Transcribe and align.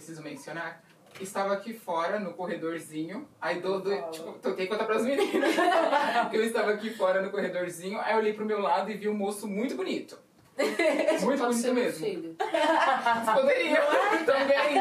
preciso 0.00 0.22
mencionar, 0.22 0.82
estava 1.20 1.52
aqui 1.52 1.74
fora, 1.74 2.18
no 2.18 2.32
corredorzinho, 2.32 3.28
aí 3.38 3.60
do, 3.60 3.80
do, 3.80 4.10
tipo, 4.10 4.32
toquei 4.38 4.66
conta 4.66 4.84
pras 4.84 5.04
meninas. 5.04 5.54
eu 6.32 6.42
estava 6.42 6.72
aqui 6.72 6.90
fora 6.90 7.20
no 7.20 7.30
corredorzinho, 7.30 8.00
aí 8.00 8.14
eu 8.14 8.18
olhei 8.18 8.32
pro 8.32 8.46
meu 8.46 8.60
lado 8.60 8.90
e 8.90 8.94
vi 8.94 9.08
um 9.08 9.14
moço 9.14 9.46
muito 9.46 9.76
bonito. 9.76 10.18
Muito 11.22 11.38
Pode 11.38 11.54
bonito 11.54 11.74
mesmo. 11.74 12.04
filho. 12.04 12.36
Poderia 13.34 13.80
também. 14.26 14.74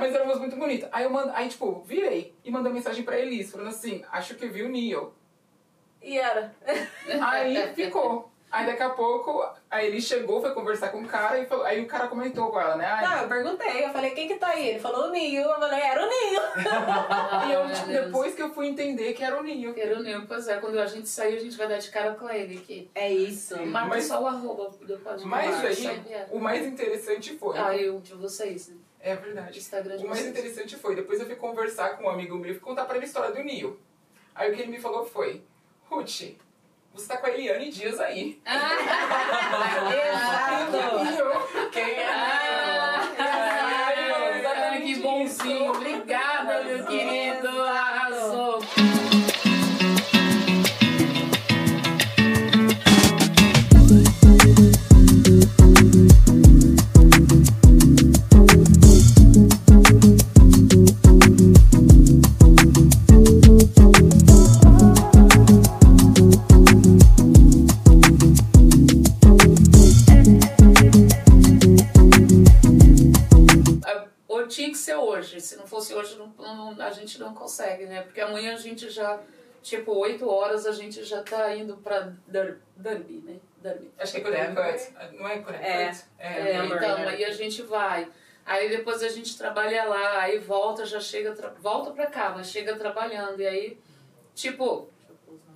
Mas 0.00 0.14
era 0.14 0.24
uma 0.24 0.28
moça 0.28 0.40
muito 0.40 0.56
bonita. 0.56 0.88
Aí 0.92 1.04
eu 1.04 1.10
mando, 1.10 1.30
aí 1.34 1.48
tipo, 1.48 1.82
virei 1.82 2.34
e 2.42 2.50
mandei 2.50 2.72
mensagem 2.72 3.04
pra 3.04 3.18
Elis, 3.18 3.50
falando 3.50 3.68
assim, 3.68 4.02
acho 4.10 4.34
que 4.34 4.44
eu 4.46 4.50
vi 4.50 4.62
o 4.62 4.68
Neil. 4.68 5.12
E 6.02 6.18
era. 6.18 6.54
Aí 7.20 7.74
ficou. 7.74 8.30
Aí 8.50 8.64
daqui 8.64 8.82
a 8.82 8.90
pouco, 8.90 9.44
aí 9.68 9.88
ele 9.88 10.00
chegou, 10.00 10.40
foi 10.40 10.52
conversar 10.54 10.90
com 10.90 11.02
o 11.02 11.06
cara 11.06 11.38
e 11.38 11.46
falou, 11.46 11.64
aí 11.64 11.82
o 11.82 11.86
cara 11.86 12.06
comentou 12.06 12.48
com 12.50 12.60
ela, 12.60 12.76
né? 12.76 12.86
Ai, 12.86 13.04
Não, 13.04 13.22
eu 13.22 13.28
perguntei, 13.28 13.84
eu 13.84 13.90
falei, 13.90 14.10
quem 14.12 14.28
que 14.28 14.36
tá 14.36 14.48
aí? 14.48 14.68
Ele 14.68 14.78
falou 14.78 15.08
o 15.08 15.10
Nil, 15.10 15.42
eu 15.42 15.58
falei, 15.58 15.80
era 15.80 16.00
o 16.00 16.08
Nil. 16.08 16.40
e 17.48 17.52
eu, 17.52 17.74
tipo, 17.74 17.86
depois 17.88 18.34
que 18.34 18.42
eu 18.42 18.50
fui 18.54 18.68
entender 18.68 19.12
que 19.14 19.24
era 19.24 19.38
o 19.38 19.42
Neil. 19.42 19.74
Quero 19.74 20.00
nem, 20.00 20.24
pois 20.26 20.46
é, 20.46 20.58
quando 20.58 20.78
a 20.78 20.86
gente 20.86 21.08
sair, 21.08 21.36
a 21.36 21.40
gente 21.40 21.56
vai 21.56 21.68
dar 21.68 21.78
de 21.78 21.90
cara 21.90 22.14
com 22.14 22.30
ele 22.30 22.58
aqui. 22.58 22.88
É 22.94 23.12
isso. 23.12 23.60
Marca 23.66 23.88
Mas- 23.88 24.06
só 24.06 24.22
o 24.22 24.26
arroba 24.26 24.70
depois. 24.86 25.22
Mas 25.24 25.50
Marca, 25.50 25.68
aí, 25.68 26.26
o 26.30 26.38
mais 26.38 26.64
interessante 26.64 27.36
foi. 27.36 27.58
Ah, 27.58 27.76
eu 27.76 28.00
de 28.00 28.14
vocês, 28.14 28.68
né? 28.68 28.76
É 29.00 29.14
verdade. 29.16 29.58
Instagram 29.58 29.96
O 29.96 30.08
mais 30.08 30.20
vocês. 30.20 30.30
interessante 30.30 30.76
foi, 30.76 30.94
depois 30.94 31.20
eu 31.20 31.26
fui 31.26 31.36
conversar 31.36 31.96
com 31.98 32.04
um 32.04 32.10
amigo 32.10 32.36
meu 32.36 32.50
e 32.52 32.54
fui 32.54 32.62
contar 32.62 32.84
pra 32.84 32.96
ele 32.96 33.04
a 33.04 33.08
história 33.08 33.32
do 33.34 33.42
Neil. 33.42 33.78
Aí 34.34 34.50
o 34.50 34.54
que 34.54 34.62
ele 34.62 34.70
me 34.70 34.80
falou 34.80 35.04
foi, 35.04 35.42
Ruth, 35.90 36.22
você 36.96 37.08
tá 37.08 37.18
com 37.18 37.26
a 37.26 37.30
Eliane 37.30 37.70
Dias 37.70 38.00
aí. 38.00 38.40
Exato. 40.06 40.76
E 41.04 41.18
eu, 41.18 41.68
quem 41.70 41.82
é? 41.82 42.06
Ah, 42.08 42.45
Se 75.46 75.54
não 75.56 75.66
fosse 75.66 75.94
hoje, 75.94 76.16
não- 76.16 76.34
não- 76.74 76.84
a 76.84 76.90
gente 76.90 77.20
não 77.20 77.32
consegue, 77.32 77.86
né? 77.86 78.02
Porque 78.02 78.20
amanhã 78.20 78.54
a 78.54 78.58
gente 78.58 78.90
já, 78.90 79.20
tipo, 79.62 79.92
8 79.92 80.28
horas, 80.28 80.66
a 80.66 80.72
gente 80.72 81.04
já 81.04 81.22
tá 81.22 81.54
indo 81.54 81.76
pra 81.76 82.12
Derby, 82.26 83.22
né? 83.24 83.36
Derby. 83.58 83.90
Acho 83.96 84.12
que 84.12 84.18
é 84.18 84.20
Connecticut. 84.22 85.16
Não 85.16 85.28
é 85.28 85.38
Connecticut? 85.38 86.04
É, 86.18 86.50
É, 86.50 86.56
Amber, 86.56 86.76
então, 86.78 86.98
né? 86.98 87.08
aí 87.10 87.24
a 87.24 87.30
gente 87.32 87.62
vai. 87.62 88.08
Aí 88.44 88.68
depois 88.68 89.02
a 89.04 89.08
gente 89.08 89.38
trabalha 89.38 89.84
lá, 89.84 90.20
aí 90.20 90.38
volta, 90.38 90.84
já 90.84 90.98
chega, 91.00 91.32
volta 91.60 91.92
pra 91.92 92.06
cá, 92.06 92.30
mas 92.36 92.48
chega 92.48 92.76
trabalhando. 92.76 93.40
E 93.40 93.46
aí, 93.46 93.78
tipo, 94.34 94.88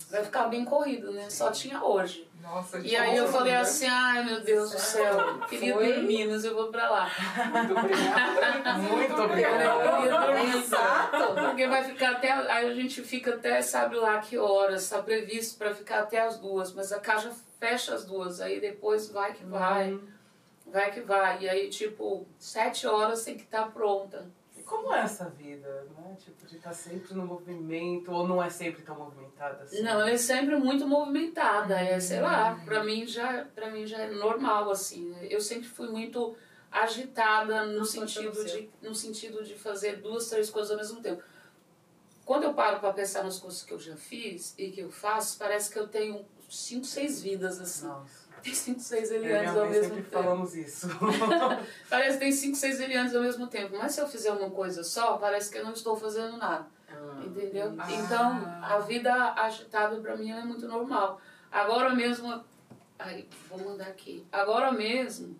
vai 0.09 0.23
ficar 0.23 0.47
bem 0.47 0.63
corrido, 0.63 1.11
né? 1.11 1.29
Só 1.29 1.51
tinha 1.51 1.83
hoje. 1.83 2.29
Nossa, 2.41 2.79
E 2.79 2.95
aí 2.95 3.15
eu 3.15 3.27
falei 3.27 3.53
né? 3.53 3.59
assim, 3.59 3.87
ai 3.87 4.23
meu 4.25 4.41
Deus 4.41 4.71
do 4.71 4.79
céu, 4.79 5.39
queria 5.47 5.73
Foi? 5.75 5.93
dormir, 5.93 6.27
mas 6.27 6.43
eu 6.43 6.55
vou 6.55 6.67
pra 6.71 6.89
lá. 6.89 7.09
Muito 7.51 7.77
obrigada. 7.77 8.73
Muito 8.77 9.21
obrigada. 9.21 10.43
Exato. 10.57 11.33
Porque 11.35 11.67
vai 11.67 11.83
ficar 11.83 12.11
até. 12.11 12.31
Aí 12.31 12.71
a 12.71 12.73
gente 12.73 13.01
fica 13.03 13.35
até, 13.35 13.61
sabe 13.61 13.95
lá 13.95 14.19
que 14.19 14.37
horas, 14.37 14.89
tá 14.89 15.01
previsto 15.01 15.57
pra 15.57 15.73
ficar 15.73 15.99
até 15.99 16.19
as 16.19 16.37
duas, 16.39 16.73
mas 16.73 16.91
a 16.91 16.99
caixa 16.99 17.31
fecha 17.59 17.93
as 17.93 18.05
duas, 18.05 18.41
aí 18.41 18.59
depois 18.59 19.09
vai 19.09 19.33
que 19.33 19.45
vai, 19.45 19.99
vai 20.65 20.91
que 20.91 21.01
vai. 21.01 21.43
E 21.43 21.49
aí, 21.49 21.69
tipo, 21.69 22.25
sete 22.39 22.87
horas 22.87 23.23
tem 23.23 23.35
que 23.35 23.43
estar 23.43 23.71
pronta. 23.71 24.25
Como 24.71 24.93
é 24.93 25.01
essa 25.01 25.25
vida, 25.29 25.85
né? 25.97 26.15
Tipo, 26.17 26.47
de 26.47 26.55
estar 26.55 26.71
sempre 26.71 27.13
no 27.13 27.25
movimento, 27.25 28.09
ou 28.09 28.25
não 28.25 28.41
é 28.41 28.49
sempre 28.49 28.81
tão 28.83 28.95
movimentada 28.95 29.63
assim? 29.63 29.81
Não, 29.81 30.01
é 30.01 30.15
sempre 30.15 30.55
muito 30.55 30.87
movimentada, 30.87 31.77
é, 31.77 31.99
sei 31.99 32.21
lá, 32.21 32.55
pra 32.63 32.81
mim 32.81 33.05
já, 33.05 33.43
pra 33.53 33.69
mim 33.69 33.85
já 33.85 33.97
é 33.99 34.09
normal, 34.09 34.71
assim. 34.71 35.09
né? 35.09 35.27
Eu 35.29 35.41
sempre 35.41 35.67
fui 35.67 35.89
muito 35.89 36.37
agitada 36.71 37.65
no 37.65 37.83
sentido, 37.83 38.45
de, 38.45 38.69
no 38.81 38.95
sentido 38.95 39.43
de 39.43 39.55
fazer 39.55 39.97
duas, 39.97 40.29
três 40.29 40.49
coisas 40.49 40.71
ao 40.71 40.77
mesmo 40.77 41.01
tempo. 41.01 41.21
Quando 42.23 42.43
eu 42.43 42.53
paro 42.53 42.79
pra 42.79 42.93
pensar 42.93 43.23
nas 43.25 43.39
coisas 43.39 43.63
que 43.63 43.73
eu 43.73 43.79
já 43.79 43.97
fiz 43.97 44.55
e 44.57 44.71
que 44.71 44.79
eu 44.79 44.89
faço, 44.89 45.37
parece 45.37 45.69
que 45.69 45.77
eu 45.77 45.89
tenho 45.89 46.25
cinco, 46.49 46.85
seis 46.85 47.21
vidas, 47.21 47.59
assim. 47.59 47.87
Nossa. 47.87 48.20
Tem 48.43 48.53
cinco, 48.53 48.79
seis 48.79 49.11
Eu 49.11 49.21
e 49.21 49.25
Elianes 49.25 49.51
minha 49.51 49.63
ao 49.63 49.69
mesmo 49.69 49.83
sempre 49.83 50.03
tempo. 50.03 50.23
falamos 50.23 50.55
isso. 50.55 50.87
Parece 51.89 52.13
que 52.17 52.23
tem 52.23 52.31
cinco, 52.31 52.57
seis 52.57 52.79
Elianes 52.79 53.15
ao 53.15 53.21
mesmo 53.21 53.47
tempo. 53.47 53.77
Mas 53.77 53.93
se 53.93 54.01
eu 54.01 54.07
fizer 54.07 54.31
uma 54.31 54.49
coisa 54.49 54.83
só, 54.83 55.17
parece 55.17 55.51
que 55.51 55.57
eu 55.57 55.63
não 55.63 55.73
estou 55.73 55.95
fazendo 55.95 56.37
nada. 56.37 56.67
Entendeu? 57.23 57.73
Ah. 57.77 57.91
Então, 57.91 58.43
a 58.63 58.79
vida 58.79 59.13
agitada 59.33 59.99
pra 60.01 60.15
mim 60.17 60.31
é 60.31 60.43
muito 60.43 60.67
normal. 60.67 61.21
Agora 61.51 61.93
mesmo. 61.93 62.43
Ai, 62.97 63.25
vou 63.49 63.59
mandar 63.59 63.87
aqui. 63.87 64.25
Agora 64.31 64.71
mesmo. 64.71 65.39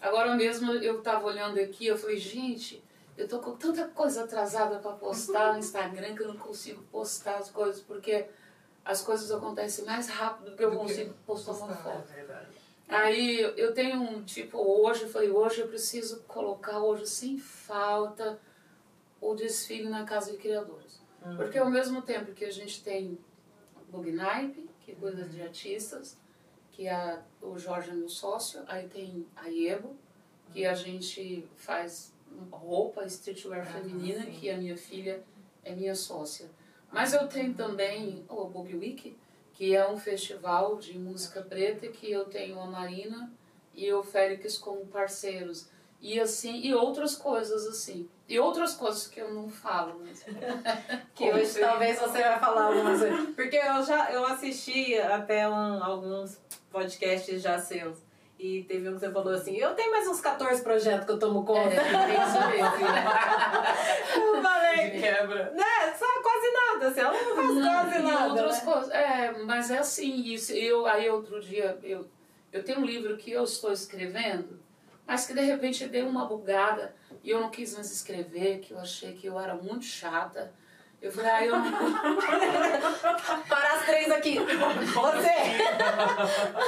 Agora 0.00 0.34
mesmo 0.36 0.72
eu 0.74 1.00
tava 1.02 1.26
olhando 1.26 1.58
aqui, 1.58 1.86
eu 1.86 1.98
falei, 1.98 2.18
gente, 2.18 2.82
eu 3.16 3.26
tô 3.26 3.40
com 3.40 3.56
tanta 3.56 3.88
coisa 3.88 4.24
atrasada 4.24 4.78
pra 4.78 4.92
postar 4.92 5.52
no 5.54 5.58
Instagram 5.58 6.14
que 6.14 6.22
eu 6.22 6.28
não 6.28 6.36
consigo 6.36 6.82
postar 6.84 7.36
as 7.36 7.50
coisas, 7.50 7.80
porque 7.80 8.26
as 8.88 9.02
coisas 9.02 9.30
acontecem 9.30 9.84
mais 9.84 10.08
rápido 10.08 10.50
do 10.50 10.56
que 10.56 10.64
eu 10.64 10.74
consigo 10.74 11.12
postar 11.26 11.52
uma 11.52 11.76
foto. 11.76 12.10
É. 12.10 12.48
Aí 12.88 13.38
eu 13.54 13.74
tenho 13.74 14.00
um 14.00 14.24
tipo, 14.24 14.56
hoje, 14.56 15.02
eu 15.02 15.10
falei, 15.10 15.30
hoje 15.30 15.60
eu 15.60 15.68
preciso 15.68 16.22
colocar 16.22 16.78
hoje 16.78 17.06
sem 17.06 17.38
falta 17.38 18.40
o 19.20 19.34
desfile 19.34 19.90
na 19.90 20.04
Casa 20.04 20.32
de 20.32 20.38
Criadores. 20.38 21.02
Porque 21.36 21.58
ao 21.58 21.68
mesmo 21.68 22.00
tempo 22.00 22.32
que 22.32 22.46
a 22.46 22.50
gente 22.50 22.82
tem 22.82 23.18
o 23.76 23.92
Bugnipe, 23.92 24.70
que 24.80 24.94
cuida 24.94 25.24
de 25.24 25.42
artistas, 25.42 26.16
que 26.72 26.88
é 26.88 27.20
o 27.42 27.58
Jorge 27.58 27.90
é 27.90 27.92
meu 27.92 28.08
sócio, 28.08 28.62
aí 28.66 28.88
tem 28.88 29.26
a 29.36 29.48
Iebo, 29.48 29.94
que 30.50 30.64
a 30.64 30.72
gente 30.72 31.46
faz 31.56 32.14
roupa, 32.50 33.04
streetwear 33.04 33.66
feminina, 33.66 34.24
sim. 34.24 34.30
que 34.30 34.48
a 34.48 34.56
minha 34.56 34.78
filha 34.78 35.22
é 35.62 35.74
minha 35.74 35.94
sócia. 35.94 36.48
Mas 36.90 37.12
eu 37.12 37.26
tenho 37.28 37.54
também 37.54 38.24
o 38.28 38.44
Boogie 38.46 38.76
Week, 38.76 39.16
que 39.52 39.74
é 39.74 39.88
um 39.88 39.98
festival 39.98 40.76
de 40.76 40.98
música 40.98 41.42
preta 41.42 41.88
que 41.88 42.10
eu 42.10 42.24
tenho 42.24 42.60
a 42.60 42.66
Marina 42.66 43.30
e 43.74 43.92
o 43.92 44.02
Félix 44.02 44.56
como 44.56 44.86
parceiros. 44.86 45.68
E 46.00 46.20
assim, 46.20 46.60
e 46.60 46.74
outras 46.74 47.16
coisas 47.16 47.66
assim. 47.66 48.08
E 48.28 48.38
outras 48.38 48.74
coisas 48.74 49.06
que 49.06 49.20
eu 49.20 49.32
não 49.32 49.48
falo, 49.48 50.00
mas 50.04 50.24
Que 51.14 51.32
hoje 51.32 51.58
talvez 51.58 51.98
você 51.98 52.22
vai 52.22 52.38
falar 52.38 52.66
algumas. 52.66 53.00
Porque 53.34 53.56
eu 53.56 53.82
já 53.82 54.12
eu 54.12 54.24
assisti 54.26 54.94
até 54.96 55.48
um, 55.48 55.82
alguns 55.82 56.38
podcasts 56.70 57.42
já 57.42 57.58
seus. 57.58 57.98
E 58.38 58.62
teve 58.64 58.88
um 58.88 58.94
que 58.94 59.00
você 59.00 59.10
falou 59.10 59.32
assim, 59.34 59.56
eu 59.56 59.74
tenho 59.74 59.90
mais 59.90 60.06
uns 60.06 60.20
14 60.20 60.62
projetos 60.62 61.04
que 61.04 61.10
eu 61.10 61.18
tomo 61.18 61.44
conta. 61.44 61.74
é 61.74 62.14
isso 62.14 62.48
mesmo. 62.48 62.86
Eu 64.16 64.42
falei, 64.42 64.90
De 64.90 65.00
quebra. 65.00 65.50
né, 65.50 65.94
só 65.98 66.06
quase 66.22 66.50
nada, 66.52 66.88
assim, 66.88 67.00
ela 67.00 67.12
não 67.12 67.34
faz 67.34 67.48
quase 67.66 67.98
e 67.98 68.02
nada. 68.02 68.28
outras 68.28 68.58
né? 68.58 68.72
coisas. 68.72 68.90
É, 68.90 69.32
mas 69.44 69.70
é 69.72 69.78
assim, 69.78 70.22
isso, 70.22 70.52
eu, 70.52 70.86
aí 70.86 71.10
outro 71.10 71.40
dia, 71.40 71.76
eu, 71.82 72.06
eu 72.52 72.62
tenho 72.62 72.78
um 72.78 72.84
livro 72.84 73.16
que 73.16 73.32
eu 73.32 73.42
estou 73.42 73.72
escrevendo, 73.72 74.60
mas 75.04 75.26
que 75.26 75.34
de 75.34 75.40
repente 75.40 75.88
deu 75.88 76.06
uma 76.06 76.26
bugada 76.26 76.94
e 77.24 77.30
eu 77.30 77.40
não 77.40 77.50
quis 77.50 77.74
mais 77.74 77.90
escrever, 77.90 78.60
que 78.60 78.72
eu 78.72 78.78
achei 78.78 79.14
que 79.14 79.26
eu 79.26 79.38
era 79.40 79.54
muito 79.54 79.84
chata. 79.84 80.52
Eu 81.00 81.12
falei, 81.12 81.30
ah, 81.30 81.46
eu. 81.46 81.54
Para 83.48 83.74
as 83.74 83.84
três 83.86 84.10
aqui. 84.10 84.38
Você! 84.38 85.28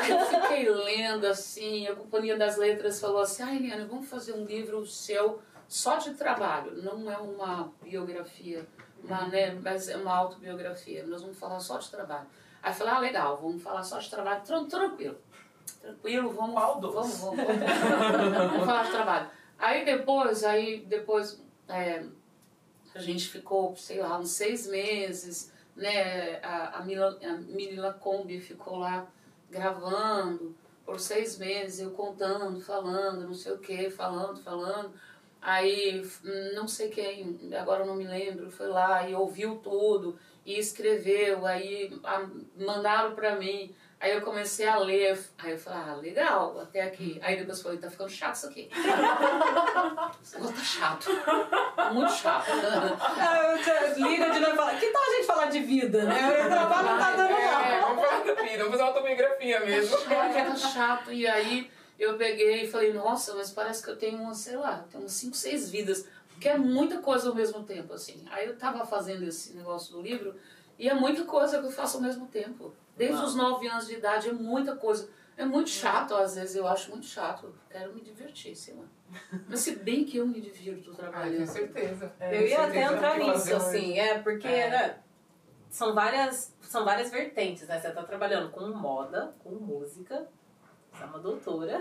Aí 0.03 0.11
eu 0.11 0.21
fiquei 0.27 0.69
lendo 0.69 1.27
assim, 1.27 1.87
a 1.88 1.97
Companhia 1.97 2.37
das 2.37 2.56
Letras 2.56 3.00
falou 3.00 3.23
assim, 3.23 3.43
ai 3.43 3.56
Eliane, 3.56 3.85
vamos 3.87 4.09
fazer 4.09 4.32
um 4.35 4.44
livro 4.44 4.87
seu 4.87 5.41
só 5.69 5.97
de 5.97 6.15
trabalho, 6.15 6.82
não 6.82 7.11
é 7.11 7.17
uma 7.17 7.73
biografia, 7.82 8.67
uma, 9.05 9.27
né, 9.29 9.56
mas 9.62 9.88
é 9.88 9.97
uma 9.97 10.15
autobiografia, 10.17 11.06
nós 11.06 11.23
vamos 11.23 11.38
falar 11.38 11.61
só 11.61 11.79
de 11.79 11.88
trabalho. 11.91 12.27
Aí 12.62 12.73
eu 12.73 12.77
falei, 12.77 12.93
ah, 12.94 12.99
legal, 12.99 13.37
vamos 13.41 13.62
falar 13.62 13.82
só 13.85 13.99
de 13.99 14.11
trabalho, 14.11 14.43
Tran- 14.43 14.67
tranquilo, 14.67 15.17
tranquilo, 15.81 16.31
vamos, 16.31 16.55
Qual 16.55 16.81
vamos, 16.81 16.81
dos? 16.81 17.21
vamos, 17.21 17.37
vamos, 17.37 18.50
vamos 18.50 18.65
falar 18.67 18.85
de 18.85 18.91
trabalho. 18.91 19.31
Aí 19.59 19.85
depois, 19.85 20.43
aí 20.44 20.81
depois 20.87 21.41
é, 21.69 22.03
a 22.95 23.01
gente 23.01 23.29
ficou, 23.29 23.77
sei 23.77 24.01
lá, 24.01 24.19
uns 24.19 24.31
seis 24.31 24.67
meses, 24.67 25.53
né, 25.77 26.41
a, 26.43 26.79
a, 26.79 26.85
Mila, 26.85 27.19
a 27.23 27.33
Mila 27.37 27.93
Kombi 27.95 28.41
ficou 28.41 28.79
lá 28.79 29.07
gravando, 29.51 30.55
por 30.85 30.99
seis 30.99 31.39
meses, 31.39 31.81
eu 31.81 31.93
contando, 31.93 32.61
falando, 32.61 33.27
não 33.27 33.35
sei 33.35 33.53
o 33.53 33.59
que, 33.59 33.91
falando, 33.91 34.43
falando. 34.43 34.93
Aí, 35.41 36.03
não 36.55 36.69
sei 36.69 36.89
quem, 36.89 37.39
agora 37.59 37.85
não 37.85 37.95
me 37.95 38.05
lembro, 38.05 38.51
foi 38.51 38.69
lá 38.69 39.09
e 39.09 39.15
ouviu 39.15 39.57
tudo 39.57 40.19
e 40.45 40.59
escreveu, 40.59 41.47
aí 41.47 41.99
a, 42.05 42.29
mandaram 42.57 43.15
pra 43.15 43.37
mim. 43.37 43.75
Aí 44.00 44.12
eu 44.12 44.23
comecei 44.23 44.67
a 44.67 44.79
ler, 44.79 45.19
aí 45.37 45.52
eu 45.52 45.58
falei, 45.58 45.79
ah, 45.79 45.94
legal, 45.97 46.58
até 46.58 46.81
aqui. 46.81 47.20
Aí 47.23 47.37
depois 47.37 47.58
eu 47.58 47.64
falei, 47.64 47.79
tá 47.79 47.91
ficando 47.91 48.08
chato 48.08 48.35
isso 48.37 48.47
aqui. 48.47 48.70
Esse 50.23 50.37
negócio 50.37 50.56
tá 50.56 50.62
chato. 50.62 51.11
Muito 51.93 52.12
chato. 52.12 52.50
Liga 53.97 54.31
de 54.31 54.41
novo 54.41 54.52
e 54.55 54.56
fala, 54.56 54.75
que 54.76 54.87
tal 54.87 55.02
a 55.02 55.17
gente 55.17 55.26
falar 55.26 55.47
de 55.47 55.61
vida, 55.61 56.05
né? 56.05 56.47
O 56.47 56.49
trabalho 56.49 56.88
não 56.88 56.99
tá 56.99 57.17
dando 57.17 57.32
É, 57.32 57.81
não. 57.81 57.88
vamos 57.88 58.05
falar 58.06 58.25
da 58.25 58.35
vida, 58.43 58.56
vamos 58.56 58.70
fazer 58.70 58.82
uma 58.82 58.88
autobiografia 58.88 59.61
mesmo. 59.61 59.99
Chato, 59.99 60.35
tá 60.35 60.56
chato. 60.56 61.12
E 61.12 61.26
aí 61.26 61.70
eu 61.99 62.17
peguei 62.17 62.64
e 62.64 62.70
falei, 62.70 62.94
nossa, 62.94 63.35
mas 63.35 63.50
parece 63.50 63.85
que 63.85 63.91
eu 63.91 63.96
tenho, 63.96 64.35
sei 64.35 64.56
lá, 64.56 64.82
tenho 64.91 65.05
umas 65.05 65.12
5, 65.12 65.37
6 65.37 65.70
vidas. 65.70 66.08
Porque 66.31 66.49
é 66.49 66.56
muita 66.56 66.99
coisa 67.03 67.29
ao 67.29 67.35
mesmo 67.35 67.62
tempo, 67.64 67.93
assim. 67.93 68.25
Aí 68.31 68.46
eu 68.46 68.56
tava 68.56 68.87
fazendo 68.87 69.25
esse 69.25 69.53
negócio 69.53 69.93
do 69.93 70.00
livro 70.00 70.35
e 70.79 70.88
é 70.88 70.94
muita 70.94 71.25
coisa 71.25 71.58
que 71.58 71.67
eu 71.67 71.70
faço 71.70 71.99
ao 71.99 72.03
mesmo 72.03 72.26
tempo. 72.29 72.73
Desde 73.00 73.17
Uau. 73.17 73.25
os 73.25 73.35
9 73.35 73.67
anos 73.67 73.87
de 73.87 73.94
idade 73.94 74.29
é 74.29 74.32
muita 74.32 74.76
coisa. 74.76 75.08
É 75.35 75.44
muito 75.47 75.70
chato, 75.70 76.14
às 76.14 76.35
vezes 76.35 76.55
eu 76.55 76.69
acho 76.69 76.91
muito 76.91 77.06
chato. 77.06 77.55
Quero 77.70 77.94
me 77.94 78.02
divertir, 78.02 78.55
sei 78.55 78.75
lá. 78.75 78.85
Mas 79.49 79.61
se 79.61 79.75
bem 79.76 80.05
que 80.05 80.19
eu 80.19 80.26
me 80.26 80.38
divirto 80.38 80.82
tenho 80.93 80.97
trabalhando. 80.97 81.47
certeza. 81.47 82.12
Eu 82.20 82.47
ia 82.47 82.58
até 82.58 82.73
certeza 82.73 82.94
entrar 82.94 83.19
que 83.19 83.25
nisso, 83.26 83.56
assim, 83.56 83.99
é, 83.99 84.19
porque 84.19 84.47
É. 84.47 84.69
né, 84.69 84.99
são, 85.70 85.94
várias, 85.94 86.55
são 86.61 86.85
várias 86.85 87.11
vertentes, 87.11 87.67
né? 87.67 87.81
Você 87.81 87.91
tá 87.91 88.02
trabalhando 88.02 88.50
com 88.50 88.69
moda, 88.69 89.35
com 89.43 89.49
música, 89.53 90.29
você 90.93 91.03
é 91.03 91.06
uma 91.06 91.19
doutora. 91.20 91.81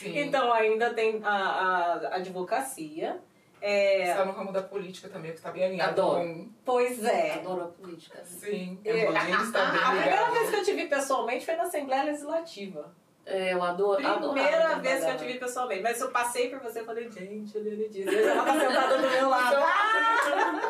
Sim. 0.00 0.18
Então 0.18 0.52
ainda 0.52 0.92
tem 0.92 1.22
a, 1.22 1.30
a 1.32 2.16
advocacia. 2.16 3.22
É, 3.66 4.10
Está 4.10 4.26
no 4.26 4.32
ramo 4.32 4.52
da 4.52 4.62
política 4.62 5.08
também, 5.08 5.30
que 5.30 5.38
está 5.38 5.50
bem 5.50 5.64
alinhado 5.64 5.92
Adoro. 5.92 6.20
com... 6.20 6.50
pois 6.66 7.02
é. 7.02 7.36
Adoro 7.36 7.64
a 7.64 7.68
política. 7.68 8.22
Sim, 8.22 8.78
É. 8.84 9.06
a 9.06 9.20
Rodine 9.20 9.42
está 9.42 9.70
bem 9.70 9.80
A 9.80 9.90
primeira 9.90 10.30
vez 10.32 10.50
que 10.50 10.56
eu 10.56 10.64
te 10.64 10.72
vi 10.74 10.86
pessoalmente 10.86 11.46
foi 11.46 11.56
na 11.56 11.62
Assembleia 11.62 12.04
Legislativa. 12.04 12.94
É, 13.24 13.54
eu 13.54 13.62
adoro. 13.62 14.02
Primeira 14.32 14.74
vez 14.80 15.02
que 15.02 15.10
eu 15.10 15.16
te 15.16 15.24
vi 15.24 15.38
pessoalmente. 15.38 15.82
Mas 15.82 15.98
eu 15.98 16.10
passei 16.10 16.50
por 16.50 16.58
você 16.58 16.82
e 16.82 16.84
falei, 16.84 17.10
gente, 17.10 17.56
Eliane 17.56 17.88
Dias. 17.88 18.14
Ela 18.14 18.44
tá 18.44 18.60
sentada 18.60 18.98
do 18.98 19.10
meu 19.10 19.28
lado. 19.30 19.56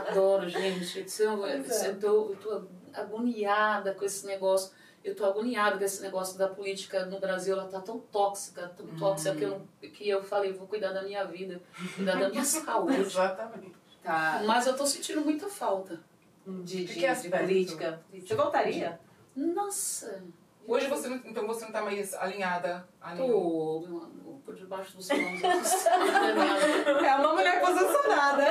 Adoro, 0.09 0.49
gente. 0.49 1.05
Eu, 1.19 1.39
Pois 1.39 1.83
é. 1.83 1.89
eu, 1.89 1.99
tô, 1.99 2.07
eu 2.31 2.37
tô 2.37 2.63
agoniada 2.95 3.93
com 3.95 4.05
esse 4.05 4.25
negócio. 4.25 4.71
Eu 5.05 5.15
tô 5.15 5.27
agoniada 5.27 5.77
com 5.77 5.85
esse 5.85 6.01
negócio 6.01 6.39
da 6.39 6.49
política 6.49 7.05
no 7.05 7.21
Brasil. 7.21 7.53
Ela 7.55 7.69
tá 7.69 7.79
tão 7.81 7.99
tóxica, 7.99 8.69
tão 8.75 8.87
tóxica 8.99 9.35
que 9.37 9.45
eu, 9.45 9.51
não- 9.51 9.67
que 9.91 10.09
eu 10.09 10.25
falei, 10.25 10.53
vou 10.53 10.67
cuidar 10.67 10.93
da 10.93 11.03
minha 11.03 11.23
vida, 11.25 11.61
cuidar 11.95 12.19
da 12.19 12.31
minha 12.31 12.43
saúde. 12.45 13.01
Exatamente. 13.01 13.75
Tá. 14.03 14.43
Mas 14.47 14.67
eu 14.67 14.75
tô 14.77 14.87
sentindo 14.87 15.21
muita 15.21 15.47
falta. 15.49 16.01
De, 16.47 16.85
de, 16.85 16.85
Que 16.87 17.01
que 17.01 17.15
de 17.15 17.29
política. 17.31 18.01
Você 18.13 18.35
voltaria? 18.35 18.99
Nossa, 19.35 20.23
Hoje 20.67 20.87
você 20.89 21.09
não, 21.09 21.17
então 21.17 21.47
você 21.47 21.61
não 21.61 21.69
está 21.69 21.83
mais 21.83 22.15
alinhada 22.15 22.89
a 23.01 23.15
nenhum... 23.15 23.27
tô, 23.29 23.81
meu 23.87 23.99
amor, 23.99 24.09
por 24.45 24.55
debaixo 24.55 24.97
dos 24.97 25.09
tô- 25.09 25.15
É 25.17 27.15
uma 27.17 27.33
mulher 27.33 27.61
posicionada. 27.61 28.45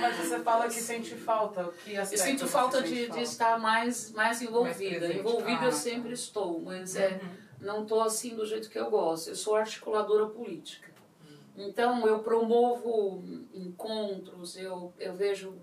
Mas 0.00 0.16
você 0.16 0.38
fala 0.40 0.66
que 0.66 0.74
sente 0.74 1.14
falta. 1.14 1.64
Que 1.84 1.94
Eu 1.94 2.06
sinto 2.06 2.46
falta 2.48 2.82
de, 2.82 2.94
de 2.94 3.06
falta? 3.08 3.22
estar 3.22 3.58
mais, 3.58 4.10
mais 4.12 4.40
envolvida. 4.42 5.00
presente. 5.00 5.18
envolvida 5.20 5.60
Ah, 5.60 5.64
eu 5.66 5.70
tá. 5.70 5.76
sempre 5.76 6.12
estou, 6.12 6.60
mas 6.60 6.96
é, 6.96 7.20
Uhum. 7.22 7.30
não 7.60 7.82
estou 7.82 8.02
assim 8.02 8.34
do 8.34 8.44
jeito 8.46 8.70
que 8.70 8.78
eu 8.78 8.90
gosto. 8.90 9.28
Eu 9.28 9.36
sou 9.36 9.56
articuladora 9.56 10.26
política. 10.26 10.92
Então 11.56 12.04
eu 12.06 12.18
promovo 12.18 13.22
encontros, 13.54 14.56
eu, 14.56 14.92
eu 14.98 15.14
vejo 15.14 15.54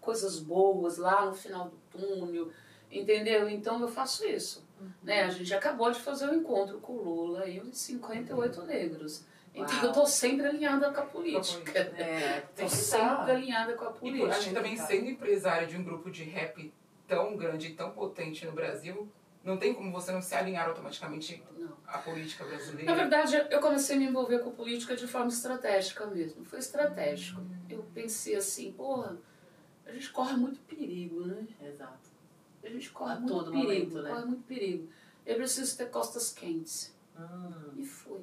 coisas 0.00 0.38
boas 0.38 0.98
lá 0.98 1.26
no 1.26 1.34
final 1.34 1.64
do 1.68 1.76
túnel, 1.90 2.48
entendeu? 2.90 3.48
Então 3.48 3.80
eu 3.80 3.88
faço 3.88 4.24
isso. 4.24 4.61
Né? 5.02 5.22
A 5.22 5.28
gente 5.30 5.52
acabou 5.54 5.90
de 5.90 6.00
fazer 6.00 6.26
um 6.28 6.34
encontro 6.34 6.78
com 6.80 6.92
o 6.92 7.02
Lula 7.02 7.46
e 7.48 7.60
os 7.60 7.76
58 7.78 8.62
negros. 8.64 9.24
Então 9.54 9.82
eu 9.82 9.88
estou 9.88 10.06
sempre 10.06 10.46
alinhada 10.46 10.90
com 10.92 11.00
a 11.00 11.04
política. 11.04 11.78
É. 11.78 12.38
Estou 12.56 12.66
que 12.66 12.74
sempre 12.74 13.32
alinhada 13.32 13.74
com 13.74 13.84
a 13.84 13.88
E 13.88 13.92
por- 13.92 14.00
política. 14.00 14.30
acho 14.30 14.48
que 14.48 14.54
também 14.54 14.76
sendo 14.78 15.10
empresária 15.10 15.66
de 15.66 15.76
um 15.76 15.84
grupo 15.84 16.10
de 16.10 16.24
rap 16.24 16.72
tão 17.06 17.36
grande 17.36 17.68
e 17.68 17.74
tão 17.74 17.90
potente 17.90 18.46
no 18.46 18.52
Brasil, 18.52 19.06
não 19.44 19.58
tem 19.58 19.74
como 19.74 19.92
você 19.92 20.10
não 20.10 20.22
se 20.22 20.34
alinhar 20.34 20.68
automaticamente 20.68 21.42
Não. 21.58 21.76
à 21.86 21.98
política 21.98 22.44
Na 22.44 22.50
brasileira. 22.50 22.94
verdade, 22.94 23.46
eu 23.50 23.60
comecei 23.60 23.96
a 23.96 23.98
me 23.98 24.06
envolver 24.06 24.38
com 24.38 24.52
política 24.52 24.96
de 24.96 25.06
forma 25.06 25.28
estratégica 25.28 26.06
mesmo. 26.06 26.44
Foi 26.46 26.58
estratégico. 26.58 27.42
Eu 27.68 27.84
pensei 27.92 28.34
assim, 28.36 28.72
porra, 28.72 29.18
a 29.84 29.92
gente 29.92 30.10
corre 30.12 30.34
muito 30.34 30.60
perigo, 30.60 31.26
né? 31.26 31.46
Exato. 31.60 32.08
A 32.62 32.68
gente 32.68 32.90
corre 32.90 33.12
A 33.14 33.20
muito 33.20 33.32
todo 33.34 33.50
perigo, 33.50 33.66
momento, 33.90 34.02
né? 34.02 34.10
corre 34.10 34.24
muito 34.26 34.42
perigo. 34.44 34.88
Eu 35.26 35.36
preciso 35.36 35.76
ter 35.76 35.90
costas 35.90 36.32
quentes. 36.32 36.92
Hum, 37.18 37.72
E 37.76 37.84
fui. 37.84 38.20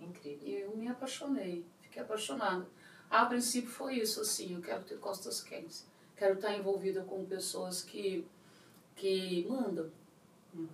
incrível. 0.00 0.46
E 0.48 0.54
eu 0.60 0.76
me 0.76 0.88
apaixonei, 0.88 1.64
fiquei 1.82 2.02
apaixonada. 2.02 2.66
A 3.10 3.24
princípio 3.26 3.70
foi 3.70 3.96
isso, 3.98 4.20
assim, 4.20 4.54
eu 4.54 4.60
quero 4.60 4.82
ter 4.84 4.98
costas 4.98 5.42
quentes. 5.42 5.86
Quero 6.16 6.34
estar 6.34 6.56
envolvida 6.56 7.02
com 7.04 7.24
pessoas 7.24 7.82
que, 7.82 8.26
que 8.96 9.46
mandam. 9.48 9.90
Uhum. 10.54 10.68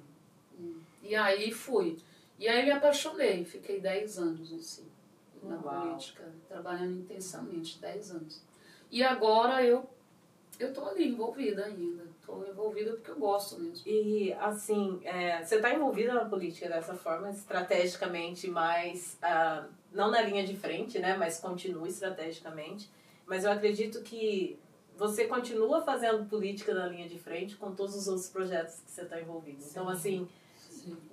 Hum. 0.59 0.81
E 1.03 1.15
aí 1.15 1.51
fui. 1.53 1.99
E 2.39 2.49
aí 2.49 2.65
me 2.65 2.71
apaixonei, 2.71 3.45
fiquei 3.45 3.81
10 3.81 4.19
anos 4.19 4.53
assim, 4.53 4.87
na 5.43 5.59
Uau. 5.61 5.89
política, 5.89 6.33
trabalhando 6.49 7.01
intensamente, 7.01 7.79
10 7.79 8.11
anos. 8.13 8.43
E 8.91 9.03
agora 9.03 9.65
eu 9.65 9.89
eu 10.59 10.73
tô 10.75 10.85
ali 10.87 11.09
envolvida 11.09 11.65
ainda. 11.65 12.05
Tô 12.31 12.47
envolvida 12.47 12.93
porque 12.93 13.11
eu 13.11 13.19
gosto 13.19 13.59
mesmo. 13.61 13.83
E, 13.87 14.33
assim, 14.35 15.01
é, 15.05 15.43
você 15.45 15.57
está 15.57 15.75
envolvida 15.75 16.15
na 16.15 16.25
política 16.25 16.69
dessa 16.69 16.95
forma, 16.95 17.31
estrategicamente, 17.31 18.49
mas 18.49 19.19
ah, 19.21 19.67
não 19.93 20.11
na 20.11 20.23
linha 20.23 20.47
de 20.47 20.57
frente, 20.57 20.99
né? 20.99 21.17
Mas 21.17 21.41
continua 21.41 21.89
estrategicamente. 21.89 22.89
Mas 23.27 23.45
eu 23.45 23.51
acredito 23.51 24.03
que 24.03 24.59
você 24.97 25.27
continua 25.27 25.83
fazendo 25.83 26.29
política 26.29 26.75
na 26.75 26.87
linha 26.87 27.09
de 27.09 27.19
frente 27.19 27.57
com 27.57 27.75
todos 27.75 27.97
os 27.97 28.07
outros 28.07 28.29
projetos 28.29 28.81
que 28.81 28.91
você 28.91 29.03
está 29.03 29.21
envolvido. 29.21 29.65
Então, 29.69 29.89
assim, 29.89 30.29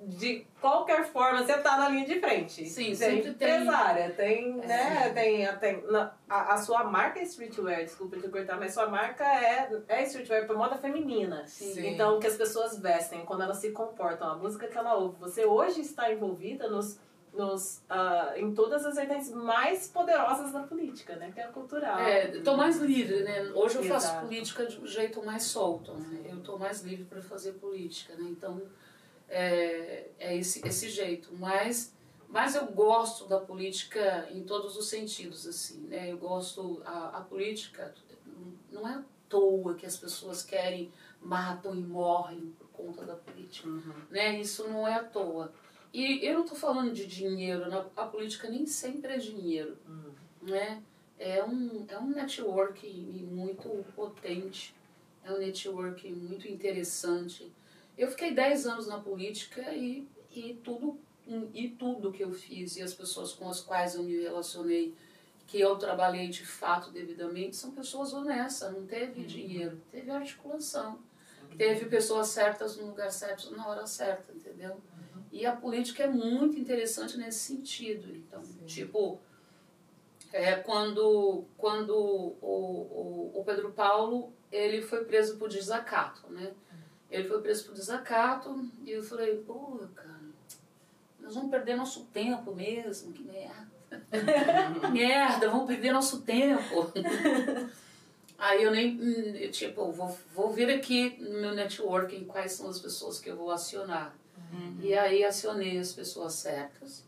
de 0.04 0.46
qualquer 0.62 1.06
forma, 1.06 1.44
você 1.44 1.54
está 1.54 1.78
na 1.78 1.90
linha 1.90 2.06
de 2.06 2.20
frente. 2.20 2.66
Sim, 2.66 2.86
tem 2.86 2.96
sempre 2.96 3.34
tem. 3.34 3.50
empresária, 3.62 4.10
tem, 4.12 4.54
né? 4.56 5.08
Sim. 5.08 5.14
Tem, 5.14 5.58
tem 5.58 5.84
na- 5.92 6.14
a, 6.30 6.54
a 6.54 6.58
sua 6.58 6.84
marca 6.84 7.20
é 7.20 7.24
streetwear, 7.24 7.84
desculpa 7.84 8.18
te 8.18 8.28
cortar, 8.30 8.58
mas 8.58 8.74
sua 8.74 8.88
marca 8.88 9.24
é, 9.26 9.70
é 9.88 10.04
streetwear 10.04 10.46
para 10.48 10.56
moda 10.56 10.78
feminina. 10.78 11.46
Sim. 11.46 11.88
Então, 11.88 12.18
o 12.18 12.20
que 12.20 12.28
as 12.28 12.36
pessoas 12.38 12.80
vestem, 12.80 13.26
quando 13.26 13.44
elas 13.44 13.58
se 13.58 13.72
comportam, 13.72 14.30
a 14.30 14.36
música 14.36 14.68
que 14.68 14.78
ela 14.78 14.96
ouve. 14.96 15.18
Você 15.20 15.46
hoje 15.46 15.82
está 15.82 16.12
envolvida 16.12 16.70
nos, 16.70 17.00
nos, 17.34 17.82
ah, 17.90 18.34
em 18.38 18.54
todas 18.54 18.86
as 18.86 18.96
vertentes 18.96 19.32
mais 19.32 19.88
poderosas 19.88 20.52
da 20.54 20.64
política, 20.64 21.16
né? 21.18 21.32
Que 21.34 21.40
é 21.42 21.44
a 21.44 21.50
cultural. 21.50 22.00
É, 22.00 22.28
tô 22.42 22.56
mais 22.56 22.78
livre, 22.78 23.24
né? 23.24 23.52
Hoje 23.54 23.76
eu 23.76 23.84
faço 23.84 24.08
Exato. 24.08 24.26
política 24.26 24.66
de 24.66 24.80
um 24.80 24.88
jeito 24.88 25.24
mais 25.26 25.44
solto, 25.44 25.94
né? 25.94 26.22
Eu 26.30 26.40
tô 26.42 26.58
mais 26.58 26.82
livre 26.82 27.04
para 27.06 27.22
fazer 27.22 27.54
política, 27.54 28.16
né? 28.16 28.28
Então, 28.30 28.62
é, 29.30 30.10
é 30.20 30.36
esse, 30.38 30.66
esse 30.68 30.90
jeito. 30.90 31.30
Mas, 31.38 31.94
mas 32.30 32.56
eu 32.56 32.66
gosto 32.68 33.26
da 33.28 33.40
política 33.40 34.28
em 34.32 34.44
todos 34.44 34.76
os 34.78 34.88
sentidos, 34.88 35.46
assim, 35.48 35.82
né? 35.88 36.12
Eu 36.12 36.18
gosto... 36.18 36.82
A, 36.86 37.18
a 37.18 37.22
política 37.22 37.94
não 38.72 38.88
é 38.88 38.94
à 38.96 39.04
toa 39.30 39.76
que 39.76 39.86
as 39.86 39.98
pessoas 39.98 40.44
querem, 40.44 40.92
matam 41.22 41.76
e 41.76 41.82
morrem 41.82 42.54
por 42.58 42.68
conta 42.70 43.04
da 43.06 43.16
política, 43.16 43.68
Uhum. 43.68 43.94
né? 44.10 44.40
Isso 44.40 44.68
não 44.68 44.88
é 44.88 44.94
à 44.96 45.04
toa. 45.04 45.52
E 45.94 46.26
eu 46.26 46.36
não 46.40 46.46
tô 46.46 46.54
falando 46.56 46.94
de 46.94 47.06
dinheiro, 47.08 47.64
a 47.96 48.06
política 48.06 48.50
nem 48.50 48.66
sempre 48.66 49.14
é 49.14 49.18
dinheiro 49.18 49.78
Uhum. 49.88 50.14
né? 50.44 50.82
É 51.20 51.44
um, 51.44 51.86
é 51.88 51.98
um 51.98 52.10
networking 52.10 53.26
muito 53.32 53.84
potente, 53.96 54.76
é 55.24 55.32
um 55.34 55.40
networking 55.40 56.14
muito 56.14 56.48
interessante. 56.48 57.52
Eu 57.98 58.08
fiquei 58.10 58.34
10 58.34 58.68
anos 58.68 58.88
na 58.88 59.00
política 59.00 59.74
e, 59.74 60.08
e, 60.32 60.54
tudo, 60.64 61.00
e 61.54 61.70
tudo 61.70 62.12
que 62.12 62.24
eu 62.24 62.32
fiz 62.32 62.76
e 62.76 62.82
as 62.82 62.94
pessoas 62.94 63.34
com 63.34 63.50
as 63.50 63.60
quais 63.60 63.96
eu 63.96 64.04
me 64.04 64.22
relacionei, 64.22 64.94
que 65.48 65.60
eu 65.60 65.76
trabalhei 65.78 66.28
de 66.28 66.46
fato 66.46 66.92
devidamente, 66.92 67.56
são 67.56 67.72
pessoas 67.72 68.14
honestas, 68.14 68.72
não 68.74 68.86
teve 68.86 69.24
dinheiro, 69.24 69.82
teve 69.92 70.12
articulação. 70.12 71.00
Teve 71.58 71.86
pessoas 71.86 72.28
certas 72.28 72.78
no 72.78 72.88
lugar 72.88 73.12
certo, 73.12 73.56
na 73.56 73.68
hora 73.68 73.88
certa, 73.88 74.32
entendeu? 74.32 74.80
E 75.32 75.46
a 75.46 75.56
política 75.56 76.04
é 76.04 76.08
muito 76.08 76.60
interessante 76.60 77.18
nesse 77.18 77.40
sentido. 77.40 78.16
Então, 78.16 78.42
tipo, 78.66 79.20
é, 80.32 80.56
quando, 80.56 81.46
quando 81.58 81.96
o, 81.96 82.38
o, 82.42 83.40
o 83.40 83.44
Pedro 83.44 83.72
Paulo 83.72 84.34
ele 84.52 84.82
foi 84.82 85.04
preso 85.06 85.38
por 85.38 85.50
desacato, 85.50 86.28
né? 86.32 86.54
Ele 87.10 87.28
foi 87.28 87.42
preso 87.42 87.66
por 87.66 87.74
desacato 87.74 88.70
e 88.86 88.92
eu 88.92 89.04
falei, 89.04 89.38
porra, 89.38 89.88
cara, 89.96 90.20
nós 91.20 91.36
vamos 91.36 91.50
perder 91.50 91.76
nosso 91.76 92.06
tempo 92.14 92.54
mesmo, 92.54 93.14
que 93.14 93.24
merda. 93.24 93.68
merda, 94.92 95.50
vamos 95.50 95.68
perder 95.68 95.94
nosso 95.94 96.22
tempo. 96.22 96.92
Aí 98.38 98.62
eu 98.62 98.72
nem, 98.72 99.00
hum, 99.00 99.52
tipo, 99.52 99.92
vou, 99.92 100.16
vou 100.36 100.52
ver 100.52 100.70
aqui 100.72 101.18
no 101.20 101.40
meu 101.42 101.56
networking 101.56 102.26
quais 102.26 102.52
são 102.52 102.70
as 102.70 102.80
pessoas 102.80 103.20
que 103.20 103.30
eu 103.30 103.36
vou 103.36 103.50
acionar. 103.50 104.16
Uhum. 104.54 104.78
E 104.80 104.94
aí 104.94 105.24
acionei 105.24 105.80
as 105.80 105.92
pessoas 105.92 106.34
certas. 106.34 107.04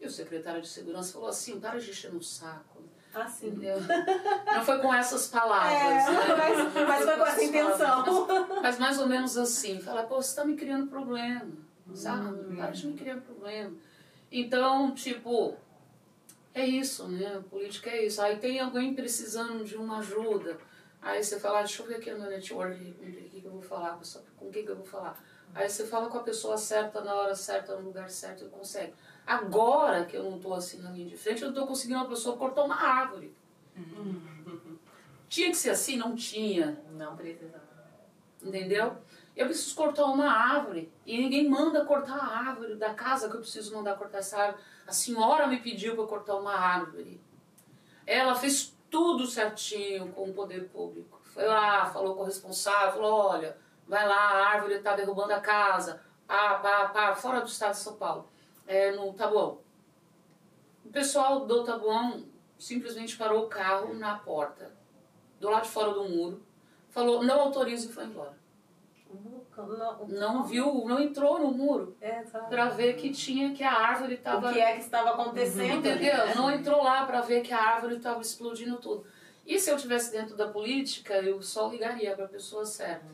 E 0.00 0.06
o 0.06 0.10
secretário 0.10 0.62
de 0.62 0.68
segurança 0.68 1.12
falou 1.12 1.28
assim, 1.28 1.60
para 1.60 1.78
de 1.78 1.90
encher 1.90 2.10
no 2.10 2.22
saco. 2.22 2.75
Ah, 3.16 3.26
sim. 3.26 3.48
Entendeu? 3.48 3.78
Não 4.46 4.62
foi 4.62 4.78
com 4.78 4.92
essas 4.92 5.26
palavras. 5.28 5.72
É, 5.72 6.10
né? 6.10 6.74
mas, 6.74 6.86
mas 6.86 7.04
foi 7.04 7.16
com 7.16 7.26
essa 7.26 7.44
intenção. 7.44 8.04
Mas, 8.26 8.60
mas, 8.62 8.78
mais 8.78 9.00
ou 9.00 9.06
menos 9.06 9.38
assim. 9.38 9.80
Fala, 9.80 10.02
pô, 10.02 10.16
você 10.16 10.28
está 10.28 10.44
me 10.44 10.54
criando 10.54 10.88
problema. 10.88 11.46
Sabe? 11.94 12.28
Hum. 12.28 12.56
Para 12.56 12.70
de 12.72 12.86
me 12.86 12.94
criar 12.94 13.16
problema. 13.16 13.72
Então, 14.30 14.92
tipo, 14.92 15.56
é 16.52 16.66
isso, 16.66 17.08
né? 17.08 17.42
Política 17.48 17.88
é 17.90 18.04
isso. 18.04 18.20
Aí 18.20 18.36
tem 18.36 18.60
alguém 18.60 18.94
precisando 18.94 19.64
de 19.64 19.76
uma 19.76 19.98
ajuda. 19.98 20.58
Aí 21.00 21.22
você 21.22 21.40
fala, 21.40 21.60
ah, 21.60 21.62
deixa 21.62 21.82
eu 21.82 21.86
ver 21.86 21.96
aqui 21.96 22.10
no 22.10 22.18
meu 22.18 22.30
network, 22.30 22.74
o 22.74 23.30
que, 23.30 23.40
que 23.40 23.46
eu 23.46 23.52
vou 23.52 23.62
falar, 23.62 23.98
com 24.36 24.50
quem 24.50 24.64
que 24.64 24.70
eu 24.70 24.76
vou 24.76 24.84
falar. 24.84 25.22
Aí 25.54 25.68
você 25.68 25.86
fala 25.86 26.08
com 26.10 26.18
a 26.18 26.22
pessoa 26.22 26.58
certa, 26.58 27.00
na 27.00 27.14
hora 27.14 27.34
certa, 27.34 27.76
no 27.76 27.86
lugar 27.86 28.10
certo, 28.10 28.44
e 28.44 28.48
consegue. 28.48 28.92
Agora 29.26 30.04
que 30.04 30.16
eu 30.16 30.22
não 30.22 30.36
estou 30.36 30.54
assim 30.54 30.80
na 30.80 30.90
linha 30.90 31.08
de 31.08 31.16
frente, 31.16 31.42
eu 31.42 31.48
estou 31.48 31.66
conseguindo 31.66 31.98
uma 31.98 32.08
pessoa 32.08 32.36
cortar 32.36 32.62
uma 32.62 32.76
árvore. 32.76 33.34
Uhum. 33.76 34.78
Tinha 35.28 35.50
que 35.50 35.56
ser 35.56 35.70
assim? 35.70 35.96
Não 35.96 36.14
tinha. 36.14 36.80
Não 36.92 37.16
precisava. 37.16 37.64
Entendeu? 38.40 38.96
Eu 39.34 39.46
preciso 39.46 39.74
cortar 39.74 40.04
uma 40.04 40.30
árvore 40.30 40.92
e 41.04 41.18
ninguém 41.18 41.48
manda 41.48 41.84
cortar 41.84 42.16
a 42.16 42.38
árvore 42.50 42.76
da 42.76 42.94
casa 42.94 43.28
que 43.28 43.34
eu 43.34 43.40
preciso 43.40 43.74
mandar 43.74 43.96
cortar 43.96 44.18
essa 44.18 44.38
árvore. 44.38 44.62
A 44.86 44.92
senhora 44.92 45.48
me 45.48 45.58
pediu 45.58 45.96
para 45.96 46.06
cortar 46.06 46.36
uma 46.36 46.54
árvore. 46.54 47.20
Ela 48.06 48.36
fez 48.36 48.74
tudo 48.88 49.26
certinho 49.26 50.12
com 50.12 50.30
o 50.30 50.32
poder 50.32 50.68
público. 50.68 51.20
Foi 51.24 51.44
lá, 51.44 51.84
falou 51.86 52.14
com 52.14 52.22
o 52.22 52.26
responsável, 52.26 52.92
falou: 52.92 53.26
olha, 53.26 53.58
vai 53.88 54.06
lá, 54.06 54.14
a 54.14 54.46
árvore 54.46 54.74
está 54.74 54.94
derrubando 54.94 55.32
a 55.32 55.40
casa, 55.40 56.00
pá, 56.26 56.54
pá, 56.54 56.88
pá, 56.88 57.14
fora 57.16 57.40
do 57.40 57.48
estado 57.48 57.72
de 57.72 57.80
São 57.80 57.96
Paulo 57.96 58.28
é, 58.66 58.92
no 58.92 59.12
Tabuão. 59.12 59.60
O 60.84 60.88
pessoal 60.90 61.46
do 61.46 61.64
Tabuão 61.64 62.24
simplesmente 62.58 63.16
parou 63.16 63.44
o 63.44 63.48
carro 63.48 63.94
na 63.94 64.16
porta, 64.18 64.72
do 65.40 65.50
lado 65.50 65.64
de 65.64 65.68
fora 65.68 65.92
do 65.92 66.08
muro, 66.08 66.42
falou, 66.88 67.22
não 67.22 67.40
autoriza 67.40 67.88
e 67.88 67.92
foi 67.92 68.04
embora. 68.04 68.36
Não, 70.08 70.44
viu, 70.44 70.84
não 70.86 71.00
entrou 71.00 71.38
no 71.38 71.50
muro 71.50 71.96
é, 72.00 72.22
para 72.22 72.68
ver 72.68 72.96
que 72.96 73.10
tinha 73.10 73.54
que 73.54 73.62
a 73.62 73.72
árvore 73.72 74.14
estava. 74.14 74.50
O 74.50 74.52
que 74.52 74.60
é 74.60 74.74
que 74.74 74.80
estava 74.80 75.10
acontecendo? 75.10 75.78
Entendeu? 75.78 76.14
Ali, 76.14 76.28
né? 76.28 76.34
Não 76.34 76.50
entrou 76.50 76.82
lá 76.82 77.06
para 77.06 77.22
ver 77.22 77.40
que 77.40 77.52
a 77.52 77.58
árvore 77.58 77.96
estava 77.96 78.20
explodindo 78.20 78.76
tudo. 78.76 79.06
E 79.46 79.58
se 79.58 79.70
eu 79.70 79.76
tivesse 79.76 80.12
dentro 80.12 80.36
da 80.36 80.48
política, 80.48 81.14
eu 81.14 81.40
só 81.40 81.68
ligaria 81.68 82.14
para 82.14 82.26
a 82.26 82.28
pessoa 82.28 82.66
certa. 82.66 83.06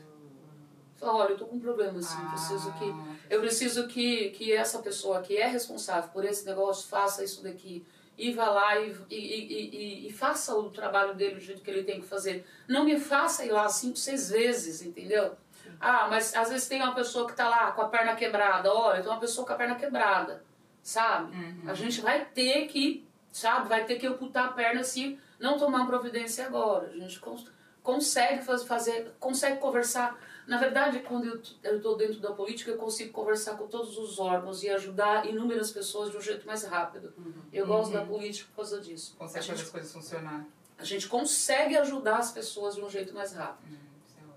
Falar, 1.03 1.23
olha, 1.23 1.31
eu 1.31 1.37
tô 1.37 1.45
com 1.45 1.55
um 1.55 1.59
problema 1.59 1.99
assim, 1.99 2.17
ah. 2.19 2.29
preciso 2.29 2.73
que 2.73 2.93
eu 3.29 3.39
preciso 3.39 3.87
que, 3.87 4.29
que 4.31 4.53
essa 4.53 4.79
pessoa 4.79 5.21
que 5.21 5.37
é 5.37 5.47
responsável 5.47 6.09
por 6.11 6.23
esse 6.23 6.45
negócio 6.45 6.87
faça 6.87 7.23
isso 7.23 7.43
daqui 7.43 7.85
e 8.17 8.31
vá 8.31 8.49
lá 8.49 8.79
e, 8.79 8.95
e, 9.09 9.15
e, 9.15 10.07
e, 10.07 10.13
faça 10.13 10.55
o 10.55 10.69
trabalho 10.69 11.15
dele 11.15 11.35
do 11.35 11.41
jeito 11.41 11.61
que 11.61 11.69
ele 11.69 11.83
tem 11.83 11.99
que 11.99 12.07
fazer. 12.07 12.45
Não 12.67 12.85
me 12.85 12.99
faça 12.99 13.43
ir 13.43 13.51
lá 13.51 13.67
cinco, 13.67 13.97
seis 13.97 14.29
vezes, 14.29 14.81
entendeu? 14.83 15.35
Ah, 15.79 16.07
mas 16.09 16.35
às 16.35 16.49
vezes 16.49 16.67
tem 16.67 16.81
uma 16.81 16.93
pessoa 16.93 17.27
que 17.27 17.35
tá 17.35 17.49
lá 17.49 17.71
com 17.71 17.81
a 17.81 17.89
perna 17.89 18.15
quebrada. 18.15 18.71
Olha, 18.71 19.01
tem 19.01 19.11
uma 19.11 19.19
pessoa 19.19 19.45
com 19.45 19.53
a 19.53 19.55
perna 19.55 19.75
quebrada, 19.75 20.43
sabe? 20.81 21.35
Uhum. 21.35 21.63
A 21.67 21.73
gente 21.73 22.01
vai 22.01 22.23
ter 22.25 22.67
que, 22.67 23.05
sabe, 23.31 23.67
vai 23.67 23.83
ter 23.83 23.95
que 23.95 24.07
ocultar 24.07 24.45
a 24.45 24.53
perna 24.53 24.83
se 24.83 25.19
não 25.39 25.57
tomar 25.57 25.85
providência 25.87 26.45
agora. 26.45 26.89
A 26.89 26.97
gente 26.97 27.19
cons 27.19 27.51
consegue 27.81 28.41
fazer, 28.41 29.11
consegue 29.19 29.59
conversar 29.59 30.17
na 30.45 30.57
verdade, 30.57 30.99
quando 30.99 31.41
eu 31.63 31.75
estou 31.77 31.95
dentro 31.95 32.19
da 32.19 32.31
política, 32.31 32.71
eu 32.71 32.77
consigo 32.77 33.11
conversar 33.11 33.57
com 33.57 33.67
todos 33.67 33.97
os 33.97 34.19
órgãos 34.19 34.61
e 34.63 34.69
ajudar 34.69 35.25
inúmeras 35.25 35.71
pessoas 35.71 36.11
de 36.11 36.17
um 36.17 36.21
jeito 36.21 36.45
mais 36.45 36.63
rápido. 36.63 37.13
Uhum. 37.17 37.33
Eu 37.51 37.65
gosto 37.65 37.93
uhum. 37.93 37.99
da 37.99 38.05
política 38.05 38.49
por 38.49 38.57
causa 38.57 38.81
disso. 38.81 39.15
Consegue 39.17 39.47
fazer 39.47 39.61
as 39.61 39.69
coisas 39.69 39.93
funcionar. 39.93 40.45
A 40.77 40.83
gente 40.83 41.07
consegue 41.07 41.77
ajudar 41.77 42.17
as 42.17 42.31
pessoas 42.31 42.75
de 42.75 42.81
um 42.81 42.89
jeito 42.89 43.13
mais 43.13 43.33
rápido. 43.33 43.71
Uhum. 43.71 43.93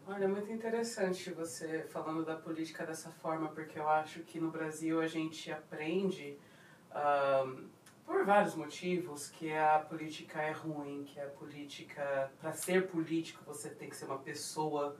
É 0.09 0.13
Olha, 0.13 0.25
é 0.25 0.29
muito 0.29 0.53
interessante 0.53 1.31
você 1.33 1.85
falando 1.91 2.25
da 2.25 2.37
política 2.37 2.87
dessa 2.87 3.11
forma, 3.11 3.49
porque 3.49 3.79
eu 3.79 3.89
acho 3.89 4.21
que 4.21 4.39
no 4.39 4.51
Brasil 4.51 5.01
a 5.01 5.09
gente 5.09 5.51
aprende, 5.51 6.39
um, 7.45 7.67
por 8.05 8.25
vários 8.25 8.55
motivos, 8.55 9.29
que 9.29 9.53
a 9.53 9.81
política 9.81 10.41
é 10.41 10.53
ruim, 10.53 11.03
que 11.03 11.19
a 11.19 11.27
política, 11.27 12.31
para 12.41 12.53
ser 12.53 12.87
político, 12.87 13.43
você 13.45 13.69
tem 13.69 13.89
que 13.91 13.97
ser 13.97 14.05
uma 14.05 14.19
pessoa 14.19 14.97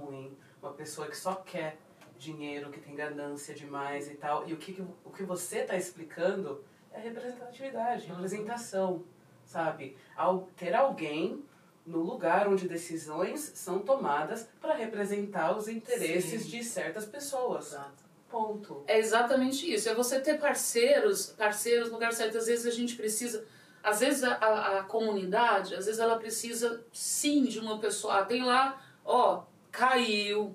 ruim, 0.00 0.36
uma 0.62 0.72
pessoa 0.72 1.08
que 1.08 1.16
só 1.16 1.34
quer 1.34 1.78
dinheiro, 2.18 2.70
que 2.70 2.80
tem 2.80 2.94
ganância 2.94 3.54
demais 3.54 4.10
e 4.10 4.14
tal. 4.14 4.48
E 4.48 4.52
o 4.52 4.56
que, 4.56 4.84
o 5.04 5.10
que 5.10 5.22
você 5.22 5.58
está 5.58 5.76
explicando 5.76 6.64
é 6.92 7.00
representatividade, 7.00 8.06
representação, 8.06 9.04
sabe? 9.44 9.96
Ao 10.16 10.48
ter 10.56 10.74
alguém 10.74 11.44
no 11.84 12.00
lugar 12.02 12.48
onde 12.48 12.66
decisões 12.66 13.40
são 13.54 13.80
tomadas 13.80 14.48
para 14.60 14.74
representar 14.74 15.56
os 15.56 15.68
interesses 15.68 16.42
Sim. 16.42 16.48
de 16.48 16.64
certas 16.64 17.04
pessoas. 17.04 17.68
Exato. 17.68 18.04
Ponto. 18.30 18.84
É 18.86 18.98
exatamente 18.98 19.72
isso. 19.72 19.88
É 19.88 19.94
você 19.94 20.18
ter 20.18 20.40
parceiros, 20.40 21.26
parceiros 21.26 21.88
no 21.88 21.94
lugar 21.94 22.12
certo. 22.12 22.38
Às 22.38 22.46
vezes 22.46 22.66
a 22.66 22.70
gente 22.70 22.96
precisa 22.96 23.46
às 23.84 24.00
vezes 24.00 24.24
a, 24.24 24.32
a, 24.36 24.78
a, 24.78 24.82
comunidade, 24.84 25.74
às 25.74 25.84
vezes 25.84 26.00
ela 26.00 26.18
precisa 26.18 26.82
sim 26.90 27.44
de 27.44 27.60
uma 27.60 27.78
pessoa. 27.78 28.20
Ah, 28.20 28.24
tem 28.24 28.42
lá, 28.42 28.82
ó, 29.04 29.44
caiu. 29.74 30.54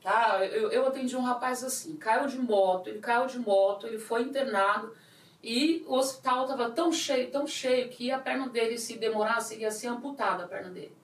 Tá? 0.00 0.46
Eu, 0.46 0.70
eu 0.70 0.86
atendi 0.86 1.16
um 1.16 1.22
rapaz 1.22 1.64
assim, 1.64 1.96
caiu 1.96 2.26
de 2.28 2.38
moto, 2.38 2.88
ele 2.88 3.00
caiu 3.00 3.26
de 3.26 3.38
moto, 3.38 3.86
ele 3.86 3.98
foi 3.98 4.22
internado 4.22 4.94
e 5.42 5.84
o 5.86 5.94
hospital 5.94 6.42
estava 6.42 6.70
tão 6.70 6.92
cheio, 6.92 7.30
tão 7.30 7.46
cheio 7.46 7.88
que 7.88 8.10
a 8.10 8.18
perna 8.18 8.48
dele, 8.48 8.78
se 8.78 8.96
demorasse, 8.96 9.58
ia 9.58 9.70
ser 9.70 9.88
amputada 9.88 10.44
a 10.44 10.48
perna 10.48 10.70
dele. 10.70 10.96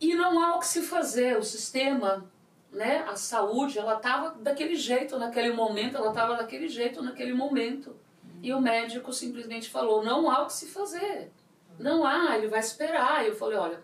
E 0.00 0.14
não 0.14 0.42
há 0.42 0.56
o 0.56 0.58
que 0.60 0.66
se 0.66 0.82
fazer, 0.82 1.38
o 1.38 1.42
sistema, 1.42 2.24
né, 2.72 3.04
a 3.08 3.16
saúde, 3.16 3.78
ela 3.78 3.96
estava 3.96 4.30
daquele 4.40 4.76
jeito 4.76 5.18
naquele 5.18 5.52
momento, 5.52 5.96
ela 5.96 6.08
estava 6.08 6.36
daquele 6.36 6.68
jeito 6.68 7.02
naquele 7.02 7.32
momento. 7.32 7.96
E 8.40 8.52
o 8.52 8.60
médico 8.60 9.12
simplesmente 9.12 9.68
falou: 9.68 10.04
não 10.04 10.30
há 10.30 10.42
o 10.42 10.46
que 10.46 10.52
se 10.52 10.66
fazer. 10.66 11.32
Não 11.78 12.04
há, 12.04 12.36
ele 12.36 12.46
vai 12.46 12.60
esperar. 12.60 13.24
E 13.24 13.28
eu 13.28 13.34
falei: 13.34 13.58
olha, 13.58 13.82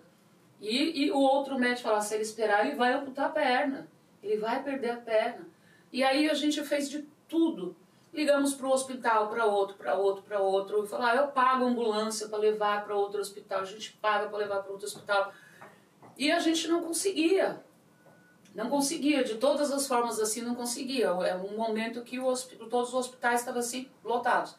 e, 0.68 1.04
e 1.04 1.12
o 1.12 1.18
outro 1.18 1.58
médico 1.58 1.88
fala, 1.88 2.00
se 2.00 2.14
ele 2.14 2.22
esperar, 2.22 2.66
ele 2.66 2.76
vai 2.76 2.92
amputar 2.92 3.26
a 3.26 3.28
perna. 3.28 3.86
Ele 4.22 4.38
vai 4.38 4.62
perder 4.62 4.90
a 4.90 4.96
perna. 4.96 5.46
E 5.92 6.02
aí 6.02 6.28
a 6.30 6.34
gente 6.34 6.62
fez 6.64 6.88
de 6.88 7.06
tudo. 7.28 7.76
Ligamos 8.12 8.54
para 8.54 8.66
o 8.66 8.70
hospital, 8.70 9.28
para 9.28 9.44
outro, 9.44 9.76
para 9.76 9.94
outro, 9.94 10.22
para 10.22 10.40
outro. 10.40 10.86
Falar, 10.86 11.12
ah, 11.12 11.16
eu 11.16 11.26
pago 11.28 11.64
ambulância 11.64 12.28
para 12.28 12.38
levar 12.38 12.84
para 12.84 12.96
outro 12.96 13.20
hospital. 13.20 13.60
A 13.60 13.64
gente 13.64 13.92
paga 14.00 14.28
para 14.28 14.38
levar 14.38 14.62
para 14.62 14.72
outro 14.72 14.86
hospital. 14.86 15.32
E 16.16 16.32
a 16.32 16.38
gente 16.38 16.66
não 16.66 16.82
conseguia. 16.82 17.62
Não 18.54 18.70
conseguia, 18.70 19.22
de 19.22 19.34
todas 19.34 19.70
as 19.70 19.86
formas 19.86 20.18
assim, 20.18 20.40
não 20.40 20.54
conseguia. 20.54 21.08
É 21.08 21.36
um 21.36 21.56
momento 21.56 22.02
que 22.02 22.18
o 22.18 22.32
todos 22.70 22.88
os 22.88 22.94
hospitais 22.94 23.40
estavam 23.40 23.60
assim, 23.60 23.90
lotados. 24.02 24.56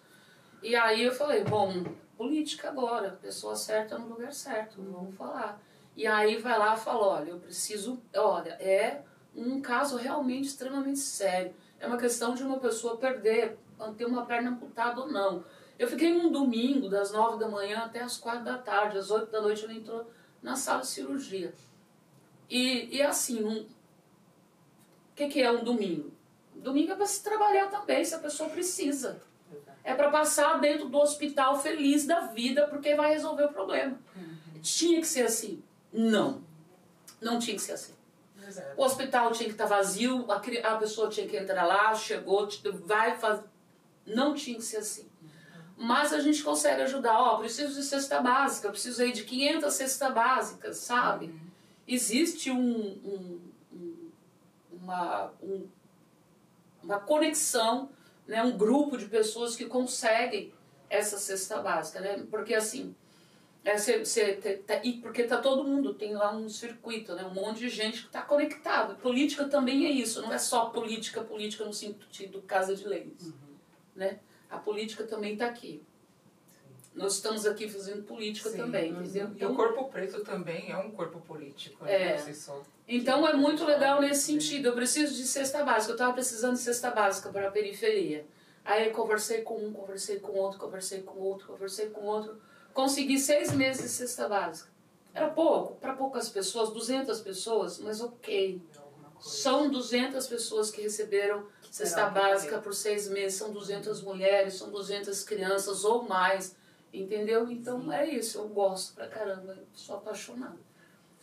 E 0.62 0.76
aí 0.76 1.02
eu 1.02 1.14
falei, 1.14 1.44
bom, 1.44 1.84
política 2.18 2.70
agora, 2.70 3.18
pessoa 3.22 3.56
certa 3.56 3.98
no 3.98 4.10
lugar 4.10 4.34
certo, 4.34 4.82
vamos 4.82 5.16
falar. 5.16 5.60
E 5.96 6.06
aí 6.06 6.38
vai 6.38 6.60
lá 6.60 6.76
e 6.76 6.80
fala, 6.80 7.08
olha, 7.08 7.30
eu 7.30 7.40
preciso, 7.40 8.02
olha, 8.14 8.52
é 8.54 9.02
um 9.36 9.62
caso 9.62 9.96
realmente 9.98 10.48
extremamente 10.48 11.00
sério. 11.00 11.54
É 11.80 11.88
uma 11.88 11.98
questão 11.98 12.34
de 12.34 12.44
uma 12.44 12.60
pessoa 12.60 12.98
perder, 12.98 13.58
ter 13.98 14.06
uma 14.06 14.26
perna 14.26 14.52
amputada 14.52 15.02
ou 15.02 15.12
não. 15.12 15.44
Eu 15.78 15.88
fiquei 15.88 16.14
um 16.14 16.32
domingo, 16.32 16.90
das 16.90 17.12
nove 17.12 17.38
da 17.40 17.48
manhã 17.48 17.80
até 17.80 18.02
as 18.02 18.18
quatro 18.18 18.46
da 18.46 18.58
tarde, 18.58 18.98
às 18.98 19.12
oito 19.12 19.32
da 19.32 19.42
noite 19.42 19.64
ele 19.66 19.80
entrou 19.80 20.10
na 20.42 20.56
sala 20.56 20.82
de 20.82 20.88
cirurgia. 20.88 21.54
E, 22.50 22.98
e 22.98 23.02
assim, 23.02 23.44
um, 23.44 23.62
o 23.62 23.68
que, 25.16 25.28
que 25.28 25.42
é 25.42 25.52
um 25.52 25.64
domingo? 25.64 26.12
Domingo 26.56 26.94
é 26.94 26.96
para 26.96 27.06
se 27.06 27.24
trabalhar 27.24 27.70
também, 27.70 28.04
se 28.04 28.16
a 28.16 28.20
pessoa 28.20 28.50
precisa. 28.50 29.22
É 29.84 29.94
para 29.94 30.10
passar 30.10 30.60
dentro 30.60 30.90
do 30.90 30.98
hospital 30.98 31.60
feliz 31.60 32.08
da 32.08 32.22
vida, 32.22 32.68
porque 32.68 32.96
vai 32.96 33.12
resolver 33.12 33.46
o 33.46 33.54
problema. 33.54 34.00
Uhum. 34.16 34.62
Tinha 34.62 35.00
que 35.00 35.08
ser 35.08 35.24
assim. 35.24 35.62
Não. 35.96 36.44
Não 37.22 37.40
tinha 37.40 37.56
que 37.56 37.62
ser 37.62 37.74
assim. 37.74 37.94
O 38.78 38.84
hospital 38.84 39.32
tinha 39.32 39.48
que 39.48 39.56
estar 39.56 39.66
vazio, 39.66 40.26
a, 40.32 40.76
pessoa 40.78 41.10
tinha 41.10 41.28
que 41.28 41.36
entrar 41.36 41.66
lá, 41.66 41.96
chegou, 41.96 42.48
vai 42.86 43.18
fazer. 43.18 43.44
Não 44.06 44.36
tinha 44.36 44.58
que 44.58 44.64
ser 44.64 44.78
assim. 44.78 45.10
Mas 45.76 46.14
a 46.14 46.20
gente 46.20 46.44
consegue 46.44 46.84
ajudar. 46.84 47.20
Ó, 47.20 47.38
preciso 47.38 47.74
de 47.74 47.84
cesta 47.84 48.22
básica, 48.22 48.70
preciso 48.70 49.02
aí 49.02 49.12
de 49.12 49.24
500 49.24 49.74
cestas 49.74 50.14
básicas, 50.14 50.78
sabe? 50.78 51.26
Uhum. 51.26 51.40
Existe 51.88 52.52
um, 52.52 52.78
um, 53.04 53.42
um, 53.74 54.12
uma, 54.72 55.32
um, 55.42 55.68
uma 56.84 57.00
conexão 57.00 57.90
né, 58.28 58.44
um 58.44 58.58
grupo 58.58 58.98
de 58.98 59.06
pessoas 59.06 59.56
que 59.56 59.66
conseguem 59.66 60.54
essa 60.90 61.18
cesta 61.18 61.62
básica, 61.62 62.00
né? 62.00 62.26
Porque 62.30 62.54
assim, 62.54 62.96
é, 63.66 63.80
cê, 63.80 64.06
cê, 64.06 64.34
tá, 64.66 64.80
e 64.84 64.94
porque 64.94 65.24
tá 65.24 65.38
todo 65.38 65.64
mundo, 65.64 65.96
tem 65.96 66.14
lá 66.14 66.32
um 66.32 66.48
circuito, 66.48 67.16
né? 67.16 67.26
um 67.26 67.34
monte 67.34 67.62
de 67.62 67.70
gente 67.70 68.02
que 68.02 68.08
está 68.08 68.22
conectado. 68.22 68.96
Política 68.98 69.46
também 69.46 69.88
é 69.88 69.90
isso, 69.90 70.22
não 70.22 70.32
é 70.32 70.38
só 70.38 70.68
política, 70.68 71.24
política 71.24 71.66
no 71.66 71.74
sentido 71.74 72.44
casa 72.44 72.76
de 72.76 72.88
leis. 72.88 73.26
Uhum. 73.26 73.56
Né? 73.96 74.20
A 74.52 74.60
política 74.60 75.04
também 75.04 75.34
está 75.34 75.48
aqui. 75.48 75.82
Nós 76.94 77.16
estamos 77.16 77.44
aqui 77.48 77.68
fazendo 77.68 78.04
política 78.04 78.52
Sim. 78.52 78.58
também, 78.58 78.94
uhum. 78.94 79.02
entendeu? 79.02 79.30
Então, 79.34 79.50
e 79.50 79.52
o 79.52 79.56
corpo 79.56 79.86
preto 79.86 80.24
também 80.24 80.72
é 80.72 80.78
um 80.78 80.92
corpo 80.92 81.20
político. 81.22 81.84
Né? 81.84 82.14
É. 82.14 82.34
Então 82.88 83.28
é 83.28 83.34
muito 83.34 83.66
legal 83.66 84.00
nesse 84.00 84.22
sentido. 84.28 84.68
Eu 84.68 84.74
preciso 84.76 85.16
de 85.16 85.26
cesta 85.26 85.64
básica. 85.64 85.92
Eu 85.92 85.96
estava 85.96 86.14
precisando 86.14 86.54
de 86.54 86.62
cesta 86.62 86.92
básica 86.92 87.30
para 87.30 87.48
a 87.48 87.52
periferia. 87.52 88.28
Aí 88.64 88.88
eu 88.88 88.94
conversei 88.94 89.42
com 89.42 89.58
um, 89.58 89.74
conversei 89.74 90.20
com 90.20 90.34
outro, 90.34 90.60
conversei 90.60 91.02
com 91.02 91.18
outro, 91.18 91.48
conversei 91.48 91.90
com 91.90 92.02
outro 92.06 92.40
consegui 92.76 93.18
seis 93.18 93.54
meses 93.54 93.84
de 93.84 93.90
cesta 93.90 94.28
básica. 94.28 94.70
Era 95.14 95.30
pouco, 95.30 95.76
para 95.76 95.94
poucas 95.94 96.28
pessoas, 96.28 96.70
200 96.72 97.22
pessoas, 97.22 97.80
mas 97.80 98.02
ok. 98.02 98.62
São 99.22 99.72
200 99.72 100.28
pessoas 100.28 100.70
que 100.70 100.82
receberam 100.82 101.48
cesta 101.72 102.10
básica 102.10 102.60
por 102.60 102.76
seis 102.76 103.08
meses, 103.08 103.40
são 103.40 103.52
200 103.52 104.02
mulheres, 104.02 104.56
são 104.56 104.70
200 104.70 105.24
crianças 105.24 105.86
ou 105.86 106.04
mais, 106.04 106.56
entendeu? 106.94 107.50
Então 107.50 107.82
Sim. 107.84 107.94
é 107.94 108.10
isso, 108.14 108.38
eu 108.40 108.50
gosto 108.50 108.94
pra 108.94 109.08
caramba, 109.08 109.58
sou 109.74 109.96
apaixonada. 109.96 110.58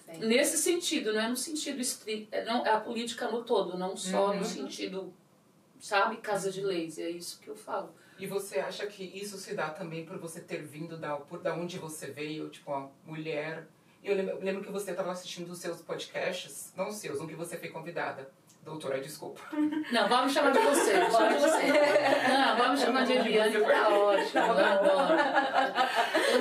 Sim. 0.06 0.20
Nesse 0.20 0.56
sentido, 0.56 1.12
não 1.12 1.20
é 1.20 1.28
no 1.28 1.36
sentido 1.36 1.80
estrito, 1.80 2.28
é, 2.32 2.44
não, 2.44 2.64
é 2.64 2.70
a 2.70 2.80
política 2.80 3.30
no 3.30 3.44
todo, 3.44 3.76
não 3.76 3.94
só 3.94 4.30
uhum. 4.30 4.38
no 4.38 4.44
sentido, 4.44 5.12
sabe, 5.78 6.16
casa 6.16 6.50
de 6.50 6.62
leis, 6.62 6.98
é 6.98 7.10
isso 7.10 7.38
que 7.40 7.48
eu 7.48 7.56
falo. 7.56 7.94
E 8.18 8.26
você 8.26 8.60
acha 8.60 8.86
que 8.86 9.04
isso 9.04 9.36
se 9.38 9.54
dá 9.54 9.70
também 9.70 10.04
por 10.04 10.18
você 10.18 10.40
ter 10.40 10.62
vindo 10.62 10.96
da, 10.96 11.16
por 11.16 11.40
da 11.40 11.54
onde 11.54 11.78
você 11.78 12.06
veio, 12.06 12.48
tipo, 12.48 12.70
uma 12.70 12.90
mulher? 13.04 13.66
Eu 14.02 14.16
lembro, 14.16 14.38
lembro 14.40 14.62
que 14.62 14.70
você 14.70 14.90
estava 14.90 15.12
assistindo 15.12 15.50
os 15.50 15.58
seus 15.58 15.80
podcasts, 15.80 16.72
não 16.76 16.88
os 16.88 16.96
seus, 16.96 17.20
um 17.20 17.26
que 17.26 17.34
você 17.34 17.56
foi 17.56 17.68
convidada. 17.68 18.30
Doutora, 18.64 19.00
desculpa. 19.00 19.40
Não, 19.90 20.08
vamos 20.08 20.32
chamar 20.32 20.52
de 20.52 20.60
você. 20.60 20.92
Chama 21.10 21.34
de 21.34 21.40
você. 21.40 21.66
Não, 22.28 22.56
vamos 22.56 22.80
chamar 22.80 23.04
de 23.04 23.12
Eliane, 23.12 23.60
tá 23.60 23.88
ótimo. 23.88 24.40
Eu 24.40 24.64
adoro. 24.64 25.14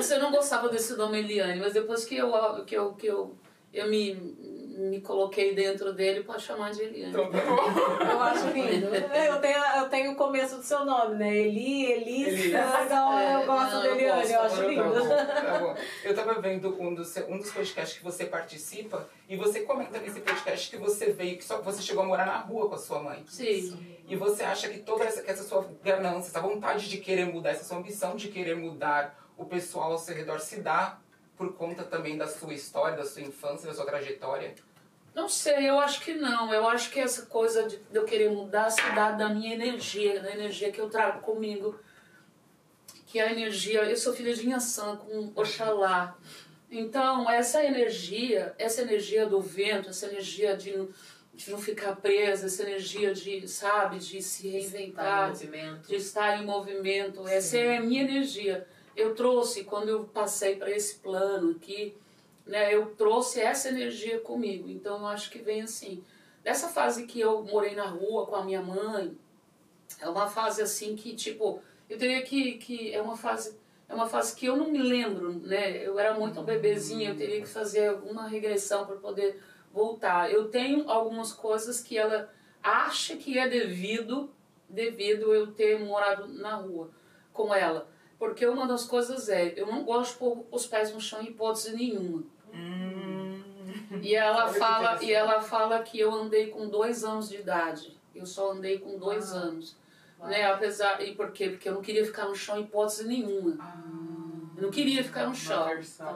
Eu 0.08 0.20
não 0.20 0.30
gostava 0.30 0.68
desse 0.68 0.94
nome 0.96 1.18
Eliane, 1.18 1.58
mas 1.58 1.72
depois 1.72 2.04
que 2.04 2.16
eu, 2.16 2.64
que 2.64 2.76
eu, 2.76 2.92
que 2.94 3.06
eu, 3.08 3.36
eu 3.72 3.88
me 3.88 4.51
me 4.82 5.00
coloquei 5.00 5.54
dentro 5.54 5.92
dele 5.92 6.24
para 6.24 6.38
chamar 6.38 6.72
de 6.72 6.82
Eliane. 6.82 7.10
Então, 7.10 7.30
tá 7.30 7.38
eu 7.38 8.20
acho 8.20 8.46
lindo. 8.48 8.86
Eu 8.86 9.40
tenho, 9.40 9.64
eu 9.76 9.88
tenho 9.88 10.12
o 10.12 10.16
começo 10.16 10.56
do 10.56 10.62
seu 10.62 10.84
nome, 10.84 11.14
né? 11.16 11.36
Eli, 11.36 11.92
Elis. 11.92 12.46
Então 12.46 13.18
é, 13.18 13.34
eu 13.34 13.46
gosto 13.46 13.74
não, 13.74 13.82
de 13.82 13.88
Eliane, 13.88 14.24
eu, 14.24 14.30
eu 14.30 14.40
acho 14.42 14.62
lindo. 14.68 14.82
Tá 14.82 15.00
bom, 15.00 15.50
tá 15.50 15.58
bom. 15.58 15.76
Eu 16.02 16.14
tava 16.14 16.40
vendo 16.40 16.82
um 16.82 16.94
dos, 16.94 17.16
um 17.28 17.38
dos 17.38 17.52
podcasts 17.52 17.98
que 17.98 18.04
você 18.04 18.24
participa 18.24 19.08
e 19.28 19.36
você 19.36 19.60
comenta 19.60 19.98
nesse 20.00 20.20
podcast 20.20 20.68
que 20.68 20.76
você 20.76 21.12
veio, 21.12 21.38
que 21.38 21.44
só 21.44 21.60
você 21.60 21.80
chegou 21.80 22.02
a 22.02 22.06
morar 22.06 22.26
na 22.26 22.38
rua 22.38 22.68
com 22.68 22.74
a 22.74 22.78
sua 22.78 23.00
mãe. 23.00 23.24
Sim. 23.28 23.78
E 24.08 24.16
você 24.16 24.42
acha 24.42 24.68
que 24.68 24.78
toda 24.80 25.04
essa, 25.04 25.22
que 25.22 25.30
essa 25.30 25.44
sua 25.44 25.66
ganância, 25.82 26.30
essa 26.30 26.40
vontade 26.40 26.88
de 26.88 26.98
querer 26.98 27.26
mudar, 27.26 27.50
essa 27.50 27.64
sua 27.64 27.78
ambição 27.78 28.16
de 28.16 28.28
querer 28.28 28.56
mudar 28.56 29.16
o 29.36 29.44
pessoal 29.44 29.92
ao 29.92 29.98
seu 29.98 30.14
redor 30.14 30.40
se 30.40 30.60
dá 30.60 30.98
por 31.36 31.54
conta 31.54 31.82
também 31.84 32.16
da 32.16 32.28
sua 32.28 32.52
história, 32.52 32.96
da 32.96 33.04
sua 33.04 33.22
infância, 33.22 33.66
da 33.68 33.74
sua 33.74 33.86
trajetória? 33.86 34.54
Não 35.14 35.28
sei, 35.28 35.68
eu 35.68 35.78
acho 35.78 36.00
que 36.00 36.14
não. 36.14 36.52
Eu 36.52 36.66
acho 36.66 36.90
que 36.90 36.98
essa 36.98 37.26
coisa 37.26 37.68
de 37.68 37.78
eu 37.92 38.04
querer 38.04 38.30
mudar 38.30 38.70
se 38.70 38.82
dá 38.94 39.10
da 39.10 39.28
minha 39.28 39.54
energia, 39.54 40.20
da 40.20 40.32
energia 40.32 40.72
que 40.72 40.80
eu 40.80 40.88
trago 40.88 41.20
comigo. 41.20 41.78
Que 43.06 43.18
é 43.18 43.28
a 43.28 43.32
energia. 43.32 43.84
Eu 43.84 43.96
sou 43.96 44.14
filha 44.14 44.34
de 44.34 44.46
Inhaçã 44.46 44.96
com 44.96 45.30
Oxalá. 45.34 46.16
Então, 46.70 47.30
essa 47.30 47.62
energia, 47.62 48.54
essa 48.58 48.80
energia 48.80 49.26
do 49.26 49.42
vento, 49.42 49.90
essa 49.90 50.06
energia 50.06 50.56
de, 50.56 50.72
de 51.34 51.50
não 51.50 51.58
ficar 51.58 51.96
presa, 51.96 52.46
essa 52.46 52.62
energia 52.62 53.12
de, 53.12 53.46
sabe, 53.46 53.98
de 53.98 54.22
se 54.22 54.48
reinventar, 54.48 55.32
de 55.32 55.94
estar 55.94 56.40
em 56.40 56.46
movimento, 56.46 57.28
essa 57.28 57.50
Sim. 57.50 57.58
é 57.58 57.76
a 57.76 57.80
minha 57.82 58.02
energia. 58.02 58.66
Eu 58.96 59.14
trouxe, 59.14 59.64
quando 59.64 59.90
eu 59.90 60.04
passei 60.04 60.56
para 60.56 60.70
esse 60.70 60.94
plano 60.94 61.50
aqui, 61.50 61.94
né, 62.46 62.74
eu 62.74 62.94
trouxe 62.96 63.40
essa 63.40 63.68
energia 63.68 64.20
comigo. 64.20 64.68
Então 64.68 64.98
eu 64.98 65.06
acho 65.06 65.30
que 65.30 65.38
vem 65.38 65.62
assim. 65.62 66.02
Dessa 66.42 66.68
fase 66.68 67.06
que 67.06 67.20
eu 67.20 67.42
morei 67.44 67.74
na 67.74 67.86
rua 67.86 68.26
com 68.26 68.34
a 68.34 68.44
minha 68.44 68.62
mãe, 68.62 69.16
é 70.00 70.08
uma 70.08 70.26
fase 70.26 70.62
assim 70.62 70.96
que, 70.96 71.14
tipo, 71.14 71.60
eu 71.88 71.98
teria 71.98 72.22
que. 72.22 72.54
que 72.54 72.92
é 72.92 73.00
uma 73.00 73.16
fase. 73.16 73.60
É 73.88 73.94
uma 73.94 74.08
fase 74.08 74.34
que 74.34 74.46
eu 74.46 74.56
não 74.56 74.70
me 74.70 74.82
lembro, 74.82 75.34
né? 75.40 75.86
Eu 75.86 75.98
era 75.98 76.14
muito 76.14 76.42
bebezinha, 76.42 77.10
eu 77.10 77.16
teria 77.16 77.42
que 77.42 77.48
fazer 77.48 77.88
alguma 77.88 78.26
regressão 78.26 78.86
para 78.86 78.96
poder 78.96 79.38
voltar. 79.70 80.32
Eu 80.32 80.48
tenho 80.48 80.90
algumas 80.90 81.32
coisas 81.32 81.80
que 81.80 81.98
ela 81.98 82.32
acha 82.62 83.16
que 83.16 83.38
é 83.38 83.46
devido, 83.46 84.30
devido 84.66 85.34
eu 85.34 85.52
ter 85.52 85.78
morado 85.78 86.26
na 86.28 86.56
rua 86.56 86.90
com 87.32 87.54
ela. 87.54 87.86
Porque 88.18 88.46
uma 88.46 88.66
das 88.66 88.84
coisas 88.84 89.28
é, 89.28 89.52
eu 89.56 89.66
não 89.66 89.84
gosto 89.84 90.12
de 90.12 90.18
pôr 90.20 90.46
os 90.50 90.66
pés 90.66 90.94
no 90.94 91.00
chão 91.00 91.20
em 91.20 91.26
hipótese 91.26 91.74
nenhuma. 91.74 92.22
Hum. 92.52 93.42
E 94.00 94.14
ela 94.14 94.48
fala, 94.48 95.02
e 95.02 95.12
ela 95.12 95.40
fala 95.40 95.82
que 95.82 95.98
eu 95.98 96.12
andei 96.12 96.48
com 96.48 96.68
dois 96.68 97.04
anos 97.04 97.28
de 97.28 97.36
idade. 97.36 97.98
Eu 98.14 98.26
só 98.26 98.52
andei 98.52 98.78
com 98.78 98.98
dois 98.98 99.32
ah. 99.32 99.38
anos. 99.38 99.76
Né? 100.20 100.44
Apesar, 100.44 101.02
e 101.02 101.14
por 101.14 101.32
quê? 101.32 101.50
Porque 101.50 101.68
eu 101.68 101.74
não 101.74 101.82
queria 101.82 102.04
ficar 102.04 102.26
no 102.26 102.34
chão 102.34 102.58
em 102.58 102.62
hipótese 102.62 103.06
nenhuma. 103.06 103.56
Ah. 103.60 104.02
Eu 104.56 104.66
não 104.66 104.70
queria 104.70 105.02
ficar 105.02 105.26
no 105.26 105.34
chão. 105.34 105.66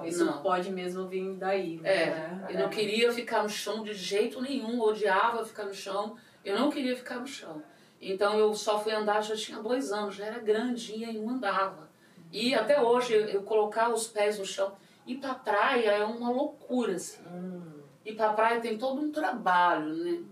Isso 0.05 0.25
não. 0.25 0.41
pode 0.41 0.71
mesmo 0.71 1.09
vir 1.09 1.35
daí. 1.35 1.79
Né? 1.79 1.91
É, 1.91 2.31
eu 2.51 2.61
não 2.61 2.69
queria 2.69 3.13
ficar 3.13 3.43
no 3.43 3.49
chão 3.49 3.83
de 3.83 3.93
jeito 3.93 4.41
nenhum, 4.41 4.81
odiava 4.81 5.45
ficar 5.45 5.65
no 5.65 5.75
chão. 5.75 6.17
Eu 6.45 6.57
não 6.57 6.71
queria 6.71 6.95
ficar 6.95 7.19
no 7.19 7.27
chão. 7.27 7.61
Então 8.01 8.39
eu 8.39 8.55
só 8.55 8.79
fui 8.79 8.93
andar, 8.93 9.21
já 9.21 9.35
tinha 9.35 9.59
dois 9.59 9.91
anos, 9.91 10.15
já 10.15 10.27
era 10.27 10.39
grandinha 10.39 11.11
e 11.11 11.19
não 11.19 11.31
andava. 11.31 11.89
E 12.33 12.55
até 12.55 12.81
hoje, 12.81 13.15
eu 13.15 13.43
colocar 13.43 13.89
os 13.89 14.07
pés 14.07 14.39
no 14.39 14.45
chão. 14.45 14.73
Ir 15.07 15.19
pra 15.19 15.35
praia 15.35 15.91
é 15.93 16.05
uma 16.05 16.31
loucura, 16.31 16.97
assim. 16.97 17.23
Hum. 17.29 17.81
Ir 18.05 18.15
pra 18.15 18.33
praia 18.33 18.61
tem 18.61 18.77
todo 18.77 19.01
um 19.01 19.13
trabalho, 19.13 19.95
né? 19.95 20.25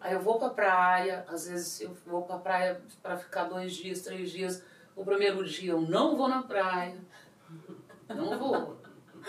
Aí 0.00 0.12
eu 0.12 0.20
vou 0.20 0.38
pra 0.38 0.50
praia, 0.50 1.24
às 1.28 1.48
vezes 1.48 1.80
eu 1.80 1.96
vou 2.06 2.22
pra 2.22 2.38
praia 2.38 2.80
para 3.02 3.16
ficar 3.16 3.44
dois 3.44 3.74
dias, 3.74 4.02
três 4.02 4.30
dias. 4.30 4.64
O 4.94 5.04
primeiro 5.04 5.44
dia 5.44 5.72
eu 5.72 5.80
não 5.80 6.16
vou 6.16 6.28
na 6.28 6.42
praia. 6.42 6.98
Não 8.08 8.38
vou. 8.38 8.80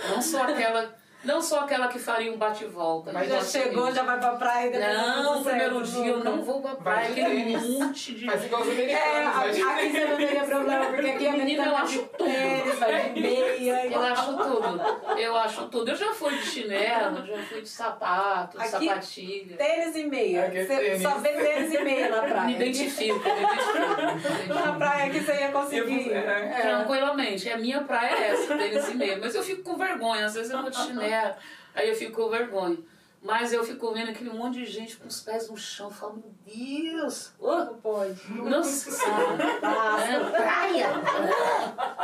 Não 0.10 0.22
sou 0.22 0.42
aquela 0.42 0.96
não 1.22 1.42
sou 1.42 1.60
aquela 1.60 1.90
que 1.90 2.00
faria 2.00 2.32
um 2.32 2.38
bate-volta. 2.38 3.12
Mas 3.12 3.28
já 3.28 3.42
chegou, 3.44 3.94
já 3.94 4.04
vai 4.04 4.18
pra 4.20 4.32
praia. 4.32 4.94
Não, 4.94 5.36
no 5.36 5.44
primeiro 5.44 5.84
dia 5.84 6.08
eu 6.08 6.24
não 6.24 6.42
vou 6.42 6.62
pra 6.62 6.76
praia. 6.76 7.10
Aquele 7.10 7.58
monte 7.58 8.14
de... 8.14 8.26
Faz 8.26 8.46
igual 8.46 8.62
os 8.62 8.70
americanos. 8.70 9.04
É, 9.06 9.26
aqui 9.26 9.92
você 9.92 10.06
não 10.06 10.18
teria 10.18 10.44
problema, 10.46 10.86
porque 10.86 11.10
aqui 11.10 11.28
a 11.28 11.32
menina 11.34 11.66
eu 11.66 11.78
acho 11.78 12.04
tudo. 12.18 12.80
vai 12.80 13.10
de 13.10 13.22
meia. 13.22 13.86
Eu 13.88 14.02
acho 14.02 14.38
tudo. 14.38 15.18
Eu 15.18 15.38
acho 15.38 15.68
tudo. 15.68 15.92
Eu 15.92 15.96
já 15.98 16.14
fui 16.14 16.38
de 16.38 16.46
chinelo, 16.46 17.26
já 17.26 17.38
fui 17.44 17.62
de 17.62 17.70
sapato, 17.70 18.58
de 18.58 18.64
aqui, 18.64 18.88
sapatilha. 18.88 19.58
Tênis 19.58 19.96
e 19.98 20.04
meia. 20.06 20.50
Você 20.50 20.66
tênis. 20.66 21.02
só 21.02 21.18
vê 21.18 21.30
tênis 21.34 21.74
e 21.74 21.84
meia 21.84 22.10
na 22.10 22.22
praia. 22.22 22.46
Me 22.46 22.56
identifico, 22.56 23.20
me 23.20 23.42
identifico. 23.42 24.54
Na 24.54 24.74
praia 24.74 25.06
aqui 25.08 25.20
você 25.20 25.34
ia 25.34 25.52
conseguir. 25.52 26.14
É. 26.14 26.62
Tranquilamente. 26.62 27.50
A 27.50 27.58
minha 27.58 27.82
praia 27.82 28.16
é 28.16 28.32
essa, 28.32 28.56
tênis 28.56 28.88
e 28.88 28.96
meia. 28.96 29.18
Mas 29.18 29.36
eu 29.36 29.44
fico 29.44 29.64
com 29.64 29.76
vergonha. 29.76 30.26
Às 30.26 30.34
vezes 30.34 30.52
eu 30.52 30.62
vou 30.62 30.70
de 30.70 30.78
chinelo 30.78 31.09
é. 31.10 31.38
Aí 31.76 31.90
eu 31.90 31.96
fico 31.96 32.14
com 32.14 32.30
vergonha. 32.30 32.78
Mas 33.22 33.52
eu 33.52 33.66
fico 33.66 33.94
vendo 33.94 34.12
aquele 34.12 34.30
monte 34.30 34.60
de 34.60 34.66
gente 34.66 34.96
com 34.96 35.06
os 35.06 35.20
pés 35.20 35.50
no 35.50 35.58
chão. 35.58 35.88
Eu 35.88 35.94
falo, 35.94 36.14
meu 36.14 36.32
Deus! 36.46 37.34
Oh, 37.38 37.54
não 37.54 37.76
pode. 37.76 38.32
Não 38.32 38.64
se 38.64 38.90
sabe. 38.92 39.44
É, 39.44 40.20
praia! 40.38 40.88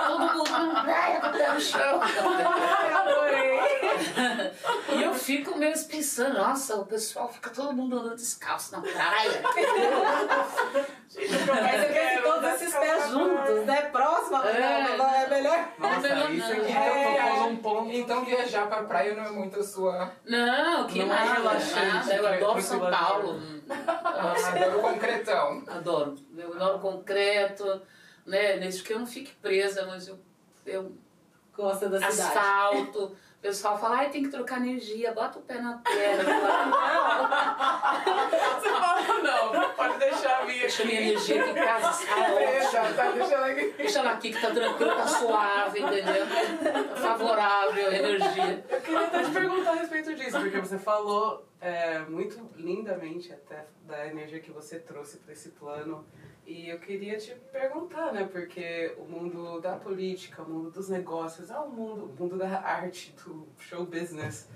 Todo 0.07 0.19
mundo 0.19 0.73
na 0.73 0.83
praia 0.83 1.21
com 1.21 1.27
o 1.27 1.31
pé 1.31 1.53
no 1.53 1.61
chão. 1.61 2.01
Adorei! 2.01 3.59
E 4.93 5.03
eu 5.03 5.13
fico 5.13 5.57
mesmo 5.57 5.87
pensando, 5.89 6.37
nossa, 6.37 6.75
o 6.75 6.85
pessoal 6.85 7.31
fica 7.31 7.49
todo 7.49 7.73
mundo 7.73 7.97
andando 7.97 8.15
descalço 8.15 8.73
na 8.73 8.81
praia. 8.81 9.41
Mas 11.11 11.83
eu 11.83 11.93
quero 11.93 12.23
todos 12.23 12.49
esses 12.49 12.75
pés 12.75 13.09
juntos, 13.09 13.65
né? 13.65 13.83
Próximo, 13.83 14.37
é, 14.43 14.97
não, 14.97 15.09
é 15.09 15.27
melhor. 15.29 15.69
Nossa, 15.79 16.07
é 16.09 16.31
isso 16.31 16.51
aqui 16.51 16.71
é. 16.73 17.34
Então 17.99 18.25
viajar 18.25 18.67
pra 18.67 18.83
praia 18.83 19.15
não 19.15 19.25
é 19.25 19.31
muito 19.31 19.59
a 19.59 19.63
sua. 19.63 20.11
Não, 20.25 20.87
que 20.87 21.03
mais 21.05 21.31
relaxante. 21.31 22.15
Eu 22.15 22.27
adoro 22.27 22.61
São 22.61 22.79
Paulo. 22.79 23.39
adoro 23.69 24.79
concretão. 24.81 25.63
Adoro. 25.67 26.15
Eu 26.37 26.53
adoro 26.53 26.79
concreto, 26.79 27.81
né? 28.25 28.57
Desde 28.57 28.83
que 28.83 28.93
eu 28.93 28.99
não 28.99 29.07
fique 29.07 29.33
presa, 29.35 29.85
mas 29.85 30.07
eu, 30.07 30.19
eu 30.65 30.91
gosta 31.55 31.89
da 31.89 31.99
cidade. 31.99 32.21
asfalto. 32.37 33.15
O 33.45 33.47
pessoal 33.47 33.77
fala, 33.77 33.97
ai, 33.97 34.09
tem 34.09 34.23
que 34.23 34.29
trocar 34.29 34.57
energia, 34.57 35.13
bota 35.13 35.37
o 35.37 35.41
pé 35.43 35.61
na 35.61 35.77
terra. 35.77 36.23
Você 38.59 38.69
fala, 38.69 39.21
não, 39.21 39.69
pode 39.75 39.99
deixar 39.99 40.41
a 40.41 40.45
minha 40.45 40.61
Deixa 40.61 40.83
minha 40.83 40.99
aqui. 40.99 41.09
energia 41.09 41.41
aqui 41.41 41.51
em 41.51 41.53
casa, 41.53 42.03
está 42.03 42.15
Deixa, 42.33 42.93
tá, 42.95 43.11
deixa 43.11 43.35
ela 43.35 43.45
aqui. 43.45 43.73
Deixa 43.77 43.99
ela 43.99 44.11
aqui 44.13 44.33
que 44.33 44.41
tá 44.41 44.49
tranquilo, 44.49 44.95
tá 44.95 45.07
suave, 45.07 45.79
entendeu? 45.79 46.25
Tá 46.25 46.95
favorável 46.95 47.87
a 47.87 47.95
energia. 47.95 48.65
Eu 48.67 48.81
queria 48.81 49.05
até 49.05 49.23
te 49.23 49.29
perguntar 49.29 49.71
a 49.73 49.75
respeito 49.75 50.15
disso, 50.15 50.39
porque 50.39 50.59
você 50.59 50.79
falou 50.79 51.45
é, 51.61 51.99
muito 51.99 52.49
lindamente 52.55 53.31
até 53.31 53.67
da 53.83 54.07
energia 54.07 54.39
que 54.39 54.49
você 54.49 54.79
trouxe 54.79 55.19
para 55.19 55.33
esse 55.33 55.49
plano. 55.49 56.03
E 56.45 56.69
eu 56.69 56.79
queria 56.79 57.17
te 57.17 57.33
perguntar, 57.51 58.13
né? 58.13 58.29
Porque 58.31 58.95
o 58.97 59.05
mundo 59.05 59.59
da 59.59 59.77
política, 59.77 60.43
o 60.43 60.49
mundo 60.49 60.69
dos 60.69 60.89
negócios, 60.89 61.49
é 61.49 61.57
o 61.57 61.67
mundo, 61.67 62.05
o 62.05 62.21
mundo 62.21 62.37
da 62.37 62.59
arte, 62.59 63.15
do 63.23 63.47
show 63.59 63.85
business. 63.85 64.47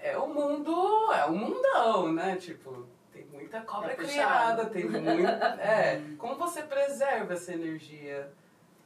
É 0.00 0.16
o 0.16 0.26
mundo, 0.26 0.72
é 1.12 1.26
um 1.26 1.36
mundão, 1.36 2.12
né? 2.12 2.36
Tipo, 2.36 2.86
tem 3.12 3.24
muita 3.26 3.60
cobra 3.60 3.92
É 3.92 3.96
criada, 3.96 4.66
tem 4.66 4.84
muito. 4.84 5.02
É. 5.60 6.02
Como 6.18 6.36
você 6.36 6.62
preserva 6.62 7.34
essa 7.34 7.52
energia? 7.52 8.32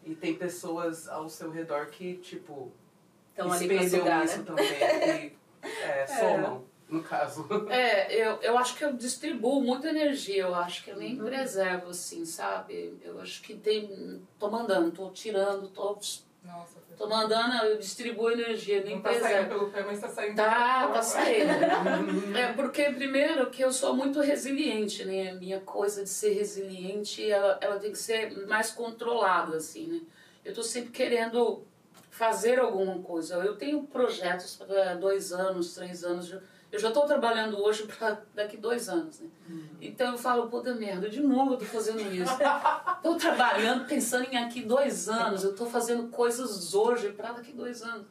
E 0.05 0.15
tem 0.15 0.35
pessoas 0.35 1.09
ao 1.09 1.29
seu 1.29 1.51
redor 1.51 1.87
que, 1.87 2.17
tipo, 2.19 2.73
Estão 3.37 3.53
ali 3.53 3.85
isso 3.85 4.03
né? 4.03 4.27
também. 4.47 4.67
E 4.67 5.37
é, 5.85 6.07
somam, 6.07 6.65
no 6.89 7.03
caso. 7.03 7.47
É, 7.69 8.15
eu, 8.15 8.41
eu 8.43 8.59
acho 8.59 8.77
que 8.77 8.85
eu 8.85 8.93
distribuo 8.93 9.61
muita 9.61 9.89
energia, 9.89 10.43
eu 10.43 10.55
acho 10.55 10.85
que 10.85 10.91
eu 10.91 10.97
nem 10.97 11.17
preservo, 11.17 11.91
assim, 11.91 12.25
sabe? 12.25 12.97
Eu 13.03 13.21
acho 13.21 13.43
que 13.43 13.55
tem. 13.55 14.23
tô 14.39 14.49
mandando, 14.49 14.93
tô 14.93 15.11
tirando, 15.11 15.69
tô, 15.69 15.99
Nossa, 16.45 16.79
tô 16.97 17.09
mandando, 17.09 17.57
eu 17.67 17.79
distribuo 17.79 18.31
energia, 18.31 18.85
nem 18.85 18.97
não 18.97 19.03
tá 19.03 19.13
saindo 19.19 19.49
pelo 19.49 19.71
pé, 19.71 19.83
mas 19.83 20.01
tá 20.01 20.09
saindo 20.09 20.37
Tá, 20.37 20.89
tá 20.89 21.03
saindo. 21.03 21.51
É 22.39 22.53
porque, 22.53 22.85
primeiro, 22.93 23.51
que 23.51 23.63
eu 23.63 23.73
sou 23.73 23.97
muito 23.97 24.21
resiliente, 24.21 25.05
né? 25.05 25.31
A 25.31 25.35
minha 25.35 25.61
coisa 25.61 26.05
de 26.05 26.09
ser 26.09 26.35
resiliente, 26.35 27.29
ela, 27.29 27.59
ela 27.61 27.81
tem 27.81 27.91
que 27.91 27.99
ser 27.99 28.47
mais 28.47 28.71
controlada, 28.71 29.57
assim, 29.57 29.87
né? 29.89 30.01
Eu 30.45 30.55
tô 30.55 30.63
sempre 30.63 30.91
querendo 30.91 31.65
fazer 32.11 32.61
alguma 32.61 33.03
coisa. 33.03 33.35
Eu 33.37 33.57
tenho 33.57 33.83
projetos 33.83 34.55
para 34.55 34.95
dois 34.95 35.33
anos, 35.33 35.75
três 35.75 36.05
anos. 36.05 36.33
Eu 36.77 36.81
já 36.81 36.89
estou 36.89 37.07
trabalhando 37.07 37.59
hoje 37.59 37.85
para 37.85 38.21
daqui 38.35 38.59
dois 38.59 38.87
anos, 38.87 39.21
né? 39.21 39.31
Então 39.81 40.13
eu 40.13 40.19
falo, 40.19 40.51
puta 40.51 40.75
merda, 40.75 41.09
de 41.09 41.23
novo 41.23 41.55
eu 41.55 41.57
tô 41.57 41.65
fazendo 41.65 42.01
isso. 42.13 42.37
Estou 42.97 43.17
trabalhando, 43.17 43.87
pensando 43.87 44.27
em 44.31 44.37
aqui 44.37 44.61
dois 44.61 45.09
anos. 45.09 45.43
Eu 45.43 45.53
estou 45.53 45.71
fazendo 45.71 46.09
coisas 46.09 46.75
hoje 46.75 47.13
para 47.13 47.33
daqui 47.33 47.53
dois 47.53 47.83
anos. 47.83 48.07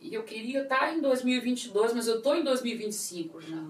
E 0.00 0.14
eu 0.14 0.22
queria 0.22 0.62
estar 0.62 0.94
em 0.94 1.02
2022, 1.02 1.92
mas 1.92 2.06
eu 2.06 2.18
estou 2.18 2.34
em 2.34 2.44
2025 2.44 3.40
já. 3.42 3.62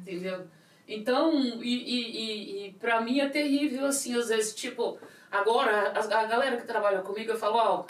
Entendeu? 0.00 0.46
Então, 0.88 1.38
e, 1.38 1.62
e, 1.62 2.10
e, 2.16 2.66
e 2.66 2.72
pra 2.74 3.00
mim 3.02 3.20
é 3.20 3.28
terrível, 3.28 3.84
assim, 3.86 4.16
às 4.16 4.28
vezes, 4.28 4.54
tipo, 4.54 4.98
agora, 5.30 5.92
a, 5.92 5.98
a 5.98 6.24
galera 6.24 6.56
que 6.56 6.66
trabalha 6.66 7.02
comigo, 7.02 7.32
eu 7.32 7.38
falo, 7.38 7.56
ó, 7.56 7.84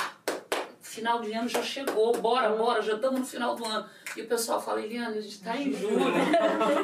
final 0.91 1.21
de 1.21 1.33
ano 1.33 1.49
já 1.49 1.63
chegou, 1.63 2.13
bora, 2.19 2.51
bora, 2.51 2.83
já 2.83 2.95
estamos 2.95 3.21
no 3.21 3.27
final 3.27 3.55
do 3.55 3.65
ano. 3.65 3.87
E 4.17 4.23
o 4.23 4.27
pessoal 4.27 4.61
fala, 4.61 4.81
Eliane, 4.83 5.19
a 5.19 5.21
gente 5.21 5.41
tá 5.41 5.57
em 5.57 5.73
julho. 5.73 6.03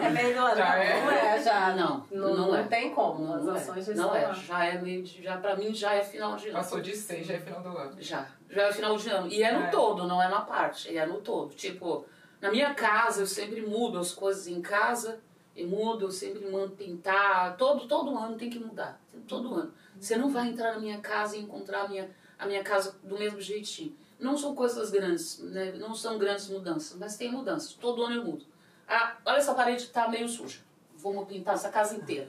É 0.03 0.11
meio 0.11 0.37
não, 0.37 0.49
Já 0.49 0.55
não, 0.55 0.73
é? 0.75 1.01
não 1.05 1.11
é, 1.11 1.43
já. 1.43 1.75
Não, 1.75 2.07
não, 2.11 2.37
não 2.37 2.57
é. 2.57 2.63
tem 2.63 2.95
como. 2.95 3.35
As 3.35 3.45
Não 3.45 3.55
ações 3.55 3.85
já 3.87 3.93
é, 3.93 3.97
não 3.97 4.15
é, 4.15 4.27
lá. 4.29 4.33
já 4.33 4.65
é 4.65 4.79
meio, 4.81 5.03
de- 5.03 5.23
já 5.23 5.37
pra 5.39 5.57
mim 5.57 5.75
já 5.75 5.95
é 5.95 6.05
final 6.05 6.37
de 6.37 6.49
ano. 6.49 6.57
Passou 6.59 6.81
de 6.81 6.97
seis, 6.97 7.27
já 7.27 7.35
é 7.35 7.41
final 7.41 7.61
do 7.61 7.69
ano. 7.77 7.97
Já, 8.01 8.27
já 8.49 8.63
é 8.63 8.73
final 8.73 8.97
de 8.97 9.09
ano. 9.11 9.29
E 9.29 9.43
é 9.43 9.53
no 9.53 9.65
É. 9.65 9.67
todo, 9.71 10.07
não 10.07 10.23
é 10.23 10.29
na 10.29 10.41
parte, 10.43 10.97
é 10.97 11.05
no 11.05 11.21
todo. 11.21 11.53
Tipo, 11.55 12.07
na 12.41 12.51
minha 12.51 12.75
casa 12.75 13.23
eu 13.23 13.27
sempre 13.27 13.61
mudo 13.61 13.99
as 13.99 14.13
coisas 14.13 14.47
em 14.47 14.61
casa, 14.63 15.19
eu 15.57 15.67
mudo, 15.67 16.07
eu 16.07 16.11
sempre 16.13 16.49
mando 16.49 16.71
pintar. 16.77 17.57
Todo, 17.57 17.89
todo 17.89 18.17
ano 18.17 18.37
tem 18.37 18.49
que 18.49 18.59
mudar. 18.61 19.01
Todo 19.27 19.53
ano. 19.55 19.73
Você 19.99 20.17
não 20.17 20.29
vai 20.31 20.47
entrar 20.49 20.75
na 20.75 20.79
minha 20.79 20.99
casa 21.01 21.37
e 21.37 21.41
encontrar 21.41 21.83
a 21.85 21.89
minha, 21.89 22.09
a 22.39 22.47
minha 22.47 22.63
casa 22.63 22.97
do 23.03 23.19
mesmo 23.19 23.41
jeitinho. 23.41 23.97
Não 24.19 24.37
são 24.37 24.55
coisas 24.55 24.91
grandes, 24.91 25.39
né? 25.39 25.73
não 25.73 25.95
são 25.95 26.19
grandes 26.19 26.49
mudanças, 26.49 26.97
mas 26.99 27.17
tem 27.17 27.31
mudanças. 27.31 27.75
Todo 27.75 28.03
ano 28.03 28.17
eu 28.17 28.25
mudo. 28.25 28.45
Ah, 28.89 29.17
olha 29.25 29.39
essa 29.39 29.55
parede 29.55 29.89
tá 29.89 30.09
meio 30.09 30.29
suja. 30.29 30.61
Vamos 31.07 31.29
pintar 31.29 31.55
essa 31.55 31.69
casa 31.69 31.95
inteira. 31.95 32.29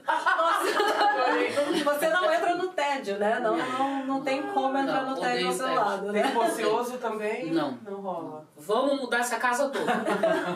Você 1.84 2.08
não 2.10 2.32
entra 2.32 2.54
no 2.54 2.68
tédio, 2.68 3.18
né? 3.18 3.40
Não, 3.40 3.56
não, 3.56 4.06
não 4.06 4.22
tem 4.22 4.40
como 4.40 4.78
entrar 4.78 5.02
Não, 5.02 5.16
no 5.16 5.20
tédio 5.20 5.48
ao 5.48 5.52
seu 5.52 5.74
lado, 5.74 6.12
né? 6.12 6.22
Tempo 6.22 6.40
ocioso 6.40 6.98
também 6.98 7.50
Não. 7.50 7.76
não 7.84 8.00
rola. 8.00 8.46
Vamos 8.56 9.00
mudar 9.00 9.18
essa 9.18 9.36
casa 9.36 9.68
toda. 9.68 9.92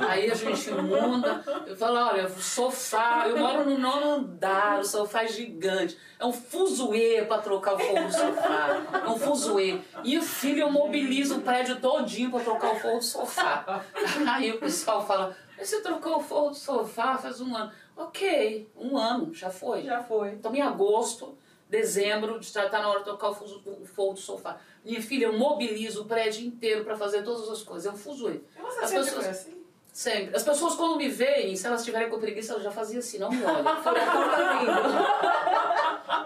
Aí 0.08 0.30
a 0.30 0.34
gente 0.34 0.70
muda. 0.70 1.42
Eu 1.66 1.76
falo, 1.76 1.98
olha, 1.98 2.26
o 2.26 2.40
sofá, 2.40 3.26
eu 3.26 3.36
moro 3.36 3.68
no 3.68 3.76
nono 3.76 4.10
andar, 4.12 4.78
o 4.78 4.84
sofá 4.84 5.24
é 5.24 5.28
gigante. 5.28 5.98
É 6.20 6.24
um 6.24 6.32
fuzuê 6.32 7.24
pra 7.26 7.38
trocar 7.38 7.74
o 7.74 7.78
fogo 7.80 8.04
do 8.04 8.12
sofá. 8.12 8.82
É 9.04 9.08
um 9.08 9.18
fuzuê. 9.18 9.80
E 10.04 10.16
o 10.16 10.22
filho, 10.22 10.60
eu 10.60 10.70
mobilizo 10.70 11.38
o 11.38 11.40
prédio 11.40 11.80
todinho 11.80 12.30
pra 12.30 12.38
trocar 12.38 12.72
o 12.72 12.76
fogo 12.76 12.98
do 12.98 13.04
sofá. 13.04 13.82
Aí 14.32 14.52
o 14.52 14.58
pessoal 14.60 15.04
fala, 15.04 15.36
mas 15.58 15.68
você 15.68 15.80
trocou 15.80 16.18
o 16.18 16.20
fogo 16.20 16.50
do 16.50 16.56
sofá 16.56 17.18
faz 17.18 17.40
um 17.40 17.54
ano. 17.56 17.72
Ok, 18.06 18.68
um 18.76 18.96
ano, 18.96 19.32
já 19.34 19.50
foi. 19.50 19.82
Já 19.82 20.02
foi. 20.02 20.30
Então, 20.30 20.54
em 20.54 20.60
agosto, 20.62 21.36
dezembro, 21.68 22.38
já 22.42 22.68
tá 22.68 22.80
na 22.80 22.88
hora 22.88 22.98
de 23.00 23.04
tocar 23.06 23.30
o, 23.30 23.34
fuso- 23.34 23.62
o 23.66 23.84
fogo 23.86 24.14
do 24.14 24.20
sofá. 24.20 24.58
Minha 24.84 25.00
filha, 25.02 25.26
eu 25.26 25.38
mobilizo 25.38 26.02
o 26.02 26.04
prédio 26.04 26.44
inteiro 26.46 26.84
pra 26.84 26.96
fazer 26.96 27.22
todas 27.22 27.48
as 27.48 27.62
coisas. 27.62 27.86
É 27.86 27.94
um 27.94 27.96
fuzuê. 27.98 28.40
Você 28.60 28.80
As 28.80 28.90
sempre 28.90 29.04
pessoas- 29.04 29.24
foi 29.24 29.30
assim? 29.32 29.62
Sempre. 29.92 30.34
As 30.36 30.42
pessoas, 30.42 30.74
quando 30.74 30.96
me 30.96 31.06
veem, 31.08 31.54
se 31.54 31.66
elas 31.66 31.84
tiverem 31.84 32.08
com 32.08 32.18
preguiça, 32.18 32.52
elas 32.52 32.64
já 32.64 32.70
faziam 32.70 32.98
assim, 33.00 33.18
não 33.18 33.30
me 33.30 33.44
olha. 33.44 33.62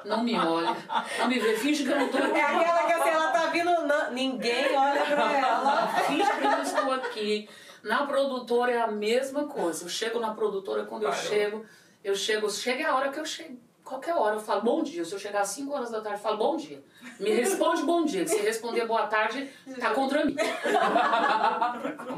Não 0.04 0.22
me 0.22 0.38
olha. 0.38 0.76
Não 1.18 1.28
me 1.28 1.38
vê. 1.38 1.56
Finge 1.56 1.82
que 1.84 1.90
eu 1.90 1.98
não 1.98 2.08
tô 2.08 2.16
aqui. 2.18 2.30
É 2.38 2.42
aquela 2.44 2.84
que 2.86 2.92
assim, 2.92 3.08
ela 3.10 3.28
tá 3.32 3.46
vindo, 3.46 3.70
não- 3.86 4.10
ninguém 4.12 4.74
olha 4.76 5.04
pra 5.04 5.32
ela. 5.36 5.86
Finge 6.06 6.30
que 6.30 6.44
eu 6.44 6.50
não 6.50 6.62
estou 6.62 6.92
aqui. 6.92 7.48
Na 7.86 8.04
produtora 8.04 8.72
é 8.72 8.80
a 8.80 8.90
mesma 8.90 9.46
coisa. 9.46 9.84
Eu 9.84 9.88
chego 9.88 10.18
na 10.18 10.34
produtora, 10.34 10.84
quando 10.84 11.04
eu 11.04 11.10
Parou. 11.10 11.24
chego, 11.24 11.66
eu 12.02 12.16
chego, 12.16 12.50
chega 12.50 12.88
a 12.88 12.96
hora 12.96 13.12
que 13.12 13.20
eu 13.20 13.24
chego. 13.24 13.56
Qualquer 13.84 14.14
hora 14.14 14.34
eu 14.34 14.40
falo 14.40 14.62
bom 14.62 14.82
dia. 14.82 15.04
Se 15.04 15.12
eu 15.12 15.18
chegar 15.18 15.42
às 15.42 15.48
5 15.50 15.72
horas 15.72 15.90
da 15.90 16.00
tarde, 16.00 16.18
eu 16.18 16.22
falo 16.22 16.36
bom 16.36 16.56
dia. 16.56 16.82
Me 17.20 17.30
responde 17.30 17.84
bom 17.84 18.04
dia. 18.04 18.26
Se 18.26 18.38
responder 18.38 18.84
boa 18.86 19.06
tarde, 19.06 19.48
tá 19.78 19.94
contra 19.94 20.24
mim. 20.24 20.34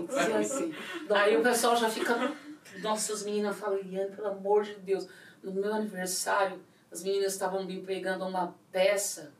Sim, 0.08 0.32
assim. 0.38 0.74
Aí 1.10 1.36
o 1.36 1.42
pessoal 1.42 1.76
já 1.76 1.90
fica. 1.90 2.32
Nossa, 2.78 3.12
as 3.12 3.22
meninas 3.22 3.58
falam, 3.58 3.78
Iane, 3.82 4.16
pelo 4.16 4.28
amor 4.28 4.64
de 4.64 4.74
Deus. 4.76 5.06
No 5.42 5.52
meu 5.52 5.74
aniversário, 5.74 6.58
as 6.90 7.02
meninas 7.02 7.34
estavam 7.34 7.62
me 7.64 7.82
pegando 7.82 8.24
uma 8.24 8.54
peça, 8.72 9.34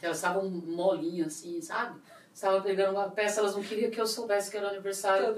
que 0.00 0.04
elas 0.04 0.16
estavam 0.18 0.50
molinhas 0.50 1.28
assim, 1.28 1.60
sabe? 1.62 2.00
Estavam 2.34 2.62
pegando 2.62 2.92
uma 2.92 3.10
peça, 3.10 3.40
elas 3.40 3.54
não 3.54 3.62
queriam 3.62 3.90
que 3.90 4.00
eu 4.00 4.06
soubesse 4.06 4.50
que 4.50 4.56
era 4.56 4.66
o 4.66 4.70
aniversário 4.70 5.34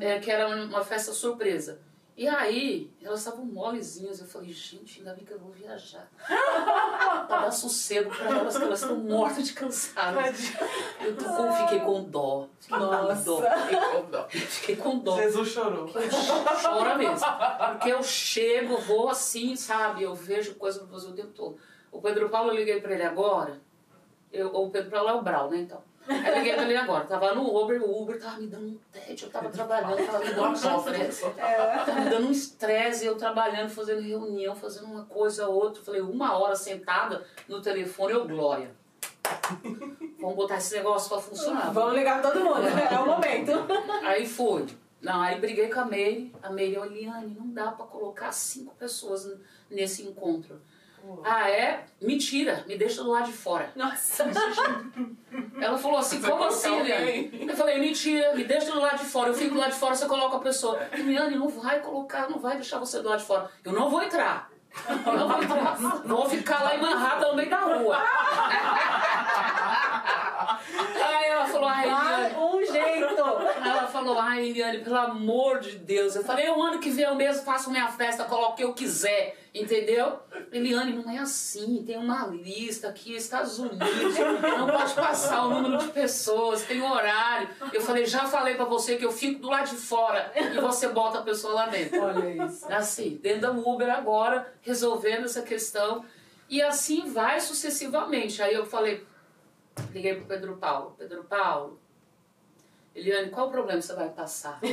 é, 0.00 0.18
que 0.20 0.30
era 0.30 0.48
uma 0.48 0.84
festa 0.84 1.12
surpresa. 1.12 1.80
E 2.20 2.28
aí, 2.28 2.92
elas 3.02 3.20
estavam 3.20 3.46
molezinhas. 3.46 4.20
Eu 4.20 4.26
falei, 4.26 4.52
gente, 4.52 4.98
ainda 4.98 5.14
bem 5.14 5.24
que 5.24 5.32
eu 5.32 5.38
vou 5.38 5.50
viajar. 5.52 6.06
pra 7.26 7.40
dar 7.40 7.50
sossego 7.50 8.14
pra 8.14 8.26
elas, 8.26 8.58
que 8.58 8.62
elas 8.62 8.82
estão 8.82 8.96
mortas 8.98 9.46
de 9.46 9.54
cansado. 9.54 10.18
Eu 11.00 11.16
tô 11.16 11.24
com, 11.24 11.52
fiquei 11.52 11.80
com 11.80 12.04
dó. 12.04 12.46
Fiquei 12.60 12.78
Nossa. 12.78 13.16
com 13.16 13.24
dó. 13.24 13.42
Fiquei 13.42 13.78
com 13.78 14.10
dó. 14.10 14.28
Fiquei 14.28 14.76
com 14.76 14.98
dó. 14.98 15.16
Jesus 15.16 15.48
chorou. 15.48 15.90
Chora 16.62 16.98
mesmo. 16.98 17.26
Porque 17.70 17.88
eu 17.90 18.02
chego, 18.02 18.76
vou 18.82 19.08
assim, 19.08 19.56
sabe? 19.56 20.02
Eu 20.02 20.14
vejo 20.14 20.56
coisa 20.56 20.80
pra 20.80 20.88
fazer 20.88 21.08
o 21.08 21.14
tempo 21.14 21.32
todo. 21.32 21.56
O 21.90 22.02
Pedro 22.02 22.28
Paulo, 22.28 22.50
eu 22.50 22.56
liguei 22.56 22.82
pra 22.82 22.92
ele 22.92 23.02
agora. 23.02 23.58
Eu, 24.30 24.54
o 24.54 24.68
Pedro 24.68 24.90
Paulo 24.90 25.08
é 25.08 25.14
o 25.14 25.22
Brau, 25.22 25.50
né? 25.50 25.56
Então. 25.56 25.82
Aí 26.08 26.38
liguei 26.38 26.54
pra 26.54 26.64
ele 26.64 26.76
agora. 26.76 27.04
Tava 27.04 27.34
no 27.34 27.56
Uber, 27.56 27.82
o 27.82 28.02
Uber 28.02 28.20
tava 28.20 28.38
me 28.38 28.46
dando 28.46 28.68
um 28.68 28.78
tédio. 28.92 29.26
Eu 29.26 29.30
tava 29.30 29.48
trabalhando, 29.48 30.06
tava 30.06 30.24
me 30.24 30.32
dando 30.32 30.48
um 30.48 30.52
estresse. 30.54 31.30
Tava 31.30 32.00
me 32.00 32.10
dando 32.10 32.26
um 32.26 32.32
estresse. 32.32 33.06
Eu 33.06 33.16
trabalhando, 33.16 33.70
fazendo 33.70 34.00
reunião, 34.00 34.54
fazendo 34.54 34.86
uma 34.86 35.04
coisa 35.04 35.46
ou 35.48 35.54
outra. 35.54 35.82
Falei, 35.82 36.00
uma 36.00 36.36
hora 36.38 36.56
sentada 36.56 37.24
no 37.48 37.60
telefone, 37.60 38.12
eu, 38.12 38.26
Glória. 38.26 38.70
Vamos 40.20 40.36
botar 40.36 40.56
esse 40.56 40.74
negócio 40.74 41.08
pra 41.08 41.18
funcionar. 41.20 41.72
Vamos 41.72 41.94
ligar 41.94 42.20
todo 42.20 42.40
mundo, 42.40 42.66
é 42.66 42.98
o 42.98 43.06
momento. 43.06 43.52
Aí 44.02 44.26
foi. 44.26 44.66
Não, 45.00 45.20
aí 45.20 45.40
briguei 45.40 45.68
com 45.68 45.80
a 45.80 45.84
Meire. 45.84 46.32
A 46.42 46.50
Meire, 46.50 46.76
Eliane, 46.76 47.34
não 47.38 47.48
dá 47.50 47.72
pra 47.72 47.86
colocar 47.86 48.32
cinco 48.32 48.74
pessoas 48.74 49.32
nesse 49.70 50.02
encontro. 50.02 50.60
Ah, 51.24 51.50
é? 51.50 51.84
Mentira, 52.00 52.64
me 52.66 52.76
deixa 52.76 53.02
do 53.02 53.10
lado 53.10 53.26
de 53.26 53.32
fora. 53.32 53.70
Nossa. 53.76 54.24
Ela 55.60 55.78
falou 55.78 55.98
assim, 55.98 56.20
como 56.20 56.44
assim, 56.44 56.74
Eliane? 56.80 57.46
Eu 57.48 57.56
falei, 57.56 57.78
mentira, 57.78 58.34
me 58.34 58.44
deixa 58.44 58.70
do 58.72 58.80
lado 58.80 58.98
de 58.98 59.04
fora. 59.04 59.28
Eu 59.30 59.34
fico 59.34 59.54
do 59.54 59.60
lado 59.60 59.72
de 59.72 59.78
fora, 59.78 59.94
você 59.94 60.06
coloca 60.06 60.36
a 60.36 60.40
pessoa. 60.40 60.80
Eliane, 60.92 61.36
não 61.36 61.48
vai 61.48 61.80
colocar, 61.80 62.28
não 62.28 62.38
vai 62.38 62.56
deixar 62.56 62.78
você 62.78 63.00
do 63.00 63.08
lado 63.08 63.20
de 63.20 63.26
fora. 63.26 63.50
Eu 63.64 63.72
não 63.72 63.90
vou 63.90 64.02
entrar. 64.02 64.50
Eu 65.06 65.12
não 65.12 65.28
vou 65.28 65.42
entrar. 65.42 65.76
Vou 66.04 66.28
ficar 66.28 66.62
lá 66.62 66.76
Manhattan, 66.76 67.28
no 67.28 67.36
meio 67.36 67.50
da 67.50 67.60
rua. 67.60 67.98
Aí 70.70 71.28
ela, 71.28 71.46
ai, 71.70 71.86
Eliane, 71.86 72.34
pelo 73.60 74.96
amor 74.96 75.60
de 75.60 75.76
Deus. 75.78 76.14
Eu 76.14 76.24
falei, 76.24 76.48
o 76.48 76.62
ano 76.62 76.78
que 76.78 76.90
vem 76.90 77.04
eu 77.04 77.14
mesmo 77.14 77.42
faço 77.42 77.70
minha 77.70 77.88
festa, 77.88 78.24
coloco 78.24 78.52
o 78.52 78.56
que 78.56 78.64
eu 78.64 78.74
quiser, 78.74 79.36
entendeu? 79.54 80.18
Eliane, 80.52 80.92
não 80.92 81.10
é 81.10 81.18
assim, 81.18 81.82
tem 81.84 81.96
uma 81.96 82.26
lista 82.26 82.88
aqui, 82.88 83.14
Estados 83.14 83.58
Unidos, 83.58 84.18
não 84.58 84.66
pode 84.66 84.94
passar 84.94 85.46
o 85.46 85.50
número 85.50 85.78
de 85.78 85.88
pessoas, 85.88 86.62
tem 86.62 86.82
horário. 86.82 87.48
Eu 87.72 87.80
falei, 87.80 88.06
já 88.06 88.26
falei 88.26 88.54
pra 88.54 88.64
você 88.64 88.96
que 88.96 89.04
eu 89.04 89.12
fico 89.12 89.40
do 89.40 89.48
lado 89.48 89.68
de 89.68 89.76
fora 89.76 90.32
e 90.34 90.60
você 90.60 90.88
bota 90.88 91.18
a 91.18 91.22
pessoa 91.22 91.54
lá 91.54 91.66
dentro. 91.66 92.02
Olha 92.02 92.46
isso. 92.46 92.66
Assim, 92.72 93.18
dentro 93.22 93.52
do 93.52 93.68
Uber 93.68 93.90
agora, 93.90 94.52
resolvendo 94.60 95.24
essa 95.24 95.42
questão. 95.42 96.04
E 96.48 96.60
assim 96.60 97.08
vai 97.08 97.40
sucessivamente. 97.40 98.42
Aí 98.42 98.54
eu 98.54 98.66
falei, 98.66 99.06
liguei 99.92 100.16
pro 100.16 100.26
Pedro 100.26 100.56
Paulo, 100.56 100.96
Pedro 100.98 101.22
Paulo, 101.24 101.80
Eliane, 102.94 103.30
qual 103.30 103.46
o 103.48 103.50
problema 103.50 103.80
você 103.80 103.94
vai 103.94 104.08
passar? 104.08 104.58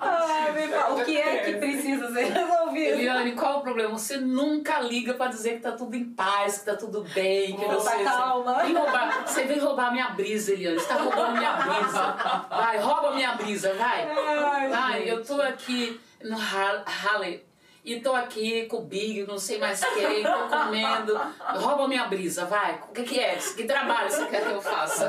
Ah, 0.00 0.50
me 0.52 0.66
fala, 0.68 0.94
o 1.00 1.04
que 1.04 1.16
é 1.16 1.38
que 1.44 1.52
precisa 1.58 2.12
ser 2.12 2.24
resolvido? 2.32 2.90
Eliane, 2.94 3.32
qual 3.32 3.58
o 3.58 3.62
problema? 3.62 3.90
Você 3.90 4.16
nunca 4.16 4.80
liga 4.80 5.14
pra 5.14 5.28
dizer 5.28 5.54
que 5.56 5.60
tá 5.60 5.72
tudo 5.72 5.94
em 5.96 6.04
paz, 6.04 6.58
que 6.58 6.64
tá 6.66 6.74
tudo 6.76 7.02
bem, 7.14 7.56
que 7.56 7.64
Tá 7.64 7.72
você. 7.74 8.04
calma. 8.04 8.62
Vem 8.64 8.74
roubar, 8.74 9.26
você 9.26 9.44
vem 9.44 9.58
roubar 9.58 9.92
minha 9.92 10.08
brisa, 10.10 10.52
Eliane. 10.52 10.78
Você 10.78 10.86
tá 10.88 10.94
roubando 10.96 11.36
minha 11.38 11.52
brisa. 11.52 12.46
Vai, 12.50 12.78
rouba 12.78 13.12
minha 13.14 13.32
brisa, 13.34 13.72
vai. 13.74 14.10
Ai, 14.10 14.68
Vai, 14.68 14.98
gente. 15.00 15.08
eu 15.10 15.24
tô 15.24 15.40
aqui 15.40 16.00
no 16.22 16.36
Ha- 16.36 16.84
Halle. 16.86 17.44
E 17.84 18.00
tô 18.00 18.14
aqui 18.14 18.66
com 18.66 18.76
o 18.76 18.82
Big, 18.82 19.26
não 19.26 19.38
sei 19.38 19.58
mais 19.58 19.82
quem, 19.84 20.22
tô 20.22 20.56
comendo. 20.56 21.18
Rouba 21.58 21.88
minha 21.88 22.04
brisa, 22.06 22.44
vai. 22.44 22.80
O 22.88 22.92
que, 22.92 23.02
que 23.02 23.18
é? 23.18 23.36
Que 23.36 23.64
trabalho 23.64 24.08
você 24.08 24.24
quer 24.26 24.44
que 24.44 24.52
eu 24.52 24.62
faça? 24.62 25.08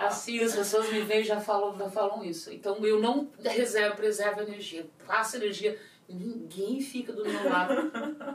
Assim, 0.00 0.42
as 0.42 0.54
pessoas 0.54 0.90
me 0.90 1.02
veem 1.02 1.20
e 1.20 1.24
já 1.24 1.38
falam, 1.40 1.76
já 1.78 1.90
falam 1.90 2.24
isso. 2.24 2.50
Então 2.50 2.76
eu 2.86 3.00
não 3.00 3.28
reservo, 3.44 3.96
preservo 3.96 4.40
energia. 4.40 4.86
Passo 5.06 5.36
energia. 5.36 5.78
Ninguém 6.08 6.80
fica 6.80 7.12
do 7.12 7.22
meu 7.22 7.50
lado. 7.50 7.92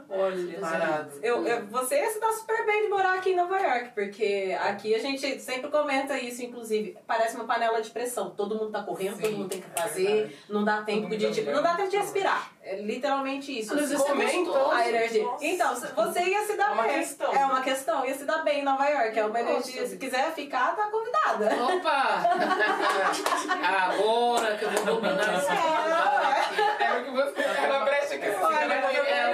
Olha, 0.08 0.60
Parado. 0.60 1.18
Eu, 1.20 1.44
eu, 1.44 1.66
você 1.66 1.96
ia 1.96 2.08
se 2.08 2.20
dar 2.20 2.30
super 2.30 2.64
bem 2.64 2.84
de 2.84 2.88
morar 2.88 3.14
aqui 3.14 3.30
em 3.30 3.36
Nova 3.36 3.58
York, 3.58 3.90
porque 3.96 4.56
aqui 4.60 4.94
a 4.94 5.00
gente 5.00 5.40
sempre 5.40 5.68
comenta 5.68 6.16
isso, 6.16 6.40
inclusive. 6.44 6.96
Parece 7.04 7.34
uma 7.34 7.46
panela 7.46 7.82
de 7.82 7.90
pressão. 7.90 8.30
Todo 8.30 8.54
mundo 8.54 8.70
tá 8.70 8.84
correndo, 8.84 9.16
Sim, 9.16 9.22
todo 9.22 9.36
mundo 9.38 9.48
tem 9.48 9.60
que 9.60 9.66
é 9.74 9.82
fazer, 9.82 10.04
verdade. 10.04 10.36
não 10.48 10.62
dá 10.64 10.82
tempo 10.82 11.16
de. 11.16 11.32
Tipo, 11.32 11.50
não 11.50 11.62
dá 11.64 11.74
tempo 11.74 11.90
de 11.90 11.96
respirar. 11.96 12.52
É 12.66 12.76
literalmente 12.76 13.58
isso. 13.60 13.74
Mas 13.74 13.90
isso 13.90 14.02
é 14.02 14.08
Comenta. 14.08 14.32
gostoso. 14.38 14.70
A 14.70 14.88
energia. 14.88 15.22
Nossa. 15.22 15.44
Então, 15.44 15.74
você 15.76 16.22
ia 16.22 16.46
se 16.46 16.56
dar 16.56 16.68
É 16.68 16.70
uma 16.72 16.82
bem. 16.84 16.98
questão. 16.98 17.34
É 17.34 17.44
uma 17.44 17.60
questão, 17.60 18.06
ia 18.06 18.14
se 18.14 18.24
dar 18.24 18.38
bem 18.42 18.60
em 18.60 18.62
Nova 18.64 18.86
York. 18.88 19.18
É 19.18 19.24
uma 19.26 19.38
Nossa. 19.38 19.50
energia. 19.52 19.86
Se 19.86 19.96
quiser 19.98 20.32
ficar, 20.32 20.74
tá 20.74 20.88
convidada. 20.90 21.50
Opa! 21.62 22.22
Agora 23.62 24.56
que 24.56 24.64
eu 24.64 24.70
vou 24.70 24.84
dominar 24.96 25.34
esse 25.38 25.50
É, 25.50 26.84
É 26.94 26.98
o 26.98 27.04
que 27.04 27.10
você. 27.10 27.42
É 27.42 27.66
uma 27.70 27.84
brecha 27.84 28.18
que 28.18 28.30
você 28.30 28.54
é, 28.54 28.56
é, 28.56 29.10
é. 29.10 29.33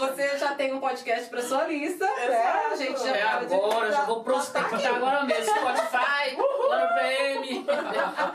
Você 0.00 0.38
já 0.38 0.54
tem 0.54 0.72
um 0.74 0.80
podcast 0.80 1.28
pra 1.30 1.42
sua 1.42 1.64
lista, 1.66 2.04
né? 2.04 2.42
A 2.72 2.76
gente 2.76 2.98
já 3.00 3.16
É 3.16 3.38
pode- 3.38 3.54
agora, 3.54 3.92
já 3.92 4.04
vou 4.04 4.16
tá 4.18 4.24
prospectar 4.24 4.94
agora 4.96 5.24
mesmo. 5.24 5.44
Spotify, 5.54 6.36
PM. 6.98 7.66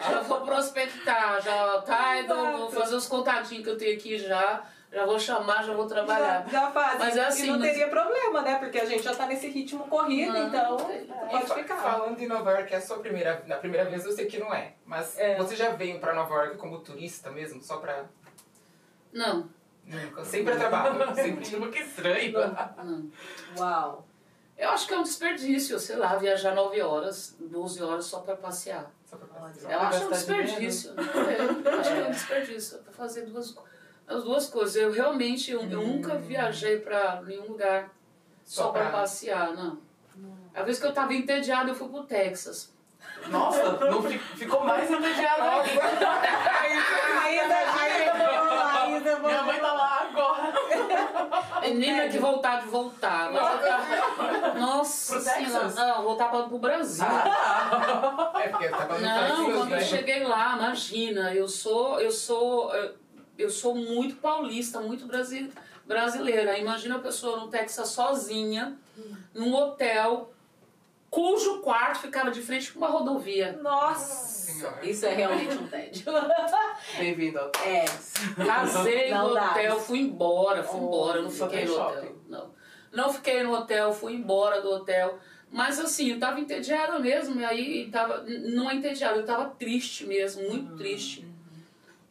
Já 0.10 0.22
vou 0.22 0.42
prospectar, 0.42 1.42
já 1.42 1.82
tá? 1.82 2.20
Então, 2.20 2.58
vou 2.58 2.72
fazer 2.72 2.96
os 2.96 3.08
contatinhos 3.08 3.64
que 3.64 3.70
eu 3.70 3.78
tenho 3.78 3.96
aqui 3.98 4.18
já. 4.18 4.64
Já 4.94 5.06
vou 5.06 5.20
chamar, 5.20 5.62
já 5.64 5.74
vou 5.74 5.88
trabalhar. 5.88 6.46
Já, 6.50 6.62
já 6.62 6.72
faz. 6.72 6.98
Mas 7.00 7.18
é 7.18 7.26
assim, 7.26 7.48
e 7.48 7.52
não 7.52 7.60
mas- 7.60 7.70
teria 7.72 7.90
problema, 7.90 8.42
né? 8.44 8.56
Porque 8.60 8.80
a 8.80 8.86
gente 8.86 9.04
já 9.04 9.14
tá 9.14 9.26
nesse 9.26 9.50
ritmo 9.50 9.86
corrido, 9.88 10.32
Não, 10.32 10.48
então. 10.48 10.78
E 10.92 11.06
pode 11.32 11.54
ficar. 11.54 11.76
Falando 11.76 12.18
em 12.22 12.28
Nova 12.28 12.52
York, 12.52 12.74
é 12.74 12.78
a 12.78 12.82
sua 12.82 13.00
primeira. 13.00 13.44
Na 13.46 13.58
primeira 13.58 13.90
vez 13.90 14.06
eu 14.06 14.14
sei 14.14 14.26
que 14.26 14.38
não 14.40 14.54
é. 14.54 14.74
Mas 14.86 15.18
É. 15.20 15.36
você 15.36 15.54
já 15.54 15.72
veio 15.72 16.00
pra 16.00 16.14
Nova 16.14 16.34
York 16.36 16.56
como 16.58 16.80
turista 16.80 17.30
mesmo? 17.30 17.62
Só 17.62 17.76
pra. 17.78 18.06
Não, 19.12 19.50
Nunca. 19.86 20.26
Sempre 20.26 20.54
a 20.54 20.58
trabalho. 20.58 21.16
Sempre. 21.16 21.44
Tipo, 21.46 21.70
que 21.70 21.80
estranho. 21.80 22.34
não. 22.84 23.12
Uau. 23.58 24.08
Eu 24.58 24.70
acho 24.70 24.88
que 24.88 24.94
é 24.94 24.98
um 24.98 25.04
desperdício, 25.04 25.78
sei 25.80 25.98
lá, 25.98 26.16
viajar 26.16 26.56
9 26.56 26.82
horas, 26.82 27.36
12 27.40 27.84
horas 27.84 28.06
só 28.06 28.20
pra 28.22 28.36
passear. 28.38 28.90
Só 29.06 29.18
pra 29.18 29.28
passear. 29.28 29.72
Eu 29.72 29.80
acho 29.82 30.06
um 30.06 30.10
desperdício. 30.12 30.92
É, 30.98 31.70
eu 31.74 31.80
acho 31.80 31.92
que 31.94 32.00
é 32.00 32.08
um 32.08 32.12
desperdício 32.12 32.78
pra 32.80 32.94
fazer 32.94 33.26
duas, 33.26 33.54
as 34.08 34.24
duas 34.24 34.48
coisas. 34.50 34.76
Eu 34.78 34.92
realmente 34.94 35.52
eu, 35.52 35.62
eu 35.62 35.82
nunca 35.82 36.16
viajei 36.16 36.80
pra 36.80 37.22
nenhum 37.22 37.48
lugar 37.48 37.90
só, 38.46 38.64
Só 38.64 38.72
pra 38.72 38.84
pra- 38.84 38.92
passear, 39.02 39.54
não. 39.54 39.78
A 40.54 40.64
vez 40.64 40.80
que 40.80 40.86
eu 40.86 40.94
tava 40.94 41.14
entediada, 41.14 41.70
eu 41.72 41.76
fui 41.76 41.90
pro 41.90 42.04
Texas. 42.06 42.74
Nossa, 43.28 43.72
não 43.92 44.02
fi- 44.04 44.18
ficou 44.18 44.64
mais 44.64 44.90
entediado 44.90 45.42
ainda. 45.44 45.82
Ainda, 47.24 47.56
Minha 49.06 49.44
mãe 49.44 49.60
tá 49.60 49.74
lá 49.74 50.08
agora. 50.10 50.54
Menina, 51.62 52.08
que 52.10 52.18
vontade 52.18 52.64
de 52.64 52.70
voltar. 52.70 53.32
Tava... 53.32 54.54
Nossa 54.60 55.14
Pro 55.14 55.22
senhora. 55.24 55.70
Não, 55.70 56.04
voltar 56.04 56.30
pra, 56.30 56.44
pro 56.44 56.58
Brasil. 56.58 57.06
É 57.06 58.48
porque 58.50 58.66
eu 58.66 58.72
tava 58.72 58.98
no 58.98 59.02
Não, 59.06 59.46
quando 59.46 59.72
eu 59.72 59.78
né? 59.78 59.82
cheguei 59.82 60.24
lá, 60.24 60.56
imagina, 60.58 61.34
eu 61.34 61.48
sou, 61.48 62.00
eu 62.00 62.12
sou, 62.12 62.72
eu- 63.38 63.50
sou 63.50 63.76
muito 63.76 64.16
paulista, 64.16 64.80
muito 64.80 65.06
brasi- 65.06 65.52
brasileira. 65.86 66.58
Imagina 66.58 66.96
a 66.96 67.00
pessoa 67.00 67.38
no 67.38 67.48
Texas 67.48 67.90
sozinha, 67.90 68.76
num 69.34 69.54
hotel, 69.54 70.32
cujo 71.20 71.62
quarto 71.62 72.00
ficava 72.02 72.30
de 72.30 72.42
frente 72.42 72.74
com 72.74 72.80
uma 72.80 72.90
rodovia. 72.90 73.58
Nossa, 73.62 74.52
Senhora. 74.52 74.86
isso 74.86 75.06
é 75.06 75.14
realmente 75.14 75.56
um 75.56 75.66
tédio. 75.66 76.04
Bem-vindo 77.00 77.40
ao 77.40 77.50
É. 77.66 77.86
Casei 78.46 79.14
no 79.14 79.28
hotel, 79.28 79.80
fui 79.80 80.00
embora, 80.00 80.62
fui 80.62 80.78
Oh, 80.82 80.84
embora, 80.84 81.22
não 81.22 81.30
só 81.32 81.48
fiquei 81.48 81.64
no 81.66 81.74
shopping. 81.74 81.98
hotel. 82.00 82.16
Não. 82.28 82.52
não 82.92 83.14
fiquei 83.14 83.44
no 83.44 83.54
hotel, 83.54 83.94
fui 83.94 84.12
embora 84.14 84.62
do 84.62 84.70
hotel. 84.70 85.18
Mas 85.50 85.80
assim, 85.80 86.12
eu 86.12 86.20
tava 86.20 86.38
entediada 86.38 87.00
mesmo, 87.00 87.40
e 87.40 87.46
aí 87.46 87.90
tava. 87.90 88.26
Não 88.28 88.70
é 88.70 88.76
entediada, 88.76 89.18
eu 89.18 89.26
tava 89.26 89.46
triste 89.58 90.06
mesmo, 90.06 90.50
muito 90.50 90.76
triste. 90.76 91.26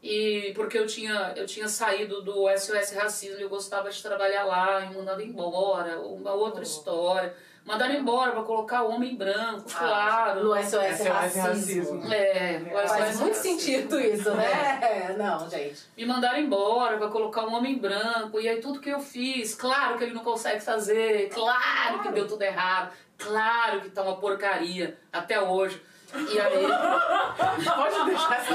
E 0.03 0.53
porque 0.55 0.79
eu 0.79 0.87
tinha, 0.87 1.35
eu 1.37 1.45
tinha 1.45 1.69
saído 1.69 2.23
do 2.23 2.49
SOS 2.57 2.93
Racismo, 2.93 3.39
eu 3.41 3.51
gostava 3.51 3.91
de 3.91 4.03
trabalhar 4.03 4.45
lá 4.45 4.81
e 4.87 4.95
mandado 4.95 5.21
embora, 5.21 6.01
uma 6.01 6.33
outra 6.33 6.63
história. 6.63 7.35
Mandaram 7.65 7.95
embora 7.95 8.33
pra 8.33 8.43
colocar 8.43 8.83
o 8.83 8.91
homem 8.91 9.17
branco, 9.17 9.65
claro. 9.71 10.45
No 10.45 10.55
SOS, 10.55 10.99
SOS 10.99 11.07
racismo. 11.09 11.43
racismo. 11.43 12.13
É, 12.13 12.61
o 12.67 12.89
Faz 12.89 13.21
muito 13.21 13.37
Racismo. 13.37 13.59
sentido 13.61 13.99
isso, 14.01 14.31
né? 14.33 14.79
É, 14.83 15.15
não, 15.17 15.49
gente. 15.49 15.83
Me 15.97 16.05
mandaram 16.05 16.39
embora 16.39 16.99
pra 16.99 17.09
colocar 17.09 17.47
um 17.47 17.55
homem 17.55 17.79
branco, 17.79 18.39
e 18.39 18.47
aí 18.47 18.61
tudo 18.61 18.81
que 18.81 18.91
eu 18.91 19.01
fiz, 19.01 19.55
claro 19.55 19.97
que 19.97 20.05
ele 20.05 20.13
não 20.13 20.23
consegue 20.23 20.61
fazer, 20.61 21.31
claro 21.31 22.01
que 22.03 22.13
deu 22.13 22.29
tudo 22.29 22.43
errado, 22.43 22.93
claro 23.17 23.81
que 23.81 23.89
tá 23.89 24.03
uma 24.03 24.17
porcaria 24.17 24.99
até 25.11 25.41
hoje. 25.41 25.81
E 26.17 26.41
aí. 26.41 26.65
Pode 27.75 28.05
deixar 28.07 28.39
essa. 28.39 28.55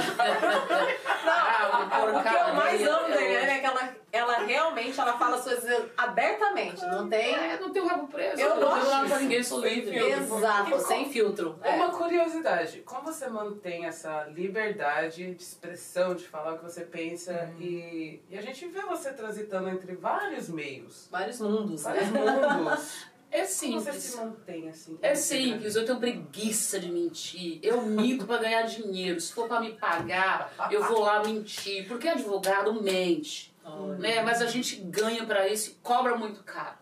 ah, 1.26 1.86
uma 1.89 2.19
O 2.19 2.24
que 2.24 2.36
eu 2.36 2.54
mais 2.56 2.88
amo 2.88 3.10
da 3.10 3.22
Eliane 3.22 3.52
é 3.52 3.60
que 3.60 3.65
ela, 3.65 3.89
ela 4.12 4.38
realmente 4.39 5.00
ela 5.00 5.17
fala 5.17 5.36
as 5.38 5.43
coisas 5.43 5.86
abertamente, 5.98 6.86
não 6.86 7.10
tem. 7.10 7.36
É, 7.36 7.60
não 7.60 7.72
tem 7.72 7.82
o 7.82 7.88
rabo 7.88 8.08
preso, 8.08 8.39
Eu 8.39 8.56
não 8.56 8.62
gosto 8.62 8.80
tenho 8.80 8.86
nada 8.91 8.98
pra 9.08 9.08
disso. 9.17 9.19
ninguém, 9.22 9.43
sou 9.43 9.60
livre. 9.62 9.98
Exato, 9.98 10.80
sem 10.80 11.10
filtro. 11.12 11.60
É. 11.63 11.72
Uma 11.76 11.89
curiosidade, 11.89 12.80
como 12.82 13.02
você 13.04 13.28
mantém 13.28 13.86
essa 13.86 14.24
liberdade 14.26 15.34
de 15.34 15.43
expressão, 15.43 16.15
de 16.15 16.28
falar 16.28 16.54
o 16.54 16.58
que 16.58 16.63
você 16.63 16.82
pensa 16.82 17.52
e, 17.60 18.22
e 18.30 18.38
a 18.38 18.41
gente 18.41 18.65
vê 18.67 18.82
você 18.82 19.12
transitando 19.13 19.69
entre 19.69 19.95
vários 19.95 20.50
meios, 20.50 21.08
Vários 21.12 21.39
mundos, 21.39 21.84
vários 21.84 22.10
né? 22.10 22.22
mundos. 22.22 23.08
É 23.31 23.45
Como 23.45 23.79
você 23.79 23.93
se 23.93 24.01
simples. 24.01 24.15
mantém 24.15 24.69
assim? 24.69 24.99
É 25.01 25.13
simples, 25.15 25.75
eu 25.75 25.85
tenho 25.85 25.99
preguiça 25.99 26.79
de 26.79 26.91
mentir. 26.91 27.59
Eu 27.61 27.81
minto 27.83 28.25
pra 28.25 28.37
ganhar 28.37 28.63
dinheiro. 28.63 29.21
Se 29.21 29.31
for 29.31 29.47
pra 29.47 29.59
me 29.59 29.73
pagar, 29.73 30.51
eu 30.71 30.83
vou 30.83 31.01
lá 31.01 31.23
mentir. 31.23 31.87
Porque 31.87 32.07
advogado 32.07 32.81
mente. 32.81 33.53
né? 33.99 34.23
Mas 34.23 34.41
a 34.41 34.47
gente 34.47 34.77
ganha 34.77 35.25
pra 35.25 35.47
isso 35.47 35.71
e 35.71 35.73
cobra 35.75 36.17
muito 36.17 36.43
caro. 36.43 36.75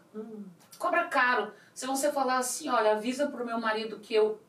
Cobra 0.78 1.04
caro. 1.06 1.52
Se 1.74 1.86
você 1.86 2.12
falar 2.14 2.38
assim, 2.38 2.70
olha, 2.70 2.94
avisa 2.94 3.28
pro 3.28 3.46
meu 3.46 3.60
marido 3.60 4.00
que 4.00 4.14
eu 4.14 4.40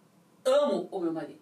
amo 0.45 0.89
o 0.93 1.01
meu 1.01 1.13
marido. 1.13 1.41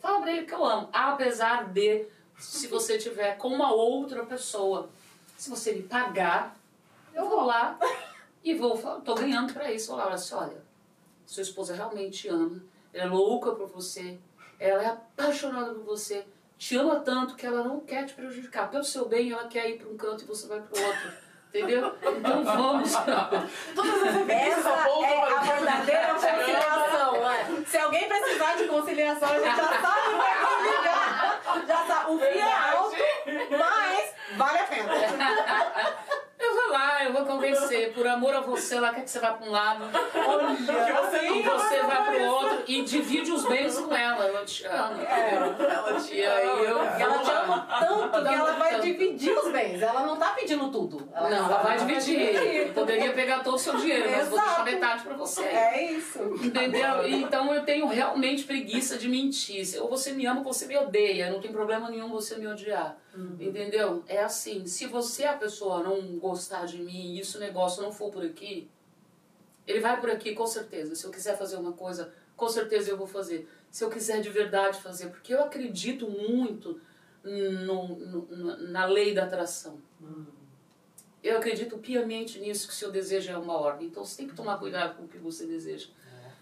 Fala 0.00 0.20
pra 0.22 0.32
ele 0.32 0.46
que 0.46 0.54
eu 0.54 0.64
amo. 0.64 0.88
Apesar 0.92 1.66
de, 1.70 2.06
se 2.38 2.66
você 2.66 2.96
tiver 2.96 3.36
com 3.36 3.48
uma 3.48 3.72
outra 3.72 4.24
pessoa, 4.24 4.88
se 5.36 5.50
você 5.50 5.72
me 5.74 5.82
pagar, 5.82 6.56
eu 7.14 7.28
vou 7.28 7.44
lá 7.44 7.78
e 8.42 8.54
vou 8.54 8.76
falar, 8.76 9.00
tô 9.00 9.14
ganhando 9.14 9.52
pra 9.52 9.70
isso. 9.72 9.88
Vou 9.88 9.96
lá, 9.96 10.06
olha 10.06 10.14
assim, 10.14 10.34
olha, 10.34 10.62
sua 11.26 11.42
esposa 11.42 11.74
realmente 11.74 12.28
ama, 12.28 12.62
ela 12.92 13.04
é 13.04 13.08
louca 13.14 13.52
por 13.52 13.68
você, 13.68 14.18
ela 14.58 14.82
é 14.82 14.86
apaixonada 14.86 15.72
por 15.74 15.84
você, 15.84 16.24
te 16.58 16.76
ama 16.76 17.00
tanto 17.00 17.34
que 17.34 17.46
ela 17.46 17.64
não 17.64 17.80
quer 17.80 18.04
te 18.06 18.14
prejudicar. 18.14 18.70
Pelo 18.70 18.84
seu 18.84 19.08
bem, 19.08 19.32
ela 19.32 19.48
quer 19.48 19.68
ir 19.70 19.78
para 19.78 19.88
um 19.88 19.96
canto 19.96 20.22
e 20.24 20.26
você 20.26 20.46
vai 20.46 20.60
para 20.60 20.80
o 20.80 20.84
outro. 20.86 21.12
Entendeu? 21.48 21.94
Então 22.00 22.44
vamos. 22.44 22.92
Essa 22.92 24.70
apontam 24.70 25.04
é 25.04 25.26
para 25.26 25.38
a 25.38 25.42
verdadeira 25.42 26.14
conciliação. 26.14 27.30
é. 27.30 27.64
Se 27.66 27.76
alguém 27.76 28.08
precisar 28.08 28.56
de 28.56 28.64
conciliação, 28.68 29.28
a 29.28 29.34
gente 29.34 29.56
já 29.56 29.80
sabe 29.82 30.14
onde 30.14 31.66
Já 31.66 31.84
tá, 31.84 32.08
o 32.08 32.18
fio 32.18 32.26
é 32.26 32.52
alto, 32.52 32.96
mas 33.58 34.14
vale 34.36 34.58
a 34.58 34.64
pena. 34.64 34.92
Eu 36.52 36.56
vou 36.56 36.70
lá, 36.70 37.04
eu 37.04 37.12
vou 37.14 37.24
convencer. 37.24 37.92
Por 37.94 38.06
amor 38.06 38.34
a 38.34 38.40
você, 38.40 38.74
ela 38.76 38.92
quer 38.92 39.02
que 39.02 39.10
você 39.10 39.18
vá 39.18 39.32
pra 39.32 39.46
um 39.46 39.50
lado. 39.50 39.84
E 39.84 41.42
você 41.42 41.82
vai 41.82 42.14
pro 42.14 42.24
outro 42.26 42.62
e 42.66 42.82
divide 42.82 43.32
os 43.32 43.46
bens 43.46 43.78
com 43.78 43.94
ela. 43.94 44.24
Eu 44.26 44.44
te 44.44 44.66
amo. 44.66 45.00
entendeu? 45.02 45.70
Ela 45.70 46.00
te 46.00 46.14
E 46.14 46.26
aí 46.26 46.64
eu 46.64 46.78
Ela 46.78 47.18
te 47.18 47.30
ama 47.30 47.66
tanto 47.80 48.22
que 48.22 48.34
ela 48.34 48.52
vai 48.52 48.80
dividir 48.80 49.32
os 49.32 49.50
bens. 49.50 49.80
Ela 49.80 50.02
não 50.02 50.16
tá 50.16 50.30
pedindo 50.30 50.70
tudo. 50.70 51.08
Não, 51.14 51.26
ela 51.26 51.62
vai 51.62 51.78
dividir. 51.78 52.34
Eu 52.66 52.74
poderia 52.74 53.12
pegar 53.12 53.42
todo 53.42 53.54
o 53.54 53.58
seu 53.58 53.74
dinheiro, 53.76 54.10
mas 54.10 54.28
vou 54.28 54.38
deixar 54.38 54.64
metade 54.64 55.02
pra 55.04 55.14
você. 55.14 55.42
É 55.42 55.90
isso. 55.92 56.18
Entendeu? 56.42 57.08
Então 57.08 57.54
eu 57.54 57.64
tenho 57.64 57.86
realmente 57.86 58.44
preguiça 58.44 58.98
de 58.98 59.08
mentir. 59.08 59.62
Ou 59.80 59.88
você 59.88 60.12
me 60.12 60.26
ama 60.26 60.40
ou 60.40 60.44
você 60.52 60.66
me 60.66 60.76
odeia. 60.76 61.30
Não 61.30 61.40
tem 61.40 61.50
problema 61.50 61.88
nenhum 61.88 62.10
você 62.10 62.36
me 62.36 62.46
odiar. 62.46 62.96
Entendeu? 63.40 64.02
É 64.06 64.22
assim. 64.22 64.66
Se 64.66 64.86
você, 64.86 65.24
a 65.24 65.36
pessoa, 65.36 65.82
não 65.82 66.18
gostar 66.18 66.64
de 66.66 66.78
mim 66.78 67.14
e 67.14 67.20
isso 67.20 67.38
negócio 67.38 67.82
não 67.82 67.92
for 67.92 68.10
por 68.10 68.24
aqui, 68.24 68.68
ele 69.66 69.80
vai 69.80 70.00
por 70.00 70.10
aqui 70.10 70.34
com 70.34 70.46
certeza. 70.46 70.94
Se 70.94 71.04
eu 71.04 71.10
quiser 71.10 71.36
fazer 71.36 71.56
uma 71.56 71.72
coisa, 71.72 72.12
com 72.36 72.48
certeza 72.48 72.90
eu 72.90 72.96
vou 72.96 73.06
fazer. 73.06 73.48
Se 73.70 73.84
eu 73.84 73.90
quiser 73.90 74.20
de 74.20 74.30
verdade 74.30 74.80
fazer. 74.80 75.08
Porque 75.08 75.32
eu 75.34 75.42
acredito 75.42 76.08
muito 76.08 76.80
no, 77.22 77.88
no- 77.96 78.56
na 78.68 78.86
lei 78.86 79.14
da 79.14 79.24
atração. 79.24 79.78
Eu 81.22 81.36
acredito 81.38 81.78
piamente 81.78 82.40
nisso, 82.40 82.66
que 82.66 82.72
o 82.74 82.76
seu 82.76 82.90
desejo 82.90 83.30
é 83.30 83.36
uma 83.38 83.54
ordem. 83.56 83.86
Então 83.86 84.04
você 84.04 84.16
tem 84.16 84.28
que 84.28 84.34
tomar 84.34 84.58
cuidado 84.58 84.96
com 84.96 85.04
o 85.04 85.08
que 85.08 85.18
você 85.18 85.46
deseja. 85.46 85.86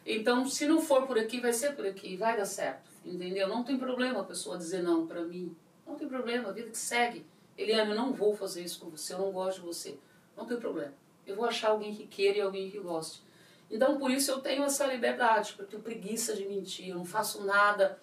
Então, 0.06 0.48
se 0.48 0.66
não 0.66 0.80
for 0.80 1.06
por 1.06 1.18
aqui, 1.18 1.40
vai 1.40 1.52
ser 1.52 1.76
por 1.76 1.84
aqui, 1.86 2.16
vai 2.16 2.36
dar 2.36 2.46
certo. 2.46 2.88
Entendeu? 3.04 3.46
Não 3.48 3.62
tem 3.62 3.76
problema 3.78 4.20
a 4.20 4.24
pessoa 4.24 4.56
dizer 4.56 4.82
não 4.82 5.06
pra 5.06 5.20
mim. 5.22 5.54
Não 5.90 5.96
tem 5.96 6.08
problema, 6.08 6.48
a 6.48 6.52
vida 6.52 6.70
que 6.70 6.78
segue. 6.78 7.26
Eliane, 7.58 7.90
eu 7.90 7.96
não 7.96 8.12
vou 8.12 8.34
fazer 8.34 8.62
isso 8.62 8.78
com 8.78 8.90
você, 8.90 9.12
eu 9.12 9.18
não 9.18 9.32
gosto 9.32 9.60
de 9.60 9.66
você. 9.66 9.98
Não 10.36 10.46
tem 10.46 10.56
problema. 10.56 10.94
Eu 11.26 11.34
vou 11.34 11.44
achar 11.44 11.70
alguém 11.70 11.92
que 11.92 12.06
queira 12.06 12.38
e 12.38 12.40
alguém 12.40 12.70
que 12.70 12.78
goste. 12.78 13.22
Então, 13.68 13.98
por 13.98 14.10
isso 14.10 14.30
eu 14.30 14.40
tenho 14.40 14.62
essa 14.62 14.86
liberdade, 14.86 15.48
porque 15.48 15.62
eu 15.62 15.66
tenho 15.66 15.82
preguiça 15.82 16.34
de 16.34 16.46
mentir. 16.46 16.90
Eu 16.90 16.98
não 16.98 17.04
faço 17.04 17.44
nada, 17.44 17.98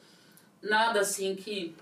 nada 0.62 1.00
assim 1.00 1.34
que, 1.36 1.76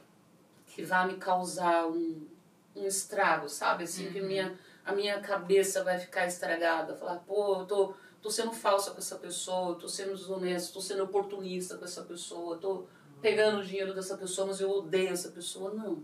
que 0.67 0.83
vá 0.83 1.07
me 1.07 1.15
causar 1.15 1.87
um, 1.87 2.27
um 2.75 2.85
estrago, 2.85 3.49
sabe? 3.49 3.85
Assim, 3.85 4.11
que 4.11 4.21
minha, 4.21 4.57
a 4.85 4.93
minha 4.93 5.19
cabeça 5.19 5.83
vai 5.83 5.97
ficar 5.97 6.27
estragada. 6.27 6.95
Falar, 6.95 7.17
pô, 7.17 7.61
eu 7.61 7.65
tô, 7.65 7.93
tô 8.21 8.29
sendo 8.29 8.53
falsa 8.53 8.91
com 8.91 8.99
essa 8.99 9.15
pessoa, 9.15 9.75
tô 9.75 9.89
sendo 9.89 10.15
desonesto, 10.15 10.73
tô 10.73 10.81
sendo 10.81 11.03
oportunista 11.03 11.77
com 11.77 11.85
essa 11.85 12.03
pessoa, 12.03 12.57
tô 12.57 12.85
pegando 13.25 13.57
o 13.57 13.63
dinheiro 13.65 13.91
dessa 13.91 14.15
pessoa, 14.15 14.45
mas 14.45 14.59
eu 14.61 14.69
odeio 14.69 15.09
essa 15.09 15.31
pessoa. 15.31 15.73
Não. 15.73 16.03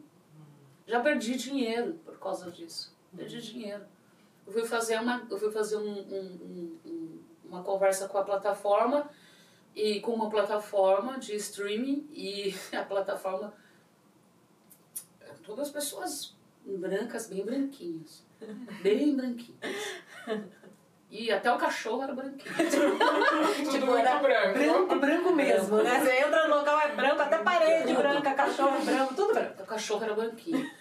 Já 0.88 1.00
perdi 1.02 1.36
dinheiro 1.36 1.94
por 2.04 2.18
causa 2.18 2.50
disso. 2.50 2.92
Perdi 3.16 3.40
dinheiro. 3.40 3.84
Eu 4.48 4.52
fui 4.52 4.66
fazer 4.66 5.00
uma, 5.00 5.28
eu 5.30 5.38
fui 5.38 5.52
fazer 5.52 5.78
um, 5.78 6.00
um- 6.00 6.40
um- 6.50 6.78
um- 6.84 7.20
uma 7.46 7.62
conversa 7.62 8.08
com 8.08 8.18
a 8.18 8.24
plataforma 8.24 9.08
e 9.76 10.00
com 10.00 10.14
uma 10.16 10.32
plataforma 10.32 11.20
de 11.20 11.36
streaming 11.36 12.08
e 12.12 12.56
a 12.76 12.84
plataforma 12.84 13.54
todas 15.44 15.70
pessoas 15.70 16.36
brancas, 16.66 17.28
bem 17.28 17.46
branquinhas. 17.46 18.24
Bem 18.82 19.16
branquinhas. 19.16 19.60
E 21.12 21.30
até 21.30 21.52
o 21.52 21.58
cachorro 21.58 22.04
era 22.04 22.14
branquinho. 22.14 22.56
Tudo 22.56 23.70
Tipo, 23.70 23.98
era 23.98 24.16
branco. 24.20 24.58
Branco, 24.58 24.96
branco 24.96 25.32
mesmo, 25.34 25.84
né? 25.84 26.00
Você 26.00 26.20
entra 26.20 26.48
no 26.48 26.56
local, 26.56 26.80
é 26.80 26.88
branco, 26.96 27.22
até 27.22 27.38
parede 27.40 27.94
branca, 27.94 28.34
cachorro 28.34 28.78
é 28.78 28.86
branco, 28.86 29.14
tudo 29.14 29.34
branco. 29.34 29.62
O 29.62 29.66
cachorro 29.66 30.04
era 30.06 30.14
branquinho. 30.14 30.72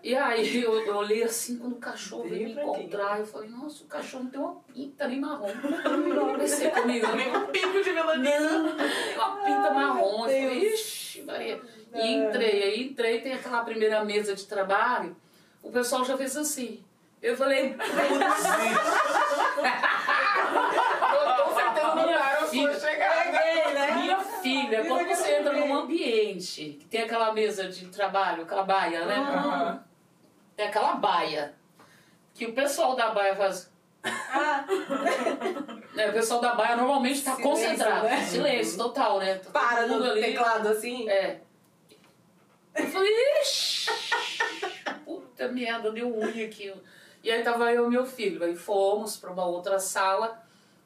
E 0.00 0.14
aí 0.14 0.62
eu, 0.62 0.72
eu 0.86 0.96
olhei 0.96 1.24
assim, 1.24 1.58
quando 1.58 1.72
o 1.72 1.80
cachorro 1.80 2.28
veio 2.28 2.48
me 2.48 2.54
branquinho. 2.54 2.76
encontrar, 2.78 3.18
eu 3.18 3.26
falei, 3.26 3.50
nossa, 3.50 3.82
o 3.82 3.86
cachorro 3.88 4.22
não 4.22 4.30
tem 4.30 4.40
uma 4.40 4.54
pinta 4.72 5.08
nem 5.08 5.20
marrom. 5.20 5.48
Eu 5.52 6.38
pensei 6.38 6.70
comigo? 6.70 7.06
Nem 7.16 7.36
um 7.36 7.46
pico 7.46 7.82
de 7.82 7.92
melanina. 7.92 8.40
Não, 8.40 8.76
tem 8.76 9.16
uma 9.16 9.36
pinta 9.44 9.70
marrom. 9.72 10.12
Eu 10.12 10.18
falei, 10.20 10.60
Deus. 10.60 10.74
ixi, 10.80 11.22
Maria. 11.22 11.60
E 11.94 12.14
entrei, 12.14 12.62
aí 12.62 12.82
entrei, 12.84 13.20
tem 13.20 13.34
aquela 13.34 13.64
primeira 13.64 14.04
mesa 14.04 14.34
de 14.34 14.46
trabalho, 14.46 15.16
o 15.62 15.70
pessoal 15.72 16.04
já 16.04 16.16
fez 16.16 16.36
assim. 16.36 16.82
Eu 17.22 17.36
falei, 17.36 17.74
Com 17.74 17.84
certeza 21.54 21.94
não 21.94 22.06
Minha 22.06 22.18
deram 22.18 22.32
a 22.32 22.36
sua 22.38 22.48
filha. 22.48 22.80
chegada. 22.80 23.22
Peguei, 23.32 23.74
né? 23.74 23.90
minha 23.92 24.18
filha, 24.20 24.84
quando 24.84 25.06
você 25.08 25.36
entra 25.36 25.52
num 25.52 25.74
ambiente 25.74 26.76
que 26.80 26.86
tem 26.86 27.02
aquela 27.02 27.32
mesa 27.32 27.68
de 27.68 27.86
trabalho, 27.86 28.42
aquela 28.42 28.62
baia, 28.64 29.04
né? 29.04 29.14
Aham. 29.16 29.84
Tem 30.56 30.66
aquela 30.66 30.94
baia. 30.94 31.54
Que 32.34 32.46
o 32.46 32.52
pessoal 32.54 32.96
da 32.96 33.10
baia 33.10 33.36
faz. 33.36 33.70
Ah, 34.04 34.64
né, 35.94 36.08
o 36.08 36.12
pessoal 36.12 36.40
da 36.40 36.54
baia 36.56 36.74
normalmente 36.76 37.18
está 37.18 37.36
Silêncio, 37.36 37.52
concentrado. 37.68 38.04
né? 38.06 38.20
Silêncio 38.22 38.78
total, 38.78 39.18
né? 39.20 39.36
Tá 39.36 39.50
para 39.50 39.86
no 39.86 40.12
teclado 40.14 40.68
assim. 40.68 41.08
É. 41.08 41.38
Eu 42.74 42.86
falei, 42.88 43.12
ixi, 43.42 43.90
puta 45.04 45.46
merda, 45.48 45.92
deu 45.92 46.10
ruim 46.10 46.42
aqui. 46.44 46.74
E 47.22 47.30
aí 47.30 47.42
tava 47.42 47.72
eu 47.72 47.86
e 47.86 47.90
meu 47.90 48.04
filho. 48.04 48.42
Aí 48.42 48.56
fomos 48.56 49.16
para 49.16 49.30
uma 49.30 49.46
outra 49.46 49.78
sala. 49.78 50.42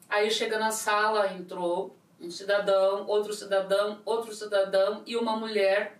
Aí 0.07 0.29
chega 0.29 0.59
na 0.59 0.71
sala, 0.71 1.33
entrou 1.33 1.95
um 2.19 2.31
cidadão, 2.31 3.05
outro 3.07 3.33
cidadão, 3.33 4.01
outro 4.05 4.33
cidadão 4.33 5.03
e 5.05 5.15
uma 5.15 5.35
mulher. 5.35 5.99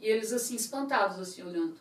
E 0.00 0.06
eles 0.06 0.32
assim, 0.32 0.56
espantados, 0.56 1.18
assim, 1.18 1.42
olhando. 1.42 1.76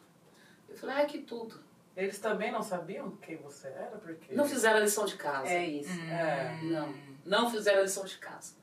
Eu 0.70 0.78
falei, 0.78 0.96
ai, 0.96 1.06
que 1.06 1.20
tudo. 1.20 1.62
Eles 1.96 2.20
também 2.20 2.52
não 2.52 2.64
sabiam 2.64 3.12
quem 3.18 3.38
você 3.38 3.68
era? 3.68 3.98
Porque... 3.98 4.34
Não 4.34 4.46
fizeram 4.46 4.78
a 4.78 4.82
lição 4.82 5.06
de 5.06 5.16
casa. 5.16 5.50
É 5.50 5.66
isso. 5.66 5.92
É. 6.10 6.60
Não, 6.64 6.94
não 7.26 7.50
fizeram 7.50 7.80
a 7.80 7.84
lição 7.84 8.04
de 8.04 8.18
casa. 8.18 8.56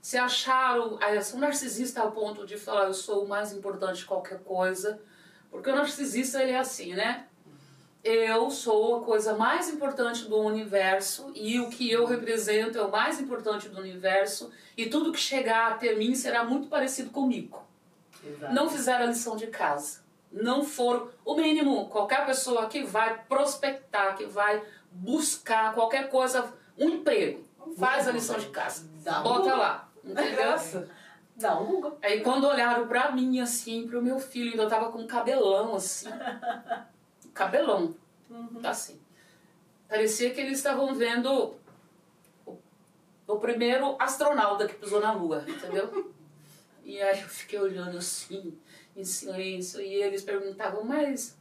Se 0.00 0.18
acharam, 0.18 0.98
aí, 1.00 1.22
são 1.22 1.38
narcisistas 1.38 2.02
ao 2.02 2.10
ponto 2.10 2.44
de 2.44 2.58
falar 2.58 2.86
eu 2.86 2.94
sou 2.94 3.24
o 3.24 3.28
mais 3.28 3.52
importante 3.52 3.98
de 3.98 4.04
qualquer 4.04 4.40
coisa, 4.40 5.00
porque 5.48 5.70
o 5.70 5.76
narcisista 5.76 6.42
ele 6.42 6.50
é 6.50 6.58
assim, 6.58 6.92
né? 6.94 7.28
Eu 8.04 8.50
sou 8.50 8.96
a 8.96 9.04
coisa 9.04 9.34
mais 9.34 9.68
importante 9.68 10.24
do 10.24 10.36
universo 10.38 11.30
e 11.36 11.60
o 11.60 11.68
que 11.68 11.88
eu 11.88 12.04
represento 12.04 12.76
é 12.76 12.82
o 12.82 12.90
mais 12.90 13.20
importante 13.20 13.68
do 13.68 13.80
universo 13.80 14.50
e 14.76 14.86
tudo 14.86 15.12
que 15.12 15.20
chegar 15.20 15.72
até 15.72 15.94
mim 15.94 16.14
será 16.14 16.42
muito 16.42 16.66
parecido 16.66 17.10
comigo. 17.10 17.62
Exato. 18.24 18.52
Não 18.52 18.68
fizeram 18.68 19.04
a 19.04 19.08
lição 19.08 19.36
de 19.36 19.46
casa. 19.46 20.00
Não 20.32 20.64
foram. 20.64 21.10
O 21.24 21.36
mínimo, 21.36 21.88
qualquer 21.88 22.26
pessoa 22.26 22.66
que 22.66 22.82
vai 22.82 23.22
prospectar, 23.28 24.16
que 24.16 24.24
vai 24.24 24.62
buscar 24.90 25.72
qualquer 25.72 26.08
coisa, 26.08 26.52
um 26.76 26.88
emprego, 26.88 27.44
faz 27.78 28.08
a 28.08 28.12
lição 28.12 28.36
de 28.36 28.46
casa. 28.46 28.84
Bota 29.22 29.54
lá. 29.54 29.88
Entendeu? 30.04 30.88
Dá 31.36 31.58
um 31.58 31.66
Google. 31.66 31.98
Aí 32.02 32.20
quando 32.20 32.48
olharam 32.48 32.88
pra 32.88 33.12
mim 33.12 33.40
assim, 33.40 33.86
pro 33.86 34.02
meu 34.02 34.18
filho, 34.18 34.50
ainda 34.50 34.68
tava 34.68 34.90
com 34.90 34.98
um 34.98 35.06
cabelão 35.06 35.74
assim. 35.76 36.08
Cabelão. 37.34 37.94
Assim. 38.64 39.00
Parecia 39.88 40.32
que 40.32 40.40
eles 40.40 40.58
estavam 40.58 40.94
vendo 40.94 41.54
o, 42.46 42.58
o 43.26 43.38
primeiro 43.38 43.96
astronauta 43.98 44.66
que 44.66 44.74
pisou 44.74 45.00
na 45.00 45.12
Lua, 45.12 45.44
entendeu? 45.48 46.12
E 46.84 47.00
aí 47.00 47.20
eu 47.20 47.28
fiquei 47.28 47.60
olhando 47.60 47.96
assim, 47.96 48.58
em 48.96 49.04
silêncio, 49.04 49.80
e 49.80 49.94
eles 49.94 50.24
perguntavam, 50.24 50.82
mas 50.82 51.38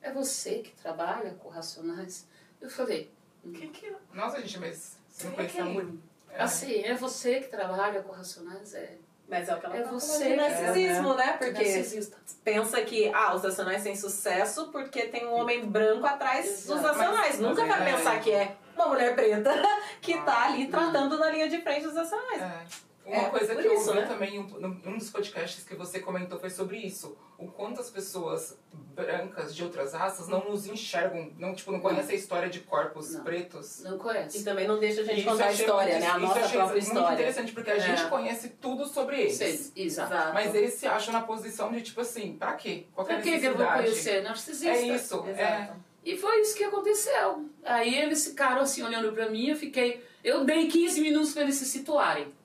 é 0.00 0.10
você 0.10 0.60
que 0.60 0.70
trabalha 0.70 1.34
com 1.34 1.50
racionais? 1.50 2.26
Eu 2.58 2.70
falei, 2.70 3.12
Quem 3.42 3.70
que 3.70 3.84
é? 3.84 3.94
Nossa, 4.14 4.40
gente, 4.40 4.58
mas 4.58 4.96
você 5.10 5.28
não 5.28 5.46
quem? 5.46 5.64
muito. 5.64 6.02
É. 6.30 6.42
assim, 6.42 6.82
é 6.82 6.94
você 6.94 7.40
que 7.40 7.48
trabalha 7.48 8.02
com 8.02 8.12
racionais? 8.12 8.74
É, 8.74 8.96
Mas 9.28 9.48
é 9.48 9.54
o 9.54 9.60
que 9.60 9.66
ela 9.66 9.76
É 9.76 9.82
tá 9.82 9.90
você 9.90 10.06
falando 10.06 10.22
de 10.22 10.34
que 10.34 10.40
é, 10.40 10.48
narcisismo, 10.64 11.14
né? 11.14 11.26
porque 11.32 11.44
Porque 11.52 11.64
narcisista. 11.64 12.16
pensa 12.42 12.80
que 12.80 13.12
ah, 13.14 13.34
os 13.34 13.42
nacionais 13.42 13.82
têm 13.82 13.94
sucesso 13.94 14.68
porque 14.72 15.02
tem 15.06 15.26
um 15.26 15.34
homem 15.34 15.66
branco 15.66 16.06
atrás 16.06 16.46
dos 16.64 16.78
Exato. 16.78 16.82
nacionais. 16.98 17.38
Mas- 17.38 17.40
Nunca 17.40 17.66
mas 17.66 17.78
vai 17.78 17.88
é- 17.90 17.96
pensar 17.96 18.20
que 18.20 18.30
é 18.32 18.56
uma 18.74 18.86
mulher 18.88 19.14
preta 19.14 19.52
que 20.00 20.14
tá 20.22 20.32
Ah, 20.32 20.44
ali 20.46 20.66
tratando 20.68 21.18
na 21.18 21.28
linha 21.30 21.48
de 21.48 21.60
frente 21.60 21.82
dos 21.84 21.94
nacionais. 21.94 22.40
É. 22.40 22.87
Uma 23.08 23.22
É, 23.26 23.30
coisa 23.30 23.56
que 23.56 23.66
eu 23.66 23.74
ouvi 23.74 23.94
né? 23.94 24.06
também 24.06 24.34
em 24.36 24.38
um, 24.40 24.46
num- 24.60 24.80
um 24.84 24.98
dos 24.98 25.08
podcasts 25.08 25.64
que 25.64 25.74
você 25.74 25.98
comentou 25.98 26.38
foi 26.38 26.50
sobre 26.50 26.76
isso. 26.76 27.16
O 27.38 27.46
quanto 27.46 27.80
as 27.80 27.88
pessoas 27.88 28.58
brancas 28.94 29.54
de 29.54 29.62
outras 29.64 29.94
raças 29.94 30.28
não 30.28 30.44
nos 30.50 30.66
enxergam, 30.66 31.32
não, 31.38 31.54
tipo, 31.54 31.72
não 31.72 31.80
conhecem 31.80 32.14
a 32.14 32.18
história 32.18 32.50
de 32.50 32.60
corpos 32.60 33.14
Não. 33.14 33.24
pretos. 33.24 33.80
Não 33.82 33.96
E 33.96 33.98
conhece. 33.98 34.44
também 34.44 34.66
não 34.68 34.78
deixa 34.78 35.00
a 35.00 35.04
gente 35.04 35.20
Isso 35.20 35.28
contar 35.30 35.46
a 35.46 35.52
história, 35.52 35.92
muito- 35.94 36.00
né? 36.04 36.06
A 36.06 36.10
isso 36.16 36.20
nossa 36.26 36.40
achei 36.40 36.56
própria 36.58 36.72
muito 36.82 36.86
história. 36.86 37.14
interessante, 37.14 37.52
porque 37.52 37.70
a 37.70 37.76
É. 37.76 37.80
gente 37.80 38.08
conhece 38.10 38.48
tudo 38.60 38.86
sobre 38.86 39.20
eles. 39.20 39.36
Sei, 39.36 39.72
exato. 39.76 40.34
Mas 40.34 40.54
eles 40.54 40.74
se 40.74 40.86
acham 40.86 41.12
na 41.14 41.22
posição 41.22 41.72
de, 41.72 41.80
tipo 41.80 42.00
assim, 42.02 42.36
pra 42.36 42.54
quê? 42.54 42.84
Qual 42.94 43.06
que 43.06 43.12
é 43.12 43.16
a 43.16 43.18
Por 43.20 43.24
que, 43.24 43.46
eu 43.46 43.56
vou 43.56 43.66
conhecer? 43.66 44.22
Narcisista. 44.22 44.68
É 44.76 44.82
isso, 44.82 45.24
é. 45.26 45.30
Exato. 45.30 45.76
E 46.04 46.16
foi 46.16 46.40
isso 46.40 46.56
que 46.56 46.64
aconteceu. 46.64 47.44
Aí 47.64 47.94
eles 47.98 48.26
ficaram 48.26 48.60
assim 48.62 48.82
olhando 48.82 49.12
pra 49.12 49.30
mim, 49.30 49.48
eu 49.48 49.56
fiquei. 49.56 50.04
Eu 50.24 50.44
dei 50.44 50.66
15 50.66 51.00
minutos 51.00 51.32
pra 51.32 51.42
eles 51.42 51.54
se 51.54 51.64
situarem. 51.64 52.36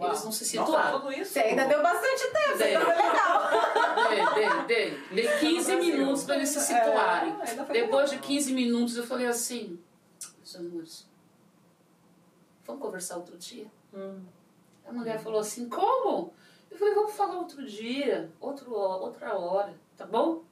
Eles 0.00 0.24
não 0.24 0.32
se 0.32 0.44
situaram. 0.44 1.00
Você 1.00 1.40
ainda 1.40 1.64
deu 1.66 1.82
bastante 1.82 2.32
tempo, 2.32 2.58
Dei. 2.58 2.74
então 2.74 2.84
foi 2.84 2.94
legal. 2.94 3.48
Dei, 4.08 4.66
dei, 4.66 4.90
dei. 4.90 5.24
Dei 5.26 5.38
15 5.38 5.76
minutos 5.76 6.24
para 6.24 6.36
eles 6.36 6.48
se 6.50 6.60
situarem. 6.60 7.34
É, 7.40 7.50
ainda 7.50 7.64
foi 7.64 7.80
Depois 7.80 8.10
de 8.10 8.18
15 8.18 8.52
minutos 8.52 8.96
eu 8.96 9.06
falei 9.06 9.26
assim, 9.26 9.78
meus 10.38 10.56
amores, 10.56 11.06
vamos 12.64 12.82
conversar 12.82 13.16
outro 13.16 13.36
dia? 13.36 13.66
Hum. 13.92 14.20
A 14.86 14.92
mulher 14.92 15.18
falou 15.18 15.40
assim, 15.40 15.68
como? 15.68 16.32
Eu 16.70 16.78
falei, 16.78 16.94
vamos 16.94 17.12
falar 17.12 17.38
outro 17.38 17.64
dia, 17.66 18.30
outro, 18.40 18.72
outra 18.72 19.36
hora, 19.36 19.74
tá 19.96 20.06
bom? 20.06 20.42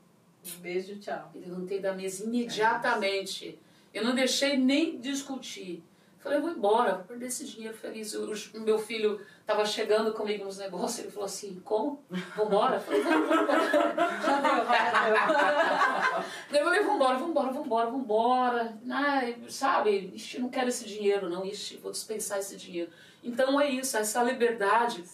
Um 0.44 0.60
beijo, 0.60 0.98
tchau. 0.98 1.30
E 1.34 1.38
levantei 1.38 1.80
da 1.80 1.92
mesa 1.92 2.24
imediatamente. 2.24 3.58
Eu 3.92 4.04
não 4.04 4.14
deixei 4.14 4.56
nem 4.56 4.98
discutir. 4.98 5.82
Falei, 6.26 6.40
eu 6.40 6.42
vou 6.42 6.50
embora, 6.50 6.94
vou 6.96 7.04
perder 7.04 7.26
esse 7.26 7.44
dinheiro 7.44 7.76
feliz. 7.76 8.12
O, 8.14 8.58
meu 8.58 8.80
filho 8.80 9.24
estava 9.40 9.64
chegando 9.64 10.12
comigo 10.12 10.44
nos 10.44 10.58
negócios, 10.58 10.98
ele 10.98 11.12
falou 11.12 11.26
assim, 11.26 11.62
como? 11.64 12.04
Vambora? 12.36 12.74
Eu 12.74 12.80
falei, 12.80 13.00
vamos, 13.00 13.28
vamos 13.28 13.42
embora. 13.44 13.70
Já 14.24 14.40
deu, 16.50 16.58
Eu 16.58 16.64
falei, 16.64 16.82
vambora, 16.82 17.18
vambora, 17.18 17.52
vambora, 17.52 17.90
vambora. 17.90 18.78
Ai, 18.90 19.38
sabe, 19.48 20.10
ixi, 20.16 20.40
não 20.40 20.48
quero 20.48 20.68
esse 20.68 20.84
dinheiro, 20.84 21.30
não. 21.30 21.46
Ixi, 21.46 21.76
vou 21.76 21.92
dispensar 21.92 22.40
esse 22.40 22.56
dinheiro. 22.56 22.90
Então 23.22 23.60
é 23.60 23.70
isso, 23.70 23.96
essa 23.96 24.20
liberdade, 24.24 25.04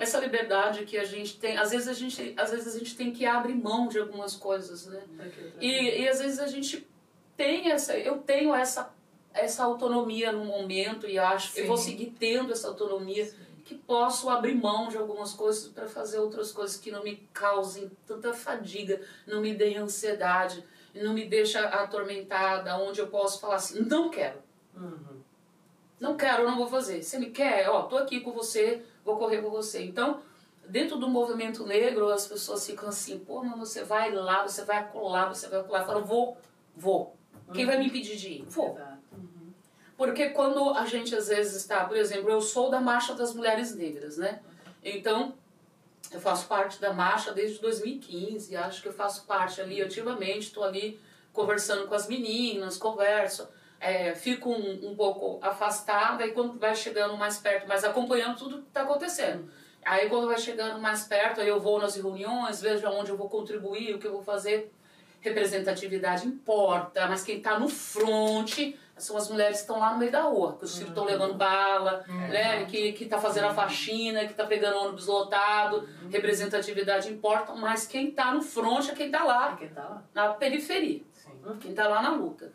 essa 0.00 0.18
liberdade 0.18 0.84
que 0.84 0.98
a 0.98 1.04
gente 1.04 1.38
tem. 1.38 1.56
Às 1.56 1.70
vezes 1.70 1.86
a 1.86 1.92
gente, 1.92 2.34
às 2.36 2.50
vezes 2.50 2.74
a 2.74 2.76
gente 2.76 2.96
tem 2.96 3.12
que 3.12 3.24
abrir 3.24 3.54
mão 3.54 3.86
de 3.86 4.00
algumas 4.00 4.34
coisas, 4.34 4.88
né? 4.88 5.00
E, 5.60 6.02
e 6.02 6.08
às 6.08 6.18
vezes 6.18 6.40
a 6.40 6.48
gente 6.48 6.88
tem 7.36 7.70
essa, 7.70 7.96
eu 7.96 8.18
tenho 8.18 8.52
essa, 8.52 8.92
essa 9.36 9.64
autonomia 9.64 10.32
no 10.32 10.44
momento 10.44 11.06
e 11.06 11.18
acho 11.18 11.52
que 11.52 11.60
eu 11.60 11.66
vou 11.66 11.76
Sim. 11.76 11.90
seguir 11.90 12.14
tendo 12.18 12.52
essa 12.52 12.68
autonomia 12.68 13.30
que 13.64 13.74
posso 13.74 14.30
abrir 14.30 14.54
mão 14.54 14.88
de 14.88 14.96
algumas 14.96 15.32
coisas 15.32 15.68
para 15.68 15.88
fazer 15.88 16.18
outras 16.18 16.52
coisas 16.52 16.76
que 16.76 16.90
não 16.90 17.02
me 17.02 17.16
causem 17.32 17.90
tanta 18.06 18.32
fadiga, 18.32 19.00
não 19.26 19.40
me 19.40 19.54
deem 19.54 19.76
ansiedade, 19.76 20.64
não 20.94 21.12
me 21.12 21.26
deixa 21.26 21.60
atormentada, 21.60 22.76
onde 22.76 23.00
eu 23.00 23.08
posso 23.08 23.40
falar 23.40 23.56
assim, 23.56 23.80
não 23.80 24.08
quero. 24.08 24.38
Uhum. 24.74 25.20
Não 25.98 26.16
quero, 26.16 26.46
não 26.46 26.56
vou 26.56 26.68
fazer. 26.68 27.02
Você 27.02 27.18
me 27.18 27.30
quer? 27.30 27.68
Ó, 27.68 27.82
tô 27.82 27.96
aqui 27.96 28.20
com 28.20 28.30
você, 28.30 28.82
vou 29.04 29.16
correr 29.16 29.42
com 29.42 29.50
você. 29.50 29.82
Então, 29.82 30.20
dentro 30.68 30.96
do 30.96 31.08
movimento 31.08 31.66
negro, 31.66 32.10
as 32.10 32.26
pessoas 32.26 32.64
ficam 32.64 32.88
assim, 32.88 33.18
pô, 33.18 33.42
mas 33.42 33.58
você 33.58 33.82
vai 33.82 34.12
lá, 34.12 34.46
você 34.46 34.64
vai 34.64 34.78
acolá, 34.78 35.28
você 35.28 35.48
vai. 35.48 35.60
Eu 35.60 35.64
falo, 35.64 36.04
vou, 36.04 36.36
vou. 36.76 37.16
Quem 37.52 37.64
vai 37.64 37.78
me 37.78 37.86
impedir 37.86 38.16
de 38.16 38.28
ir? 38.28 38.44
Vou. 38.48 38.74
Exato. 38.74 38.95
Porque 39.96 40.30
quando 40.30 40.70
a 40.70 40.84
gente 40.84 41.14
às 41.14 41.28
vezes 41.28 41.56
está, 41.56 41.84
por 41.84 41.96
exemplo, 41.96 42.30
eu 42.30 42.40
sou 42.40 42.70
da 42.70 42.80
Marcha 42.80 43.14
das 43.14 43.34
Mulheres 43.34 43.74
Negras, 43.74 44.18
né? 44.18 44.40
Então, 44.84 45.34
eu 46.12 46.20
faço 46.20 46.46
parte 46.46 46.80
da 46.80 46.92
marcha 46.92 47.32
desde 47.32 47.60
2015, 47.60 48.56
acho 48.56 48.82
que 48.82 48.88
eu 48.88 48.92
faço 48.92 49.26
parte 49.26 49.60
ali 49.60 49.82
ativamente, 49.82 50.46
estou 50.46 50.62
ali 50.62 51.00
conversando 51.32 51.86
com 51.86 51.94
as 51.94 52.06
meninas, 52.06 52.76
converso, 52.76 53.48
é, 53.80 54.14
fico 54.14 54.50
um, 54.50 54.90
um 54.90 54.96
pouco 54.96 55.38
afastada 55.44 56.26
e 56.26 56.32
quando 56.32 56.58
vai 56.58 56.74
chegando 56.74 57.16
mais 57.16 57.38
perto, 57.38 57.66
mas 57.66 57.84
acompanhando 57.84 58.36
tudo 58.36 58.62
que 58.62 58.68
está 58.68 58.82
acontecendo. 58.82 59.50
Aí 59.84 60.08
quando 60.08 60.26
vai 60.26 60.38
chegando 60.38 60.80
mais 60.80 61.04
perto, 61.04 61.40
aí 61.40 61.48
eu 61.48 61.60
vou 61.60 61.80
nas 61.80 61.94
reuniões, 61.96 62.60
vejo 62.60 62.86
aonde 62.86 63.10
eu 63.10 63.16
vou 63.16 63.28
contribuir, 63.28 63.94
o 63.94 63.98
que 63.98 64.06
eu 64.06 64.12
vou 64.12 64.22
fazer. 64.22 64.72
Representatividade 65.20 66.26
importa, 66.26 67.06
mas 67.06 67.22
quem 67.22 67.38
está 67.38 67.58
no 67.58 67.68
fronte 67.68 68.78
são 68.98 69.16
as 69.16 69.28
mulheres 69.28 69.58
que 69.58 69.62
estão 69.62 69.78
lá 69.78 69.92
no 69.92 69.98
meio 69.98 70.10
da 70.10 70.22
rua, 70.22 70.56
que 70.56 70.64
os 70.64 70.72
filhos 70.74 70.88
estão 70.88 71.04
levando 71.04 71.34
bala, 71.34 72.02
né? 72.08 72.64
Que, 72.64 72.92
que 72.92 73.04
tá 73.06 73.18
fazendo 73.18 73.46
a 73.48 73.54
faxina, 73.54 74.26
que 74.26 74.32
tá 74.32 74.46
pegando 74.46 74.78
ônibus 74.78 75.06
lotado. 75.06 75.86
Representatividade 76.10 77.12
importa, 77.12 77.54
mas 77.54 77.86
quem 77.86 78.08
está 78.08 78.32
no 78.32 78.40
fronte 78.40 78.90
é 78.90 78.94
quem 78.94 79.06
está 79.06 79.22
lá, 79.24 79.54
Quem 79.56 79.68
tá 79.68 79.82
lá? 79.82 80.02
na 80.14 80.34
periferia, 80.34 81.02
Sim. 81.12 81.58
quem 81.60 81.70
está 81.72 81.86
lá 81.88 82.00
na 82.00 82.10
luta. 82.10 82.52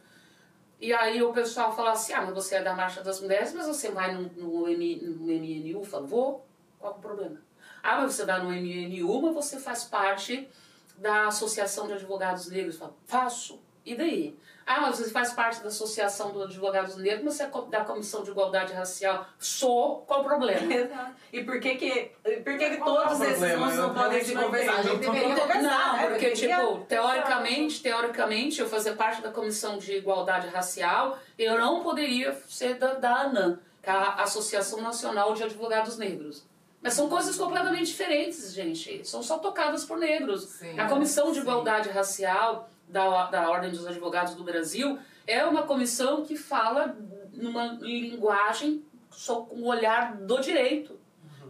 E 0.80 0.92
aí 0.94 1.22
o 1.22 1.32
pessoal 1.32 1.76
fala 1.76 1.92
assim, 1.92 2.12
ah, 2.14 2.24
mas 2.24 2.34
você 2.34 2.56
é 2.56 2.64
da 2.64 2.74
Marcha 2.74 3.04
das 3.04 3.22
Mulheres, 3.22 3.54
mas 3.54 3.68
você 3.68 3.92
vai 3.92 4.16
no, 4.16 4.24
no, 4.36 4.68
M, 4.68 4.96
no 4.96 5.28
MNU? 5.28 5.84
Vou, 6.08 6.44
qual 6.80 6.94
é 6.94 6.96
o 6.96 7.00
problema? 7.00 7.38
Ah, 7.84 8.02
mas 8.02 8.16
você 8.16 8.26
vai 8.26 8.42
no 8.42 8.50
MNU, 8.50 9.22
mas 9.22 9.34
você 9.36 9.60
faz 9.60 9.84
parte 9.84 10.50
da 10.98 11.28
Associação 11.28 11.86
de 11.86 11.94
Advogados 11.94 12.50
Negros. 12.50 12.76
Eu 12.76 12.80
falo, 12.82 12.96
faço. 13.06 13.62
E 13.86 13.96
daí? 13.96 14.36
Ah, 14.66 14.82
mas 14.82 14.98
você 14.98 15.10
faz 15.10 15.34
parte 15.34 15.62
da 15.62 15.68
Associação 15.68 16.32
dos 16.32 16.44
Advogados 16.44 16.96
Negros, 16.96 17.24
mas 17.24 17.34
você 17.36 17.44
é 17.44 17.70
da 17.70 17.84
Comissão 17.84 18.24
de 18.24 18.32
Igualdade 18.32 18.74
Racial. 18.74 19.26
Sou, 19.40 20.04
qual 20.08 20.22
o 20.22 20.24
problema? 20.24 20.62
Exato. 20.74 21.12
E 21.34 21.44
por 21.44 21.60
que 21.60 21.76
que, 21.76 22.12
por 22.44 22.58
que, 22.58 22.70
que 22.70 22.78
Qual 22.78 23.02
é 23.02 23.08
todos 23.08 23.22
esses 23.22 23.42
não 23.60 23.70
Eu 23.88 23.94
podem 23.94 24.24
se 24.24 24.34
não 24.34 24.44
conversar? 24.44 24.74
A 24.74 24.82
gente 24.84 24.96
entendo. 24.96 25.12
deveria 25.14 25.36
conversar, 25.36 25.62
Não, 25.64 25.98
né? 25.98 26.08
porque, 26.10 26.32
tipo, 26.32 26.78
teoricamente, 26.88 27.82
teoricamente, 27.82 28.62
eu 28.62 28.70
fazer 28.70 28.94
parte 28.94 29.22
da 29.22 29.32
Comissão 29.32 29.78
de 29.78 29.94
Igualdade 29.98 30.48
Racial, 30.48 31.18
eu 31.38 31.60
não 31.60 31.82
poderia 31.84 32.38
ser 32.48 32.76
da, 32.76 32.94
da 32.94 33.22
ANAM, 33.22 33.60
que 33.82 33.90
é 33.90 33.94
a 33.94 34.24
Associação 34.24 34.82
Nacional 34.82 35.34
de 35.34 35.44
Advogados 35.44 35.98
Negros. 35.98 36.44
Mas 36.82 36.96
são 36.96 37.08
coisas 37.08 37.36
completamente 37.38 37.86
diferentes, 37.88 38.52
gente. 38.54 39.08
São 39.08 39.22
só 39.22 39.38
tocadas 39.38 39.86
por 39.86 40.00
negros. 40.00 40.46
Sim. 40.46 40.80
a 40.80 40.88
Comissão 40.88 41.28
de 41.28 41.36
Sim. 41.36 41.42
Igualdade 41.42 41.90
Racial 41.90 42.68
da, 42.92 43.26
da 43.28 43.50
Ordem 43.50 43.72
dos 43.72 43.88
Advogados 43.88 44.36
do 44.36 44.44
Brasil 44.44 45.00
é 45.26 45.44
uma 45.46 45.64
comissão 45.64 46.24
que 46.24 46.36
fala 46.36 46.96
numa 47.34 47.78
linguagem 47.82 48.84
só 49.10 49.42
com 49.42 49.56
o 49.56 49.68
olhar 49.68 50.16
do 50.18 50.40
direito. 50.40 51.00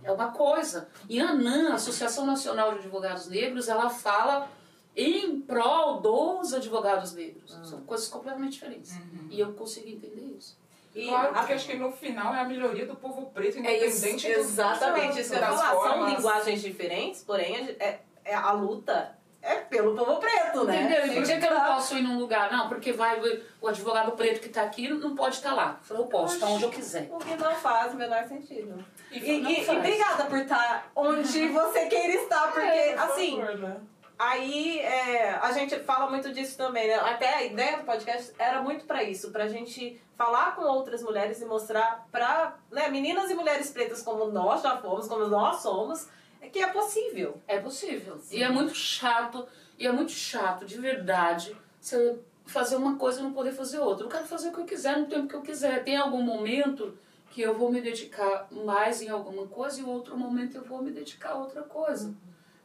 É 0.03 0.11
uma 0.11 0.31
coisa. 0.31 0.87
E 1.09 1.19
a 1.19 1.29
ANAM, 1.29 1.71
a 1.71 1.75
Associação 1.75 2.25
Nacional 2.25 2.71
de 2.73 2.79
Advogados 2.79 3.27
Negros, 3.27 3.67
ela 3.67 3.89
fala 3.89 4.47
em 4.95 5.39
prol 5.41 5.99
dos 6.01 6.53
advogados 6.53 7.13
negros. 7.13 7.57
São 7.63 7.81
coisas 7.81 8.07
completamente 8.07 8.53
diferentes. 8.53 8.93
E 9.29 9.39
eu 9.39 9.53
consigo 9.53 9.87
entender 9.87 10.35
isso. 10.37 10.57
E 10.93 11.07
Claro, 11.07 11.29
a- 11.29 11.33
porque 11.39 11.53
acho 11.53 11.67
que 11.67 11.77
no 11.77 11.91
final 11.91 12.33
é 12.35 12.39
a 12.41 12.43
melhoria 12.43 12.85
do 12.85 12.95
povo 12.95 13.27
preto, 13.27 13.59
É 13.59 13.85
isso, 13.87 13.97
independente 14.05 14.27
do- 14.33 14.39
exatamente, 14.39 15.21
isso 15.21 15.29
que 15.31 15.37
eu 15.37 15.41
falar. 15.41 15.71
São 15.71 16.09
linguagens 16.09 16.61
diferentes, 16.61 17.23
porém 17.23 17.55
é, 17.79 17.99
é 18.25 18.35
a 18.35 18.51
luta 18.51 19.15
é 19.41 19.55
pelo 19.55 19.95
povo 19.95 20.17
preto, 20.19 20.63
né? 20.65 20.83
Entendeu? 20.83 21.05
E 21.07 21.15
por 21.15 21.23
que, 21.23 21.37
que 21.37 21.45
eu 21.45 21.51
não 21.51 21.59
Tá. 21.61 21.73
posso 21.73 21.97
ir 21.97 22.01
num 22.01 22.17
lugar? 22.19 22.51
Não, 22.51 22.69
porque 22.69 22.91
vai 22.93 23.19
o 23.59 23.67
advogado 23.67 24.11
preto 24.11 24.39
que 24.39 24.47
está 24.47 24.61
aqui 24.63 24.87
não 24.87 25.15
pode 25.15 25.35
estar 25.35 25.53
lá. 25.53 25.77
Eu 25.81 25.85
falei, 25.85 26.03
eu 26.03 26.07
posso, 26.07 26.33
estar 26.35 26.47
onde 26.47 26.63
eu 26.63 26.69
quiser. 26.69 27.07
O 27.11 27.17
que 27.17 27.35
não 27.35 27.55
faz 27.55 27.93
o 27.93 27.97
menor 27.97 28.23
sentido. 28.25 28.83
E, 29.11 29.17
E 29.19 29.41
não 29.41 29.49
e- 29.49 29.63
e 29.65 29.69
obrigada 29.69 30.25
por 30.25 30.37
estar 30.39 30.91
onde 30.95 31.47
você 31.49 31.85
queira 31.87 32.13
estar, 32.21 32.51
porque 32.51 32.67
Por 32.93 32.99
assim, 32.99 33.39
favor, 33.41 33.57
né? 33.57 33.77
Aí 34.19 34.79
é, 34.81 35.31
a 35.41 35.51
gente 35.51 35.79
fala 35.79 36.07
muito 36.07 36.31
disso 36.31 36.55
também, 36.55 36.87
né? 36.87 36.93
Até 36.95 37.33
a 37.33 37.43
ideia 37.43 37.77
do 37.77 37.83
podcast 37.85 38.31
era 38.37 38.61
muito 38.61 38.85
pra 38.85 39.01
isso, 39.01 39.31
pra 39.31 39.47
gente 39.47 39.99
falar 40.15 40.55
com 40.55 40.61
outras 40.61 41.01
mulheres 41.01 41.41
e 41.41 41.45
mostrar 41.45 42.05
pra 42.11 42.55
né, 42.71 42.87
meninas 42.89 43.31
e 43.31 43.33
mulheres 43.33 43.71
pretas 43.71 44.03
como 44.03 44.25
nós 44.25 44.61
já 44.61 44.77
fomos, 44.77 45.07
como 45.07 45.25
nós 45.25 45.63
somos, 45.63 46.07
é 46.41 46.49
que 46.49 46.59
é 46.59 46.67
possível. 46.67 47.39
É 47.47 47.59
possível. 47.59 48.19
E 48.31 48.41
é 48.41 48.49
muito 48.49 48.73
chato, 48.73 49.47
e 49.77 49.85
é 49.85 49.91
muito 49.91 50.11
chato, 50.11 50.65
de 50.65 50.77
verdade, 50.77 51.55
você 51.79 52.19
fazer 52.45 52.75
uma 52.75 52.97
coisa 52.97 53.19
e 53.19 53.23
não 53.23 53.31
poder 53.31 53.53
fazer 53.53 53.79
outra. 53.79 54.05
Eu 54.05 54.09
quero 54.09 54.25
fazer 54.25 54.49
o 54.49 54.51
que 54.51 54.59
eu 54.59 54.65
quiser 54.65 54.97
no 54.97 55.05
tempo 55.05 55.27
que 55.27 55.35
eu 55.35 55.41
quiser. 55.41 55.83
Tem 55.83 55.95
algum 55.95 56.21
momento 56.21 56.97
que 57.29 57.41
eu 57.41 57.57
vou 57.57 57.71
me 57.71 57.79
dedicar 57.79 58.47
mais 58.51 59.01
em 59.01 59.07
alguma 59.07 59.47
coisa 59.47 59.79
e 59.79 59.83
outro 59.83 60.17
momento 60.17 60.57
eu 60.57 60.63
vou 60.63 60.81
me 60.81 60.91
dedicar 60.91 61.31
a 61.31 61.37
outra 61.37 61.61
coisa. 61.61 62.13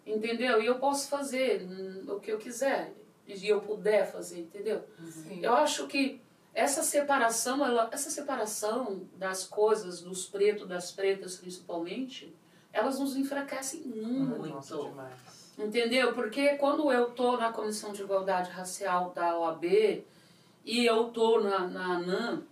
Entendeu? 0.05 0.61
E 0.61 0.67
eu 0.67 0.79
posso 0.79 1.09
fazer 1.09 1.63
hum, 1.63 2.05
o 2.09 2.21
que 2.21 2.33
eu 2.33 2.39
quiser 2.39 2.93
e 3.27 3.49
eu 3.49 3.61
puder 3.61 4.11
fazer, 4.11 4.41
entendeu? 4.41 4.85
Sim. 5.11 5.41
Eu 5.43 5.55
acho 5.55 5.87
que 5.87 6.21
essa 6.55 6.83
separação, 6.83 7.65
ela, 7.65 7.89
essa 7.93 8.09
separação 8.09 9.03
das 9.17 9.45
coisas, 9.45 10.01
dos 10.01 10.27
pretos, 10.27 10.67
das 10.67 10.91
pretas 10.91 11.37
principalmente, 11.37 12.35
elas 12.77 12.99
nos 12.99 13.17
enfraquecem 13.17 13.81
muito. 13.83 14.47
Nossa, 14.47 14.77
demais. 14.77 15.13
Entendeu? 15.59 16.13
Porque 16.13 16.57
quando 16.57 16.93
eu 16.93 17.11
tô 17.11 17.39
na 17.39 17.51
Comissão 17.51 17.93
de 17.93 18.03
Igualdade 18.03 18.51
Racial 18.51 19.11
da 19.15 19.39
OAB 19.39 19.65
e 20.65 20.85
eu 20.85 21.09
tô 21.09 21.41
na, 21.41 21.67
na 21.67 21.97
ANAM, 21.97 22.43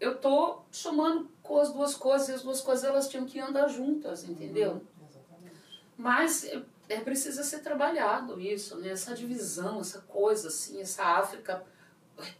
eu 0.00 0.18
tô 0.18 0.58
somando 0.72 1.30
com 1.42 1.60
as 1.60 1.72
duas 1.72 1.94
coisas 1.94 2.28
e 2.28 2.32
as 2.32 2.42
duas 2.42 2.60
coisas 2.60 2.84
elas 2.84 3.08
tinham 3.08 3.24
que 3.24 3.38
andar 3.38 3.68
juntas, 3.68 4.24
entendeu? 4.24 4.82
Exatamente. 5.08 5.84
Mas 5.96 6.44
é, 6.44 6.62
é 6.88 7.00
precisa 7.00 7.44
ser 7.44 7.60
trabalhado 7.60 8.40
isso, 8.40 8.76
né? 8.78 8.88
Essa 8.88 9.14
divisão, 9.14 9.80
essa 9.80 10.00
coisa 10.00 10.48
assim, 10.48 10.80
essa 10.80 11.04
África 11.04 11.64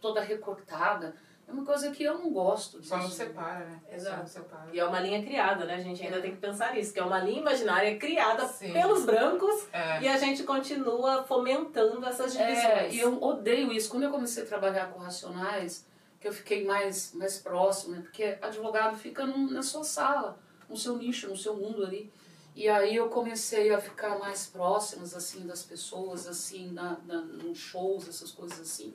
toda 0.01 0.19
recortada, 0.19 1.15
é 1.47 1.51
uma 1.51 1.63
coisa 1.63 1.91
que 1.91 2.03
eu 2.03 2.17
não 2.17 2.31
gosto 2.31 2.79
disso. 2.79 2.89
Só 2.89 2.97
não 2.97 3.09
separa, 3.09 3.65
né? 3.65 3.79
Exato. 3.91 4.15
Só 4.15 4.19
não 4.21 4.27
separa. 4.27 4.69
E 4.73 4.79
é 4.79 4.85
uma 4.85 4.99
linha 4.99 5.23
criada, 5.23 5.65
né? 5.65 5.75
A 5.75 5.79
gente 5.79 6.03
ainda 6.03 6.19
tem 6.21 6.31
que 6.31 6.37
pensar 6.37 6.73
nisso, 6.73 6.91
que 6.93 6.99
é 6.99 7.03
uma 7.03 7.19
linha 7.19 7.39
imaginária 7.39 7.97
criada 7.97 8.47
Sim. 8.47 8.73
pelos 8.73 9.05
brancos 9.05 9.67
É. 9.71 10.01
e 10.01 10.07
a 10.07 10.17
gente 10.17 10.43
continua 10.43 11.23
fomentando 11.23 12.05
essas 12.05 12.31
divisões. 12.33 12.57
É, 12.65 12.89
e 12.91 12.99
eu 12.99 13.21
odeio 13.21 13.71
isso. 13.71 13.89
Quando 13.89 14.03
eu 14.03 14.11
comecei 14.11 14.43
a 14.43 14.45
trabalhar 14.45 14.91
com 14.91 14.99
racionais, 14.99 15.85
que 16.19 16.27
eu 16.27 16.33
fiquei 16.33 16.65
mais, 16.65 17.13
mais 17.13 17.37
próximo, 17.37 17.93
né? 17.95 18.01
porque 18.01 18.37
advogado 18.41 18.97
fica 18.97 19.25
num- 19.25 19.49
na 19.51 19.61
sua 19.61 19.83
sala. 19.83 20.39
no 20.67 20.75
seu 20.75 20.97
nicho, 20.97 21.29
no 21.29 21.37
seu 21.37 21.55
mundo 21.55 21.85
ali. 21.85 22.11
E 22.55 22.67
aí 22.67 22.95
eu 22.95 23.07
comecei 23.09 23.71
a 23.71 23.79
ficar 23.79 24.17
mais 24.17 24.47
próximas, 24.47 25.13
assim, 25.13 25.45
das 25.45 25.61
pessoas, 25.61 26.25
assim, 26.25 26.71
na, 26.71 26.97
na, 27.05 27.21
nos 27.21 27.59
shows, 27.59 28.07
essas 28.09 28.31
coisas 28.31 28.59
assim. 28.59 28.91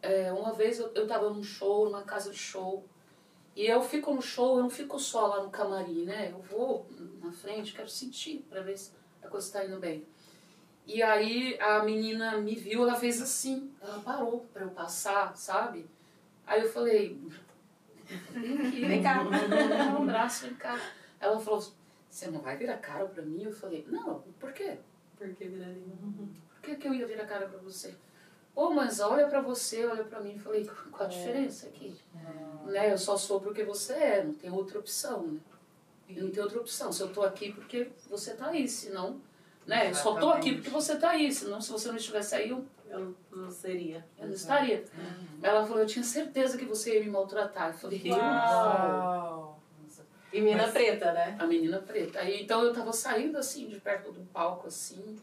É, 0.00 0.32
uma 0.32 0.52
vez 0.52 0.78
eu, 0.78 0.92
eu 0.94 1.06
tava 1.06 1.30
num 1.30 1.42
show, 1.42 1.86
numa 1.86 2.02
casa 2.02 2.30
de 2.30 2.38
show, 2.38 2.84
e 3.56 3.66
eu 3.66 3.82
fico 3.82 4.14
no 4.14 4.22
show, 4.22 4.56
eu 4.56 4.62
não 4.62 4.70
fico 4.70 4.98
só 4.98 5.26
lá 5.26 5.42
no 5.42 5.50
camarim, 5.50 6.04
né? 6.04 6.30
Eu 6.30 6.40
vou 6.40 6.86
na 7.20 7.32
frente, 7.32 7.74
quero 7.74 7.88
sentir 7.88 8.46
para 8.48 8.60
ver 8.60 8.78
se 8.78 8.92
a 9.22 9.26
coisa 9.26 9.46
está 9.46 9.64
indo 9.64 9.80
bem. 9.80 10.06
E 10.86 11.02
aí 11.02 11.58
a 11.60 11.82
menina 11.82 12.38
me 12.38 12.54
viu, 12.54 12.82
ela 12.82 12.94
fez 12.94 13.20
assim, 13.20 13.70
ela 13.80 13.98
parou 14.00 14.46
para 14.52 14.62
eu 14.62 14.70
passar, 14.70 15.36
sabe? 15.36 15.86
Aí 16.46 16.62
eu 16.62 16.72
falei, 16.72 17.20
vem 18.32 19.02
cá. 19.02 19.24
dá 19.24 19.98
um 19.98 20.06
braço, 20.06 20.46
vem 20.46 20.54
cá. 20.54 20.80
Ela 21.20 21.38
falou, 21.38 21.60
você 22.08 22.30
não 22.30 22.40
vai 22.40 22.56
virar 22.56 22.78
cara 22.78 23.04
para 23.06 23.22
mim? 23.22 23.42
Eu 23.42 23.52
falei, 23.52 23.84
não, 23.88 24.22
por 24.38 24.52
quê? 24.52 24.78
Por 25.16 25.28
que 25.34 25.48
viraria? 25.48 25.82
Por 26.54 26.62
que, 26.62 26.76
que 26.76 26.88
eu 26.88 26.94
ia 26.94 27.06
virar 27.06 27.26
cara 27.26 27.48
para 27.48 27.58
você? 27.58 27.94
Pô, 28.58 28.70
mas 28.70 28.98
olha 28.98 29.28
para 29.28 29.40
você, 29.40 29.86
olha 29.86 30.02
para 30.02 30.18
mim. 30.18 30.32
Eu 30.32 30.40
falei, 30.40 30.68
qual 30.90 31.04
a 31.04 31.06
diferença 31.06 31.68
aqui? 31.68 31.94
Né? 32.66 32.92
Eu 32.92 32.98
só 32.98 33.16
sou 33.16 33.40
porque 33.40 33.62
você 33.62 33.92
é, 33.92 34.24
não 34.24 34.34
tem 34.34 34.50
outra 34.50 34.80
opção, 34.80 35.22
né? 35.28 35.38
Não 36.08 36.28
tem 36.28 36.42
outra 36.42 36.58
opção. 36.58 36.90
Se 36.90 37.00
eu 37.00 37.12
tô 37.12 37.22
aqui 37.22 37.52
porque 37.52 37.92
você 38.10 38.34
tá 38.34 38.48
aí, 38.48 38.66
senão... 38.66 39.20
Né? 39.64 39.90
Eu 39.90 39.94
só 39.94 40.16
tô 40.16 40.30
aqui 40.30 40.56
porque 40.56 40.70
você 40.70 40.96
tá 40.96 41.10
aí, 41.10 41.32
senão 41.32 41.60
se 41.60 41.70
você 41.70 41.86
não 41.86 41.94
estivesse 41.94 42.34
aí, 42.34 42.50
eu, 42.50 42.66
Eu 42.90 43.14
não 43.30 43.48
seria. 43.48 44.04
eu 44.18 44.26
não 44.26 44.34
estaria. 44.34 44.84
Ela 45.40 45.64
falou, 45.64 45.78
eu 45.78 45.86
tinha 45.86 46.04
certeza 46.04 46.58
que 46.58 46.64
você 46.64 46.94
ia 46.94 47.04
me 47.04 47.10
maltratar. 47.10 47.68
Eu 47.68 47.74
falei? 47.74 48.02
Uau! 48.10 49.60
E 50.32 50.40
mina 50.40 50.64
Mas- 50.64 50.72
preta, 50.72 51.12
né? 51.12 51.36
a 51.38 51.46
menina 51.46 51.78
preta. 51.78 52.18
Aí 52.18 52.42
então 52.42 52.64
eu 52.64 52.72
tava 52.74 52.92
saindo 52.92 53.38
assim, 53.38 53.68
de 53.68 53.78
perto 53.78 54.10
do 54.10 54.22
palco, 54.32 54.66
assim, 54.66 55.16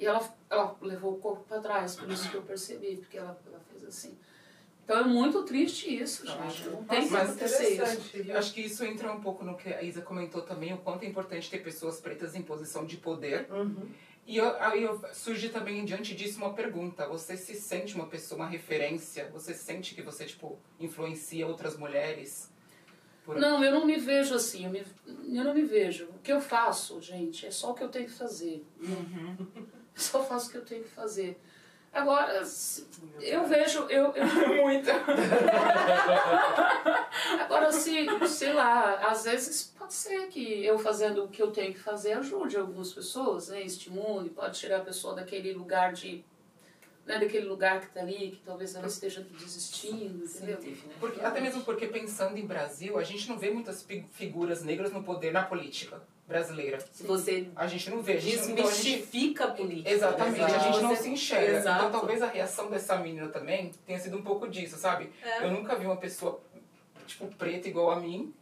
e 0.00 0.06
ela, 0.06 0.34
ela 0.48 0.74
levou 0.80 1.12
o 1.12 1.18
corpo 1.18 1.44
pra 1.44 1.60
trás, 1.60 1.94
por 1.94 2.10
isso 2.10 2.30
que 2.30 2.34
eu 2.36 2.42
percebi, 2.42 2.96
porque 2.96 3.18
ela, 3.18 3.38
ela 3.46 3.60
fez 3.70 3.84
assim. 3.84 4.16
Então 4.82 4.98
é 4.98 5.04
muito 5.04 5.44
triste 5.44 5.94
isso, 5.94 6.26
gente. 6.26 6.68
Não 6.68 6.82
tem 6.84 7.06
que 7.06 7.14
acontecer 7.14 7.68
isso. 7.84 8.16
Eu 8.26 8.38
acho 8.38 8.52
que 8.54 8.62
isso 8.62 8.82
entra 8.84 9.12
um 9.12 9.20
pouco 9.20 9.44
no 9.44 9.56
que 9.56 9.68
a 9.72 9.82
Isa 9.82 10.00
comentou 10.00 10.42
também, 10.42 10.72
o 10.72 10.78
quanto 10.78 11.04
é 11.04 11.06
importante 11.06 11.50
ter 11.50 11.62
pessoas 11.62 12.00
pretas 12.00 12.34
em 12.34 12.42
posição 12.42 12.84
de 12.86 12.96
poder. 12.96 13.46
Uhum. 13.52 13.88
E 14.26 14.36
eu, 14.38 14.56
aí 14.62 14.82
eu, 14.82 15.00
surge 15.12 15.48
também 15.50 15.84
diante 15.84 16.14
disso 16.14 16.38
uma 16.38 16.54
pergunta. 16.54 17.06
Você 17.08 17.36
se 17.36 17.54
sente 17.54 17.94
uma 17.94 18.06
pessoa, 18.06 18.40
uma 18.40 18.48
referência? 18.48 19.28
Você 19.32 19.54
sente 19.54 19.94
que 19.94 20.02
você, 20.02 20.24
tipo, 20.24 20.58
influencia 20.78 21.46
outras 21.46 21.76
mulheres? 21.76 22.50
Por- 23.24 23.36
Não, 23.38 23.62
eu 23.62 23.72
não 23.72 23.86
me 23.86 23.96
vejo 23.96 24.34
assim, 24.34 24.64
eu, 24.64 24.70
me, 24.70 24.82
eu 25.06 25.44
não 25.44 25.54
me 25.54 25.62
vejo. 25.62 26.06
O 26.06 26.18
que 26.18 26.32
eu 26.32 26.40
faço, 26.40 27.00
gente, 27.00 27.46
é 27.46 27.50
só 27.50 27.70
o 27.70 27.74
que 27.74 27.84
eu 27.84 27.88
tenho 27.88 28.06
que 28.06 28.12
fazer. 28.12 28.64
Eu 29.94 29.96
só 30.02 30.22
faço 30.24 30.48
o 30.48 30.50
que 30.52 30.58
eu 30.58 30.64
tenho 30.64 30.82
que 30.84 30.90
fazer. 30.90 31.38
Agora, 31.92 32.40
eu 33.20 33.44
vejo, 33.46 33.80
eu, 33.88 34.12
eu 34.14 34.24
Muito. 34.62 34.88
Agora, 37.40 37.72
se, 37.72 38.06
sei 38.28 38.52
lá, 38.52 38.94
às 39.08 39.24
vezes 39.24 39.74
pode 39.78 39.94
ser 39.94 40.28
que 40.28 40.64
eu 40.64 40.78
fazendo 40.78 41.24
o 41.24 41.28
que 41.28 41.42
eu 41.42 41.50
tenho 41.50 41.72
que 41.72 41.80
fazer 41.80 42.12
ajude 42.12 42.56
algumas 42.56 42.92
pessoas, 42.92 43.48
né? 43.48 43.62
Estimule, 43.62 44.30
pode 44.30 44.58
tirar 44.58 44.78
a 44.78 44.84
pessoa 44.84 45.14
daquele 45.14 45.52
lugar 45.52 45.92
de. 45.92 46.24
Né, 47.06 47.18
daquele 47.18 47.46
lugar 47.46 47.80
que 47.80 47.88
tá 47.88 48.00
ali, 48.00 48.32
que 48.32 48.42
talvez 48.44 48.74
ela 48.74 48.86
esteja 48.86 49.22
desistindo, 49.22 50.24
entendeu? 50.24 50.58
Porque, 51.00 51.20
até 51.20 51.40
mesmo 51.40 51.64
porque 51.64 51.86
pensando 51.88 52.36
em 52.36 52.46
Brasil, 52.46 52.98
a 52.98 53.02
gente 53.02 53.28
não 53.28 53.38
vê 53.38 53.50
muitas 53.50 53.82
fi- 53.82 54.04
figuras 54.12 54.62
negras 54.62 54.92
no 54.92 55.02
poder 55.02 55.32
na 55.32 55.42
política 55.42 56.00
brasileira. 56.34 56.78
Se 56.92 57.02
você 57.02 57.48
A 57.56 57.66
gente 57.66 57.90
não 57.90 58.00
vê. 58.00 58.12
A 58.14 58.20
gente, 58.20 58.34
então 58.50 58.66
a 58.66 58.70
gente 58.70 58.82
desmistifica 58.84 59.44
a 59.44 59.50
política. 59.50 59.90
Exatamente, 59.90 60.38
né? 60.40 60.44
a 60.56 60.58
gente 60.58 60.80
não 60.80 60.96
se 60.96 61.08
enxerga. 61.10 61.58
Exato. 61.58 61.78
Então 61.86 61.90
talvez 61.98 62.22
a 62.22 62.26
reação 62.26 62.70
dessa 62.70 62.96
menina 62.96 63.28
também 63.28 63.72
tenha 63.84 63.98
sido 63.98 64.16
um 64.16 64.22
pouco 64.22 64.48
disso, 64.48 64.76
sabe? 64.78 65.10
É. 65.22 65.44
Eu 65.44 65.50
nunca 65.50 65.74
vi 65.74 65.86
uma 65.86 65.96
pessoa, 65.96 66.40
tipo, 67.06 67.26
preta 67.34 67.66
igual 67.68 67.90
a 67.90 67.96
mim, 67.96 68.32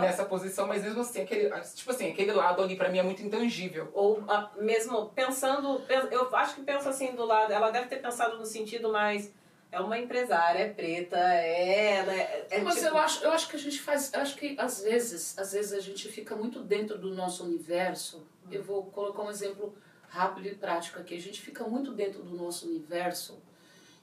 nessa 0.00 0.24
posição, 0.26 0.66
mas 0.66 0.84
mesmo 0.84 1.00
assim, 1.00 1.22
aquele, 1.22 1.48
tipo 1.74 1.90
assim, 1.90 2.10
aquele 2.10 2.32
lado 2.32 2.62
ali 2.62 2.76
pra 2.76 2.90
mim 2.90 2.98
é 2.98 3.02
muito 3.02 3.22
intangível. 3.22 3.90
Ou 3.94 4.22
a- 4.28 4.50
mesmo 4.58 5.06
pensando, 5.14 5.80
pen- 5.88 6.08
eu 6.10 6.34
acho 6.36 6.54
que 6.56 6.60
pensa 6.62 6.90
assim 6.90 7.12
do 7.14 7.24
lado, 7.24 7.50
ela 7.52 7.70
deve 7.70 7.86
ter 7.88 7.96
pensado 7.96 8.36
no 8.38 8.44
sentido 8.44 8.92
mais, 8.92 9.32
é 9.70 9.80
uma 9.80 9.98
empresária, 9.98 10.60
é 10.60 10.72
preta, 10.72 11.18
é, 11.18 11.96
ela 11.96 12.12
é, 12.14 12.46
é 12.50 12.60
Mas 12.60 12.76
tipo- 12.76 12.86
eu 12.86 12.98
acho, 12.98 13.24
eu 13.24 13.30
acho 13.32 13.48
que 13.48 13.56
a 13.56 13.58
gente 13.58 13.80
faz, 13.80 14.12
eu 14.12 14.20
acho 14.20 14.36
que 14.36 14.56
às 14.58 14.82
vezes, 14.82 15.38
às 15.38 15.52
vezes 15.52 15.72
a 15.72 15.80
gente 15.80 16.08
fica 16.08 16.34
muito 16.34 16.60
dentro 16.62 16.96
do 16.98 17.14
nosso 17.14 17.44
universo. 17.44 18.26
Eu 18.50 18.62
vou 18.62 18.84
colocar 18.86 19.22
um 19.22 19.30
exemplo 19.30 19.76
rápido 20.08 20.46
e 20.48 20.54
prático 20.54 20.98
aqui. 20.98 21.14
A 21.14 21.20
gente 21.20 21.40
fica 21.40 21.64
muito 21.64 21.92
dentro 21.92 22.22
do 22.22 22.34
nosso 22.34 22.66
universo 22.66 23.38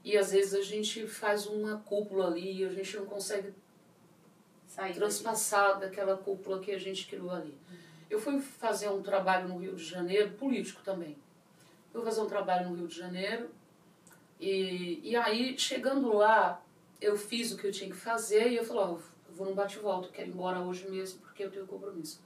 e 0.03 0.15
às 0.15 0.31
vezes 0.31 0.53
a 0.53 0.61
gente 0.61 1.07
faz 1.07 1.47
uma 1.47 1.79
cúpula 1.79 2.27
ali 2.27 2.61
e 2.61 2.65
a 2.65 2.69
gente 2.69 2.95
não 2.97 3.07
consegue 3.07 3.51
sair 4.67 4.89
daqui. 4.89 4.99
transpassar 4.99 5.79
daquela 5.79 6.15
cúpula 6.15 6.59
que 6.59 6.71
a 6.71 6.77
gente 6.77 7.07
criou 7.07 7.31
ali. 7.31 7.57
Eu 8.07 8.19
fui 8.19 8.39
fazer 8.39 8.87
um 8.89 9.01
trabalho 9.01 9.47
no 9.47 9.57
Rio 9.57 9.75
de 9.75 9.83
Janeiro, 9.83 10.31
político 10.33 10.83
também. 10.83 11.17
Fui 11.91 12.03
fazer 12.03 12.21
um 12.21 12.27
trabalho 12.27 12.69
no 12.69 12.75
Rio 12.75 12.87
de 12.87 12.95
Janeiro 12.95 13.49
e, 14.39 14.99
e 15.03 15.15
aí, 15.15 15.57
chegando 15.57 16.13
lá, 16.13 16.61
eu 17.01 17.17
fiz 17.17 17.51
o 17.51 17.57
que 17.57 17.67
eu 17.67 17.71
tinha 17.71 17.89
que 17.89 17.95
fazer 17.95 18.49
e 18.51 18.57
eu 18.57 18.63
falei, 18.65 18.83
ó, 18.83 18.89
eu 18.91 19.01
vou 19.35 19.47
num 19.47 19.55
bate-volta, 19.55 20.09
quero 20.09 20.29
ir 20.29 20.31
embora 20.31 20.59
hoje 20.59 20.89
mesmo 20.89 21.19
porque 21.21 21.43
eu 21.43 21.51
tenho 21.51 21.65
compromisso. 21.67 22.21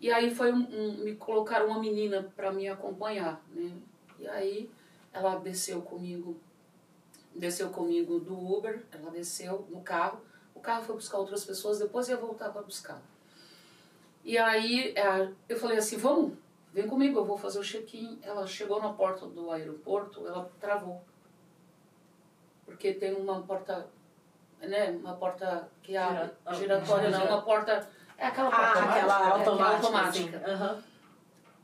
E 0.00 0.10
aí 0.12 0.34
foi 0.34 0.52
um, 0.52 0.58
um- 0.58 1.04
me 1.04 1.14
colocaram 1.16 1.66
uma 1.68 1.78
menina 1.80 2.32
para 2.36 2.52
me 2.52 2.68
acompanhar, 2.68 3.42
né? 3.54 3.72
E 4.18 4.28
aí 4.28 4.70
ela 5.12 5.36
desceu 5.36 5.82
comigo, 5.82 6.36
desceu 7.34 7.70
comigo 7.70 8.18
do 8.20 8.34
Uber, 8.38 8.84
ela 8.92 9.10
desceu 9.10 9.66
no 9.70 9.80
carro, 9.80 10.20
o 10.54 10.60
carro 10.60 10.84
foi 10.84 10.94
buscar 10.96 11.18
outras 11.18 11.44
pessoas, 11.44 11.78
depois 11.78 12.08
ia 12.08 12.16
voltar 12.16 12.50
para 12.50 12.62
buscar. 12.62 13.00
E 14.24 14.36
aí 14.36 14.92
é, 14.96 15.30
eu 15.48 15.58
falei 15.58 15.78
assim, 15.78 15.96
vamos, 15.96 16.34
vem 16.72 16.86
comigo, 16.86 17.18
eu 17.18 17.24
vou 17.24 17.38
fazer 17.38 17.58
o 17.58 17.62
check-in. 17.64 18.18
Ela 18.22 18.46
chegou 18.46 18.80
na 18.80 18.92
porta 18.92 19.26
do 19.26 19.50
aeroporto, 19.50 20.26
ela 20.26 20.50
travou. 20.60 21.02
Porque 22.68 22.92
tem 22.92 23.14
uma 23.14 23.40
porta, 23.42 23.86
né, 24.60 24.90
uma 25.02 25.14
porta 25.14 25.66
que 25.82 25.96
abre, 25.96 26.16
Gira- 26.18 26.34
ah, 26.44 26.54
giratória 26.54 27.08
não, 27.10 27.24
uma 27.26 27.40
porta, 27.42 27.88
é 28.18 28.26
aquela 28.26 28.50
porta 28.50 28.64
Ah, 28.66 28.68
automática, 28.68 29.00
aquela 29.00 29.28
automática. 29.30 29.86
automática. 29.86 30.36
assim. 30.36 30.50
Aham. 30.52 30.82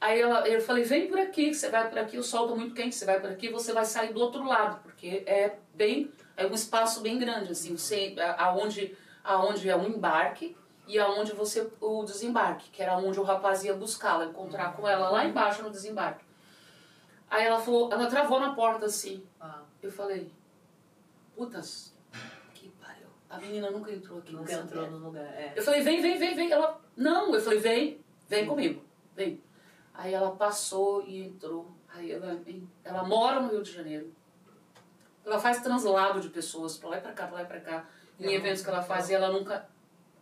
Aí 0.00 0.20
ela, 0.20 0.48
eu 0.48 0.60
falei, 0.62 0.82
vem 0.84 1.06
por 1.08 1.18
aqui, 1.18 1.48
que 1.50 1.54
você 1.54 1.68
vai 1.70 1.88
por 1.88 1.98
aqui, 1.98 2.16
o 2.18 2.22
sol 2.22 2.48
tá 2.48 2.54
muito 2.54 2.74
quente, 2.74 2.94
você 2.94 3.04
vai 3.04 3.20
por 3.20 3.30
aqui, 3.30 3.48
você 3.50 3.72
vai 3.72 3.84
sair 3.84 4.12
do 4.12 4.20
outro 4.20 4.42
lado, 4.44 4.82
porque 4.82 5.22
é 5.26 5.56
bem, 5.74 6.10
é 6.36 6.46
um 6.46 6.52
espaço 6.54 7.00
bem 7.00 7.18
grande, 7.18 7.52
assim, 7.52 7.76
você, 7.76 8.14
aonde, 8.38 8.96
aonde 9.22 9.68
é 9.68 9.76
o 9.76 9.82
embarque 9.86 10.56
e 10.86 10.98
aonde 10.98 11.32
você, 11.32 11.70
o 11.80 12.02
desembarque, 12.04 12.70
que 12.70 12.82
era 12.82 12.96
onde 12.96 13.20
o 13.20 13.22
rapaz 13.22 13.62
ia 13.64 13.72
buscá-la, 13.74 14.24
encontrar 14.26 14.72
com 14.74 14.86
ela 14.88 15.08
lá 15.10 15.24
embaixo 15.24 15.62
no 15.62 15.70
desembarque. 15.70 16.24
Aí 17.30 17.44
ela 17.44 17.58
falou, 17.60 17.90
ela 17.92 18.06
travou 18.06 18.40
na 18.40 18.54
porta 18.54 18.86
assim, 18.86 19.22
Ah, 19.40 19.60
eu 19.82 19.90
falei, 19.90 20.30
putas, 21.34 21.94
que 22.54 22.68
pariu, 22.80 23.08
a 23.28 23.38
menina 23.38 23.70
nunca 23.70 23.92
entrou 23.92 24.18
aqui 24.18 24.32
nunca 24.32 24.52
entrou 24.52 24.90
no 24.90 24.98
lugar. 24.98 25.24
É. 25.24 25.52
Eu 25.56 25.62
falei, 25.62 25.82
vem, 25.82 26.00
vem, 26.00 26.18
vem, 26.18 26.34
vem. 26.34 26.50
Ela, 26.50 26.80
não. 26.96 27.34
Eu 27.34 27.40
falei, 27.40 27.58
vem, 27.58 28.00
vem 28.28 28.46
comigo, 28.46 28.82
vem. 29.14 29.42
Aí 29.92 30.12
ela 30.12 30.32
passou 30.32 31.02
e 31.06 31.22
entrou. 31.22 31.70
Aí 31.88 32.10
ela, 32.10 32.40
ela 32.82 33.04
mora 33.04 33.40
no 33.40 33.50
Rio 33.50 33.62
de 33.62 33.72
Janeiro. 33.72 34.12
Ela 35.24 35.38
faz 35.38 35.62
translado 35.62 36.20
de 36.20 36.28
pessoas 36.28 36.76
pra 36.76 36.90
lá 36.90 36.98
e 36.98 37.00
pra 37.00 37.12
cá, 37.12 37.26
pra 37.26 37.36
lá 37.36 37.42
e 37.42 37.46
pra 37.46 37.60
cá. 37.60 37.88
Em 38.18 38.24
Ela 38.24 38.34
eventos 38.34 38.62
que 38.62 38.68
ela 38.68 38.78
nunca 38.78 38.88
faz 38.94 39.08
e 39.08 39.14
ela 39.14 39.32
nunca 39.32 39.68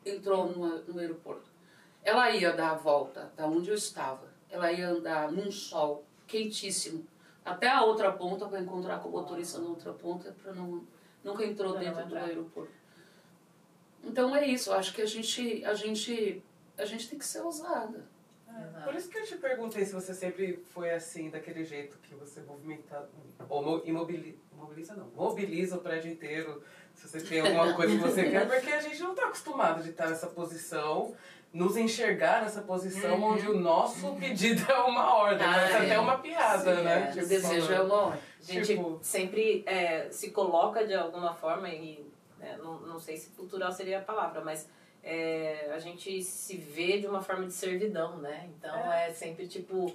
entrou 0.05 0.47
no, 0.47 0.83
no 0.83 1.01
aeroporto. 1.01 1.51
Ela 2.05 2.31
ia 2.31 2.53
dar 2.53 2.71
a 2.71 2.75
volta 2.75 3.33
da 3.37 3.47
onde 3.47 3.71
eu 3.71 3.75
estava. 3.75 4.33
Ela 4.51 4.71
ia 4.71 4.89
andar 4.89 5.33
num 5.33 5.51
sol 5.51 6.05
quentíssimo 6.27 7.07
até 7.45 7.69
a 7.69 7.83
outra 7.83 8.13
ponta 8.13 8.47
para 8.47 8.61
encontrar 8.61 9.01
com 9.01 9.09
o 9.09 9.13
motorista 9.13 9.59
na 9.59 9.69
outra 9.69 9.93
ponta 9.93 10.35
para 10.43 10.53
não 10.53 10.83
nunca 11.25 11.45
entrou 11.45 11.75
não 11.75 11.81
dentro 11.81 12.01
do 12.03 12.07
entrar. 12.09 12.25
aeroporto. 12.25 12.73
Então 14.05 14.35
é 14.35 14.47
isso, 14.47 14.71
eu 14.71 14.75
acho 14.75 14.93
que 14.95 15.03
a 15.03 15.07
gente 15.07 15.65
a 15.65 15.75
gente 15.75 16.43
a 16.77 16.85
gente 16.85 17.09
tem 17.09 17.19
que 17.19 17.25
ser 17.27 17.41
ousada. 17.41 18.05
Exato. 18.49 18.85
Por 18.85 18.95
isso 18.95 19.09
que 19.09 19.17
eu 19.19 19.25
te 19.25 19.37
perguntei 19.37 19.85
se 19.85 19.95
você 19.95 20.13
sempre 20.13 20.63
foi 20.75 20.91
assim, 20.91 21.31
daquele 21.31 21.65
jeito 21.65 21.97
que 22.03 22.15
você 22.15 22.41
movimenta, 22.43 23.09
ou 23.49 23.63
mo- 23.63 23.83
imobili, 23.85 24.39
mobiliza 24.55 24.95
não, 24.95 25.07
mobiliza 25.17 25.77
o 25.77 25.81
prédio 25.81 26.13
inteiro, 26.13 26.63
se 26.95 27.09
você 27.09 27.21
tem 27.21 27.41
alguma 27.41 27.73
coisa 27.75 27.93
que 27.97 28.03
você 28.03 28.29
quer, 28.29 28.47
porque 28.47 28.71
a 28.71 28.81
gente 28.81 29.01
não 29.01 29.13
está 29.13 29.27
acostumado 29.27 29.83
de 29.83 29.91
estar 29.91 30.09
nessa 30.11 30.27
posição, 30.27 31.15
nos 31.53 31.77
enxergar 31.77 32.43
nessa 32.43 32.63
posição 32.63 33.17
Uhum. 33.17 33.33
onde 33.35 33.49
o 33.49 33.59
nosso 33.59 34.15
pedido 34.17 34.71
é 34.71 34.79
uma 34.79 35.15
ordem, 35.17 35.47
Ah, 35.47 35.61
é. 35.61 35.77
até 35.77 35.99
uma 35.99 36.17
piada, 36.19 36.77
Sim, 36.77 36.83
né? 36.83 37.03
é. 37.03 37.07
Tipo, 37.13 37.25
o 37.25 37.29
desejo 37.29 37.73
é 37.73 37.81
uma 37.83 37.95
hora. 37.95 38.19
A 38.41 38.43
gente 38.53 38.67
Tipo- 38.67 38.99
sempre 39.03 39.63
é, 39.67 40.09
se 40.11 40.31
coloca 40.31 40.87
de 40.87 40.95
alguma 40.95 41.35
forma 41.35 41.69
e 41.69 42.05
né, 42.39 42.59
não, 42.63 42.81
não 42.81 42.99
sei 42.99 43.17
se 43.17 43.31
cultural 43.31 43.71
seria 43.71 43.99
a 43.99 44.03
palavra, 44.03 44.41
mas 44.41 44.69
é, 45.05 45.71
a 45.75 45.79
gente 45.79 46.23
se 46.23 46.57
vê 46.57 46.99
de 46.99 47.07
uma 47.07 47.21
forma 47.21 47.45
de 47.47 47.53
servidão, 47.53 48.17
né? 48.19 48.49
Então 48.57 48.75
é, 48.93 49.09
é 49.11 49.13
sempre 49.13 49.47
tipo 49.47 49.95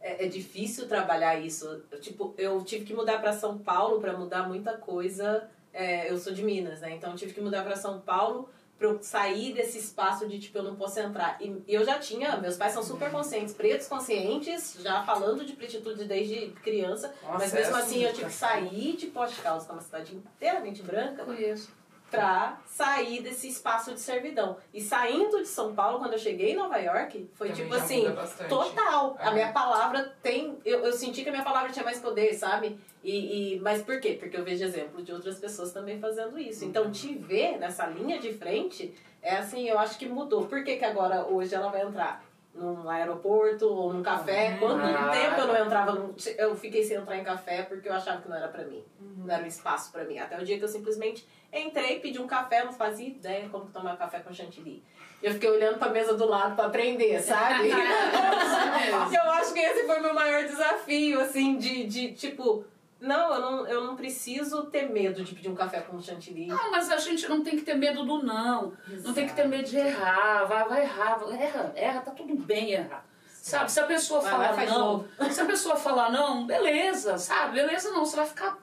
é, 0.00 0.24
é, 0.24 0.28
difícil 0.28 0.88
trabalhar 0.88 1.38
isso. 1.38 1.82
Tipo, 2.00 2.34
eu 2.38 2.62
tive 2.64 2.84
que 2.84 2.94
mudar 2.94 3.20
para 3.20 3.32
São 3.32 3.58
Paulo 3.58 4.00
para 4.00 4.12
mudar 4.16 4.48
muita 4.48 4.76
coisa. 4.76 5.48
É, 5.72 6.10
eu 6.10 6.16
sou 6.18 6.32
de 6.32 6.42
Minas, 6.42 6.80
né? 6.80 6.92
Então 6.94 7.10
eu 7.12 7.16
tive 7.16 7.32
que 7.34 7.40
mudar 7.40 7.62
para 7.64 7.76
São 7.76 8.00
Paulo 8.00 8.48
para 8.82 8.90
eu 8.90 8.98
sair 9.00 9.54
desse 9.54 9.78
espaço 9.78 10.26
de 10.26 10.40
tipo 10.40 10.58
eu 10.58 10.64
não 10.64 10.74
posso 10.74 10.98
entrar. 10.98 11.38
E 11.40 11.62
eu 11.68 11.84
já 11.84 12.00
tinha, 12.00 12.36
meus 12.38 12.56
pais 12.56 12.72
são 12.72 12.82
super 12.82 13.10
conscientes, 13.12 13.54
pretos 13.54 13.86
conscientes, 13.86 14.76
já 14.80 15.04
falando 15.04 15.44
de 15.44 15.52
pretitude 15.52 16.04
desde 16.04 16.48
criança, 16.62 17.14
Nossa, 17.22 17.38
mas 17.38 17.52
mesmo 17.52 17.76
assim 17.76 18.02
eu 18.02 18.12
tive 18.12 18.26
que 18.26 18.32
sair 18.32 18.96
de 18.96 19.06
Poste 19.06 19.40
Caldas, 19.40 19.64
que 19.64 19.70
é 19.70 19.74
uma 19.74 19.80
cidade 19.80 20.16
inteiramente 20.16 20.82
branca. 20.82 21.24
Conheço 21.24 21.70
pra 22.12 22.60
sair 22.66 23.22
desse 23.22 23.48
espaço 23.48 23.92
de 23.92 24.00
servidão. 24.00 24.56
E 24.72 24.80
saindo 24.80 25.38
de 25.38 25.48
São 25.48 25.74
Paulo, 25.74 25.98
quando 25.98 26.12
eu 26.12 26.18
cheguei 26.18 26.52
em 26.52 26.56
Nova 26.56 26.76
York, 26.76 27.28
foi 27.34 27.48
Também 27.48 27.64
tipo 27.64 27.74
assim, 27.74 28.04
total. 28.48 29.16
É. 29.18 29.26
A 29.26 29.30
minha 29.32 29.50
palavra 29.50 30.14
tem. 30.22 30.58
Eu, 30.64 30.84
eu 30.84 30.92
senti 30.92 31.22
que 31.22 31.30
a 31.30 31.32
minha 31.32 31.44
palavra 31.44 31.72
tinha 31.72 31.84
mais 31.84 31.98
poder, 31.98 32.34
sabe? 32.34 32.78
E, 33.02 33.54
e, 33.54 33.60
mas 33.60 33.82
por 33.82 33.98
quê? 34.00 34.16
Porque 34.20 34.36
eu 34.36 34.44
vejo 34.44 34.62
exemplo 34.62 35.02
de 35.02 35.12
outras 35.12 35.38
pessoas 35.38 35.72
também 35.72 35.98
fazendo 35.98 36.38
isso. 36.38 36.64
Então, 36.64 36.84
uhum. 36.84 36.92
te 36.92 37.14
ver 37.14 37.58
nessa 37.58 37.86
linha 37.86 38.18
de 38.18 38.32
frente, 38.32 38.94
é 39.22 39.36
assim, 39.36 39.68
eu 39.68 39.78
acho 39.78 39.98
que 39.98 40.06
mudou. 40.06 40.46
Por 40.46 40.62
que, 40.62 40.76
que 40.76 40.84
agora, 40.84 41.24
hoje, 41.26 41.54
ela 41.54 41.68
vai 41.68 41.82
entrar? 41.82 42.24
Num 42.54 42.88
aeroporto 42.88 43.66
ou 43.66 43.92
num 43.92 44.02
café. 44.02 44.52
Uhum. 44.52 44.58
Quanto 44.58 44.84
ah. 44.84 45.10
tempo 45.10 45.40
eu 45.40 45.46
não 45.46 45.66
entrava, 45.66 45.92
num, 45.92 46.14
eu 46.36 46.56
fiquei 46.56 46.84
sem 46.84 46.96
entrar 46.96 47.16
em 47.16 47.24
café 47.24 47.62
porque 47.62 47.88
eu 47.88 47.92
achava 47.92 48.20
que 48.20 48.28
não 48.28 48.36
era 48.36 48.48
para 48.48 48.64
mim, 48.64 48.84
uhum. 49.00 49.24
não 49.24 49.34
era 49.34 49.42
um 49.42 49.46
espaço 49.46 49.90
para 49.90 50.04
mim. 50.04 50.18
Até 50.18 50.38
o 50.38 50.44
dia 50.44 50.58
que 50.58 50.64
eu 50.64 50.68
simplesmente 50.68 51.26
entrei, 51.52 52.00
pedi 52.00 52.20
um 52.20 52.26
café, 52.26 52.64
não 52.64 52.72
fazia 52.72 53.08
ideia 53.08 53.48
como 53.48 53.66
tomar 53.66 53.96
café 53.96 54.20
com 54.20 54.32
chantilly. 54.32 54.82
Eu 55.22 55.32
fiquei 55.32 55.48
olhando 55.48 55.78
pra 55.78 55.88
mesa 55.88 56.14
do 56.14 56.26
lado 56.26 56.56
para 56.56 56.66
aprender, 56.66 57.20
sabe? 57.20 57.68
eu 57.70 59.30
acho 59.32 59.54
que 59.54 59.60
esse 59.60 59.86
foi 59.86 60.00
meu 60.00 60.12
maior 60.12 60.44
desafio, 60.44 61.20
assim, 61.20 61.56
de, 61.56 61.84
de 61.84 62.12
tipo, 62.12 62.64
não 63.02 63.34
eu, 63.34 63.40
não, 63.40 63.66
eu 63.66 63.84
não 63.84 63.96
preciso 63.96 64.64
ter 64.66 64.88
medo 64.88 65.24
de 65.24 65.34
pedir 65.34 65.48
um 65.48 65.54
café 65.54 65.80
com 65.80 66.00
chantilly. 66.00 66.46
Não, 66.46 66.70
mas 66.70 66.90
a 66.90 66.98
gente 66.98 67.28
não 67.28 67.42
tem 67.42 67.56
que 67.56 67.62
ter 67.62 67.74
medo 67.74 68.04
do 68.04 68.22
não. 68.22 68.72
Exato. 68.88 69.08
Não 69.08 69.12
tem 69.12 69.26
que 69.26 69.34
ter 69.34 69.46
medo 69.48 69.68
de 69.68 69.76
errar. 69.76 70.44
Vai, 70.44 70.68
vai 70.68 70.82
errar. 70.82 71.20
Erra, 71.32 71.72
erra, 71.74 72.00
tá 72.00 72.12
tudo 72.12 72.34
bem 72.36 72.70
errar. 72.70 73.04
Sabe, 73.26 73.72
se 73.72 73.80
a 73.80 73.86
pessoa 73.86 74.20
vai, 74.20 74.30
falar 74.30 74.52
vai, 74.52 74.66
não, 74.66 75.04
se 75.28 75.40
a 75.40 75.44
pessoa 75.44 75.74
falar 75.74 76.12
não, 76.12 76.46
beleza, 76.46 77.18
sabe? 77.18 77.54
Beleza 77.54 77.90
não, 77.90 78.06
você 78.06 78.14
vai 78.14 78.26
ficar 78.26 78.56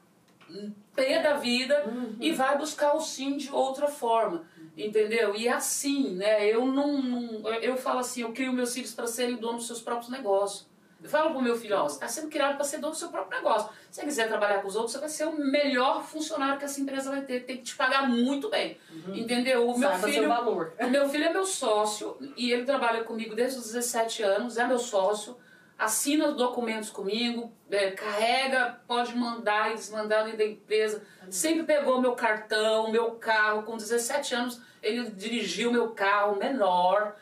pé 0.95 1.21
da 1.21 1.33
vida 1.33 1.83
uhum. 1.85 2.15
e 2.17 2.31
vai 2.31 2.57
buscar 2.57 2.95
o 2.95 3.01
sim 3.01 3.35
de 3.35 3.51
outra 3.51 3.87
forma. 3.87 4.45
Entendeu? 4.77 5.35
E 5.35 5.49
é 5.49 5.51
assim, 5.51 6.15
né? 6.15 6.47
Eu 6.47 6.65
não, 6.65 7.01
não 7.01 7.53
eu 7.55 7.75
falo 7.75 7.99
assim, 7.99 8.21
eu 8.21 8.31
crio 8.31 8.53
meus 8.53 8.73
filhos 8.73 8.93
para 8.93 9.05
serem 9.05 9.35
donos 9.35 9.57
dos 9.57 9.67
seus 9.67 9.81
próprios 9.81 10.09
negócios. 10.09 10.68
Eu 11.01 11.09
falo 11.09 11.31
pro 11.31 11.41
meu 11.41 11.55
filho, 11.55 11.77
ó, 11.77 11.83
você 11.83 11.95
está 11.95 12.07
sendo 12.07 12.29
criado 12.29 12.55
para 12.55 12.63
ser 12.63 12.79
dono 12.79 12.91
do 12.91 12.97
seu 12.97 13.09
próprio 13.09 13.37
negócio. 13.37 13.69
Se 13.89 14.01
você 14.01 14.05
quiser 14.05 14.27
trabalhar 14.27 14.61
com 14.61 14.67
os 14.67 14.75
outros, 14.75 14.93
você 14.93 14.99
vai 14.99 15.09
ser 15.09 15.25
o 15.25 15.37
melhor 15.37 16.03
funcionário 16.03 16.59
que 16.59 16.65
essa 16.65 16.81
empresa 16.81 17.09
vai 17.09 17.21
ter. 17.21 17.45
Tem 17.45 17.57
que 17.57 17.63
te 17.63 17.75
pagar 17.75 18.07
muito 18.07 18.49
bem. 18.49 18.77
Uhum. 18.91 19.15
Entendeu? 19.15 19.69
O 19.69 19.77
meu 19.77 19.91
filho, 19.91 20.13
seu 20.13 20.27
valor. 20.27 20.73
O 20.79 20.89
meu 20.89 21.07
filho 21.09 21.25
é 21.25 21.33
meu 21.33 21.45
sócio 21.45 22.17
e 22.35 22.51
ele 22.51 22.65
trabalha 22.65 23.03
comigo 23.03 23.33
desde 23.33 23.59
os 23.59 23.65
17 23.65 24.23
anos, 24.23 24.57
é 24.57 24.67
meu 24.67 24.79
sócio 24.79 25.37
assina 25.79 26.27
os 26.27 26.35
documentos 26.35 26.89
comigo, 26.89 27.53
é, 27.71 27.91
carrega, 27.91 28.81
pode 28.85 29.15
mandar 29.15 29.71
e 29.71 29.75
desmandar 29.75 30.25
dentro 30.25 30.39
da 30.39 30.45
empresa. 30.45 31.01
Sempre 31.29 31.63
pegou 31.63 32.01
meu 32.01 32.11
cartão, 32.11 32.91
meu 32.91 33.11
carro. 33.11 33.63
Com 33.63 33.77
17 33.77 34.35
anos, 34.35 34.61
ele 34.83 35.09
dirigiu 35.11 35.71
meu 35.71 35.91
carro 35.91 36.35
menor. 36.35 37.15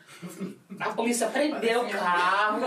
A 0.80 0.90
polícia 0.90 1.28
prendeu 1.28 1.82
o 1.82 1.90
carro. 1.90 2.62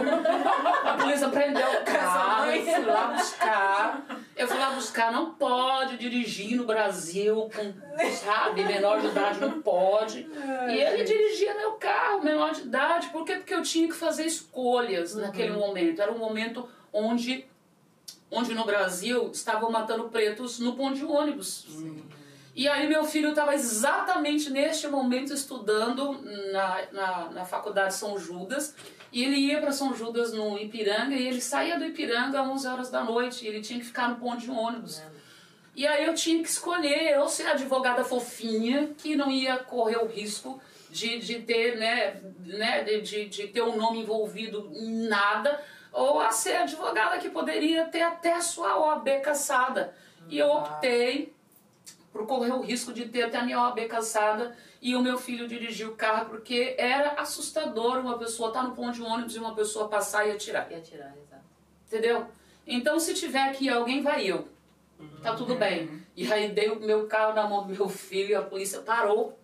A 0.85 0.95
polícia 0.95 1.29
prendeu 1.29 1.67
o 1.67 1.85
carro. 1.85 2.51
Eu 2.51 2.65
fui 2.65 2.85
lá 2.85 3.07
buscar. 3.09 4.07
Eu 4.37 4.49
fui 4.49 4.59
lá 4.59 4.71
buscar. 4.71 5.13
Não 5.13 5.35
pode 5.35 5.97
dirigir 5.97 6.57
no 6.57 6.65
Brasil 6.65 7.51
com, 7.55 7.73
sabe, 8.11 8.65
menor 8.65 9.01
de 9.01 9.07
idade 9.09 9.41
não 9.41 9.63
pode. 9.63 10.29
E 10.69 10.75
ele 10.75 11.05
dirigia 11.05 11.55
meu 11.55 11.73
carro, 11.73 12.23
menor 12.23 12.53
de 12.53 12.63
idade. 12.63 13.09
Por 13.09 13.25
quê? 13.25 13.37
Porque 13.37 13.55
eu 13.55 13.63
tinha 13.63 13.87
que 13.87 13.95
fazer 13.95 14.27
escolhas 14.27 15.15
uhum. 15.15 15.23
naquele 15.23 15.53
momento. 15.53 16.03
Era 16.03 16.13
um 16.13 16.19
momento 16.19 16.69
onde, 16.93 17.47
onde 18.31 18.55
no 18.55 18.65
Brasil 18.65 19.31
estavam 19.33 19.71
matando 19.71 20.05
pretos 20.09 20.59
no 20.59 20.75
ponto 20.75 20.97
de 20.97 21.05
ônibus. 21.05 21.67
Sim. 21.69 22.03
E 22.61 22.69
aí 22.69 22.87
meu 22.87 23.05
filho 23.05 23.31
estava 23.31 23.55
exatamente 23.55 24.51
neste 24.51 24.87
momento 24.87 25.33
estudando 25.33 26.21
na, 26.53 26.83
na, 26.93 27.31
na 27.31 27.45
faculdade 27.47 27.95
São 27.95 28.19
Judas. 28.19 28.77
E 29.11 29.25
ele 29.25 29.37
ia 29.37 29.63
para 29.63 29.73
São 29.73 29.95
Judas 29.95 30.35
no 30.35 30.59
Ipiranga 30.59 31.15
e 31.15 31.27
ele 31.27 31.41
saía 31.41 31.79
do 31.79 31.87
Ipiranga 31.87 32.39
às 32.39 32.47
11 32.47 32.69
horas 32.69 32.91
da 32.91 33.03
noite. 33.03 33.47
E 33.47 33.49
ele 33.49 33.63
tinha 33.63 33.79
que 33.79 33.87
ficar 33.87 34.11
no 34.11 34.17
ponto 34.17 34.37
de 34.37 34.51
ônibus. 34.51 35.03
E 35.75 35.87
aí 35.87 36.05
eu 36.05 36.13
tinha 36.13 36.43
que 36.43 36.51
escolher 36.51 37.15
eu 37.15 37.27
ser 37.29 37.47
a 37.47 37.53
advogada 37.53 38.05
fofinha 38.05 38.91
que 38.99 39.17
não 39.17 39.31
ia 39.31 39.57
correr 39.57 39.97
o 39.97 40.07
risco 40.07 40.61
de, 40.91 41.19
de 41.19 41.37
ter, 41.37 41.79
né, 41.79 42.21
né, 42.45 42.83
de, 42.83 43.25
de 43.25 43.49
ter 43.49 43.63
um 43.63 43.75
nome 43.75 44.01
envolvido 44.01 44.71
em 44.75 45.09
nada, 45.09 45.59
ou 45.91 46.21
a 46.21 46.31
ser 46.31 46.57
advogada 46.57 47.17
que 47.17 47.31
poderia 47.31 47.87
ter 47.87 48.03
até 48.03 48.35
a 48.35 48.43
sua 48.43 48.79
OAB 48.79 49.23
caçada. 49.23 49.95
E 50.29 50.37
eu 50.37 50.51
optei 50.53 51.40
por 52.13 52.27
correr 52.27 52.53
o 52.53 52.61
risco 52.61 52.93
de 52.93 53.09
ter 53.09 53.23
até 53.23 53.39
a 53.39 53.45
minha 53.45 53.61
OAB 53.61 53.87
cansada 53.87 54.57
e 54.83 54.97
o 54.97 55.03
meu 55.03 55.17
filho 55.17 55.47
dirigir 55.47 55.89
o 55.89 55.95
carro, 55.95 56.27
porque 56.27 56.75
era 56.79 57.13
assustador 57.21 57.99
uma 57.99 58.19
pessoa 58.19 58.49
estar 58.49 58.63
tá 58.63 58.69
no 58.69 58.75
ponto 58.75 58.93
de 58.93 59.03
ônibus 59.03 59.37
e 59.37 59.39
uma 59.39 59.55
pessoa 59.55 59.89
passar 59.89 60.27
e 60.27 60.33
atirar. 60.33 60.71
E 60.71 60.75
atirar, 60.75 61.15
exato. 61.17 61.45
Entendeu? 61.87 62.27
Então 62.67 62.99
se 62.99 63.15
tiver 63.15 63.51
aqui 63.51 63.69
alguém, 63.69 64.03
vai 64.03 64.25
eu. 64.25 64.49
Uhum. 64.99 65.21
Tá 65.23 65.35
tudo 65.35 65.55
bem. 65.55 66.05
E 66.17 66.31
aí 66.33 66.51
dei 66.51 66.69
o 66.69 66.81
meu 66.81 67.07
carro 67.07 67.35
na 67.35 67.47
mão 67.47 67.67
do 67.67 67.75
meu 67.75 67.89
filho 67.89 68.31
e 68.31 68.35
a 68.35 68.43
polícia 68.43 68.81
parou. 68.81 69.39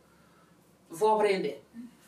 Vou 0.88 1.14
aprender. 1.14 1.64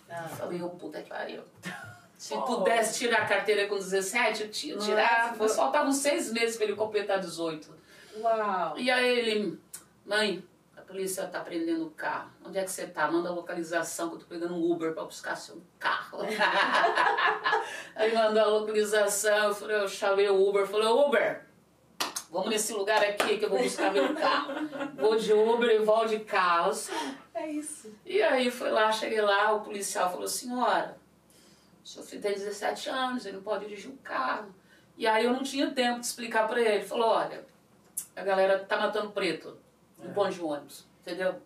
Ah. 0.08 0.28
Falei, 0.28 0.62
oh, 0.62 0.70
puta 0.70 1.02
que 1.02 1.08
pariu. 1.08 1.42
Se 2.16 2.34
oh. 2.34 2.42
pudesse 2.42 2.98
tirar 2.98 3.22
a 3.22 3.26
carteira 3.26 3.68
com 3.68 3.76
17, 3.76 4.42
eu 4.42 4.50
tinha 4.50 4.76
tirado. 4.76 5.48
Faltavam 5.48 5.92
seis 5.92 6.32
meses 6.32 6.56
para 6.56 6.66
ele 6.66 6.74
completar 6.74 7.20
18. 7.20 7.72
Uau! 8.20 8.76
E 8.76 8.90
aí 8.90 9.18
ele, 9.18 9.58
mãe, 10.04 10.44
polícia 10.88 11.26
tá 11.26 11.40
prendendo 11.40 11.86
o 11.86 11.90
carro. 11.90 12.30
Onde 12.42 12.58
é 12.58 12.64
que 12.64 12.70
você 12.70 12.86
tá? 12.86 13.10
Manda 13.10 13.28
a 13.28 13.32
localização 13.32 14.08
que 14.08 14.14
eu 14.16 14.20
tô 14.20 14.26
pegando 14.26 14.54
um 14.54 14.72
Uber 14.72 14.94
para 14.94 15.04
buscar 15.04 15.36
seu 15.36 15.62
carro. 15.78 16.20
Aí 17.94 18.14
mandou 18.14 18.42
a 18.42 18.46
localização, 18.46 19.48
eu, 19.48 19.54
falei, 19.54 19.76
eu 19.76 19.86
chamei 19.86 20.30
o 20.30 20.48
Uber, 20.48 20.66
falei, 20.66 20.88
Uber, 20.88 21.44
vamos 22.30 22.48
nesse 22.48 22.72
lugar 22.72 23.04
aqui 23.04 23.36
que 23.36 23.44
eu 23.44 23.50
vou 23.50 23.62
buscar 23.62 23.92
meu 23.92 24.14
carro. 24.14 24.54
Vou 24.96 25.14
de 25.16 25.32
Uber 25.32 25.70
e 25.70 25.84
volto 25.84 26.08
de 26.08 26.20
carro. 26.20 26.72
É 27.34 27.46
isso. 27.50 27.94
E 28.06 28.22
aí 28.22 28.50
fui 28.50 28.70
lá, 28.70 28.90
cheguei 28.90 29.20
lá, 29.20 29.52
o 29.52 29.60
policial 29.60 30.10
falou, 30.10 30.26
senhora, 30.26 30.96
o 31.84 31.86
seu 31.86 32.02
filho 32.02 32.22
tem 32.22 32.32
17 32.32 32.88
anos, 32.88 33.26
ele 33.26 33.36
não 33.36 33.42
pode 33.42 33.66
dirigir 33.66 33.90
um 33.90 33.96
carro. 33.98 34.54
E 34.96 35.06
aí 35.06 35.26
eu 35.26 35.32
não 35.32 35.42
tinha 35.42 35.70
tempo 35.70 36.00
de 36.00 36.06
explicar 36.06 36.48
para 36.48 36.60
ele. 36.60 36.76
Ele 36.76 36.84
falou, 36.84 37.08
olha, 37.08 37.44
a 38.16 38.22
galera 38.22 38.58
tá 38.58 38.78
matando 38.78 39.10
preto 39.10 39.57
no 40.02 40.12
ponto 40.12 40.30
de 40.30 40.40
ônibus, 40.40 40.86
entendeu? 41.00 41.36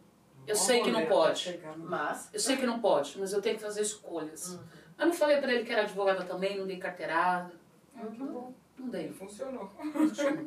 Eu 0.46 0.57
sei 0.57 0.82
que 0.82 0.90
não 0.90 1.07
pode, 1.07 1.61
mas 1.76 2.28
eu 2.32 2.40
sei 2.40 2.57
que 2.57 2.66
não 2.66 2.80
pode, 2.80 3.18
mas 3.18 3.32
eu 3.32 3.40
tenho 3.40 3.57
que 3.57 3.62
fazer 3.62 3.82
escolhas. 3.82 4.55
Uhum. 4.55 4.61
Eu 4.98 5.07
não 5.07 5.14
falei 5.14 5.38
pra 5.38 5.53
ele 5.53 5.64
que 5.64 5.72
era 5.72 5.82
advogada 5.82 6.24
também, 6.24 6.59
não 6.59 6.66
dei 6.66 6.78
carteirada. 6.78 7.53
Ah, 7.96 8.07
que 8.07 8.22
bom. 8.22 8.53
Não 8.78 8.88
dei. 8.88 9.12
Funcionou. 9.12 9.70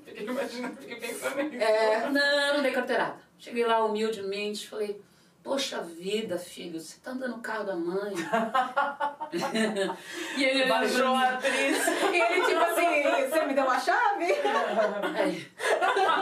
fiquei 0.03 0.26
imaginando, 0.28 0.76
fiquei 0.78 0.99
pensando 0.99 1.43
nisso. 1.43 1.64
É, 1.64 2.10
não, 2.10 2.56
não 2.56 2.62
dei 2.62 2.72
carteirada. 2.72 3.18
Cheguei 3.38 3.66
lá 3.66 3.84
humildemente, 3.86 4.68
falei, 4.68 5.01
Poxa 5.46 5.80
vida, 5.80 6.38
filho, 6.39 6.82
você 6.82 6.98
tá 7.04 7.12
andando 7.12 7.36
no 7.36 7.39
carro 7.39 7.66
da 7.66 7.76
mãe. 7.76 8.16
e 10.36 10.43
ele 10.43 10.66
baixou 10.66 11.14
a 11.14 11.34
atriz. 11.34 11.88
E 12.12 12.20
ele, 12.20 12.46
tipo 12.46 12.64
assim, 12.64 13.04
você 13.30 13.46
me 13.46 13.54
deu 13.54 13.64
uma 13.64 13.80
chave? 13.80 14.32
É. 14.32 15.46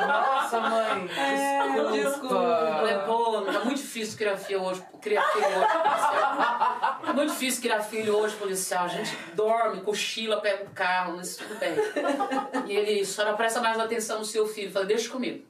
Nossa, 0.06 0.60
mãe. 0.60 1.10
É, 1.18 1.92
desculpa. 1.94 2.76
Falei, 2.76 2.98
pô, 3.06 3.44
tá 3.44 3.64
muito 3.64 3.78
difícil 3.78 4.18
criar 4.18 4.36
filho 4.36 4.62
hoje, 4.62 4.84
criar 5.02 5.24
filho 5.24 5.48
hoje, 5.48 5.68
policial. 5.72 7.00
É 7.08 7.14
muito 7.14 7.32
difícil 7.32 7.62
criar 7.62 7.80
filho 7.80 8.18
hoje, 8.18 8.36
policial. 8.36 8.84
A 8.84 8.90
gente 8.90 9.16
dorme, 9.36 9.80
cochila, 9.84 10.42
pega 10.42 10.66
o 10.66 10.70
carro, 10.72 11.16
mas 11.16 11.38
tudo 11.38 11.58
bem. 11.58 11.76
E 12.68 12.76
ele, 12.76 13.06
só 13.06 13.24
não 13.24 13.38
presta 13.38 13.62
mais 13.62 13.80
atenção 13.80 14.20
no 14.20 14.26
seu 14.26 14.46
filho. 14.46 14.70
Falei, 14.70 14.90
deixa 14.90 15.10
comigo. 15.10 15.46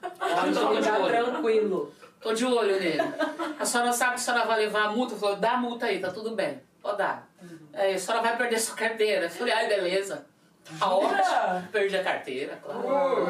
Pode 0.00 0.82
ficar 0.82 1.06
tranquilo. 1.06 1.92
Tô 2.20 2.32
de 2.32 2.44
olho 2.44 2.78
nele. 2.78 3.00
A 3.58 3.64
senhora 3.64 3.92
sabe 3.92 4.14
que 4.14 4.20
a 4.20 4.22
senhora 4.22 4.44
vai 4.44 4.58
levar 4.58 4.84
a 4.84 4.90
multa? 4.90 5.14
Eu 5.14 5.18
falei, 5.18 5.36
dá 5.36 5.52
a 5.52 5.56
multa 5.56 5.86
aí, 5.86 6.00
tá 6.00 6.10
tudo 6.10 6.34
bem. 6.34 6.60
Pode 6.82 6.98
dar. 6.98 7.28
Uhum. 7.42 7.58
Aí, 7.72 7.94
a 7.94 7.98
senhora 7.98 8.22
vai 8.22 8.36
perder 8.36 8.58
sua 8.58 8.76
carteira. 8.76 9.26
Eu 9.26 9.30
falei, 9.30 9.52
ai, 9.52 9.68
beleza. 9.68 10.26
Tá 10.78 10.90
ótimo. 10.90 11.68
Perdi 11.70 11.96
a 11.96 12.02
carteira, 12.02 12.58
claro. 12.60 13.28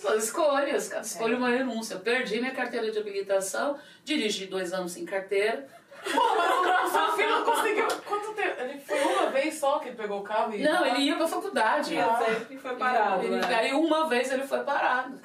São 0.00 0.16
escolhas, 0.16 0.88
cara. 0.88 1.02
Escolho 1.02 1.36
uma 1.36 1.48
renúncia. 1.48 1.96
Perdi 1.98 2.38
minha 2.40 2.54
carteira 2.54 2.90
de 2.92 2.98
habilitação, 2.98 3.76
dirigi 4.04 4.46
dois 4.46 4.72
anos 4.72 4.92
sem 4.92 5.04
carteira. 5.04 5.66
Pô, 6.04 6.36
mas 6.36 6.88
o 6.88 6.92
seu 6.92 7.12
filho 7.12 7.30
não 7.30 7.44
conseguiu. 7.44 7.88
Quanto 8.06 8.32
tempo? 8.34 8.60
Ele 8.60 8.80
foi 8.80 9.00
uma 9.00 9.30
vez 9.30 9.54
só 9.58 9.80
que 9.80 9.88
ele 9.88 9.96
pegou 9.96 10.20
o 10.20 10.22
carro 10.22 10.54
e. 10.54 10.62
Não, 10.62 10.86
ele 10.86 11.00
ia 11.00 11.16
pra 11.16 11.26
faculdade. 11.26 11.94
Eu 11.94 12.16
sempre 12.16 12.56
foi 12.56 12.76
parado. 12.76 13.24
Ele, 13.24 13.36
né? 13.36 13.54
Aí 13.54 13.72
uma 13.72 14.08
vez 14.08 14.30
ele 14.30 14.46
foi 14.46 14.62
parado. 14.62 15.20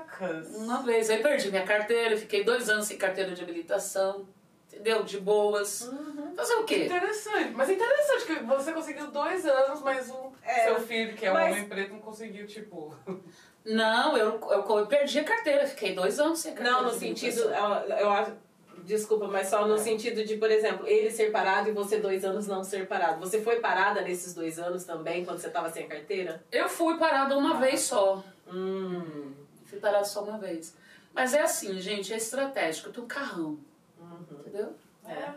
Caracas. 0.00 0.54
Uma 0.56 0.82
vez. 0.82 1.08
Aí 1.10 1.22
perdi 1.22 1.50
minha 1.50 1.64
carteira, 1.64 2.16
fiquei 2.16 2.44
dois 2.44 2.68
anos 2.68 2.86
sem 2.86 2.96
carteira 2.96 3.32
de 3.32 3.42
habilitação. 3.42 4.26
Entendeu? 4.72 5.04
De 5.04 5.20
boas. 5.20 5.82
Uhum. 5.82 6.34
Fazer 6.34 6.54
o 6.54 6.64
quê? 6.64 6.86
Interessante. 6.86 7.52
Mas 7.54 7.70
é 7.70 7.74
interessante 7.74 8.24
que 8.26 8.34
você 8.44 8.72
conseguiu 8.72 9.06
dois 9.08 9.46
anos, 9.46 9.80
mas 9.82 10.10
o 10.10 10.32
É, 10.42 10.64
seu 10.64 10.80
filho, 10.80 11.14
que 11.16 11.26
é 11.26 11.30
um 11.30 11.34
mas- 11.34 11.52
homem 11.52 11.68
preto, 11.68 11.92
não 11.92 12.00
conseguiu, 12.00 12.46
tipo. 12.46 12.94
Não, 13.64 14.14
eu, 14.14 14.38
eu, 14.50 14.76
eu 14.78 14.86
perdi 14.86 15.20
a 15.20 15.24
carteira, 15.24 15.66
fiquei 15.66 15.94
dois 15.94 16.20
anos 16.20 16.38
sem 16.38 16.52
carteira. 16.52 16.76
Não, 16.78 16.84
no 16.84 16.90
de 16.90 16.98
sentido, 16.98 17.40
eu, 17.40 17.96
eu 17.96 18.10
acho. 18.10 18.32
Desculpa, 18.84 19.26
mas 19.26 19.46
só 19.48 19.66
no 19.66 19.78
sentido 19.78 20.22
de, 20.22 20.36
por 20.36 20.50
exemplo, 20.50 20.86
ele 20.86 21.10
ser 21.10 21.30
parado 21.32 21.70
e 21.70 21.72
você 21.72 21.96
dois 21.98 22.22
anos 22.26 22.46
não 22.46 22.62
ser 22.62 22.86
parado. 22.86 23.18
Você 23.20 23.40
foi 23.40 23.60
parada 23.60 24.02
nesses 24.02 24.34
dois 24.34 24.58
anos 24.58 24.84
também, 24.84 25.24
quando 25.24 25.38
você 25.38 25.48
tava 25.48 25.70
sem 25.70 25.88
carteira? 25.88 26.44
Eu 26.52 26.68
fui 26.68 26.98
parada 26.98 27.38
uma 27.38 27.54
vez 27.58 27.80
só. 27.80 28.22
Hum. 28.46 29.32
Parada 29.80 30.04
só 30.04 30.22
uma 30.22 30.38
vez. 30.38 30.76
Mas 31.14 31.32
é 31.34 31.42
assim, 31.42 31.80
gente, 31.80 32.12
é 32.12 32.16
estratégico. 32.16 32.88
Eu 32.88 32.92
tenho 32.92 33.04
um 33.04 33.08
carrão, 33.08 33.58
Uhum. 34.00 34.18
entendeu? 34.40 34.74
É. 35.06 35.30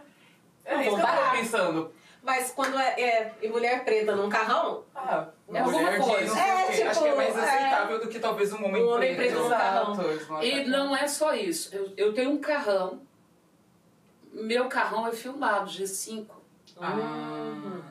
É 0.65 0.73
isso 0.81 0.83
que 0.83 0.87
eu 0.89 1.05
tava 1.05 1.17
parar. 1.17 1.31
pensando. 1.33 1.91
Mas 2.23 2.51
quando 2.51 2.77
é, 2.77 2.99
é 3.01 3.33
e 3.41 3.47
mulher 3.47 3.85
preta 3.85 4.13
num 4.15 4.27
carrão, 4.27 4.83
Ah, 4.93 5.27
É 5.53 5.59
alguma 5.59 5.91
de 5.91 5.97
coisa. 5.99 6.33
sei 6.33 6.41
É, 6.43 6.71
tipo, 6.71 6.89
Acho 6.89 7.03
que 7.03 7.07
é 7.07 7.15
mais 7.15 7.37
é. 7.37 7.39
aceitável 7.39 7.99
do 8.01 8.07
que 8.09 8.19
talvez 8.19 8.51
um 8.51 8.65
homem 8.65 8.83
Um 8.83 8.89
homem 8.89 9.15
preto. 9.15 9.31
preto 9.33 9.43
no 9.43 9.49
carrão. 9.49 10.43
E 10.43 10.63
não 10.65 10.95
é 10.95 11.07
só 11.07 11.33
isso. 11.33 11.73
Eu, 11.73 11.93
eu 11.95 12.13
tenho 12.13 12.31
um 12.31 12.37
carrão. 12.39 13.01
Meu 14.33 14.67
carrão 14.67 15.07
é 15.07 15.11
filmado, 15.13 15.69
G5. 15.69 16.25
Ah. 16.81 17.81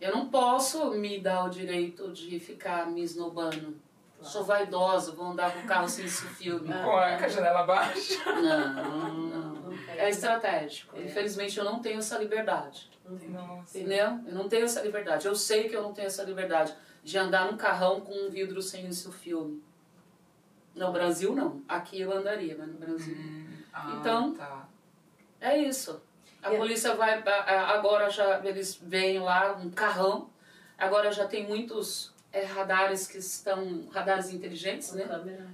Eu 0.00 0.12
não 0.12 0.28
posso 0.28 0.90
me 0.92 1.20
dar 1.20 1.44
o 1.44 1.50
direito 1.50 2.10
de 2.12 2.40
ficar 2.40 2.86
me 2.90 3.02
esnobando. 3.02 3.76
Sou 4.22 4.44
vaidosa, 4.44 5.12
vou 5.12 5.26
andar 5.26 5.52
com 5.52 5.60
o 5.60 5.66
carro 5.66 5.88
sem 5.88 6.04
esse 6.04 6.26
filme. 6.26 6.68
Com 6.84 6.96
a, 6.96 7.28
janela 7.28 7.62
baixa. 7.64 8.22
Não, 8.32 9.14
não. 9.14 9.72
É 9.88 10.08
estratégico. 10.10 10.98
Infelizmente 10.98 11.58
eu 11.58 11.64
não 11.64 11.80
tenho 11.80 11.98
essa 11.98 12.18
liberdade. 12.18 12.90
Nossa. 13.28 13.78
Entendeu? 13.78 14.20
Eu 14.26 14.34
não 14.34 14.48
tenho 14.48 14.64
essa 14.64 14.80
liberdade. 14.82 15.26
Eu 15.26 15.34
sei 15.34 15.68
que 15.68 15.74
eu 15.76 15.82
não 15.82 15.92
tenho 15.92 16.06
essa 16.06 16.22
liberdade 16.22 16.74
de 17.02 17.18
andar 17.18 17.50
num 17.50 17.56
carrão 17.56 18.00
com 18.00 18.12
um 18.12 18.30
vidro 18.30 18.60
sem 18.62 18.86
esse 18.86 19.10
filme. 19.10 19.62
No 20.74 20.92
Brasil, 20.92 21.34
não. 21.34 21.60
Aqui 21.68 22.00
eu 22.00 22.12
andaria, 22.16 22.54
mas 22.56 22.68
no 22.68 22.74
Brasil. 22.78 23.16
Ah, 23.72 23.96
Então- 23.98 24.34
Tá. 24.34 24.68
É 25.40 25.56
isso. 25.56 26.00
A 26.42 26.52
E- 26.52 26.56
polícia 26.58 26.94
vai. 26.94 27.22
a- 27.26 27.70
Agora 27.72 28.08
já 28.10 28.38
eles 28.44 28.78
veem 28.82 29.18
lá 29.18 29.54
um 29.54 29.70
carrão. 29.70 30.30
Agora 30.78 31.10
já 31.10 31.26
tem 31.26 31.46
muitos 31.46 32.12
é, 32.32 32.44
radares 32.44 33.06
que 33.06 33.18
estão. 33.18 33.88
radares 33.92 34.30
inteligentes, 34.30 34.90
Com 34.90 34.96
né? 34.96 35.04
câmera. 35.04 35.46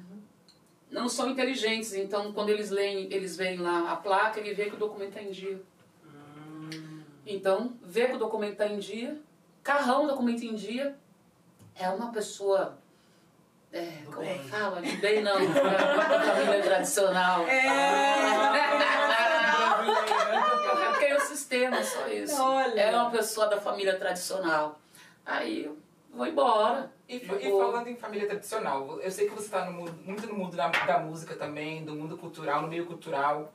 Não 0.90 1.08
são 1.08 1.28
inteligentes, 1.28 1.92
então 1.94 2.32
quando 2.32 2.48
eles 2.50 2.70
leem, 2.70 3.12
eles 3.12 3.36
veem 3.36 3.58
lá 3.58 3.90
a 3.92 3.96
placa, 3.96 4.38
ele 4.38 4.54
vê 4.54 4.66
que 4.66 4.76
o 4.76 4.78
documento 4.78 5.08
está 5.08 5.22
em 5.22 5.30
dia. 5.30 5.60
Então, 7.26 7.76
vê 7.82 8.06
que 8.06 8.14
o 8.14 8.18
documento 8.18 8.52
está 8.52 8.68
em 8.68 8.78
dia, 8.78 9.18
carrão, 9.62 10.06
documento 10.06 10.44
em 10.44 10.54
dia, 10.54 10.96
é 11.74 11.88
uma 11.88 12.12
pessoa. 12.12 12.78
É, 13.72 14.02
como 14.06 14.20
bem. 14.20 14.38
fala? 14.44 14.80
De 14.80 14.96
bem 14.98 15.22
não, 15.22 15.36
é 15.38 15.42
uma 15.42 16.20
família 16.20 16.62
tradicional. 16.62 17.44
Eu 20.64 20.74
hackeei 20.76 21.14
o 21.14 21.20
sistema, 21.20 21.82
só 21.82 22.06
isso. 22.06 22.40
Olha. 22.40 22.80
É 22.80 22.96
uma 22.96 23.10
pessoa 23.10 23.48
da 23.48 23.60
família 23.60 23.98
tradicional. 23.98 24.78
Aí 25.26 25.64
eu 25.64 25.76
vou 26.16 26.26
embora. 26.26 26.92
E, 27.08 27.16
e 27.16 27.20
falando 27.26 27.88
em 27.88 27.96
família 27.96 28.26
tradicional, 28.26 29.00
eu 29.00 29.10
sei 29.10 29.28
que 29.28 29.34
você 29.34 29.44
está 29.46 29.70
muito 29.70 30.26
no 30.26 30.34
mundo 30.34 30.56
da, 30.56 30.68
da 30.68 30.98
música 30.98 31.36
também, 31.36 31.84
do 31.84 31.94
mundo 31.94 32.16
cultural, 32.16 32.62
no 32.62 32.68
meio 32.68 32.86
cultural, 32.86 33.52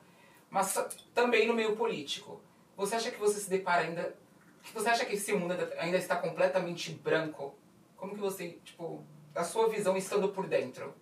mas 0.50 0.74
também 1.14 1.46
no 1.46 1.54
meio 1.54 1.76
político. 1.76 2.40
Você 2.76 2.94
acha 2.94 3.10
que 3.10 3.18
você 3.18 3.38
se 3.40 3.50
depara 3.50 3.82
ainda. 3.82 4.14
que 4.62 4.72
Você 4.72 4.88
acha 4.88 5.04
que 5.04 5.14
esse 5.14 5.32
mundo 5.34 5.54
ainda- 5.78 5.98
está 5.98 6.16
completamente 6.16 6.92
branco? 6.92 7.54
Como 7.96 8.14
que 8.14 8.20
você, 8.20 8.58
tipo, 8.64 9.04
a 9.34 9.44
sua 9.44 9.68
visão 9.68 9.96
estando 9.96 10.28
por 10.28 10.46
dentro? 10.46 10.94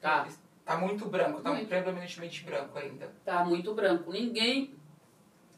Tá. 0.00 0.26
Tá 0.64 0.76
muito 0.76 1.06
branco, 1.06 1.40
tá 1.40 1.50
Muito. 1.52 1.68
predominantemente 1.68 2.42
branco 2.42 2.76
ainda. 2.76 3.12
Tá 3.24 3.44
muito 3.44 3.72
branco. 3.72 4.10
Ninguém. 4.10 4.74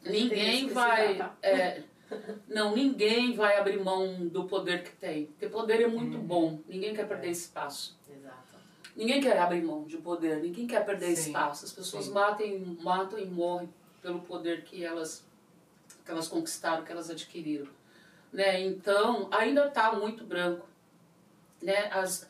Ninguém 0.03 0.69
vai. 0.69 1.15
tá? 1.17 1.35
é, 1.41 1.81
não, 2.47 2.75
ninguém 2.75 3.33
vai 3.33 3.57
abrir 3.57 3.79
mão 3.83 4.27
do 4.27 4.45
poder 4.45 4.83
que 4.83 4.91
tem. 4.95 5.27
Porque 5.27 5.47
poder 5.47 5.81
é 5.81 5.87
muito 5.87 6.17
Uhum. 6.17 6.23
bom. 6.23 6.59
Ninguém 6.67 6.93
quer 6.93 7.07
perder 7.07 7.29
espaço. 7.29 7.97
Exato. 8.09 8.37
Ninguém 8.95 9.21
quer 9.21 9.37
abrir 9.37 9.61
mão 9.61 9.83
de 9.85 9.97
poder. 9.97 10.41
Ninguém 10.41 10.67
quer 10.67 10.85
perder 10.85 11.15
Sim, 11.15 11.29
espaço. 11.29 11.65
As 11.65 11.71
pessoas 11.71 12.05
sim. 12.05 12.11
matam, 12.11 12.77
matam 12.81 13.19
e 13.19 13.25
morrem 13.25 13.69
pelo 14.01 14.19
poder 14.21 14.63
que 14.63 14.83
elas, 14.83 15.25
que 16.03 16.11
elas 16.11 16.27
conquistaram, 16.27 16.83
que 16.83 16.91
elas 16.91 17.09
adquiriram. 17.09 17.67
Né? 18.31 18.61
Então, 18.61 19.27
ainda 19.31 19.67
está 19.67 19.93
muito 19.93 20.23
branco. 20.23 20.67
Né? 21.61 21.89
As, 21.91 22.29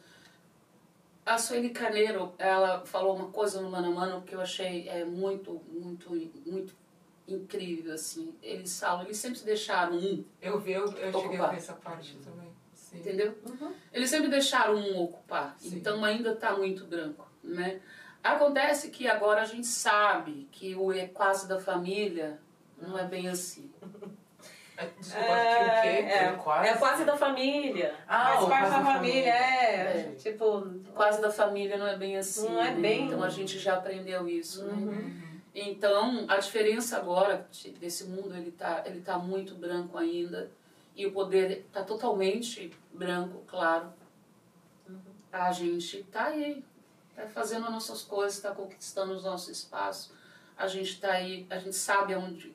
a 1.26 1.38
Sueli 1.38 1.70
Carneiro, 1.70 2.34
ela 2.38 2.86
falou 2.86 3.16
uma 3.16 3.30
coisa 3.30 3.62
no 3.62 3.70
Mano 3.70 3.94
Mano 3.94 4.22
que 4.24 4.34
eu 4.34 4.42
achei 4.42 4.88
é, 4.90 5.06
muito, 5.06 5.62
muito, 5.70 6.10
muito 6.46 6.76
incrível, 7.34 7.94
assim. 7.94 8.36
Eles 8.42 8.80
falam, 8.80 9.04
eles 9.06 9.18
sempre 9.18 9.40
deixaram 9.42 9.96
um, 9.98 10.24
Eu 10.42 10.60
vi, 10.60 10.74
eu, 10.74 10.86
eu 10.94 11.14
cheguei 11.14 11.40
a 11.40 11.48
ver 11.48 11.58
essa 11.58 11.74
parte 11.74 12.16
também. 12.18 12.50
Sim. 12.74 13.00
entendeu? 13.00 13.38
Uhum. 13.48 13.72
Eles 13.94 14.10
sempre 14.10 14.30
deixaram 14.30 14.76
um 14.76 15.00
ocupar, 15.04 15.56
Sim. 15.60 15.76
então 15.76 16.04
ainda 16.04 16.32
está 16.32 16.56
muito 16.58 16.86
branco, 16.86 17.28
né? 17.44 17.80
Acontece 18.24 18.90
que 18.90 19.08
agora 19.08 19.42
a 19.42 19.46
gente 19.46 19.68
sabe 19.68 20.48
que 20.52 20.76
o 20.76 20.92
é 20.92 21.08
quase 21.08 21.48
da 21.48 21.60
família 21.60 22.40
não 22.82 22.98
é 22.98 23.06
bem 23.06 23.30
assim. 23.30 23.72
É, 24.76 24.86
Desculpa, 24.98 25.28
que 25.28 25.32
o 25.32 25.82
quê? 25.82 25.88
É, 25.88 26.24
É 26.26 26.32
quase? 26.32 26.68
é 26.70 26.74
quase 26.78 27.06
da 27.06 27.18
família. 27.18 27.96
Ah, 28.08 28.26
Faz 28.30 28.44
o 28.44 28.48
parte 28.48 28.62
quase 28.62 28.72
da 28.72 28.80
da 28.80 28.94
família, 28.94 29.30
é. 29.34 30.00
É. 30.00 30.16
Tipo. 30.18 30.62
Quase 30.96 31.22
da 31.22 31.30
família 31.30 31.78
não 31.78 31.88
é 31.88 31.98
bem 31.98 32.18
assim. 32.18 32.48
Não 32.48 32.62
é 32.62 32.72
né? 32.72 32.80
bem. 32.80 33.06
Então 33.08 33.22
a 33.22 33.30
gente 33.30 33.60
já 33.60 33.76
aprendeu 33.76 34.28
isso, 34.28 34.64
né? 34.66 35.29
Uhum. 35.62 35.70
Então, 35.70 36.26
a 36.28 36.38
diferença 36.38 36.98
agora 36.98 37.48
de- 37.52 37.72
desse 37.72 38.06
mundo, 38.06 38.36
ele 38.36 38.52
tá, 38.52 38.84
ele 38.86 39.02
tá 39.02 39.18
muito 39.18 39.56
branco 39.56 39.98
ainda. 39.98 40.52
E 40.96 41.06
o 41.06 41.12
poder 41.12 41.68
tá 41.72 41.84
totalmente 41.84 42.72
branco, 42.94 43.44
claro. 43.48 43.94
A 45.32 45.52
gente 45.52 46.04
tá 46.12 46.26
aí, 46.26 46.64
tá 47.16 47.28
fazendo 47.28 47.66
as 47.66 47.72
nossas 47.72 48.02
coisas, 48.02 48.40
tá 48.40 48.52
conquistando 48.54 49.14
os 49.14 49.24
nossos 49.24 49.50
espaços. 49.50 50.12
A 50.58 50.68
gente 50.68 51.00
tá 51.00 51.12
aí, 51.14 51.46
a 51.50 51.58
gente 51.60 51.76
sabe 51.76 52.14
aonde, 52.14 52.54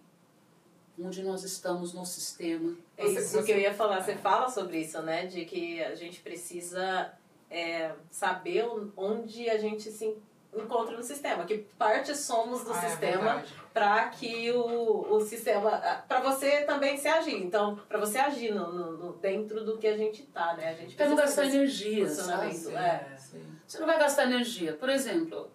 onde 0.99 1.23
nós 1.23 1.43
estamos 1.45 1.95
no 1.95 2.05
sistema. 2.05 2.77
É 2.97 3.05
Você- 3.05 3.21
isso 3.21 3.31
você- 3.31 3.43
que 3.45 3.53
eu 3.53 3.59
ia 3.59 3.73
falar. 3.73 4.03
Você 4.03 4.17
fala 4.17 4.49
sobre 4.51 4.81
isso, 4.81 5.01
né? 5.03 5.27
De 5.27 5.45
que 5.45 5.83
a 5.83 5.95
gente 5.95 6.21
precisa 6.21 7.13
é, 7.51 7.95
saber 8.11 8.67
onde 8.97 9.49
a 9.49 9.57
gente 9.59 9.89
se 9.93 10.17
encontra 10.63 10.97
no 10.97 11.03
sistema. 11.03 11.45
Que 11.45 11.59
parte 11.79 12.15
somos 12.17 12.63
do 12.65 12.73
Ah, 12.73 12.77
é 12.85 12.89
sistema 12.89 13.23
verdade. 13.35 13.55
para 13.73 14.09
que 14.11 14.51
o, 14.53 15.15
o 15.17 15.21
sistema. 15.21 15.71
para 16.09 16.21
você 16.21 16.63
também 16.63 16.97
se 16.97 17.09
agir. 17.09 17.43
Então, 17.43 17.77
para 17.89 17.99
você 17.99 18.19
agir 18.19 18.53
no, 18.55 18.73
no- 18.73 18.93
no- 18.97 19.13
dentro 19.15 19.65
do 19.65 19.79
que 19.79 19.87
a 19.87 19.97
gente 19.97 20.23
tá, 20.25 20.55
né? 20.55 20.71
A 20.71 20.75
gente 20.75 20.95
Pra 20.97 21.09
não 21.09 21.17
gastar 21.17 21.47
energia, 21.47 22.09
sabe? 22.09 22.47
É. 22.77 23.17
Sim. 23.19 23.45
Você 23.67 23.79
não 23.79 23.87
vai 23.87 23.99
gastar 23.99 24.25
energia. 24.25 24.75
Por 24.75 24.89
exemplo, 24.89 25.51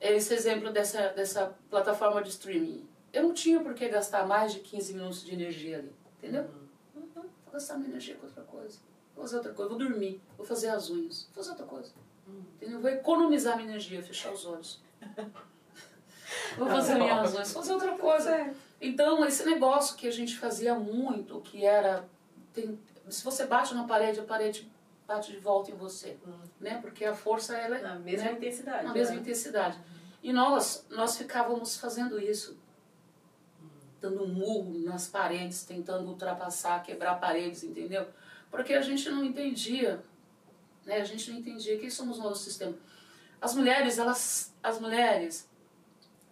esse 0.00 0.34
exemplo 0.34 0.70
dessa, 0.72 1.08
dessa 1.08 1.54
plataforma 1.70 2.22
de 2.22 2.28
streaming. 2.30 2.86
Eu 3.12 3.22
não 3.22 3.32
tinha 3.32 3.60
por 3.60 3.72
que 3.72 3.88
gastar 3.88 4.26
mais 4.26 4.52
de 4.52 4.60
15 4.60 4.92
minutos 4.94 5.24
de 5.24 5.32
energia 5.32 5.78
ali, 5.78 5.92
entendeu? 6.18 6.42
Uhum. 6.94 7.02
Vou 7.14 7.52
gastar 7.52 7.76
minha 7.78 7.88
energia 7.88 8.14
com 8.16 8.26
outra 8.26 8.42
coisa. 8.42 8.78
Vou 9.14 9.24
fazer 9.24 9.36
outra 9.36 9.54
coisa, 9.54 9.70
vou 9.70 9.78
dormir, 9.78 10.20
vou 10.36 10.44
fazer 10.46 10.68
as 10.68 10.90
unhas, 10.90 11.22
vou 11.34 11.42
fazer 11.42 11.50
outra 11.52 11.64
coisa. 11.64 11.92
Entendeu? 12.28 12.80
Vou 12.80 12.90
economizar 12.90 13.56
minha 13.56 13.68
energia, 13.68 14.02
fechar 14.02 14.32
os 14.32 14.44
olhos. 14.46 14.80
Vou 16.58 16.66
fazer 16.68 16.94
minhas 16.96 17.34
unhas, 17.34 17.52
fazer 17.52 17.72
outra 17.72 17.92
coisa. 17.96 18.52
Então, 18.80 19.24
esse 19.24 19.44
negócio 19.44 19.96
que 19.96 20.08
a 20.08 20.10
gente 20.10 20.36
fazia 20.36 20.74
muito, 20.74 21.40
que 21.40 21.64
era. 21.64 22.04
tem- 22.52 22.78
se 23.08 23.22
você 23.24 23.46
bate 23.46 23.74
na 23.74 23.84
parede, 23.84 24.18
a 24.20 24.24
parede 24.24 24.68
bate 25.06 25.30
de 25.30 25.38
volta 25.38 25.70
em 25.70 25.74
você. 25.74 26.16
Né? 26.60 26.78
Porque 26.80 27.04
a 27.04 27.14
força 27.14 27.56
ela 27.56 27.76
é 27.78 27.82
Na 27.82 27.94
mesma 27.94 28.26
né? 28.26 28.32
intensidade. 28.32 28.84
na 28.86 28.92
mesma 28.92 29.14
né? 29.14 29.20
intensidade. 29.20 29.78
E 30.22 30.32
nós, 30.32 30.84
nós 30.90 31.16
ficávamos 31.16 31.76
fazendo 31.76 32.20
isso. 32.20 32.58
Dando 34.00 34.24
um 34.24 34.28
murro 34.28 34.78
nas 34.80 35.06
paredes, 35.06 35.64
tentando 35.64 36.08
ultrapassar, 36.08 36.82
quebrar 36.82 37.14
paredes, 37.20 37.62
entendeu? 37.62 38.06
porque 38.50 38.72
a 38.74 38.80
gente 38.80 39.10
não 39.10 39.24
entendia, 39.24 40.00
né? 40.86 41.00
A 41.00 41.04
gente 41.04 41.30
não 41.30 41.38
entendia 41.38 41.78
quem 41.78 41.90
somos 41.90 42.18
nós 42.18 42.30
no 42.30 42.36
sistema. 42.36 42.74
As 43.40 43.54
mulheres, 43.54 43.98
elas, 43.98 44.54
as 44.62 44.80
mulheres, 44.80 45.50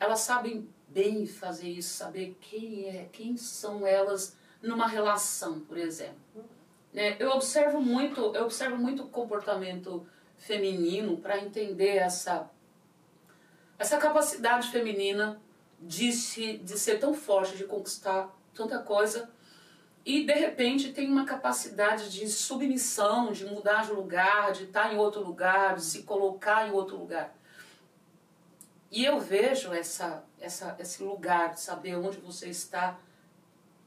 elas 0.01 0.21
sabem 0.21 0.67
bem 0.89 1.27
fazer 1.27 1.69
isso, 1.69 1.97
saber 1.97 2.37
quem 2.41 2.89
é, 2.89 3.09
quem 3.13 3.37
são 3.37 3.87
elas 3.87 4.37
numa 4.63 4.87
relação, 4.87 5.61
por 5.61 5.77
exemplo. 5.77 6.17
Né? 6.93 7.17
Eu 7.19 7.31
observo 7.31 7.81
muito, 7.81 8.21
eu 8.35 8.45
observo 8.45 8.77
muito 8.77 9.03
o 9.03 9.09
comportamento 9.09 10.07
feminino 10.39 11.17
para 11.19 11.39
entender 11.39 11.97
essa 11.97 12.49
essa 13.77 13.99
capacidade 13.99 14.69
feminina 14.69 15.41
de, 15.81 16.13
se, 16.13 16.59
de 16.59 16.79
ser 16.79 17.01
tão 17.01 17.13
forte, 17.13 17.57
de 17.57 17.65
conquistar 17.65 18.33
tanta 18.55 18.79
coisa 18.79 19.29
e 20.05 20.25
de 20.25 20.35
repente 20.35 20.93
tem 20.93 21.09
uma 21.11 21.25
capacidade 21.25 22.11
de 22.11 22.29
submissão, 22.29 23.33
de 23.33 23.47
mudar 23.47 23.87
de 23.87 23.93
lugar, 23.93 24.53
de 24.53 24.65
estar 24.65 24.93
em 24.93 24.99
outro 24.99 25.23
lugar, 25.23 25.77
de 25.77 25.83
se 25.83 26.03
colocar 26.03 26.69
em 26.69 26.73
outro 26.73 26.97
lugar. 26.97 27.35
E 28.91 29.05
eu 29.05 29.19
vejo 29.19 29.73
essa, 29.73 30.23
essa, 30.39 30.77
esse 30.79 31.03
lugar 31.03 31.55
de 31.55 31.61
saber 31.61 31.97
onde 31.97 32.19
você 32.19 32.49
está 32.49 32.99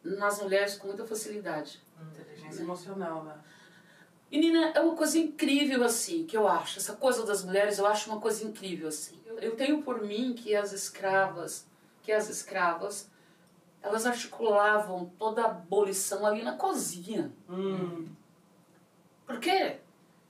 nas 0.03 0.41
mulheres 0.41 0.75
com 0.75 0.87
muita 0.87 1.05
facilidade. 1.05 1.81
Inteligência 2.11 2.61
emocional, 2.61 3.23
né? 3.23 3.35
Menina, 4.29 4.73
é 4.75 4.81
uma 4.81 4.95
coisa 4.95 5.17
incrível 5.17 5.83
assim, 5.83 6.25
que 6.25 6.35
eu 6.35 6.47
acho. 6.47 6.79
Essa 6.79 6.93
coisa 6.93 7.25
das 7.25 7.43
mulheres, 7.43 7.77
eu 7.77 7.85
acho 7.85 8.09
uma 8.09 8.19
coisa 8.19 8.43
incrível 8.43 8.89
assim. 8.89 9.21
Eu, 9.25 9.39
eu 9.39 9.55
tenho 9.55 9.81
por 9.83 10.01
mim 10.01 10.33
que 10.33 10.55
as 10.55 10.73
escravas, 10.73 11.65
que 12.03 12.11
as 12.11 12.27
escravas, 12.27 13.09
elas 13.81 14.05
articulavam 14.05 15.11
toda 15.17 15.43
a 15.43 15.45
abolição 15.45 16.25
ali 16.25 16.43
na 16.43 16.53
cozinha. 16.53 17.31
Hum. 17.49 18.05
Por 19.25 19.39
quê? 19.39 19.77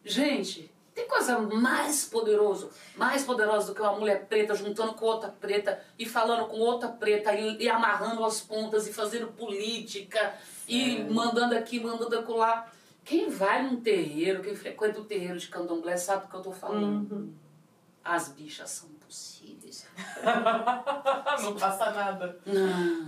Gente, 0.03 0.71
tem 0.93 1.07
coisa 1.07 1.37
mais 1.37 2.05
poderoso, 2.05 2.71
mais 2.95 3.23
poderosa 3.23 3.67
do 3.67 3.75
que 3.75 3.81
uma 3.81 3.93
mulher 3.93 4.25
preta 4.25 4.55
juntando 4.55 4.93
com 4.93 5.05
outra 5.05 5.29
preta 5.29 5.79
e 5.99 6.05
falando 6.07 6.47
com 6.47 6.57
outra 6.57 6.89
preta 6.89 7.33
e, 7.33 7.63
e 7.63 7.69
amarrando 7.69 8.25
as 8.25 8.41
pontas 8.41 8.87
e 8.87 8.93
fazendo 8.93 9.27
política 9.27 10.35
e 10.67 11.03
mandando 11.03 11.55
aqui, 11.55 11.79
mandando 11.79 12.17
acolá. 12.17 12.67
Quem 13.05 13.29
vai 13.29 13.63
num 13.63 13.79
terreiro, 13.79 14.41
quem 14.41 14.55
frequenta 14.55 14.99
o 14.99 15.05
terreiro 15.05 15.37
de 15.37 15.47
candomblé 15.47 15.95
sabe 15.97 16.23
do 16.23 16.29
que 16.29 16.35
eu 16.35 16.41
tô 16.41 16.51
falando. 16.51 17.31
As 18.03 18.29
bichas 18.29 18.69
são 18.71 18.89
possíveis. 19.08 19.88
Não 21.41 21.55
passa 21.55 21.91
nada. 21.91 22.39
Não. 22.45 23.08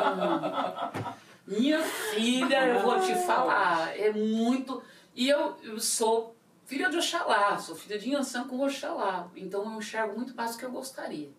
Não. 0.00 1.20
Minha 1.46 1.82
filha, 1.82 2.66
eu 2.68 2.80
vou 2.80 3.00
te 3.00 3.14
falar, 3.26 3.96
é 3.98 4.12
muito. 4.12 4.82
E 5.14 5.28
eu, 5.28 5.56
eu 5.62 5.80
sou 5.80 6.36
filha 6.64 6.88
de 6.88 6.96
Oxalá, 6.96 7.58
sou 7.58 7.74
filha 7.74 7.98
de 7.98 8.10
Yansan 8.10 8.46
com 8.46 8.60
Oxalá. 8.60 9.28
Então 9.34 9.64
eu 9.64 9.78
enxergo 9.78 10.16
muito 10.16 10.34
mais 10.34 10.52
do 10.52 10.58
que 10.58 10.64
eu 10.64 10.70
gostaria. 10.70 11.30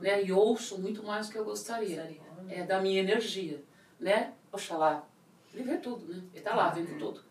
Né? 0.00 0.22
E 0.24 0.32
ouço 0.32 0.78
muito 0.78 1.02
mais 1.02 1.26
do 1.26 1.32
que 1.32 1.38
eu 1.38 1.44
gostaria. 1.44 2.20
É 2.48 2.62
da 2.62 2.80
minha 2.80 3.00
energia. 3.00 3.62
Né? 3.98 4.34
Oxalá, 4.52 5.06
ele 5.54 5.64
vê 5.64 5.78
tudo, 5.78 6.06
né? 6.12 6.22
Ele 6.34 6.42
tá 6.42 6.54
lá 6.54 6.68
vendo 6.68 6.98
tudo. 6.98 7.22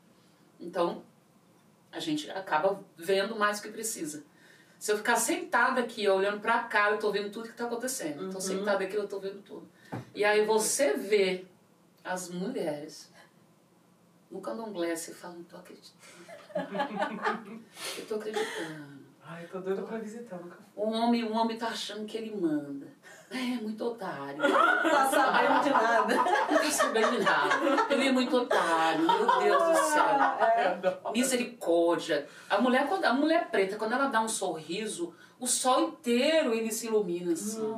Então, 0.59 1.03
a 1.93 1.99
gente 1.99 2.29
acaba 2.31 2.83
vendo 2.97 3.35
mais 3.35 3.59
do 3.59 3.63
que 3.63 3.69
precisa. 3.69 4.23
Se 4.79 4.91
eu 4.91 4.97
ficar 4.97 5.15
sentada 5.15 5.79
aqui, 5.79 6.07
olhando 6.09 6.41
pra 6.41 6.63
cá, 6.63 6.91
eu 6.91 6.97
tô 6.97 7.11
vendo 7.11 7.31
tudo 7.31 7.47
que 7.47 7.55
tá 7.55 7.65
acontecendo. 7.65 8.31
Tô 8.33 8.41
sentada 8.41 8.83
aqui, 8.83 8.95
eu 8.95 9.07
tô 9.07 9.19
vendo 9.19 9.41
tudo. 9.41 9.67
E 10.13 10.25
aí 10.25 10.45
você 10.45 10.93
vê 10.93 11.45
as 12.03 12.29
mulheres 12.29 13.09
no 14.29 14.41
candomblé, 14.41 14.95
você 14.95 15.13
fala, 15.13 15.35
não 15.35 15.43
tô 15.43 15.55
acreditando. 15.55 16.03
eu 17.97 18.05
tô 18.07 18.15
acreditando. 18.15 19.03
Ai, 19.23 19.47
tô 19.47 19.59
doida 19.59 19.83
pra 19.83 19.99
visitar. 19.99 20.37
Nunca. 20.37 20.57
O 20.75 20.89
homem, 20.89 21.23
o 21.23 21.31
homem 21.31 21.57
tá 21.57 21.67
achando 21.67 22.05
que 22.05 22.17
ele 22.17 22.35
manda. 22.35 22.87
É, 23.33 23.59
muito 23.59 23.83
otário. 23.83 24.37
Não 24.37 24.47
tá 24.91 25.09
sabendo 25.09 25.63
de 25.63 25.69
nada. 25.71 26.15
Não 26.15 26.57
tá 26.59 26.71
sabendo 26.71 27.11
de 27.17 27.23
nada. 27.23 27.93
Ele 27.93 28.07
é 28.07 28.11
muito 28.11 28.37
otário, 28.37 29.01
meu 29.01 29.39
Deus 29.39 29.63
do 29.63 29.75
céu. 29.75 31.11
Misericórdia. 31.11 32.27
A 32.47 32.61
mulher, 32.61 32.87
quando, 32.87 33.05
a 33.05 33.13
mulher 33.13 33.49
preta, 33.49 33.75
quando 33.75 33.93
ela 33.93 34.07
dá 34.07 34.21
um 34.21 34.29
sorriso, 34.29 35.15
o 35.39 35.47
sol 35.47 35.89
inteiro 35.89 36.53
ele 36.53 36.71
se 36.71 36.85
ilumina 36.85 37.33
assim. 37.33 37.75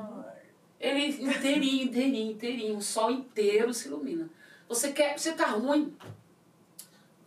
Ele 0.77 1.07
inteirinho, 1.07 1.85
inteirinho, 1.85 2.31
inteirinho, 2.33 2.77
o 2.77 2.81
sol 2.81 3.09
inteiro 3.09 3.73
se 3.73 3.87
ilumina. 3.87 4.29
Você 4.67 4.91
quer, 4.91 5.17
você 5.17 5.31
tá 5.31 5.47
ruim? 5.47 5.95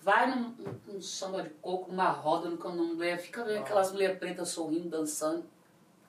Vai 0.03 0.31
num, 0.31 0.55
num, 0.59 0.81
num 0.87 1.01
samba 1.01 1.43
de 1.43 1.51
coco, 1.63 1.91
numa 1.91 2.11
roda 2.11 2.51
no 2.51 2.59
candomblé, 2.59 3.17
fica 3.17 3.43
vendo 3.43 3.61
aquelas 3.61 3.91
mulheres 3.91 4.19
pretas 4.19 4.51
sorrindo, 4.51 4.89
dançando. 4.91 5.45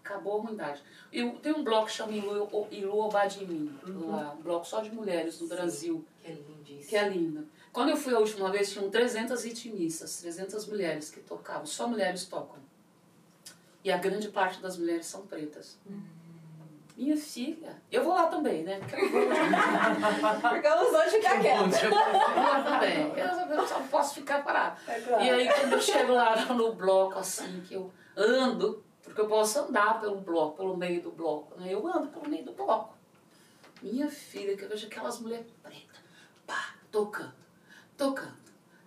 Acabou 0.09 0.39
a 0.39 0.41
ruindade. 0.41 0.81
Eu, 1.13 1.33
tem 1.33 1.53
um 1.53 1.63
bloco 1.63 1.85
que 1.85 1.91
chama 1.91 2.11
Ilu, 2.11 2.67
Ilu 2.71 2.97
Obadimi, 2.97 3.71
lá, 3.85 4.33
um 4.37 4.41
bloco 4.41 4.65
só 4.65 4.81
de 4.81 4.91
mulheres 4.91 5.39
no 5.39 5.47
Brasil 5.47 6.03
Que 6.19 6.31
é 6.31 6.33
lindíssimo. 6.33 6.89
que 6.89 6.95
é 6.95 7.07
linda. 7.07 7.45
Quando 7.71 7.89
eu 7.89 7.97
fui 7.97 8.15
a 8.15 8.17
última 8.17 8.49
vez, 8.51 8.71
tinham 8.71 8.89
300 8.89 9.43
ritmistas, 9.43 10.19
300 10.21 10.65
mulheres 10.65 11.11
que 11.11 11.19
tocavam, 11.19 11.67
só 11.67 11.87
mulheres 11.87 12.25
tocam. 12.25 12.57
E 13.83 13.91
a 13.91 13.97
grande 13.97 14.29
parte 14.29 14.59
das 14.59 14.77
mulheres 14.77 15.05
são 15.05 15.27
pretas. 15.27 15.77
Minha 16.97 17.15
filha, 17.15 17.81
eu 17.91 18.03
vou 18.03 18.13
lá 18.13 18.25
também, 18.25 18.63
né? 18.63 18.79
Porque 18.79 18.95
eu 18.95 19.09
vou, 19.11 19.21
eu 19.21 20.91
dois 20.91 21.13
ficam 21.13 21.39
quietos. 21.39 21.79
vou 21.81 21.91
lá 21.91 22.63
também. 22.63 23.13
Eu, 23.15 23.57
eu 23.57 23.67
só 23.67 23.79
posso 23.91 24.15
ficar 24.15 24.43
parada. 24.43 24.75
É 24.87 24.99
claro. 24.99 25.23
E 25.23 25.29
aí 25.29 25.49
quando 25.53 25.73
eu 25.73 25.81
chego 25.81 26.13
lá 26.13 26.35
no 26.53 26.73
bloco, 26.73 27.19
assim, 27.19 27.61
que 27.61 27.75
eu 27.75 27.89
ando, 28.17 28.83
porque 29.19 29.21
eu 29.21 29.27
posso 29.27 29.59
andar 29.59 29.99
pelo 29.99 30.15
bloco, 30.21 30.57
pelo 30.57 30.77
meio 30.77 31.01
do 31.01 31.11
bloco, 31.11 31.59
né? 31.59 31.73
Eu 31.73 31.85
ando 31.85 32.07
pelo 32.07 32.29
meio 32.29 32.45
do 32.45 32.53
bloco. 32.53 32.95
Minha 33.81 34.09
filha, 34.09 34.55
que 34.55 34.63
eu 34.63 34.69
vejo 34.69 34.87
aquelas 34.87 35.19
mulheres 35.19 35.47
pretas, 35.61 35.97
pá, 36.47 36.75
tocando, 36.89 37.33
tocando, 37.97 38.37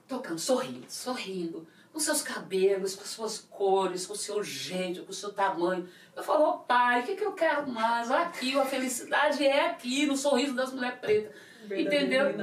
tocando, 0.09 0.39
sorrindo, 0.39 0.87
sorrindo, 0.89 1.67
com 1.93 1.99
seus 1.99 2.23
cabelos, 2.23 2.95
com 2.95 3.05
suas 3.05 3.39
cores, 3.39 4.07
com 4.07 4.15
seu 4.15 4.43
jeito, 4.43 5.05
com 5.05 5.13
seu 5.13 5.33
tamanho. 5.33 5.87
Eu 6.17 6.23
falo, 6.23 6.49
ô 6.49 6.59
pai, 6.61 7.01
o 7.01 7.05
que, 7.05 7.17
que 7.17 7.25
eu 7.25 7.33
quero 7.33 7.69
mais? 7.71 8.11
Aqui, 8.11 8.59
a 8.59 8.65
felicidade 8.65 9.47
é 9.47 9.67
aqui, 9.67 10.07
no 10.07 10.17
sorriso 10.17 10.55
das 10.55 10.73
mulheres 10.73 10.99
pretas. 10.99 11.35
Entendeu? 11.65 12.35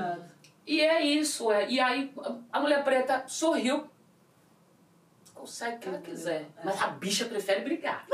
E 0.66 0.82
é 0.82 1.04
isso, 1.04 1.52
é. 1.52 1.68
E 1.70 1.80
aí 1.80 2.14
a 2.52 2.60
mulher 2.60 2.84
preta 2.84 3.28
sorriu. 3.28 3.90
Consegue 5.40 5.78
o 5.78 5.80
que 5.80 5.88
ela 5.88 6.00
quiser. 6.00 6.48
Mas 6.62 6.82
a 6.82 6.88
bicha 6.88 7.24
prefere 7.24 7.62
brigar. 7.62 8.06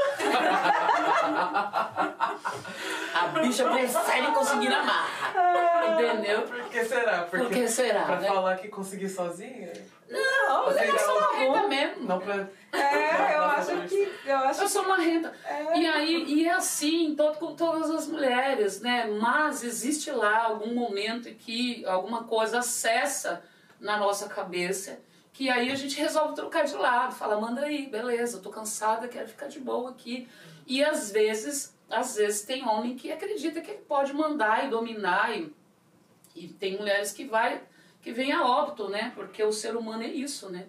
a 3.15 3.27
bicha 3.41 3.67
prefere 3.67 4.27
conseguir 4.27 4.69
na 4.69 4.83
marra. 4.83 5.93
Entendeu? 5.93 6.43
Por 6.43 6.69
que 6.69 6.85
será? 6.85 7.23
Porque 7.23 7.45
Por 7.45 7.49
que 7.51 7.67
será? 7.67 8.03
Pra 8.03 8.19
né? 8.19 8.27
falar 8.27 8.57
que 8.57 8.67
consegui 8.67 9.09
sozinha? 9.09 9.73
Não, 10.07 10.65
Você 10.65 10.87
Eu 10.87 10.99
sou 10.99 11.19
marrenta 11.19 11.67
mesmo. 11.67 12.03
Não 12.03 12.19
pra. 12.19 12.47
É, 12.71 13.35
eu 13.35 13.43
acho 13.45 13.71
que. 13.87 14.13
Eu 14.23 14.37
acho 14.37 14.61
Eu 14.61 14.69
sou 14.69 14.87
marrenta. 14.87 15.33
É. 15.45 15.79
E 15.79 15.87
aí, 15.87 16.23
e 16.27 16.47
é 16.47 16.51
assim 16.51 17.15
todo, 17.15 17.39
com 17.39 17.55
todas 17.55 17.89
as 17.89 18.05
mulheres, 18.07 18.81
né? 18.81 19.07
Mas 19.19 19.63
existe 19.63 20.11
lá 20.11 20.43
algum 20.43 20.75
momento 20.75 21.27
em 21.27 21.33
que 21.33 21.83
alguma 21.87 22.25
coisa 22.25 22.59
acessa 22.59 23.41
na 23.79 23.97
nossa 23.97 24.29
cabeça 24.29 24.99
que 25.35 25.49
aí 25.49 25.69
a 25.69 25.75
gente 25.75 25.99
resolve 25.99 26.33
trocar 26.33 26.63
de 26.63 26.75
lado, 26.75 27.13
fala, 27.13 27.37
manda 27.37 27.65
aí, 27.65 27.87
beleza, 27.87 28.37
eu 28.37 28.41
tô 28.41 28.49
cansada, 28.49 29.09
quero 29.09 29.27
ficar 29.27 29.47
de 29.47 29.59
boa 29.59 29.89
aqui. 29.89 30.29
E 30.65 30.81
às 30.81 31.11
vezes, 31.11 31.77
às 31.89 32.15
vezes 32.15 32.43
tem 32.43 32.65
homem 32.65 32.95
que 32.95 33.11
acredita 33.11 33.59
que 33.59 33.71
ele 33.71 33.81
pode 33.81 34.13
mandar 34.13 34.65
e 34.65 34.69
dominar 34.69 35.37
e, 35.37 35.53
e 36.33 36.47
tem 36.47 36.77
mulheres 36.77 37.11
que 37.11 37.25
vai 37.25 37.61
que 38.01 38.13
vem 38.13 38.31
a 38.31 38.45
óbito, 38.45 38.87
né? 38.87 39.11
Porque 39.13 39.43
o 39.43 39.51
ser 39.51 39.75
humano 39.75 40.03
é 40.03 40.07
isso, 40.07 40.49
né? 40.49 40.67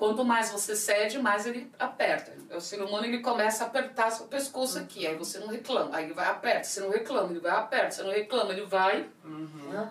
Quanto 0.00 0.24
mais 0.24 0.50
você 0.50 0.74
cede, 0.74 1.18
mais 1.18 1.44
ele 1.44 1.70
aperta. 1.78 2.32
O 2.56 2.60
ser 2.60 2.80
humano 2.80 3.04
ele 3.04 3.18
começa 3.18 3.64
a 3.64 3.66
apertar 3.66 4.10
seu 4.10 4.26
pescoço 4.26 4.78
aqui, 4.78 5.06
aí 5.06 5.14
você 5.14 5.38
não 5.38 5.48
reclama, 5.48 5.94
aí 5.94 6.06
ele 6.06 6.14
vai 6.14 6.26
aperta, 6.26 6.64
você 6.64 6.80
não 6.80 6.88
reclama, 6.88 7.30
ele 7.30 7.40
vai 7.40 7.52
aperta, 7.52 7.90
você 7.90 8.02
não 8.02 8.10
reclama, 8.10 8.50
ele 8.50 8.64
vai 8.64 9.10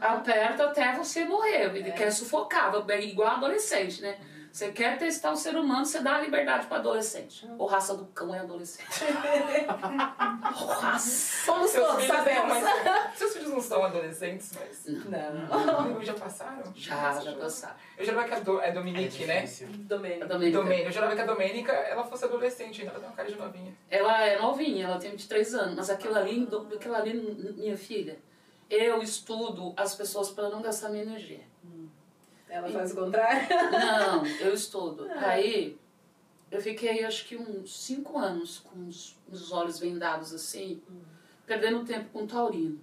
aperta 0.02 0.64
até 0.64 0.96
você 0.96 1.26
morrer. 1.26 1.76
Ele 1.76 1.92
quer 1.92 2.10
sufocar, 2.12 2.74
é 2.90 3.02
igual 3.04 3.36
adolescente, 3.36 4.02
né? 4.02 4.18
Você 4.52 4.72
quer 4.72 4.98
testar 4.98 5.32
o 5.32 5.36
ser 5.36 5.56
humano, 5.56 5.86
você 5.86 6.00
dá 6.00 6.16
a 6.16 6.22
liberdade 6.22 6.68
para 6.68 6.78
adolescente. 6.78 7.48
O 7.58 7.66
raça 7.66 7.96
do 7.96 8.06
cão 8.08 8.34
é 8.34 8.40
adolescente. 8.40 8.90
o 9.06 10.66
raça. 10.66 11.46
Somos 11.46 11.72
Seus 11.72 11.88
todos, 11.88 12.04
filhos, 12.04 12.18
não, 12.18 12.26
sabemos. 12.26 12.64
mas, 12.64 13.18
seus 13.18 13.34
filhos 13.34 13.50
não 13.50 13.62
são 13.62 13.84
adolescentes, 13.84 14.52
mas. 14.60 14.86
Não. 15.06 16.02
Já 16.02 16.14
passaram? 16.14 16.64
Já, 16.76 17.20
já 17.20 17.34
passaram. 17.34 17.76
Eu 17.98 18.06
jurava 18.06 18.28
que 18.28 18.34
a 18.34 18.40
do, 18.40 18.62
é 18.62 18.72
Dominique, 18.72 19.26
né? 19.26 19.46
Domênico. 19.80 20.24
A 20.24 20.28
Domênica. 20.28 20.58
Domênica. 20.58 20.88
Eu 20.90 20.92
jurava 20.92 21.16
que 21.16 21.22
a 21.22 21.26
Domênica 21.26 21.72
ela 21.72 22.04
fosse 22.04 22.26
adolescente, 22.26 22.82
ainda 22.82 22.92
ela 22.92 23.00
tem 23.00 23.10
uma 23.10 23.16
cara 23.16 23.30
de 23.30 23.36
novinha. 23.38 23.74
Ela 23.90 24.24
é 24.24 24.40
novinha, 24.40 24.86
ela 24.86 24.98
tem 24.98 25.12
23 25.12 25.56
anos, 25.56 25.76
mas 25.76 25.90
aquilo 25.90 26.16
ali, 26.16 26.48
aquilo 26.76 26.96
ali, 26.96 27.14
minha 27.58 27.78
filha, 27.78 28.18
eu 28.70 29.02
estudo 29.02 29.74
as 29.76 29.96
pessoas 29.96 30.30
para 30.30 30.50
não 30.50 30.62
gastar 30.62 30.90
minha 30.90 31.04
energia. 31.04 31.49
Ela 32.50 32.70
faz 32.70 32.92
o 32.92 32.96
contrário. 32.96 33.48
Não, 33.72 34.26
eu 34.26 34.54
estudo. 34.54 35.08
Aí 35.16 35.78
eu 36.50 36.60
fiquei 36.60 37.06
acho 37.06 37.26
que 37.26 37.38
uns 37.38 37.80
cinco 37.80 38.18
anos 38.18 38.60
com 38.60 38.88
os, 38.88 39.16
os 39.32 39.52
olhos 39.52 39.80
vendados 39.80 40.34
assim, 40.34 40.82
perdendo 41.46 41.86
tempo 41.86 42.10
com 42.12 42.26
taurino. 42.26 42.80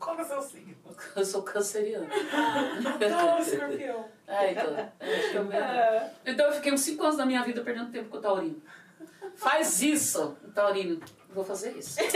Qual 0.00 0.18
é 0.18 0.22
o 0.22 0.24
seu 0.24 0.42
signo? 0.42 0.76
Eu 1.14 1.24
sou 1.24 1.42
canceriana. 1.42 2.08
Não, 3.08 3.38
escorpião. 3.38 4.04
É, 4.28 4.50
então, 4.50 4.74
que 4.74 5.36
eu 5.36 5.44
mesmo. 5.44 6.10
Então 6.26 6.46
eu 6.46 6.52
fiquei 6.54 6.72
uns 6.72 6.80
5 6.80 7.00
anos 7.00 7.16
da 7.16 7.24
minha 7.24 7.44
vida 7.44 7.62
perdendo 7.62 7.92
tempo 7.92 8.08
com 8.10 8.16
o 8.16 8.20
Taurino. 8.20 8.60
Faz 9.36 9.80
isso, 9.82 10.36
Taurino. 10.52 11.00
Vou 11.30 11.44
fazer 11.44 11.76
isso. 11.76 11.96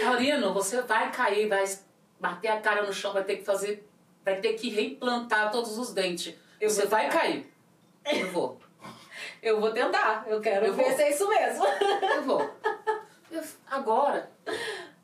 Taurino, 0.00 0.54
você 0.54 0.80
vai 0.80 1.12
cair, 1.12 1.46
vai 1.46 1.62
bater 2.18 2.48
a 2.48 2.60
cara 2.60 2.82
no 2.86 2.92
chão, 2.92 3.12
vai 3.12 3.24
ter 3.24 3.36
que 3.36 3.44
fazer, 3.44 3.86
vai 4.24 4.40
ter 4.40 4.54
que 4.54 4.68
reimplantar 4.70 5.50
todos 5.50 5.78
os 5.78 5.92
dentes. 5.92 6.34
Eu 6.60 6.70
você 6.70 6.86
vai 6.86 7.08
cair. 7.10 7.52
Eu 8.04 8.30
vou. 8.32 8.60
Eu 9.42 9.60
vou 9.60 9.70
tentar. 9.72 10.24
Eu 10.26 10.40
quero 10.40 10.66
Eu 10.66 10.74
ver 10.74 10.84
vou. 10.86 10.96
se 10.96 11.02
é 11.02 11.10
isso 11.10 11.28
mesmo. 11.28 11.64
Eu 12.16 12.22
vou. 12.22 12.40
Eu- 13.30 13.42
agora, 13.66 14.30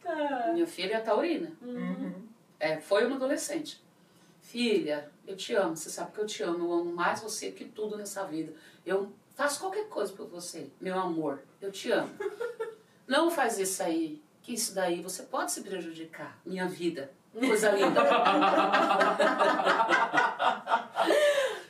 Ah. 0.05 0.51
minha 0.53 0.67
filha 0.67 0.97
é 0.97 1.01
taurina. 1.01 1.53
É, 2.59 2.81
foi 2.81 3.07
uma 3.07 3.17
adolescente. 3.17 3.81
Filha, 4.41 5.11
eu 5.27 5.37
te 5.37 5.55
amo, 5.55 5.77
você 5.77 5.89
sabe 5.91 6.13
que 6.13 6.21
eu 6.21 6.27
te 6.27 6.43
amo, 6.43 6.65
eu 6.65 6.73
amo 6.73 6.93
mais 6.93 7.21
você 7.21 7.51
que 7.53 7.65
tudo 7.65 7.97
nessa 7.97 8.25
vida. 8.25 8.53
Eu 8.85 9.13
faço 9.35 9.61
qualquer 9.61 9.89
coisa 9.89 10.13
por 10.13 10.27
você, 10.27 10.69
meu 10.81 10.99
amor, 10.99 11.43
eu 11.61 11.71
te 11.73 11.91
amo. 11.91 12.11
Não 13.07 13.31
faz 13.31 13.59
isso 13.59 13.83
aí, 13.83 14.22
que 14.43 14.55
isso 14.55 14.75
daí 14.75 15.01
você 15.01 15.23
pode 15.23 15.53
se 15.53 15.63
prejudicar, 15.63 16.37
minha 16.45 16.67
vida. 16.67 17.11
Coisa 17.33 17.71
linda. 17.71 18.03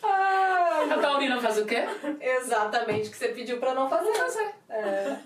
A 0.02 0.98
taurina 1.00 1.40
faz 1.40 1.58
o 1.58 1.64
quê? 1.64 1.84
exatamente 2.20 3.08
o 3.08 3.12
que 3.12 3.16
você 3.16 3.28
pediu 3.28 3.58
pra 3.58 3.74
não 3.74 3.88
fazer. 3.88 4.12
Fazer. 4.14 4.54
É. 4.68 5.16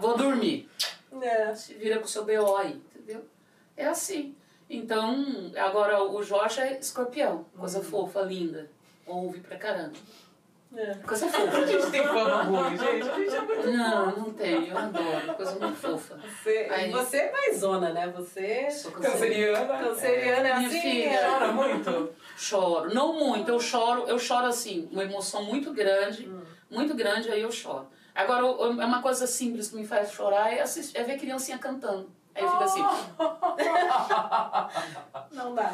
Vou 0.00 0.16
dormir. 0.16 0.68
É. 1.20 1.54
se 1.54 1.74
vira 1.74 1.98
com 1.98 2.04
o 2.04 2.08
seu 2.08 2.24
BO 2.24 2.56
aí, 2.56 2.80
entendeu? 2.94 3.24
É 3.76 3.86
assim. 3.86 4.36
Então, 4.68 5.52
agora 5.56 6.02
o 6.02 6.22
Jorge 6.22 6.60
é 6.60 6.78
escorpião, 6.78 7.44
coisa 7.56 7.82
fofa, 7.82 8.22
linda. 8.22 8.70
Ouve 9.06 9.40
pra 9.40 9.58
caramba. 9.58 9.92
É. 10.76 10.94
Coisa 11.06 11.26
A 11.26 11.28
fofa. 11.30 11.66
gente 11.66 11.90
tem 11.90 12.02
fama 12.02 12.42
ruim, 12.42 12.76
gente. 12.76 13.08
A 13.08 13.14
gente 13.14 13.34
é 13.36 13.40
muito 13.40 13.70
Não, 13.70 14.06
não 14.16 14.32
tem, 14.32 14.68
eu 14.68 14.76
adoro, 14.78 15.34
coisa 15.34 15.52
muito 15.58 15.76
fofa. 15.76 16.16
Você, 16.18 16.68
Aí. 16.70 16.90
você 16.90 17.16
é 17.18 17.32
mais 17.32 17.58
zona, 17.58 17.90
né? 17.92 18.08
Você. 18.08 18.70
Sou 18.70 18.90
canceriana. 18.92 19.58
canceriana. 19.66 19.88
Canceriana 19.88 20.48
é 20.48 20.56
Minha 20.56 20.68
assim. 20.68 20.80
filha. 20.80 21.10
é. 21.10 21.30
Chora 21.30 21.52
muito. 21.52 22.10
Choro, 22.36 22.94
não 22.94 23.14
muito, 23.18 23.48
eu 23.48 23.60
choro, 23.60 24.04
eu 24.08 24.18
choro 24.18 24.46
assim, 24.46 24.88
uma 24.90 25.04
emoção 25.04 25.44
muito 25.44 25.72
grande, 25.72 26.28
Hum. 26.28 26.42
muito 26.68 26.92
grande, 26.94 27.30
aí 27.30 27.40
eu 27.42 27.52
choro. 27.52 27.86
Agora, 28.14 28.42
é 28.44 28.84
uma 28.84 29.00
coisa 29.00 29.26
simples 29.26 29.68
que 29.68 29.76
me 29.76 29.86
faz 29.86 30.10
chorar 30.12 30.52
é, 30.52 30.60
assistir, 30.60 30.96
é 30.98 31.04
ver 31.04 31.16
criancinha 31.18 31.58
cantando. 31.58 32.10
Aí 32.34 32.42
eu 32.42 32.50
fico 32.50 32.62
assim, 32.64 32.82
Não 35.32 35.54
dá. 35.54 35.72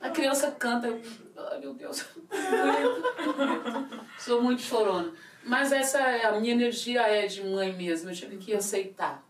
A 0.00 0.08
criança 0.08 0.50
canta, 0.50 0.86
eu, 0.86 1.00
ai 1.36 1.60
meu 1.60 1.74
Deus, 1.74 2.06
sou 4.18 4.42
muito 4.42 4.62
chorona. 4.62 5.12
Mas 5.44 5.72
essa 5.72 5.98
é 5.98 6.24
a 6.24 6.40
minha 6.40 6.52
energia 6.52 7.02
é 7.02 7.26
de 7.26 7.42
mãe 7.44 7.72
mesmo, 7.72 8.10
eu 8.10 8.14
tive 8.14 8.38
que 8.38 8.54
aceitar. 8.54 9.22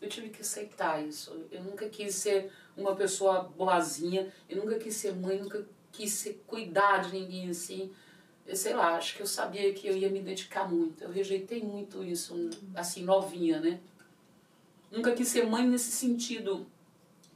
Eu 0.00 0.08
tive 0.08 0.28
que 0.28 0.40
aceitar 0.42 1.04
isso. 1.04 1.46
Eu 1.50 1.62
nunca 1.64 1.88
quis 1.88 2.14
ser 2.14 2.52
uma 2.76 2.94
pessoa 2.94 3.42
boazinha, 3.42 4.32
eu 4.48 4.58
nunca 4.58 4.78
quis 4.78 4.94
ser 4.94 5.14
mãe, 5.14 5.40
nunca 5.40 5.66
quis 5.90 6.12
ser, 6.12 6.42
cuidar 6.46 6.98
de 6.98 7.12
ninguém 7.18 7.50
assim. 7.50 7.90
Eu 8.46 8.54
sei 8.54 8.74
lá, 8.74 8.94
acho 8.94 9.16
que 9.16 9.22
eu 9.22 9.26
sabia 9.26 9.72
que 9.74 9.88
eu 9.88 9.96
ia 9.96 10.08
me 10.08 10.20
dedicar 10.20 10.70
muito. 10.70 11.02
Eu 11.02 11.10
rejeitei 11.10 11.62
muito 11.62 12.04
isso, 12.04 12.48
assim, 12.74 13.02
novinha, 13.02 13.60
né? 13.60 13.80
Nunca 14.90 15.12
quis 15.12 15.28
ser 15.28 15.44
mãe 15.44 15.66
nesse 15.66 15.90
sentido 15.90 16.66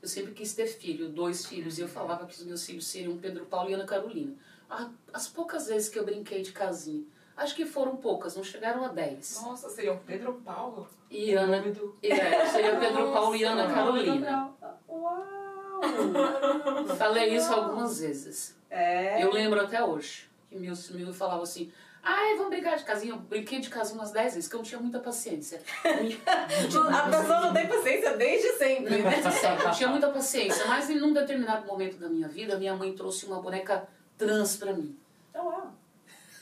eu 0.03 0.09
sempre 0.09 0.33
quis 0.33 0.53
ter 0.53 0.67
filho, 0.67 1.09
dois 1.09 1.47
filhos, 1.47 1.79
e 1.79 1.83
eu 1.83 1.89
falava 1.89 2.27
que 2.27 2.35
os 2.35 2.45
meus 2.45 2.67
filhos 2.67 2.87
seriam 2.87 3.17
Pedro 3.19 3.47
Paulo 3.47 3.71
e 3.71 3.75
Ana 3.75 3.87
Carolina. 3.87 4.35
As 5.13 5.29
poucas 5.29 5.69
vezes 5.69 5.89
que 5.89 5.99
eu 5.99 6.05
brinquei 6.05 6.43
de 6.43 6.51
casinha, 6.53 7.05
acho 7.37 7.55
que 7.55 7.65
foram 7.65 7.97
poucas, 7.97 8.35
não 8.35 8.43
chegaram 8.43 8.85
a 8.85 8.89
dez. 8.89 9.41
Nossa, 9.43 9.69
seria 9.71 9.93
o 9.93 9.99
Pedro 9.99 10.35
Paulo? 10.45 10.89
E 11.11 11.35
Ana, 11.35 11.61
do- 11.61 11.97
é, 12.03 12.47
seria 12.47 12.79
Pedro 12.81 13.13
Paulo 13.13 13.37
e 13.37 13.45
Ana. 13.45 13.73
Carolina. 13.73 14.51
Uau! 14.89 15.83
Falei 16.97 17.35
isso 17.37 17.53
algumas 17.53 18.01
vezes. 18.01 18.57
É. 18.71 19.23
Eu 19.23 19.31
lembro 19.33 19.61
até 19.61 19.85
hoje, 19.85 20.29
que 20.49 20.57
meus 20.57 20.87
filhos 20.89 21.17
falavam 21.17 21.43
assim, 21.43 21.71
ai, 22.03 22.37
vamos 22.37 22.51
brincar 22.51 22.77
de 22.77 22.85
casinha. 22.85 23.13
Eu 23.15 23.19
brinquei 23.19 23.61
de 23.61 23.69
casinha 23.69 23.99
umas 23.99 24.11
dez 24.11 24.35
vezes, 24.35 24.49
que 24.49 24.55
eu 24.55 24.59
não 24.59 24.65
tinha 24.65 24.81
muita 24.81 24.99
paciência. 24.99 25.61
A 25.85 27.09
pessoa 27.11 27.41
não 27.41 27.53
tem 27.53 27.67
paciência 27.67 28.17
desde 28.17 28.53
sempre, 28.59 28.99
né? 28.99 29.11
Desde 29.11 29.33
sempre, 29.33 29.67
eu 29.67 29.71
tinha 29.73 29.89
muita 29.89 30.09
paciência, 30.09 30.67
mas 30.67 30.91
em 30.91 31.03
um 31.03 31.13
determinado 31.13 31.67
momento 31.67 31.97
da 31.99 32.09
minha 32.09 32.29
vida, 32.29 32.59
minha 32.59 32.75
mãe 32.75 32.93
trouxe 32.95 33.27
uma 33.27 33.41
boneca 33.41 33.87
trans 34.19 34.57
pra 34.57 34.73
mim. 34.73 34.97
Então. 35.31 35.73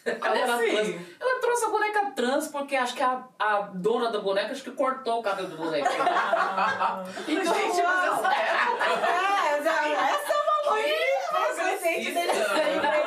Ela, 0.04 0.38
era 0.38 0.54
assim? 0.54 0.70
trans. 0.70 0.88
Ela 1.20 1.40
trouxe 1.40 1.64
a 1.64 1.68
boneca 1.68 2.11
trans 2.12 2.48
porque 2.48 2.74
acho 2.74 2.94
que 2.94 3.02
a, 3.02 3.22
a 3.38 3.61
dona 3.74 4.11
da 4.11 4.18
boneca 4.18 4.52
acho 4.52 4.62
que 4.62 4.70
cortou 4.70 5.20
o 5.20 5.22
cabelo 5.22 5.48
do 5.48 5.56
boneca. 5.56 5.90
Então, 7.28 7.54
Gente, 7.54 7.82
mas 7.82 8.18
essa 8.18 8.32
É, 8.34 9.58
essa 9.58 10.32
é 10.32 10.42
uma 10.42 10.72
mãe 10.72 10.92
presente 11.54 12.12
dele 12.12 12.32
Não, 12.32 12.99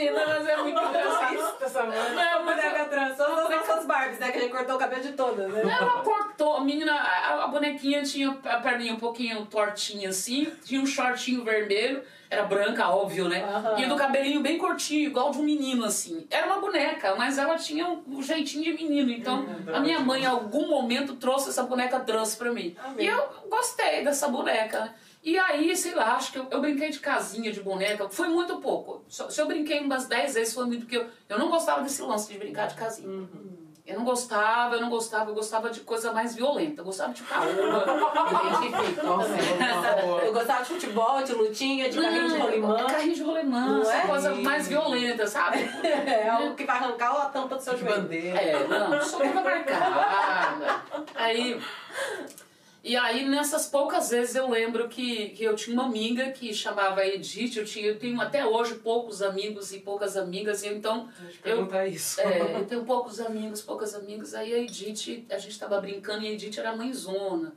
menina, 0.00 0.26
mas 0.26 0.48
é 0.48 0.56
muito 0.56 0.80
engraçado. 0.80 1.56
essa 1.62 1.82
mãe. 1.84 1.98
Não, 2.14 2.44
mas 2.44 2.88
trans, 2.88 3.16
só 3.16 3.44
as 3.44 3.50
nossas 3.50 3.86
Barbies, 3.86 4.18
né? 4.18 4.30
Que 4.30 4.38
a 4.38 4.40
gente 4.42 4.52
cortou 4.52 4.76
o 4.76 4.78
cabelo 4.78 5.02
de 5.02 5.12
todas, 5.12 5.52
né? 5.52 5.62
Ela 5.62 6.02
cortou, 6.02 6.56
a 6.56 6.60
menina, 6.64 6.92
a, 6.92 7.44
a 7.44 7.46
bonequinha 7.48 8.02
tinha 8.02 8.36
a 8.44 8.56
perninha 8.58 8.94
um 8.94 8.98
pouquinho 8.98 9.46
tortinha 9.46 10.10
assim, 10.10 10.52
tinha 10.64 10.80
um 10.80 10.86
shortinho 10.86 11.44
vermelho, 11.44 12.02
era 12.30 12.44
branca, 12.44 12.88
óbvio, 12.88 13.28
né? 13.28 13.42
Aham. 13.42 13.80
E 13.80 13.86
do 13.86 13.96
cabelinho 13.96 14.40
bem 14.40 14.56
curtinho, 14.56 15.08
igual 15.08 15.32
de 15.32 15.38
um 15.38 15.42
menino 15.42 15.84
assim. 15.84 16.26
Era 16.30 16.46
uma 16.46 16.60
boneca, 16.60 17.16
mas 17.16 17.38
ela 17.38 17.56
tinha 17.56 17.88
um, 17.88 18.22
jeitinho 18.22 18.62
de 18.62 18.72
menino. 18.72 19.10
Então, 19.10 19.44
a 19.72 19.80
minha 19.80 19.98
mãe, 19.98 20.22
em 20.22 20.26
algum 20.26 20.68
momento, 20.68 21.16
trouxe 21.16 21.48
essa 21.48 21.64
boneca 21.64 21.98
trans 21.98 22.36
pra 22.36 22.52
mim. 22.52 22.76
Amém. 22.84 23.06
E 23.06 23.08
eu 23.08 23.28
gostei 23.48 24.04
dessa 24.04 24.28
boneca? 24.28 24.94
E 25.22 25.38
aí, 25.38 25.76
sei 25.76 25.94
lá, 25.94 26.14
acho 26.14 26.32
que 26.32 26.38
eu, 26.38 26.46
eu 26.50 26.60
brinquei 26.62 26.88
de 26.88 26.98
casinha 26.98 27.52
de 27.52 27.60
boneca, 27.60 28.08
foi 28.08 28.28
muito 28.28 28.56
pouco. 28.56 29.04
Se, 29.08 29.30
se 29.30 29.40
eu 29.40 29.46
brinquei 29.46 29.80
umas 29.80 30.06
10 30.06 30.34
vezes, 30.34 30.54
foi 30.54 30.64
muito 30.64 30.86
porque 30.86 30.96
eu, 30.96 31.06
eu 31.28 31.38
não 31.38 31.50
gostava 31.50 31.82
desse 31.82 32.00
lance 32.00 32.32
de 32.32 32.38
brincar 32.38 32.68
de 32.68 32.74
casinha. 32.74 33.28
Eu 33.86 33.98
não 33.98 34.04
gostava, 34.04 34.76
eu 34.76 34.80
não 34.80 34.88
gostava, 34.88 35.30
eu 35.30 35.34
gostava 35.34 35.68
de 35.68 35.80
coisa 35.80 36.12
mais 36.12 36.34
violenta. 36.36 36.80
Eu 36.80 36.84
gostava 36.84 37.12
de 37.12 37.22
por 37.24 37.28
favor. 39.82 40.22
Eu 40.22 40.32
gostava 40.32 40.62
de 40.62 40.68
futebol, 40.68 41.22
de 41.22 41.32
lutinha, 41.32 41.90
de 41.90 42.00
carrinho 42.00 42.28
de 42.28 42.38
rolimã. 42.38 42.86
Carrinho 42.86 43.14
de 43.14 43.22
rolimã, 43.22 43.82
é? 43.82 44.06
coisa 44.06 44.34
mais 44.36 44.68
violenta, 44.68 45.26
sabe? 45.26 45.58
É 45.82 46.32
o 46.48 46.54
que 46.54 46.64
vai 46.64 46.76
arrancar 46.76 47.10
a 47.16 47.26
tampa 47.26 47.56
do 47.56 47.62
seu 47.62 47.74
De 47.74 47.80
joelho. 47.80 48.02
bandeira. 48.02 48.38
É, 48.40 48.66
não, 48.66 49.02
sou 49.02 49.18
toda 49.20 49.40
marcada. 49.40 50.82
Aí. 51.16 51.60
E 52.82 52.96
aí, 52.96 53.28
nessas 53.28 53.66
poucas 53.66 54.08
vezes, 54.08 54.34
eu 54.34 54.48
lembro 54.48 54.88
que, 54.88 55.28
que 55.30 55.44
eu 55.44 55.54
tinha 55.54 55.74
uma 55.74 55.84
amiga 55.84 56.30
que 56.32 56.52
chamava 56.54 57.06
Edith. 57.06 57.56
Eu, 57.56 57.64
tinha, 57.64 57.86
eu 57.86 57.98
tenho 57.98 58.18
até 58.20 58.44
hoje 58.44 58.76
poucos 58.76 59.20
amigos 59.20 59.70
e 59.72 59.80
poucas 59.80 60.16
amigas. 60.16 60.62
E 60.62 60.68
então, 60.68 61.08
eu 61.44 61.68
isso. 61.86 62.20
é, 62.20 62.56
eu 62.56 62.64
tenho 62.64 62.84
poucos 62.84 63.20
amigos, 63.20 63.60
poucas 63.60 63.94
amigas. 63.94 64.34
Aí 64.34 64.54
a 64.54 64.58
Edith, 64.58 65.26
a 65.30 65.36
gente 65.36 65.58
tava 65.58 65.78
brincando 65.80 66.24
e 66.24 66.28
a 66.28 66.32
Edith 66.32 66.58
era 66.58 66.74
mãezona. 66.74 67.52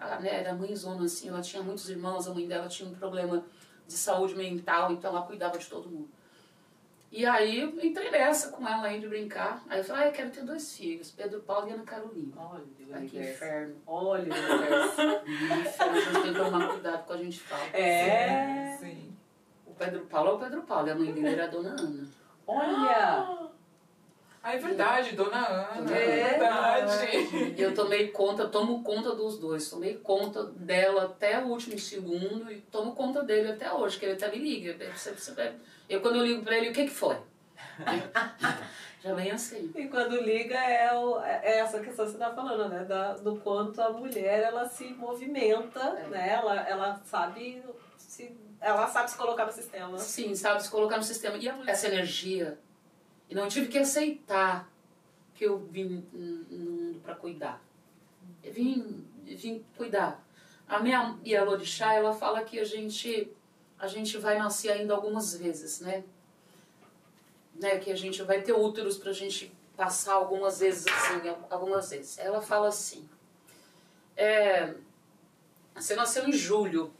Ela, 0.00 0.20
né, 0.20 0.40
era 0.40 0.54
mãezona, 0.54 1.04
assim, 1.04 1.28
ela 1.28 1.40
tinha 1.40 1.60
muitos 1.60 1.90
irmãos, 1.90 2.28
a 2.28 2.32
mãe 2.32 2.46
dela 2.46 2.68
tinha 2.68 2.88
um 2.88 2.94
problema 2.94 3.44
de 3.86 3.94
saúde 3.94 4.36
mental, 4.36 4.92
então 4.92 5.10
ela 5.10 5.22
cuidava 5.22 5.58
de 5.58 5.66
todo 5.66 5.88
mundo. 5.88 6.08
E 7.10 7.24
aí 7.24 7.62
entrei 7.82 8.10
nessa 8.10 8.48
com 8.50 8.66
ela 8.68 8.86
aí 8.86 9.00
de 9.00 9.08
brincar. 9.08 9.62
Aí 9.68 9.78
eu 9.78 9.84
falei, 9.84 10.04
ah, 10.04 10.06
eu 10.08 10.12
quero 10.12 10.30
ter 10.30 10.42
dois 10.42 10.76
filhos, 10.76 11.10
Pedro 11.10 11.40
Paulo 11.40 11.68
e 11.68 11.72
Ana 11.72 11.82
Carolina. 11.84 12.32
Olha 12.36 13.06
que 13.06 13.18
inferno. 13.18 13.76
Olha 13.86 14.28
a 14.34 15.94
gente 15.94 16.12
tem 16.22 16.32
que 16.34 16.38
tomar 16.38 16.68
cuidado 16.68 17.06
com 17.06 17.12
a 17.14 17.16
gente 17.16 17.40
fala. 17.40 17.64
É. 17.72 18.76
Sim. 18.78 19.16
O 19.66 19.72
Pedro 19.72 20.00
Paulo 20.06 20.30
é 20.30 20.34
o 20.34 20.38
Pedro 20.38 20.62
Paulo, 20.62 20.88
e 20.88 20.90
a 20.90 20.94
mãe 20.94 21.12
dele 21.12 21.28
era 21.28 21.44
a 21.44 21.48
dona 21.48 21.70
Ana. 21.70 22.08
Olha. 22.46 23.48
Ah, 24.42 24.54
é 24.54 24.58
verdade, 24.58 25.16
Dona 25.16 25.46
Ana. 25.46 25.96
É. 25.96 26.20
É 26.20 26.28
verdade. 26.38 27.54
E 27.56 27.60
eu 27.60 27.74
tomei 27.74 28.08
conta, 28.08 28.46
tomo 28.46 28.82
conta 28.82 29.14
dos 29.14 29.38
dois. 29.38 29.68
Tomei 29.68 29.96
conta 29.96 30.44
dela 30.44 31.04
até 31.04 31.38
o 31.42 31.48
último 31.48 31.78
segundo 31.78 32.50
e 32.50 32.60
tomo 32.60 32.92
conta 32.94 33.22
dele 33.22 33.50
até 33.50 33.70
hoje, 33.72 33.98
que 33.98 34.06
ele 34.06 34.14
até 34.14 34.30
me 34.30 34.38
liga. 34.38 34.76
Você- 34.94 35.12
você- 35.12 35.52
Eu, 35.88 36.00
quando 36.00 36.16
eu 36.16 36.24
ligo 36.24 36.42
pra 36.42 36.56
ele, 36.58 36.70
o 36.70 36.72
que 36.72 36.84
que 36.84 36.90
foi? 36.90 37.16
Já 39.02 39.14
vem 39.14 39.30
assim. 39.30 39.72
E 39.76 39.86
quando 39.88 40.20
liga 40.20 40.56
é, 40.56 40.92
o, 40.96 41.20
é 41.22 41.58
essa 41.60 41.78
questão 41.80 42.04
que 42.04 42.10
você 42.12 42.16
está 42.16 42.34
falando, 42.34 42.68
né? 42.68 42.84
Da, 42.84 43.14
do 43.14 43.36
quanto 43.36 43.80
a 43.80 43.90
mulher 43.90 44.40
ela 44.42 44.68
se 44.68 44.84
movimenta, 44.92 45.80
É. 45.80 46.08
né? 46.08 46.28
Ela, 46.30 46.68
ela 46.68 47.00
sabe 47.04 47.62
se 47.96 48.36
ela 48.60 48.88
sabe 48.88 49.10
se 49.10 49.16
colocar 49.16 49.46
no 49.46 49.52
sistema. 49.52 49.96
Sim, 49.98 50.34
sabe, 50.34 50.62
se 50.62 50.68
colocar 50.70 50.96
no 50.96 51.04
sistema. 51.04 51.36
E 51.38 51.48
a 51.48 51.54
mulher, 51.54 51.72
essa 51.72 51.86
energia. 51.86 52.58
E 53.30 53.34
não 53.34 53.46
tive 53.46 53.68
que 53.68 53.78
aceitar 53.78 54.68
que 55.34 55.44
eu 55.44 55.58
vim 55.58 56.04
no 56.12 56.58
mundo 56.58 57.00
para 57.00 57.14
cuidar. 57.14 57.62
Eu 58.42 58.52
vim, 58.52 59.06
vim 59.24 59.64
cuidar. 59.76 60.20
A 60.68 60.80
minha 60.80 61.16
Yalorixá, 61.24 61.94
ela 61.94 62.12
fala 62.12 62.42
que 62.42 62.58
a 62.58 62.64
gente, 62.64 63.32
a 63.78 63.86
gente 63.86 64.18
vai 64.18 64.38
nascer 64.38 64.70
ainda 64.70 64.94
algumas 64.94 65.34
vezes, 65.34 65.80
né? 65.80 66.04
né? 67.54 67.78
Que 67.78 67.90
a 67.90 67.96
gente 67.96 68.22
vai 68.22 68.42
ter 68.42 68.52
úteros 68.52 68.96
pra 68.96 69.12
gente 69.12 69.52
passar 69.76 70.14
algumas 70.14 70.58
vezes 70.58 70.86
assim, 70.86 71.34
algumas 71.50 71.90
vezes. 71.90 72.18
Ela 72.18 72.42
fala 72.42 72.68
assim, 72.68 73.08
é, 74.16 74.74
você 75.74 75.94
nasceu 75.94 76.26
em 76.26 76.32
julho, 76.32 76.92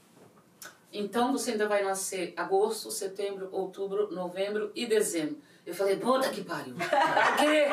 então 0.92 1.32
você 1.32 1.52
ainda 1.52 1.66
vai 1.66 1.82
nascer 1.82 2.32
agosto, 2.36 2.90
setembro, 2.90 3.48
outubro, 3.50 4.12
novembro 4.12 4.70
e 4.74 4.86
dezembro. 4.86 5.38
Eu 5.68 5.74
falei, 5.74 5.96
puta 5.96 6.30
que 6.30 6.42
pariu. 6.44 6.74
Pra 6.76 7.36
quê? 7.36 7.66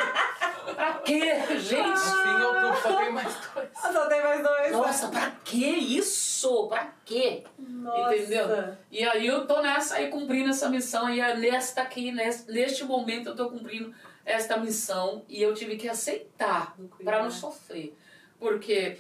Pra 0.76 0.94
quê, 0.96 1.58
gente? 1.60 1.88
No 1.88 1.96
fim, 1.96 2.44
outubro 2.44 2.82
só 2.82 2.98
tem 2.98 3.12
mais 3.14 3.34
dois. 3.54 3.70
Só 3.82 4.06
tem 4.08 4.22
mais 4.22 4.44
dois. 4.44 4.64
né? 4.64 4.78
Nossa, 4.78 5.08
pra 5.08 5.32
que 5.46 5.66
isso? 5.66 6.68
Pra 6.68 6.94
quê? 7.06 7.46
Nossa. 7.58 8.18
Entendeu? 8.18 8.76
E 8.92 9.02
aí 9.02 9.26
eu 9.26 9.48
tô 9.48 9.62
nessa 9.62 9.96
aí 9.96 10.10
cumprindo 10.10 10.50
essa 10.50 10.68
missão 10.68 11.10
e 11.10 11.22
é 11.22 11.38
nesta 11.38 11.84
aqui, 11.84 12.12
neste, 12.12 12.52
neste 12.52 12.84
momento 12.84 13.30
eu 13.30 13.36
tô 13.36 13.50
cumprindo 13.50 13.96
esta 14.26 14.58
missão 14.58 15.24
e 15.30 15.42
eu 15.42 15.54
tive 15.54 15.78
que 15.78 15.88
aceitar 15.88 16.76
para 17.02 17.24
não 17.24 17.32
sofrer. 17.32 17.96
Porque 18.38 18.98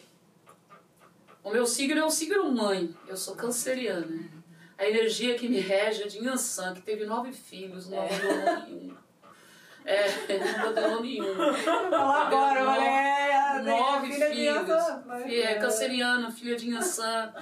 o 1.43 1.51
meu 1.51 1.65
signo 1.65 1.99
é 1.99 2.05
o 2.05 2.09
signo 2.09 2.49
mãe, 2.49 2.95
eu 3.09 3.17
sou 3.17 3.35
canceriana. 3.35 4.34
A 4.77 4.85
energia 4.87 5.35
que 5.37 5.47
me 5.47 5.59
rege 5.59 6.03
é 6.03 6.07
de 6.07 6.17
Yansan, 6.23 6.73
que 6.73 6.81
teve 6.81 7.05
nove 7.05 7.31
filhos, 7.31 7.89
não 7.89 7.99
abandonou 8.01 8.65
nenhum. 8.67 8.95
É, 9.85 10.37
não 10.39 10.55
abandonou 10.67 11.01
nenhum. 11.01 11.35
Fala 11.63 12.27
agora, 12.27 12.63
Nove- 12.63 12.79
mulher. 12.79 13.63
nove 13.63 14.11
filha 14.13 14.29
de 14.29 14.35
filhos. 14.35 14.55
Yansan. 14.69 15.03
Mas, 15.05 15.23
Fi- 15.23 15.41
é, 15.41 15.55
canceriana, 15.55 16.31
filha 16.31 16.55
de 16.55 16.71
Yansan, 16.71 17.33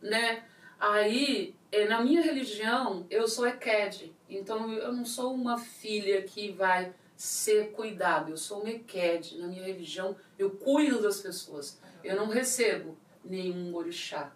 né? 0.00 0.42
Aí, 0.78 1.54
é, 1.70 1.84
na 1.86 2.00
minha 2.00 2.22
religião, 2.22 3.06
eu 3.10 3.28
sou 3.28 3.46
Eked. 3.46 4.12
Então, 4.28 4.72
eu 4.72 4.92
não 4.92 5.04
sou 5.04 5.34
uma 5.34 5.58
filha 5.58 6.22
que 6.22 6.52
vai 6.52 6.92
ser 7.16 7.72
cuidada. 7.72 8.30
Eu 8.30 8.36
sou 8.38 8.60
uma 8.60 8.70
Eked. 8.70 9.36
Na 9.38 9.48
minha 9.48 9.64
religião, 9.64 10.16
eu 10.38 10.50
cuido 10.50 11.02
das 11.02 11.20
pessoas. 11.20 11.78
Eu 12.02 12.16
não 12.16 12.28
recebo 12.28 12.96
nenhum 13.22 13.74
orixá. 13.74 14.32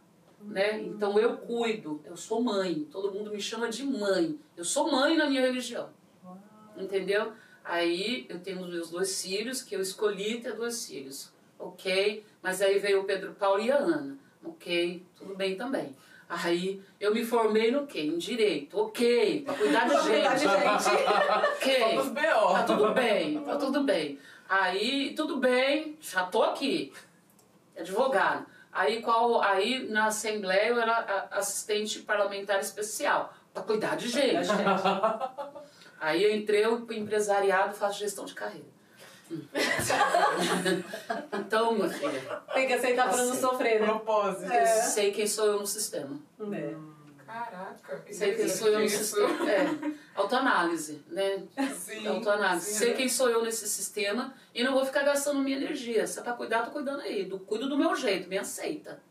Né? 0.46 0.80
Então 0.82 1.18
eu 1.18 1.36
cuido, 1.38 2.00
eu 2.04 2.16
sou 2.16 2.42
mãe, 2.42 2.86
todo 2.90 3.12
mundo 3.12 3.30
me 3.30 3.40
chama 3.40 3.68
de 3.68 3.82
mãe. 3.82 4.38
Eu 4.56 4.64
sou 4.64 4.90
mãe 4.90 5.16
na 5.16 5.28
minha 5.28 5.40
religião. 5.40 5.88
Entendeu? 6.76 7.32
Aí 7.64 8.26
eu 8.28 8.38
tenho 8.40 8.60
os 8.60 8.68
meus 8.68 8.90
dois 8.90 9.22
filhos, 9.22 9.62
que 9.62 9.74
eu 9.74 9.80
escolhi 9.80 10.40
ter 10.40 10.52
dois 10.54 10.86
filhos. 10.86 11.32
Ok? 11.58 12.24
Mas 12.42 12.60
aí 12.60 12.78
veio 12.78 13.00
o 13.00 13.04
Pedro 13.04 13.32
Paulo 13.34 13.62
e 13.62 13.72
a 13.72 13.78
Ana. 13.78 14.18
Ok? 14.44 15.02
Tudo 15.16 15.34
bem 15.34 15.56
também. 15.56 15.96
Aí 16.28 16.82
eu 17.00 17.14
me 17.14 17.24
formei 17.24 17.70
no 17.70 17.86
quê? 17.86 18.00
Em 18.00 18.18
direito. 18.18 18.78
Ok, 18.78 19.42
pra 19.44 19.54
cuidar 19.54 19.88
de 19.88 19.94
gente. 20.02 20.46
Ok. 20.46 21.74
Tá 22.52 22.62
tudo 22.64 22.92
bem, 22.94 23.40
tá 23.40 23.56
tudo 23.56 23.82
bem. 23.82 24.18
Aí, 24.48 25.14
tudo 25.16 25.36
bem, 25.38 25.96
já 26.00 26.24
tô 26.24 26.42
aqui. 26.42 26.92
Advogado. 27.76 28.46
Aí, 28.74 29.00
qual, 29.02 29.40
aí 29.40 29.88
na 29.88 30.06
Assembleia 30.06 30.68
eu 30.70 30.80
era 30.80 31.28
assistente 31.30 32.00
parlamentar 32.00 32.58
especial, 32.60 33.32
pra 33.52 33.62
cuidar 33.62 33.96
de 33.96 34.08
gente. 34.08 34.48
Aí 36.00 36.22
eu 36.22 36.34
entrei 36.34 36.64
pro 36.64 36.92
empresariado 36.92 37.72
e 37.72 37.78
faço 37.78 37.98
gestão 38.00 38.24
de 38.24 38.34
carreira. 38.34 38.66
Então, 41.32 41.72
minha 41.74 41.88
filha, 41.88 42.20
Tem 42.52 42.66
que 42.66 42.72
aceitar 42.74 43.08
pra 43.08 43.16
não 43.16 43.30
Aceita. 43.32 43.48
sofrer, 43.48 43.80
né? 43.80 43.86
Propósito. 43.86 44.52
eu 44.52 44.66
sei 44.66 45.12
quem 45.12 45.26
sou 45.26 45.46
eu 45.46 45.60
no 45.60 45.66
sistema. 45.66 46.18
É. 46.52 46.74
Caraca. 47.34 48.04
Sei 48.12 48.36
quem 48.36 48.48
sou 48.48 48.68
eu 48.68 48.78
no 48.78 48.84
Isso. 48.84 48.98
sistema. 48.98 49.50
É, 49.50 49.66
autoanálise, 50.14 51.02
né? 51.08 51.42
Sim. 51.74 52.06
autoanálise. 52.06 52.66
sim, 52.66 52.78
Sei 52.78 52.90
né? 52.90 52.94
quem 52.94 53.08
sou 53.08 53.28
eu 53.28 53.42
nesse 53.42 53.66
sistema 53.66 54.32
e 54.54 54.62
não 54.62 54.72
vou 54.72 54.84
ficar 54.84 55.02
gastando 55.02 55.40
minha 55.40 55.56
energia. 55.56 56.06
Se 56.06 56.20
é 56.20 56.22
pra 56.22 56.34
cuidar, 56.34 56.62
tô 56.62 56.70
cuidando 56.70 57.00
aí. 57.00 57.24
Do, 57.24 57.40
cuido 57.40 57.68
do 57.68 57.76
meu 57.76 57.96
jeito, 57.96 58.28
me 58.28 58.38
aceita. 58.38 59.02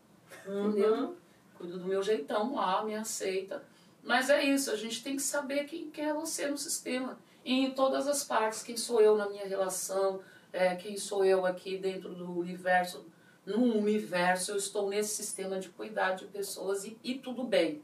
Entendeu? 0.46 0.94
Uhum. 0.94 1.14
Cuido 1.58 1.78
do 1.78 1.84
meu 1.84 2.02
jeitão 2.02 2.54
lá, 2.54 2.82
me 2.82 2.94
aceita. 2.94 3.62
Mas 4.02 4.30
é 4.30 4.42
isso, 4.42 4.70
a 4.70 4.76
gente 4.76 5.02
tem 5.04 5.16
que 5.16 5.22
saber 5.22 5.64
quem, 5.64 5.90
quem 5.90 6.06
é 6.06 6.14
você 6.14 6.46
no 6.48 6.56
sistema. 6.56 7.18
E 7.44 7.52
em 7.52 7.72
todas 7.72 8.08
as 8.08 8.24
partes, 8.24 8.62
quem 8.62 8.76
sou 8.76 9.02
eu 9.02 9.18
na 9.18 9.28
minha 9.28 9.46
relação, 9.46 10.20
é, 10.50 10.74
quem 10.76 10.96
sou 10.96 11.26
eu 11.26 11.44
aqui 11.44 11.76
dentro 11.76 12.14
do 12.14 12.38
universo. 12.38 13.04
No 13.44 13.76
universo, 13.76 14.52
eu 14.52 14.56
estou 14.56 14.88
nesse 14.88 15.14
sistema 15.14 15.60
de 15.60 15.68
cuidar 15.68 16.12
de 16.12 16.24
pessoas 16.24 16.86
e, 16.86 16.98
e 17.04 17.16
tudo 17.16 17.44
bem. 17.44 17.82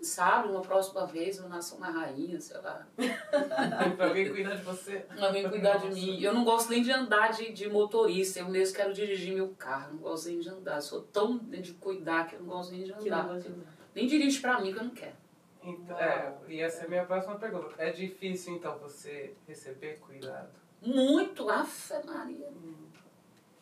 Quem 0.00 0.04
sabe, 0.06 0.48
uma 0.48 0.62
próxima 0.62 1.06
vez 1.06 1.36
eu 1.36 1.46
nasço 1.46 1.76
uma 1.76 1.90
rainha, 1.90 2.40
sei 2.40 2.56
lá. 2.56 2.86
pra 3.98 4.06
alguém 4.08 4.32
cuidar 4.32 4.54
de 4.54 4.62
você. 4.62 5.04
Alguém 5.20 5.46
cuidar 5.46 5.76
de 5.76 5.88
Nossa. 5.88 6.00
mim. 6.00 6.22
Eu 6.22 6.32
não 6.32 6.42
gosto 6.42 6.70
nem 6.70 6.82
de 6.82 6.90
andar 6.90 7.32
de, 7.32 7.52
de 7.52 7.68
motorista, 7.68 8.38
eu 8.38 8.48
mesmo 8.48 8.74
quero 8.74 8.94
dirigir 8.94 9.34
meu 9.34 9.48
carro, 9.58 9.92
não 9.92 9.98
gosto 9.98 10.30
nem 10.30 10.40
de 10.40 10.48
andar. 10.48 10.76
Eu 10.76 10.80
sou 10.80 11.02
tão 11.02 11.36
de 11.36 11.74
cuidar 11.74 12.26
que 12.26 12.36
eu 12.36 12.40
não 12.40 12.46
gosto 12.46 12.72
nem 12.72 12.84
de 12.84 12.92
andar. 12.94 13.38
de. 13.40 13.52
Nem 13.94 14.06
dirige 14.06 14.40
pra 14.40 14.58
mim 14.58 14.72
que 14.72 14.78
eu 14.78 14.84
não 14.84 14.94
quero. 14.94 15.16
Então, 15.62 15.98
é, 15.98 16.34
e 16.48 16.60
essa 16.62 16.84
é 16.84 16.86
a 16.86 16.88
minha 16.88 17.04
próxima 17.04 17.38
pergunta. 17.38 17.74
É 17.76 17.90
difícil, 17.90 18.54
então, 18.54 18.78
você 18.78 19.34
receber 19.46 19.98
cuidado? 19.98 20.48
Muito, 20.80 21.50
afe 21.50 21.92
Maria. 22.06 22.48
Muito 22.50 22.89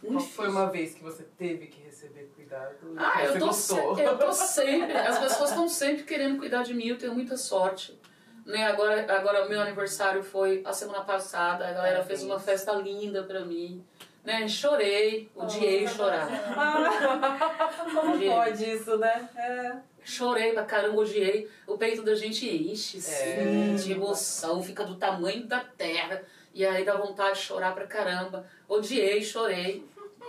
Qual 0.05 0.21
foi 0.21 0.49
uma 0.49 0.71
vez 0.71 0.95
que 0.95 1.03
você 1.03 1.25
teve 1.37 1.67
que 1.67 1.83
receber 1.83 2.31
cuidado 2.37 2.75
e 2.95 2.97
Ah, 2.99 3.25
eu 3.25 3.39
tô, 3.39 3.47
gostou? 3.47 3.99
eu 3.99 4.17
tô 4.17 4.31
sempre. 4.33 4.97
As 4.97 5.19
pessoas 5.19 5.51
estão 5.51 5.69
sempre 5.69 6.05
querendo 6.05 6.39
cuidar 6.39 6.63
de 6.63 6.73
mim, 6.75 6.87
eu 6.89 6.99
tenho 6.99 7.13
muita 7.15 7.37
sorte. 7.37 7.99
Né, 8.47 8.65
agora, 8.65 9.05
agora 9.13 9.47
meu 9.49 9.61
aniversário 9.61 10.23
foi 10.23 10.63
a 10.65 10.73
semana 10.73 11.05
passada, 11.05 11.69
a 11.69 11.73
galera 11.73 12.03
fez 12.05 12.23
uma 12.23 12.39
festa 12.39 12.73
linda 12.73 13.23
pra 13.25 13.41
mim. 13.41 13.85
Né, 14.25 14.47
chorei, 14.49 15.29
odiei 15.35 15.87
chorar. 15.87 16.29
Ah, 16.57 17.69
como 17.95 18.19
Gente. 18.19 18.31
pode 18.31 18.71
isso, 18.71 18.97
né? 18.99 19.29
É. 19.37 19.73
Chorei 20.05 20.53
pra 20.53 20.65
caramba, 20.65 21.01
odiei. 21.01 21.49
O 21.67 21.77
peito 21.77 22.03
da 22.03 22.15
gente 22.15 22.49
enche, 22.49 22.99
É. 23.11 23.75
de 23.75 23.93
emoção, 23.93 24.63
fica 24.63 24.85
do 24.85 24.95
tamanho 24.97 25.45
da 25.47 25.61
terra. 25.61 26.23
E 26.59 26.67
aí 26.67 26.85
dá 26.85 26.97
vontade 26.97 27.39
de 27.39 27.45
chorar 27.45 27.73
pra 27.73 27.87
caramba. 27.87 28.45
Odiei, 28.69 29.23
chorei. 29.23 29.87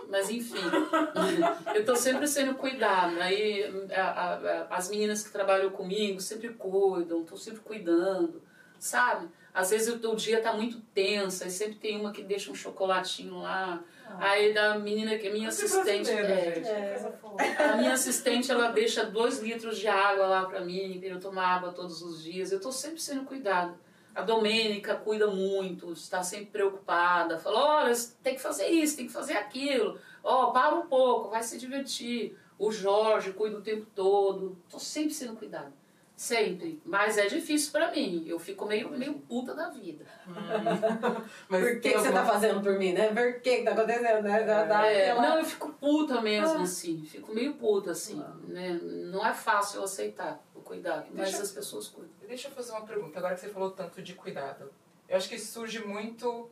Mas 0.08 0.30
enfim, 0.30 0.62
eu 1.74 1.84
tô 1.84 1.96
sempre 1.96 2.28
sendo 2.28 2.54
cuidada. 2.54 3.24
Aí 3.24 3.64
a- 3.92 4.02
a- 4.02 4.34
a- 4.36 4.68
as 4.70 4.92
meninas 4.92 5.24
que 5.24 5.32
trabalham 5.32 5.72
comigo 5.72 6.22
sempre 6.22 6.50
cuidam, 6.50 7.24
tô 7.24 7.36
sempre 7.36 7.62
cuidando, 7.62 8.44
sabe? 8.78 9.28
Às 9.52 9.72
vezes 9.72 9.92
o, 10.04 10.16
dia 10.16 10.40
tá 10.40 10.54
muito 10.54 10.80
tenso, 10.94 11.44
aí 11.44 11.50
sempre 11.50 11.76
tem 11.76 12.00
uma 12.00 12.12
que 12.12 12.22
deixa 12.22 12.52
um 12.52 12.56
chocolatinho 12.56 13.40
lá. 13.40 13.84
Aí 14.20 14.54
da 14.54 14.78
menina 14.78 15.18
que 15.18 15.28
é 15.28 15.32
minha 15.34 15.50
assistente. 15.50 16.12
brasileiro, 16.12 16.32
é, 16.32 16.54
gente, 16.56 16.68
é. 16.68 17.64
a 17.72 17.76
minha 17.78 17.94
assistente, 17.94 18.52
ela 18.52 18.70
deixa 18.72 19.04
dois 19.04 19.40
litros 19.40 19.80
de 19.80 19.88
água 19.88 20.28
lá 20.28 20.46
pra 20.46 20.62
mim, 20.62 21.00
eu 21.04 21.20
tomar 21.20 21.56
água 21.56 21.72
todos 21.72 22.04
os 22.04 22.24
dias. 22.24 22.52
Eu 22.52 22.60
tô 22.62 22.72
sempre 22.72 23.00
sendo 23.02 23.26
cuidada. 23.26 23.74
A 24.20 24.24
Domênica 24.24 24.96
cuida 24.96 25.28
muito, 25.28 25.94
está 25.94 26.22
sempre 26.22 26.48
preocupada. 26.48 27.38
Fala, 27.38 27.84
olha, 27.84 27.94
tem 28.22 28.36
que 28.36 28.42
fazer 28.42 28.68
isso, 28.68 28.98
tem 28.98 29.08
que 29.08 29.14
fazer 29.14 29.34
aquilo. 29.34 29.98
Ó, 30.22 30.48
para 30.52 30.76
um 30.76 30.88
pouco, 30.88 31.30
vai 31.30 31.42
se 31.42 31.58
divertir. 31.58 32.38
O 32.58 32.70
Jorge 32.70 33.32
cuida 33.32 33.58
o 33.58 33.62
tempo 33.62 33.86
todo. 33.96 34.58
Tô 34.70 34.78
sempre 34.78 35.14
sendo 35.14 35.38
cuidada. 35.38 35.72
Sempre. 36.18 36.82
Mas 36.86 37.18
é 37.18 37.28
difícil 37.28 37.72
pra 37.72 37.90
mim. 37.92 38.26
Eu 38.28 38.38
fico 38.38 38.66
meio, 38.66 38.90
meio 38.90 39.14
puta 39.14 39.54
da 39.56 39.70
vida. 39.70 40.06
Mas 41.48 41.64
Por 41.64 41.80
que, 41.80 41.92
que 41.94 41.98
você 41.98 42.12
tá 42.12 42.26
fazendo 42.26 42.62
por 42.62 42.78
mim, 42.78 42.92
né? 42.92 43.08
Por 43.14 43.40
que 43.42 43.60
que 43.60 43.64
tá 43.64 43.72
acontecendo, 43.72 44.24
né? 44.24 44.42
É, 44.42 45.12
aquela- 45.12 45.22
não, 45.22 45.38
eu 45.38 45.46
fico 45.46 45.70
puta 45.80 46.20
mesmo, 46.20 46.60
Ah. 46.60 46.64
assim. 46.64 47.02
Fico 47.06 47.34
meio 47.34 47.54
puta, 47.54 47.92
assim. 47.92 48.22
Né? 48.50 48.78
Não 48.84 49.26
é 49.26 49.34
fácil 49.34 49.78
eu 49.80 49.86
aceitar 49.86 50.44
cuidado, 50.70 51.08
mas 51.14 51.30
Deixa- 51.30 51.42
as 51.42 51.52
pessoas 51.52 51.88
cuidam. 51.88 52.12
Deixa 52.28 52.48
eu 52.48 52.52
fazer 52.52 52.72
uma 52.74 52.86
pergunta, 52.86 53.18
agora 53.18 53.34
que 53.34 53.42
você 53.42 53.50
falou 53.50 53.72
tanto 53.72 54.04
de 54.04 54.14
cuidado. 54.14 54.72
Eu 55.08 55.18
acho 55.18 55.28
que 55.28 55.40
surge 55.40 55.84
muito. 55.84 56.48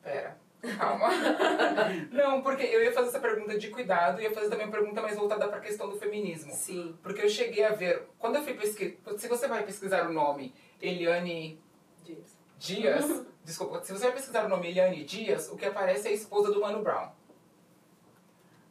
Pera, 0.00 0.38
calma. 0.78 1.08
Não, 2.12 2.40
porque 2.42 2.62
eu 2.62 2.84
ia 2.84 2.92
fazer 2.92 3.08
essa 3.08 3.18
pergunta 3.18 3.58
de 3.58 3.68
cuidado 3.68 4.20
e 4.20 4.24
ia 4.24 4.30
fazer 4.32 4.48
também 4.48 4.66
uma 4.66 4.72
pergunta 4.72 5.02
mais 5.02 5.16
voltada 5.16 5.48
para 5.48 5.56
a 5.58 5.60
questão 5.60 5.88
do 5.88 5.98
feminismo. 5.98 6.52
Sim. 6.52 6.96
Porque 7.02 7.22
eu 7.22 7.28
cheguei 7.28 7.64
a 7.64 7.72
ver, 7.72 8.06
quando 8.16 8.36
eu 8.36 8.44
fui 8.44 8.54
pesquisar, 8.54 8.96
se 9.18 9.26
você 9.26 9.48
vai 9.48 9.64
pesquisar 9.64 10.08
o 10.08 10.12
nome 10.12 10.54
Eliane 10.80 11.60
Diz. 12.04 12.38
Dias, 12.58 13.26
desculpa, 13.44 13.82
se 13.82 13.92
você 13.92 14.04
vai 14.04 14.12
pesquisar 14.12 14.46
o 14.46 14.48
nome 14.48 14.68
Eliane 14.68 15.04
Dias, 15.04 15.50
o 15.50 15.56
que 15.56 15.64
aparece 15.66 16.06
é 16.06 16.10
a 16.12 16.14
esposa 16.14 16.52
do 16.52 16.60
Mano 16.60 16.80
Brown. 16.82 17.10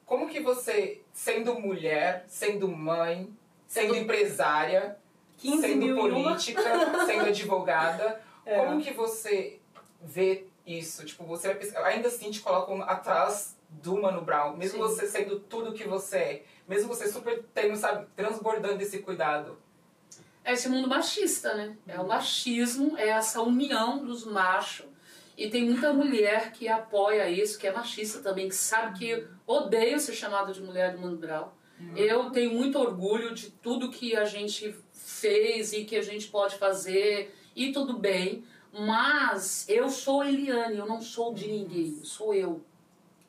Como 0.05 0.29
que 0.29 0.39
você, 0.39 1.01
sendo 1.11 1.59
mulher, 1.59 2.23
sendo 2.27 2.67
mãe, 2.69 3.34
sendo 3.67 3.95
empresária, 3.95 4.97
15 5.37 5.61
sendo 5.61 5.95
política, 5.95 6.61
sendo 7.05 7.25
advogada, 7.25 8.21
É. 8.45 8.57
como 8.57 8.81
que 8.81 8.91
você 8.91 9.59
vê 10.01 10.45
isso? 10.65 11.05
Tipo, 11.05 11.23
você 11.25 11.47
vai 11.47 11.57
pesquisar, 11.57 11.85
ainda 11.85 12.07
assim 12.07 12.31
te 12.31 12.39
colocam 12.41 12.81
atrás 12.83 13.55
do 13.69 14.01
Mano 14.01 14.21
Brown, 14.21 14.55
mesmo 14.55 14.77
Sim. 14.87 14.95
você 14.95 15.07
sendo 15.07 15.39
tudo 15.39 15.73
que 15.73 15.83
você 15.83 16.17
é, 16.17 16.43
mesmo 16.67 16.87
você 16.87 17.07
super 17.07 17.43
tendo, 17.53 17.75
sabe, 17.75 18.07
transbordando 18.15 18.81
esse 18.81 18.99
cuidado. 18.99 19.57
É 20.43 20.53
esse 20.53 20.69
mundo 20.69 20.87
machista, 20.87 21.55
né? 21.55 21.75
É 21.87 21.99
o 21.99 22.07
machismo, 22.07 22.95
é 22.97 23.09
essa 23.09 23.41
união 23.41 24.05
dos 24.05 24.25
machos. 24.25 24.85
E 25.37 25.49
tem 25.49 25.65
muita 25.65 25.91
mulher 25.91 26.51
que 26.53 26.67
apoia 26.67 27.27
isso, 27.29 27.57
que 27.59 27.67
é 27.67 27.71
machista 27.73 28.19
também, 28.21 28.47
que 28.47 28.55
sabe 28.55 28.97
que 28.97 29.27
odeia 29.45 29.99
ser 29.99 30.13
chamada 30.13 30.53
de 30.53 30.61
mulher 30.61 30.93
do 30.93 30.99
mundo 30.99 31.17
Brau. 31.17 31.53
Eu 31.95 32.29
tenho 32.29 32.53
muito 32.53 32.79
orgulho 32.79 33.33
de 33.33 33.51
tudo 33.51 33.89
que 33.89 34.15
a 34.15 34.25
gente 34.25 34.75
fez 34.93 35.73
e 35.73 35.83
que 35.85 35.95
a 35.95 36.01
gente 36.01 36.27
pode 36.27 36.55
fazer, 36.55 37.35
e 37.55 37.71
tudo 37.71 37.97
bem. 37.97 38.43
Mas 38.71 39.67
eu 39.69 39.89
sou 39.89 40.23
Eliane, 40.23 40.77
eu 40.77 40.85
não 40.85 41.01
sou 41.01 41.33
de 41.33 41.47
ninguém, 41.47 42.03
sou 42.03 42.33
eu. 42.33 42.61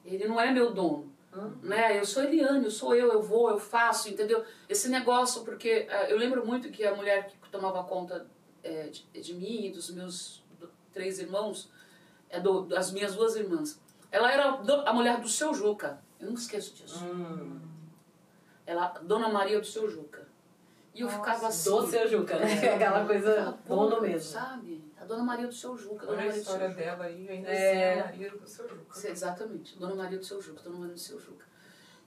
Ele 0.05 0.27
não 0.27 0.41
é 0.41 0.51
meu 0.51 0.73
dono. 0.73 1.13
Né? 1.63 1.99
Eu 1.99 2.07
sou 2.07 2.25
Eliane, 2.25 2.65
eu 2.65 2.71
sou 2.71 2.95
eu, 2.95 3.13
eu 3.13 3.23
vou, 3.23 3.51
eu 3.51 3.59
faço, 3.59 4.09
entendeu? 4.09 4.45
Esse 4.69 4.89
negócio, 4.89 5.45
porque 5.45 5.87
eh, 5.89 6.13
eu 6.13 6.17
lembro 6.17 6.47
muito 6.47 6.71
que 6.71 6.83
a 6.85 6.95
mulher 6.95 7.31
que 7.43 7.51
tomava 7.51 7.85
conta 7.85 8.27
eh, 8.65 8.89
de, 8.89 9.21
de 9.21 9.35
mim 9.35 9.67
e 9.67 9.71
dos 9.71 9.91
meus 9.91 10.43
três 10.93 11.19
irmãos, 11.19 11.71
é 12.31 12.41
do, 12.41 12.63
das 12.63 12.91
minhas 12.91 13.15
duas 13.15 13.37
irmãs, 13.37 13.79
ela 14.11 14.33
era 14.33 14.49
a 14.87 14.93
mulher 14.93 15.21
do 15.21 15.29
seu 15.29 15.53
Juca. 15.53 16.03
Eu 16.19 16.29
nunca 16.29 16.41
esqueço 16.41 16.75
disso. 16.75 17.05
Hum. 17.05 17.61
Ela, 18.67 18.89
Dona 19.03 19.29
Maria 19.29 19.61
do 19.61 19.67
seu 19.67 19.89
Juca. 19.89 20.27
E 20.95 21.01
eu 21.03 21.09
ficava 21.09 21.49
assim. 21.49 21.71
Do 21.71 21.87
seu 21.87 22.09
Juca, 22.09 22.39
né? 22.39 22.53
Aquela 22.75 23.05
coisa 23.07 23.31
ficava, 23.31 23.59
pô, 23.67 23.77
dono 23.87 24.01
mesmo. 24.03 24.33
Sabe? 24.33 24.83
A 25.01 25.05
Dona 25.05 25.23
Maria 25.23 25.47
do 25.47 25.55
seu 25.55 25.77
Juca. 25.77 26.07
Dona 26.07 26.13
Olha 26.13 26.23
a 26.23 26.27
Maria 26.27 26.31
do 26.41 26.45
seu 26.45 26.55
história 26.55 26.75
dela 26.75 27.05
aí, 27.05 27.29
ainda 27.29 27.49
É. 27.49 27.93
assim, 27.93 28.01
a 28.01 28.05
Maria 28.07 28.31
do 28.31 28.49
seu 28.49 28.69
Juca. 28.69 28.95
Sim, 28.95 29.09
Exatamente, 29.09 29.79
Dona 29.79 29.95
Maria 29.95 30.19
do 30.19 30.25
seu 30.25 30.41
Juca, 30.43 30.63
Dona 30.63 30.79
Maria 30.79 30.95
do 30.95 31.01
seu 31.01 31.21
Juca. 31.21 31.45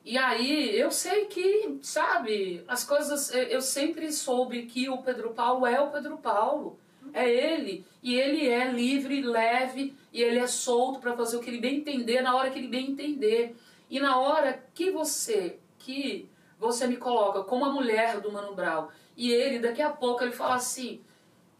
E 0.03 0.17
aí, 0.17 0.77
eu 0.79 0.89
sei 0.91 1.25
que, 1.25 1.77
sabe, 1.81 2.63
as 2.67 2.83
coisas. 2.83 3.33
eu- 3.33 3.43
Eu 3.43 3.61
sempre 3.61 4.11
soube 4.11 4.65
que 4.65 4.89
o 4.89 4.97
Pedro 5.03 5.31
Paulo 5.31 5.67
é 5.67 5.79
o 5.79 5.91
Pedro 5.91 6.17
Paulo. 6.17 6.79
É 7.13 7.29
ele. 7.29 7.85
E 8.01 8.15
ele 8.15 8.47
é 8.47 8.71
livre, 8.71 9.21
leve, 9.21 9.95
e 10.13 10.21
ele 10.21 10.39
é 10.39 10.47
solto 10.47 10.99
para 10.99 11.15
fazer 11.15 11.37
o 11.37 11.39
que 11.41 11.49
ele 11.49 11.59
bem 11.59 11.77
entender 11.77 12.21
na 12.21 12.35
hora 12.35 12.49
que 12.49 12.57
ele 12.59 12.67
bem 12.67 12.91
entender. 12.91 13.55
E 13.89 13.99
na 13.99 14.17
hora 14.19 14.63
que 14.73 14.89
você, 14.91 15.57
que 15.77 16.28
você 16.59 16.85
me 16.85 16.97
coloca 16.97 17.43
como 17.43 17.65
a 17.65 17.69
mulher 17.71 18.19
do 18.19 18.31
Mano 18.31 18.53
Brown, 18.53 18.89
e 19.15 19.31
ele, 19.31 19.59
daqui 19.59 19.81
a 19.81 19.89
pouco, 19.89 20.23
ele 20.23 20.31
fala 20.31 20.55
assim: 20.55 21.01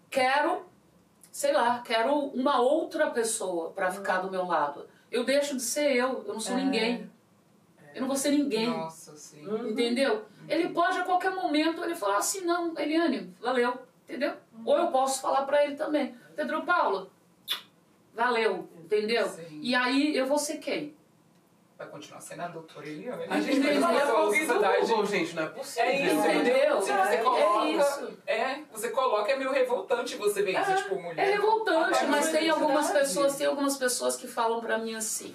quero 0.09 0.69
sei 1.31 1.53
lá, 1.53 1.79
quero 1.79 2.13
uma 2.13 2.59
outra 2.59 3.11
pessoa 3.11 3.69
pra 3.71 3.91
ficar 3.91 4.19
do 4.19 4.31
meu 4.31 4.45
lado. 4.45 4.87
Eu 5.11 5.23
deixo 5.23 5.55
de 5.55 5.61
ser 5.61 5.95
eu, 5.95 6.23
eu 6.27 6.33
não 6.33 6.39
sou 6.39 6.57
É. 6.57 6.63
ninguém. 6.63 7.09
Eu 7.93 8.01
não 8.01 8.07
vou 8.07 8.17
ser 8.17 8.31
ninguém, 8.31 8.67
Nossa, 8.69 9.15
sim. 9.15 9.45
Uhum. 9.47 9.69
entendeu? 9.69 10.25
Ele 10.47 10.69
pode 10.69 10.97
a 10.97 11.03
qualquer 11.03 11.31
momento 11.31 11.83
ele 11.83 11.95
falar 11.95 12.17
assim, 12.17 12.41
não, 12.41 12.77
Eliane, 12.77 13.33
valeu, 13.39 13.73
entendeu? 14.03 14.33
Ou 14.65 14.77
eu 14.77 14.87
posso 14.87 15.21
falar 15.21 15.43
pra 15.43 15.63
ele 15.63 15.75
também, 15.75 16.15
Pedro 16.35 16.63
Paulo, 16.63 17.09
valeu, 18.13 18.69
entendeu? 18.83 19.27
Sim. 19.29 19.59
E 19.61 19.73
aí 19.73 20.15
eu 20.15 20.25
vou 20.25 20.37
ser 20.37 20.57
quem? 20.57 20.95
Vai 21.79 21.87
continuar 21.87 22.19
sendo 22.19 22.41
a 22.41 22.47
doutora 22.49 22.85
Eliane. 22.89 23.23
A 23.29 23.39
gente 23.39 23.61
tem 23.61 23.73
que 23.75 23.79
falar 23.79 24.01
com 24.05 24.17
alguém 24.17 24.45
do. 24.45 24.53
Google, 24.53 25.05
gente, 25.05 25.33
não 25.33 25.43
é 25.43 25.47
possível. 25.47 25.83
É 25.89 25.95
isso, 26.07 26.15
Entendeu? 26.27 26.81
Se 26.81 26.91
você 26.91 27.13
É 27.13 27.17
coloca, 27.23 27.65
isso. 27.67 28.17
é, 28.27 28.59
você 28.69 28.89
coloca, 28.89 29.31
é 29.31 29.35
meio 29.37 29.51
revoltante 29.53 30.17
você 30.17 30.41
ver 30.43 30.59
isso, 30.59 30.75
tipo, 30.75 30.95
mulher. 31.01 31.17
É 31.25 31.31
revoltante, 31.31 32.05
mas 32.07 32.29
tem 32.31 32.49
algumas 32.49 32.91
pessoas, 32.91 33.37
tem 33.37 33.47
algumas 33.47 33.77
pessoas 33.77 34.17
que 34.17 34.27
falam 34.27 34.59
pra 34.59 34.77
mim 34.77 34.93
assim. 34.93 35.33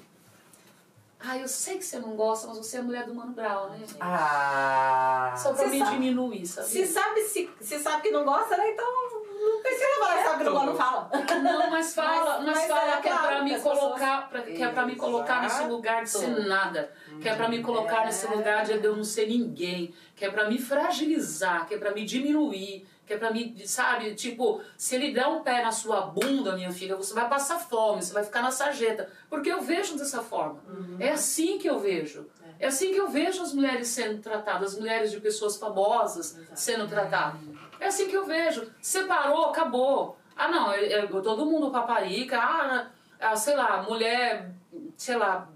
Ah, 1.19 1.39
eu 1.39 1.49
sei 1.49 1.79
que 1.79 1.85
você 1.87 1.99
não 1.99 2.15
gosta, 2.15 2.47
mas 2.49 2.59
você 2.59 2.77
é 2.77 2.83
mulher 2.83 3.07
do 3.07 3.15
Mano 3.15 3.33
Brown, 3.33 3.71
né, 3.71 3.79
gente? 3.79 3.97
Ah. 3.99 5.35
Só 5.39 5.55
pra 5.55 5.67
me 5.69 5.79
sabe- 5.79 5.91
diminuir, 5.93 6.47
sabe? 6.47 6.69
Se 6.69 6.87
sabe, 6.87 7.23
se, 7.23 7.51
se 7.63 7.79
sabe 7.79 8.03
que 8.03 8.11
não 8.11 8.27
gosta, 8.27 8.55
né? 8.59 8.69
Então 8.71 9.24
não 9.45 9.63
precisa 9.63 9.87
falar 9.99 10.17
que 10.17 10.23
sabe 10.25 10.45
que 10.45 10.51
não 10.51 10.77
fala. 10.77 11.11
Não, 11.43 11.71
mas 11.71 11.95
fala, 11.95 12.39
mas, 12.39 12.47
Mas- 12.47 12.57
mas 12.57 12.67
fala 12.69 12.95
é 12.97 13.01
que 13.01 13.09
é 13.09 13.11
claro 13.11 13.27
pra 13.29 13.43
me 13.43 13.61
colocar, 13.61 14.29
pra, 14.29 14.43
que 14.43 14.63
é 14.63 14.69
pra 14.69 14.87
me 14.87 14.97
colocar 14.97 15.43
nesse 15.43 15.63
lugar 15.65 16.03
de 16.05 16.11
ser 16.11 16.29
nada, 16.47 16.93
que 17.21 17.29
é 17.29 17.35
pra 17.35 17.49
me 17.49 17.63
colocar 17.63 18.03
É. 18.03 18.07
nesse 18.07 18.27
lugar 18.27 18.65
de 18.65 18.73
eu 18.73 18.97
não 18.97 19.05
ser 19.05 19.27
ninguém, 19.29 19.95
que 20.17 20.25
é 20.25 20.31
pra 20.31 20.49
me 20.49 20.59
fragilizar, 20.59 21.67
que 21.67 21.75
é 21.75 21.79
pra 21.79 21.93
me 21.93 22.05
diminuir, 22.05 22.87
que 23.07 23.13
é 23.13 23.19
pra 23.19 23.31
me, 23.31 23.67
sabe, 23.69 24.15
tipo, 24.15 24.63
se 24.79 24.95
ele 24.95 25.13
der 25.13 25.27
um 25.27 25.43
pé 25.43 25.63
na 25.63 25.71
sua 25.73 26.01
bunda, 26.03 26.55
minha 26.57 26.73
filha, 26.73 26.97
você 26.97 27.13
vai 27.13 27.29
passar 27.29 27.59
fome, 27.59 28.03
você 28.03 28.15
vai 28.15 28.25
ficar 28.25 28.41
na 28.41 28.51
sarjeta, 28.51 29.11
porque 29.29 29.51
eu 29.53 29.61
vejo 29.61 29.97
dessa 29.99 30.23
forma. 30.23 30.61
É 30.99 31.11
assim 31.11 31.59
que 31.59 31.69
eu 31.69 31.79
vejo. 31.79 32.27
É 32.59 32.67
assim 32.69 32.93
que 32.93 32.99
eu 32.99 33.09
vejo 33.09 33.43
as 33.43 33.53
mulheres 33.53 33.89
sendo 33.89 34.21
tratadas, 34.23 34.73
as 34.75 34.79
mulheres 34.79 35.11
de 35.11 35.21
pessoas 35.21 35.57
famosas 35.57 36.37
Exato. 36.37 36.51
sendo 36.61 36.89
tratadas. 36.89 37.41
É 37.81 37.87
assim 37.87 38.09
que 38.09 38.17
eu 38.17 38.25
vejo. 38.25 38.71
Separou, 38.81 39.47
acabou. 39.47 40.17
Ah, 40.37 40.49
não, 40.49 40.73
é- 40.73 40.93
é 40.93 41.07
todo 41.07 41.45
mundo 41.47 41.71
paparica. 41.71 42.39
Ah, 42.39 42.91
ah, 43.21 43.37
sei 43.37 43.57
lá, 43.57 43.83
mulher, 43.83 44.51
sei 44.97 45.17
lá. 45.17 45.49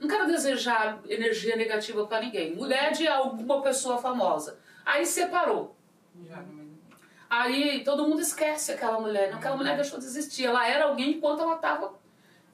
Não 0.00 0.08
quero 0.08 0.26
desejar 0.26 0.98
energia 1.08 1.54
negativa 1.56 2.06
pra 2.06 2.20
ninguém. 2.20 2.56
Mulher 2.56 2.92
de 2.92 3.06
alguma 3.06 3.62
pessoa 3.62 3.98
famosa. 3.98 4.58
Aí 4.84 5.06
separou. 5.06 5.76
Aí 7.30 7.82
todo 7.84 8.06
mundo 8.06 8.20
esquece 8.20 8.72
aquela 8.72 9.00
mulher. 9.00 9.30
Não, 9.30 9.38
Aquela 9.38 9.56
mulher 9.56 9.76
deixou 9.76 9.98
de 9.98 10.04
existir. 10.04 10.44
Ela 10.44 10.68
era 10.68 10.84
alguém 10.86 11.12
enquanto 11.12 11.40
ela 11.40 11.54
estava. 11.54 11.94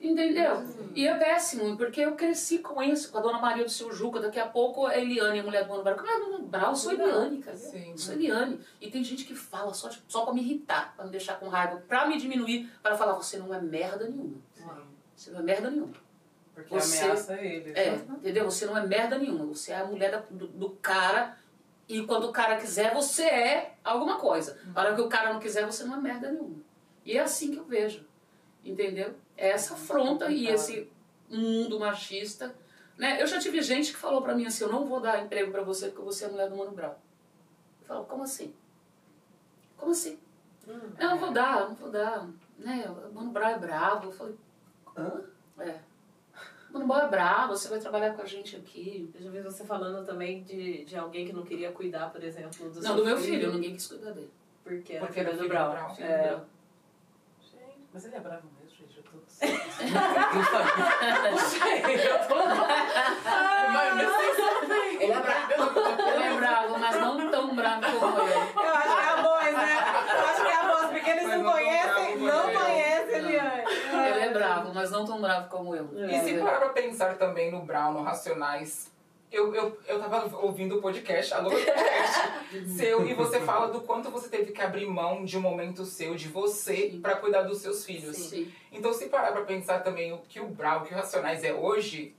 Entendeu? 0.01 0.62
E 0.95 1.07
é 1.09 1.15
péssimo, 1.19 1.77
porque 1.77 2.01
eu 2.01 2.15
cresci 2.15 2.59
com 2.61 2.81
isso, 2.81 3.11
com 3.11 3.19
a 3.19 3.20
dona 3.20 3.39
Maria 3.41 3.65
do 3.65 3.70
seu 3.70 3.93
Juca. 3.93 4.20
Daqui 4.20 4.39
a 4.39 4.47
pouco 4.47 4.87
a 4.87 4.97
Eliane, 4.97 5.41
a 5.41 5.43
mulher 5.43 5.65
do 5.65 5.70
Mano 5.70 5.83
Brau. 5.83 5.97
É 6.07 6.19
Mano 6.19 6.39
Brau? 6.47 6.70
Eu 6.70 6.77
sou 6.77 6.93
Eliane, 6.93 7.39
cara. 7.39 7.57
Sim. 7.57 7.97
Sou 7.97 8.15
Eliane. 8.15 8.61
E 8.81 8.91
tem 8.91 9.03
gente 9.03 9.25
que 9.25 9.35
fala 9.35 9.75
só, 9.75 9.89
tipo, 9.89 10.05
só 10.07 10.25
pra 10.25 10.33
me 10.33 10.41
irritar, 10.41 10.95
pra 10.95 11.05
me 11.05 11.11
deixar 11.11 11.41
com 11.41 11.49
raiva, 11.49 11.83
pra 11.89 12.07
me 12.07 12.16
diminuir, 12.16 12.70
para 12.81 12.97
falar: 12.97 13.15
você 13.15 13.39
não 13.39 13.53
é 13.53 13.61
merda 13.61 14.05
nenhuma. 14.09 14.37
Você 15.16 15.31
não 15.33 15.41
é 15.41 15.43
merda 15.43 15.69
nenhuma. 15.70 15.93
Porque 16.55 16.75
Você- 16.75 17.03
ameaça 17.05 17.35
ele. 17.41 17.73
É, 17.75 17.91
né? 17.93 18.05
entendeu? 18.19 18.45
Você 18.45 18.66
não 18.66 18.79
é 18.79 18.87
merda 18.87 19.19
nenhuma. 19.19 19.47
Você 19.47 19.73
é 19.73 19.77
a 19.81 19.85
mulher 19.85 20.11
da- 20.12 20.23
do, 20.31 20.47
do 20.47 20.70
cara. 20.81 21.37
E 21.89 22.03
quando 22.05 22.25
o 22.29 22.33
cara 22.33 22.57
quiser, 22.57 22.95
você 22.95 23.23
é 23.25 23.75
alguma 23.83 24.16
coisa. 24.19 24.59
Na 24.75 24.83
hora 24.83 24.95
que 24.95 25.01
o 25.01 25.09
cara 25.09 25.33
não 25.33 25.41
quiser, 25.41 25.65
você 25.66 25.83
não 25.85 25.97
é 25.97 26.01
merda 26.01 26.31
nenhuma. 26.31 26.57
E 27.05 27.16
é 27.16 27.20
assim 27.20 27.51
que 27.51 27.57
eu 27.59 27.65
vejo. 27.65 28.07
Entendeu? 28.65 29.15
É 29.39 29.51
essa 29.51 29.74
afronta 29.74 30.28
e 30.31 30.48
esse 30.48 30.90
mundo 31.31 31.78
machista. 31.78 32.52
Né? 32.98 33.23
Eu 33.23 33.27
já 33.28 33.39
tive 33.39 33.62
gente 33.62 33.93
que 33.93 33.97
falou 33.97 34.20
pra 34.20 34.35
mim 34.35 34.44
assim: 34.44 34.65
eu 34.65 34.73
não 34.73 34.85
vou 34.86 35.01
dar 35.01 35.24
emprego 35.24 35.52
pra 35.52 35.62
você 35.62 35.86
porque 35.86 36.02
você 36.02 36.24
é 36.24 36.27
a 36.27 36.31
mulher 36.32 36.51
do 36.51 36.56
Mano 36.56 36.73
Brown. 36.73 36.94
Eu 37.81 37.86
falo: 37.86 38.05
como 38.06 38.24
assim? 38.24 38.52
Como 39.77 39.93
assim? 39.93 40.19
Hum. 40.66 40.81
Não, 40.98 41.10
não 41.10 41.19
vou 41.19 41.31
dar, 41.31 41.69
não 41.69 41.74
vou 41.77 41.89
dar. 41.89 42.28
Né? 42.59 42.90
O 43.09 43.15
Mano 43.15 43.31
Brown 43.31 43.51
é 43.51 43.59
bravo. 43.59 44.09
Eu 44.09 44.12
falei: 44.12 44.35
Hã? 44.97 45.23
é. 45.60 45.78
Mano 46.73 46.86
Brown 46.89 47.02
é 47.02 47.09
bravo, 47.09 47.56
você 47.56 47.69
vai 47.69 47.78
trabalhar 47.78 48.15
com 48.15 48.23
a 48.23 48.27
gente 48.27 48.56
aqui. 48.56 49.09
Eu 49.15 49.23
já 49.23 49.31
vi 49.31 49.40
você 49.40 49.65
falando 49.65 50.05
também 50.05 50.43
de, 50.43 50.85
de 50.85 50.97
alguém 50.97 51.24
que 51.24 51.32
não 51.32 51.44
queria 51.44 51.70
cuidar, 51.70 52.10
por 52.10 52.23
exemplo, 52.24 52.69
do 52.69 52.82
Não, 52.82 52.97
do 52.97 53.05
meu 53.05 53.16
filho, 53.16 53.52
ninguém 53.52 53.74
quis 53.74 53.86
cuidar 53.86 54.10
dele. 54.10 54.31
Porque 54.65 54.94
era 54.94 55.06
Porque 55.06 55.20
era 55.20 55.31
filho 55.31 55.43
do 55.43 55.48
filho 55.48 55.48
Brown. 55.48 55.70
Brown. 55.70 55.94
Filho 55.94 56.09
É. 56.09 56.40
Gente, 57.40 57.89
mas 57.94 58.05
ele 58.05 58.16
é 58.16 58.20
bravo 58.20 58.58
gente. 59.40 59.56
Eu 60.98 61.09
tô. 61.28 61.39
Sei, 61.39 61.82
eu 61.85 62.19
Ele 65.01 65.12
é 65.12 65.20
bravo. 65.20 65.52
Ele 66.09 66.23
é 66.23 66.36
bravo, 66.36 66.78
mas 66.78 67.01
não 67.01 67.31
tão 67.31 67.55
bravo 67.55 68.01
como 68.01 68.19
eu. 68.19 68.27
Eu 68.27 68.74
acho 68.74 68.97
que 68.97 69.02
é 69.02 69.09
a 69.09 69.23
voz, 69.23 69.55
né? 69.55 69.78
Eu 70.12 70.24
acho 70.24 70.43
que 70.43 70.48
é 70.48 70.56
a 70.56 70.66
voz, 70.66 70.90
porque 70.90 71.10
eles 71.10 71.23
Mas 71.24 71.32
não 71.32 71.43
não 71.43 71.52
conhecem, 71.52 72.16
não 72.19 72.43
conhecem 72.43 73.15
Eliane. 73.15 73.65
Ele 73.93 74.20
é 74.20 74.31
bravo, 74.31 74.74
mas 74.74 74.90
não 74.90 75.05
tão 75.05 75.20
bravo 75.20 75.48
como 75.48 75.77
eu. 75.77 75.89
E 76.09 76.20
se 76.20 76.35
parar 76.39 76.59
pra 76.59 76.69
pensar 76.70 77.16
também 77.16 77.51
no 77.52 77.60
Brown, 77.60 77.93
no 77.93 78.02
Racionais, 78.02 78.90
eu, 79.31 79.55
eu, 79.55 79.79
eu 79.87 80.01
tava 80.01 80.37
ouvindo 80.39 80.79
o 80.79 80.81
podcast, 80.81 81.35
alô 81.35 81.51
podcast 81.51 82.69
seu, 82.77 83.07
e 83.07 83.13
você 83.15 83.41
fala 83.41 83.69
do 83.69 83.81
quanto 83.83 84.11
você 84.11 84.29
teve 84.29 84.53
que 84.53 84.61
abrir 84.63 84.87
mão 84.87 85.25
de 85.25 85.37
um 85.37 85.41
momento 85.41 85.85
seu, 85.85 86.15
de 86.15 86.29
você, 86.29 86.99
pra 87.03 87.17
cuidar 87.17 87.43
dos 87.43 87.59
seus 87.59 87.85
filhos. 87.85 88.17
Sim. 88.17 88.51
Então 88.73 88.93
se 88.93 89.07
parar 89.07 89.33
pra 89.33 89.43
pensar 89.43 89.81
também 89.83 90.13
o 90.13 90.19
que 90.29 90.41
o 90.41 90.47
Brown, 90.47 90.79
o 90.83 90.87
que 90.87 90.93
o 90.95 90.97
Racionais 90.97 91.45
é 91.45 91.53
hoje, 91.53 92.15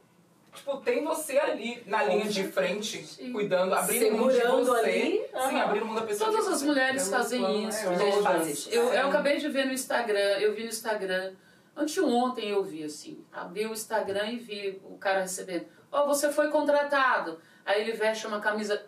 tipo, 0.53 0.77
tem 0.77 1.03
você 1.03 1.37
ali 1.39 1.81
na 1.87 2.03
linha 2.03 2.25
de 2.27 2.43
frente, 2.43 3.03
Sim. 3.03 3.31
cuidando, 3.33 3.73
abrindo 3.73 4.15
mão 4.17 4.27
de 4.27 4.35
Segurando 4.35 4.65
você. 4.65 4.79
ali, 4.79 5.11
Sim, 5.11 5.25
aham. 5.35 5.61
abrindo 5.61 5.85
mão 5.87 5.95
da 5.95 6.01
pessoa. 6.03 6.31
Todas 6.31 6.47
as 6.47 6.61
mulheres 6.61 7.07
fazem 7.09 7.41
eu- 7.41 7.69
isso, 7.69 7.85
eu- 7.87 8.23
todas. 8.23 8.67
Eu, 8.71 8.83
eu 8.83 8.91
Sim. 8.91 8.97
acabei 9.09 9.37
de 9.37 9.49
ver 9.49 9.65
no 9.65 9.73
Instagram, 9.73 10.37
eu 10.39 10.53
vi 10.53 10.63
no 10.63 10.69
Instagram, 10.69 11.33
anteontem 11.75 12.49
eu 12.49 12.63
vi 12.63 12.83
assim, 12.83 13.23
abri 13.31 13.65
o 13.65 13.71
Instagram 13.73 14.27
e 14.31 14.37
vi 14.37 14.81
o 14.83 14.97
cara 14.97 15.21
recebendo, 15.21 15.65
ó, 15.91 16.05
você 16.05 16.31
foi 16.31 16.49
contratado. 16.49 17.39
Aí 17.65 17.81
ele 17.81 17.93
veste 17.93 18.25
uma 18.25 18.39
camisa, 18.39 18.83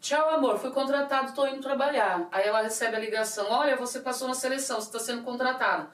tchau 0.00 0.28
amor, 0.30 0.58
fui 0.58 0.70
contratado, 0.70 1.34
tô 1.34 1.46
indo 1.46 1.60
trabalhar. 1.60 2.28
Aí 2.32 2.46
ela 2.46 2.62
recebe 2.62 2.96
a 2.96 2.98
ligação, 2.98 3.46
olha, 3.50 3.76
você 3.76 4.00
passou 4.00 4.28
na 4.28 4.34
seleção, 4.34 4.80
você 4.80 4.88
está 4.88 4.98
sendo 4.98 5.22
contratado. 5.22 5.88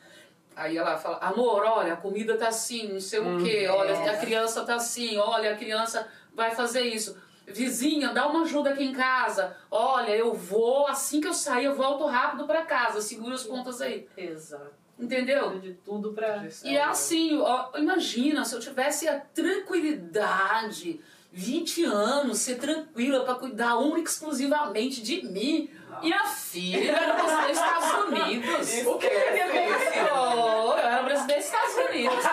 Aí 0.57 0.77
ela 0.77 0.97
fala, 0.97 1.19
amor, 1.19 1.65
olha, 1.65 1.95
a 1.95 1.97
comida 1.97 2.37
tá 2.37 2.49
assim, 2.49 2.93
não 2.93 3.01
sei 3.01 3.21
o 3.21 3.43
quê, 3.43 3.69
olha, 3.69 4.11
a 4.11 4.17
criança 4.17 4.65
tá 4.65 4.75
assim, 4.75 5.17
olha, 5.17 5.53
a 5.53 5.57
criança 5.57 6.07
vai 6.35 6.55
fazer 6.55 6.83
isso. 6.83 7.17
Vizinha, 7.47 8.13
dá 8.13 8.27
uma 8.29 8.43
ajuda 8.43 8.71
aqui 8.71 8.85
em 8.85 8.93
casa. 8.93 9.57
Olha, 9.71 10.15
eu 10.15 10.33
vou, 10.35 10.87
assim 10.87 11.21
que 11.21 11.27
eu 11.27 11.35
sair, 11.35 11.65
eu 11.65 11.75
volto 11.75 12.07
rápido 12.07 12.47
pra 12.47 12.65
casa. 12.65 13.01
Segura 13.01 13.35
as 13.35 13.43
pontas 13.43 13.81
aí. 13.81 14.09
Exato. 14.17 14.80
Entendeu? 15.01 15.59
De 15.59 15.73
tudo 15.75 16.13
pra. 16.13 16.47
E 16.65 16.77
é 16.77 16.83
assim, 16.83 17.39
ó, 17.41 17.71
imagina 17.77 18.45
se 18.45 18.55
eu 18.55 18.61
tivesse 18.61 19.09
a 19.09 19.19
tranquilidade, 19.19 21.01
20 21.33 21.85
anos, 21.85 22.39
ser 22.39 22.57
tranquila 22.57 23.25
pra 23.25 23.35
cuidar 23.35 23.77
única 23.77 24.11
e 24.11 24.13
exclusivamente 24.13 25.03
de 25.03 25.23
mim. 25.27 25.71
Minha 26.03 26.25
filha 26.25 26.93
era 26.93 27.15
presidente 27.15 27.49
dos 27.49 27.59
Estados 27.59 28.05
Unidos. 28.05 28.69
Esquece. 28.73 29.99
Oh, 30.15 30.73
eu 30.73 30.79
era 30.79 31.05
presidente 31.05 31.37
dos 31.37 31.47
Estados 31.47 31.75
Unidos. 31.91 32.25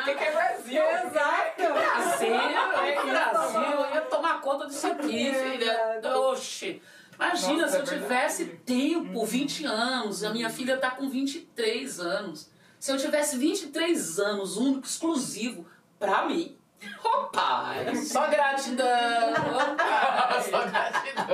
O 0.00 0.04
que 0.04 0.14
que 0.14 0.24
é 0.24 0.32
Brasil? 0.32 0.82
Exato! 0.82 1.62
Brasil, 1.72 2.34
é 2.34 3.30
Brasil, 3.30 3.60
eu 3.60 3.94
ia 3.94 4.00
tomar 4.02 4.40
conta 4.40 4.66
disso 4.66 4.86
aqui, 4.86 5.32
filha. 5.32 6.00
Oxi. 6.30 6.82
Imagina 7.16 7.62
Nossa, 7.62 7.70
se 7.70 7.76
eu 7.92 7.96
é 7.96 8.00
tivesse 8.00 8.44
tempo, 8.64 9.24
20 9.24 9.64
anos, 9.64 10.22
a 10.22 10.30
minha 10.30 10.50
filha 10.50 10.76
tá 10.76 10.90
com 10.90 11.08
23 11.08 11.98
anos. 12.00 12.50
Se 12.78 12.92
eu 12.92 12.98
tivesse 12.98 13.38
23 13.38 14.18
anos, 14.20 14.56
único, 14.56 14.86
exclusivo, 14.86 15.66
pra 15.98 16.26
mim. 16.26 16.56
Ô 17.02 17.24
pai, 17.28 17.96
só 17.96 18.28
gratidão. 18.28 18.86
Ô 18.86 19.76
pai. 19.76 20.42
Só 20.50 20.64
gratidão. 20.66 21.26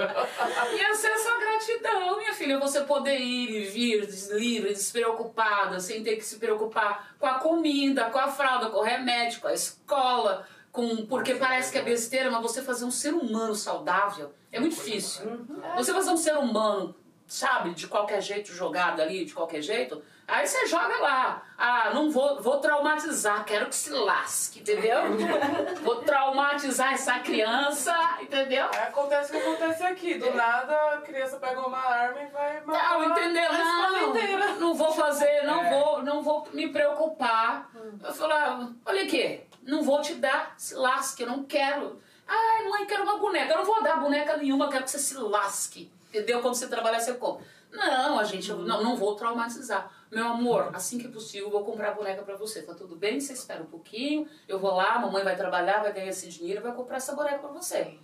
Ia 0.72 0.94
ser 0.94 1.18
só 1.18 1.38
gratidão, 1.40 2.16
minha 2.16 2.32
filha. 2.32 2.58
Você 2.60 2.82
poder 2.82 3.18
ir 3.18 3.50
e 3.50 3.64
vir 3.64 4.08
livre, 4.38 4.72
despreocupada, 4.72 5.80
sem 5.80 6.02
ter 6.02 6.16
que 6.16 6.24
se 6.24 6.38
preocupar 6.38 7.14
com 7.18 7.26
a 7.26 7.34
comida, 7.34 8.04
com 8.10 8.18
a 8.18 8.28
fralda, 8.28 8.70
com 8.70 8.78
o 8.78 8.82
remédio, 8.82 9.40
com 9.40 9.48
a 9.48 9.52
escola, 9.52 10.46
com 10.70 11.04
porque 11.06 11.34
parece 11.34 11.72
que 11.72 11.78
é 11.78 11.82
besteira, 11.82 12.30
mas 12.30 12.40
você 12.40 12.62
fazer 12.62 12.84
um 12.84 12.90
ser 12.90 13.12
humano 13.12 13.54
saudável 13.54 14.32
é 14.52 14.60
muito 14.60 14.74
difícil. 14.76 15.46
Você 15.76 15.92
fazer 15.92 16.10
um 16.10 16.16
ser 16.16 16.36
humano, 16.36 16.94
sabe, 17.26 17.70
de 17.74 17.86
qualquer 17.88 18.20
jeito, 18.20 18.52
jogado 18.52 19.00
ali, 19.00 19.24
de 19.24 19.32
qualquer 19.32 19.62
jeito, 19.62 20.02
aí 20.28 20.46
você 20.46 20.66
joga 20.66 20.94
lá. 21.00 21.42
Ah, 21.56 21.90
não 21.94 22.10
vou, 22.10 22.40
vou 22.42 22.58
traumatizar, 22.58 23.44
quero 23.44 23.66
que 23.66 23.74
se 23.74 23.90
lasque, 23.90 24.60
entendeu? 24.60 24.98
vou 25.82 25.96
traumatizar 26.02 26.92
essa 26.92 27.18
criança, 27.20 27.94
entendeu? 28.20 28.66
Aí 28.74 28.82
acontece 28.88 29.30
o 29.34 29.40
que 29.40 29.46
acontece 29.48 29.82
aqui. 29.84 30.14
Do 30.18 30.30
nada 30.34 30.74
a 30.94 30.96
criança 30.98 31.38
pega 31.38 31.60
uma 31.66 31.78
arma 31.78 32.20
e 32.20 32.26
vai 32.26 32.60
matar 32.60 32.98
Não, 32.98 33.10
entendeu? 33.10 33.50
a 33.50 33.54
escola 33.54 34.02
inteira. 34.10 34.46
Não, 34.48 34.60
não 34.60 34.74
vou 34.74 34.92
fazer, 34.92 35.42
não 35.44 35.62
É. 35.64 35.70
vou, 35.70 36.02
não 36.02 36.22
vou 36.22 36.46
me 36.52 36.68
preocupar. 36.68 37.70
Eu 38.04 38.12
falava, 38.12 38.72
olha 38.84 39.04
aqui, 39.04 39.40
não 39.62 39.82
vou 39.82 40.02
te 40.02 40.14
dar, 40.16 40.54
se 40.58 40.74
lasque, 40.74 41.22
eu 41.22 41.28
não 41.28 41.44
quero. 41.44 42.00
Ai, 42.26 42.68
mãe, 42.68 42.86
quero 42.86 43.02
uma 43.02 43.18
boneca. 43.18 43.52
Eu 43.52 43.58
não 43.58 43.64
vou 43.64 43.82
dar 43.82 44.00
boneca 44.00 44.36
nenhuma, 44.36 44.68
quero 44.68 44.84
que 44.84 44.90
você 44.90 44.98
se 44.98 45.16
lasque. 45.16 45.90
Entendeu? 46.08 46.40
Quando 46.42 46.54
você 46.54 46.68
trabalhar, 46.68 47.00
você 47.00 47.14
compra. 47.14 47.44
Não, 47.72 48.18
a 48.18 48.24
gente, 48.24 48.50
eu 48.50 48.58
não, 48.58 48.82
não 48.82 48.96
vou 48.96 49.14
traumatizar. 49.14 49.90
Meu 50.10 50.26
amor, 50.26 50.70
assim 50.74 50.98
que 50.98 51.08
possível, 51.08 51.50
vou 51.50 51.64
comprar 51.64 51.92
boneca 51.92 52.22
pra 52.22 52.36
você. 52.36 52.60
Tá 52.60 52.74
tudo 52.74 52.94
bem? 52.94 53.18
Você 53.18 53.32
espera 53.32 53.62
um 53.62 53.66
pouquinho, 53.66 54.28
eu 54.46 54.58
vou 54.58 54.74
lá, 54.74 54.96
a 54.96 54.98
mamãe 54.98 55.24
vai 55.24 55.34
trabalhar, 55.34 55.80
vai 55.80 55.92
ganhar 55.92 56.08
esse 56.08 56.28
dinheiro 56.28 56.60
e 56.60 56.62
vai 56.62 56.72
comprar 56.72 56.98
essa 56.98 57.14
boneca 57.14 57.38
pra 57.38 57.48
você. 57.48 57.98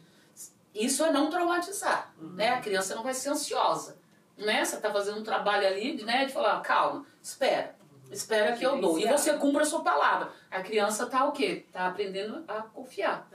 Isso 0.74 1.04
é 1.04 1.12
não 1.12 1.28
traumatizar, 1.28 2.14
né? 2.18 2.50
A 2.50 2.60
criança 2.60 2.94
não 2.94 3.02
vai 3.02 3.12
ser 3.12 3.28
ansiosa, 3.28 3.98
né? 4.38 4.64
Você 4.64 4.78
tá 4.78 4.90
fazendo 4.90 5.20
um 5.20 5.22
trabalho 5.22 5.66
ali, 5.66 6.02
né? 6.02 6.24
De 6.24 6.32
falar, 6.32 6.60
calma, 6.62 7.04
espera, 7.22 7.74
espera 8.10 8.56
que 8.56 8.64
eu 8.64 8.80
dou. 8.80 8.98
E 8.98 9.06
você 9.06 9.34
cumpra 9.34 9.62
a 9.62 9.66
sua 9.66 9.82
palavra. 9.82 10.30
A 10.50 10.62
criança 10.62 11.06
tá 11.06 11.24
o 11.26 11.32
quê? 11.32 11.66
Tá 11.72 11.86
aprendendo 11.86 12.42
a 12.48 12.62
confiar. 12.62 13.28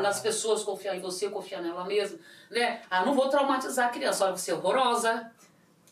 Nas 0.00 0.20
pessoas, 0.20 0.62
confiar 0.62 0.96
em 0.96 1.00
você, 1.00 1.28
confiar 1.28 1.62
nela 1.62 1.84
mesma, 1.84 2.18
né? 2.50 2.82
Ah, 2.90 3.04
não 3.04 3.14
vou 3.14 3.28
traumatizar 3.28 3.88
a 3.88 3.90
criança. 3.90 4.24
Olha, 4.24 4.36
você 4.36 4.52
é 4.52 4.54
horrorosa, 4.54 5.32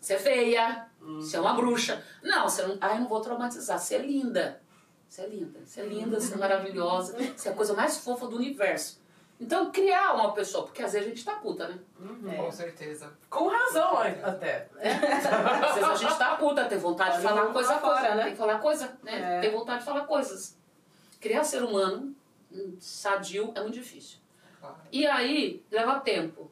você 0.01 0.15
é 0.15 0.19
feia, 0.19 0.87
você 1.01 1.37
é 1.37 1.41
uma 1.41 1.55
bruxa. 1.55 2.05
Não, 2.23 2.49
você 2.49 2.63
não... 2.63 2.79
Ah, 2.81 2.95
eu 2.95 3.01
não 3.01 3.09
vou 3.09 3.21
traumatizar, 3.21 3.79
você 3.79 3.97
é 3.97 3.99
linda. 3.99 4.61
Você 5.09 5.23
é 5.23 5.27
linda, 5.27 5.61
você 5.65 5.81
é 5.81 5.85
linda, 5.85 6.21
você 6.21 6.35
é 6.35 6.37
maravilhosa, 6.37 7.17
você 7.35 7.49
é 7.49 7.53
a 7.53 7.55
coisa 7.55 7.73
mais 7.75 7.97
fofa 7.99 8.27
do 8.27 8.37
universo. 8.37 9.01
Então, 9.41 9.71
criar 9.71 10.15
uma 10.15 10.33
pessoa, 10.33 10.65
porque 10.65 10.83
às 10.83 10.93
vezes 10.93 11.07
a 11.07 11.11
gente 11.11 11.25
tá 11.25 11.35
puta, 11.35 11.69
né? 11.69 11.79
Com 12.37 12.51
certeza. 12.51 13.13
Com 13.31 13.49
razão 13.49 13.97
até. 13.97 14.69
Às 14.77 15.75
vezes 15.75 15.89
a 15.89 15.95
gente 15.95 16.19
tá 16.19 16.37
puta, 16.37 16.65
tem 16.65 16.77
vontade 16.77 17.21
de 17.21 17.27
Olha 17.27 17.37
falar 17.37 17.53
coisa 17.53 17.79
fora, 17.79 18.15
né? 18.17 18.23
Tem 18.25 18.33
que 18.33 18.39
falar 18.39 18.59
coisa, 18.59 18.99
né? 19.03 19.37
É. 19.37 19.41
Tem 19.41 19.53
vontade 19.53 19.79
de 19.79 19.85
falar 19.85 20.01
coisas. 20.03 20.58
Criar 21.21 21.45
ser 21.45 21.63
humano 21.63 22.15
hum, 22.53 22.77
sadio 22.79 23.53
é 23.55 23.61
muito 23.61 23.75
difícil. 23.75 24.19
Claro. 24.61 24.77
E 24.91 25.07
aí, 25.07 25.63
leva 25.71 26.01
tempo. 26.01 26.51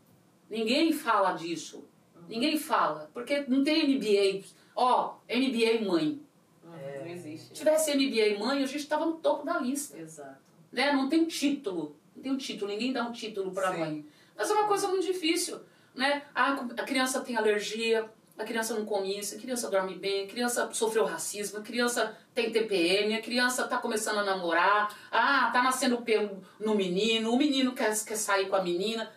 Ninguém 0.48 0.92
fala 0.92 1.32
disso. 1.32 1.84
Ninguém 2.28 2.58
fala. 2.58 3.10
Porque 3.12 3.44
não 3.48 3.62
tem 3.62 3.96
MBA. 3.96 4.44
Ó, 4.74 5.16
MBA 5.28 5.84
mãe. 5.84 6.20
Não 6.64 7.06
existe. 7.06 7.48
Se 7.48 7.54
tivesse 7.54 7.94
MBA 7.94 8.38
mãe, 8.38 8.62
a 8.62 8.66
gente 8.66 8.86
tava 8.86 9.06
no 9.06 9.14
topo 9.14 9.44
da 9.44 9.58
lista. 9.58 9.96
Exato. 9.98 10.38
Né? 10.72 10.92
Não 10.92 11.08
tem 11.08 11.24
título. 11.24 11.96
Não 12.14 12.22
tem 12.22 12.32
um 12.32 12.36
título. 12.36 12.70
Ninguém 12.70 12.92
dá 12.92 13.04
um 13.04 13.12
título 13.12 13.52
Sim. 13.54 13.78
mãe. 13.78 14.06
Mas 14.36 14.50
é 14.50 14.54
uma 14.54 14.66
coisa 14.66 14.88
muito 14.88 15.06
difícil. 15.06 15.60
Né? 15.94 16.22
A, 16.34 16.52
a 16.52 16.84
criança 16.84 17.20
tem 17.20 17.36
alergia, 17.36 18.10
a 18.38 18.44
criança 18.44 18.74
não 18.74 18.84
come 18.84 19.18
isso, 19.18 19.34
a 19.34 19.38
criança 19.38 19.70
dorme 19.70 19.94
bem, 19.94 20.24
a 20.24 20.28
criança 20.28 20.68
sofreu 20.72 21.04
racismo, 21.04 21.58
a 21.58 21.62
criança 21.62 22.16
tem 22.34 22.50
TPM, 22.50 23.14
a 23.14 23.22
criança 23.22 23.66
tá 23.66 23.78
começando 23.78 24.18
a 24.18 24.24
namorar, 24.24 24.94
ah, 25.10 25.50
tá 25.52 25.62
nascendo 25.62 26.02
pelo 26.02 26.42
no 26.60 26.74
menino, 26.74 27.32
o 27.32 27.38
menino 27.38 27.72
quer, 27.72 27.92
quer 28.04 28.16
sair 28.16 28.48
com 28.48 28.56
a 28.56 28.62
menina. 28.62 29.10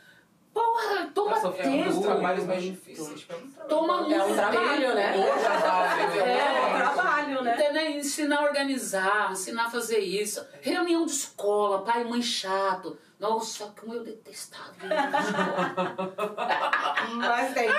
Porra, 0.53 1.09
toma 1.13 1.31
Nossa, 1.31 1.47
é 1.61 1.67
um 1.67 1.83
dos 1.83 1.95
tempo. 1.95 2.01
trabalhos 2.07 2.45
mais 2.45 2.63
difíceis. 2.63 3.19
Tipo, 3.19 3.33
é 3.33 3.35
um 3.37 3.51
trabalho 3.51 3.69
Toma 3.69 4.01
muito 4.01 4.13
É 4.13 4.23
um 4.23 4.35
trabalho, 4.35 4.95
né? 4.95 5.13
Trabalho. 5.39 6.19
É, 6.19 6.61
um 6.61 6.77
trabalho, 6.77 7.41
né? 7.43 7.53
Entendeu? 7.53 7.91
Ensinar 7.91 8.39
a 8.39 8.43
organizar, 8.43 9.31
ensinar 9.31 9.65
a 9.65 9.69
fazer 9.69 9.99
isso. 9.99 10.45
Reunião 10.61 11.05
de 11.05 11.11
escola, 11.11 11.83
pai 11.83 12.01
e 12.01 12.05
mãe 12.05 12.21
chato. 12.21 12.97
Nossa, 13.19 13.73
como 13.79 13.93
eu 13.93 14.03
detestava. 14.03 14.73
reunião 14.79 15.11
de 15.11 15.17
escola. 15.17 16.15
Mas 17.15 17.53
tem. 17.53 17.67
Tô 17.67 17.73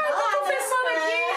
pensando 0.46 0.88
aqui. 0.96 1.29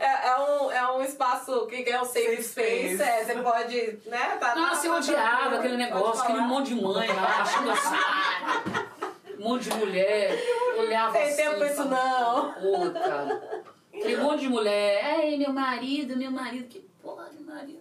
É, 0.00 0.28
é 0.28 0.36
um, 0.38 0.70
é 0.70 0.92
um 0.92 1.02
espaço 1.02 1.66
que 1.66 1.88
é 1.88 2.00
um 2.00 2.04
safe 2.04 2.20
Safe 2.36 2.42
space. 2.42 2.94
space. 2.96 3.02
É, 3.02 3.24
você 3.24 3.34
pode, 3.42 3.98
né? 4.06 4.36
Tá, 4.40 4.54
Nossa, 4.54 4.86
eu 4.86 4.92
tá 4.92 4.98
odiava 4.98 5.26
tranquilo, 5.38 5.56
aquele 5.58 5.76
negócio, 5.76 6.22
aquele 6.22 6.40
monte 6.40 6.74
de 6.74 6.74
mãe 6.82 7.08
lá, 7.08 7.40
achando 7.42 7.70
assim. 7.70 7.96
Um 9.38 9.44
monte 9.44 9.68
de 9.70 9.76
mulher, 9.76 10.38
olhava 10.78 11.12
Tem 11.12 11.22
assim. 11.28 11.36
tempo 11.36 11.56
pra 11.58 11.66
isso 11.72 11.84
não. 11.84 12.92
Cara. 12.92 13.62
Aquele 13.94 14.16
monte 14.16 14.40
de 14.40 14.48
mulher. 14.48 15.04
Ai, 15.04 15.36
meu 15.36 15.52
marido, 15.52 16.16
meu 16.16 16.30
marido. 16.30 16.66
Que 16.68 16.87
porra. 17.02 17.28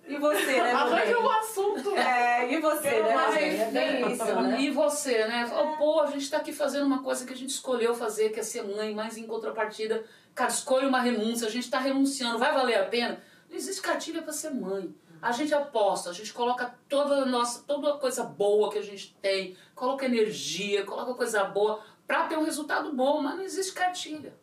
E 0.08 0.18
você, 0.18 0.62
né, 0.62 0.72
Arranja 0.72 1.20
um 1.20 1.30
assunto. 1.30 1.96
É, 1.98 2.54
e 2.54 2.60
você, 2.60 3.02
né, 3.04 3.16
Mas? 3.16 3.36
É 3.36 4.02
enfim, 4.02 4.14
isso, 4.14 4.42
né? 4.42 4.62
E 4.62 4.70
você, 4.72 5.28
né? 5.28 5.46
Fala, 5.46 5.78
Pô, 5.78 6.02
a 6.02 6.08
gente 6.08 6.30
tá 6.30 6.38
aqui 6.38 6.54
fazendo 6.54 6.86
uma 6.86 7.04
coisa 7.04 7.26
que 7.26 7.34
a 7.34 7.36
gente 7.36 7.50
escolheu 7.50 7.94
fazer, 7.94 8.30
que 8.30 8.40
é 8.40 8.44
ser 8.44 8.64
mãe, 8.64 8.94
mas 8.96 9.18
em 9.18 9.28
contrapartida, 9.28 10.04
cara, 10.34 10.50
escolhe 10.50 10.86
uma 10.86 11.02
renúncia, 11.02 11.48
a 11.48 11.52
gente 11.52 11.70
tá 11.70 11.80
renunciando, 11.80 12.40
vai 12.40 12.54
valer 12.54 12.76
a 12.76 12.86
pena? 12.86 13.22
Não 13.50 13.56
existe 13.56 13.82
cartilha 13.82 14.22
pra 14.22 14.34
ser 14.34 14.52
mãe. 14.52 14.94
A 15.22 15.32
gente 15.32 15.54
aposta, 15.54 16.10
a 16.10 16.14
gente 16.14 16.32
coloca 16.32 16.76
toda 16.88 17.24
a 17.24 17.26
nossa, 17.26 17.64
toda 17.64 17.94
a 17.94 17.98
coisa 17.98 18.24
boa 18.24 18.72
que 18.72 18.78
a 18.78 18.84
gente 18.84 19.16
tem, 19.22 19.58
coloca 19.74 20.06
energia, 20.06 20.86
coloca 20.86 21.14
coisa 21.16 21.44
boa 21.44 21.82
pra 22.06 22.28
ter 22.28 22.38
um 22.38 22.44
resultado 22.44 22.94
bom, 22.94 23.22
mas 23.22 23.36
não 23.36 23.44
existe 23.44 23.74
cartilha. 23.74 24.34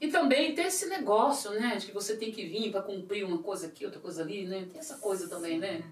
E 0.00 0.08
também 0.08 0.54
tem 0.54 0.66
esse 0.66 0.86
negócio, 0.86 1.50
né, 1.52 1.76
de 1.76 1.86
que 1.86 1.92
você 1.92 2.16
tem 2.16 2.30
que 2.30 2.44
vir 2.46 2.70
pra 2.70 2.82
cumprir 2.82 3.24
uma 3.24 3.38
coisa 3.38 3.66
aqui, 3.66 3.84
outra 3.84 4.00
coisa 4.00 4.22
ali, 4.22 4.46
né? 4.46 4.66
Tem 4.70 4.78
essa 4.78 4.96
coisa 4.98 5.28
também, 5.28 5.58
né? 5.58 5.82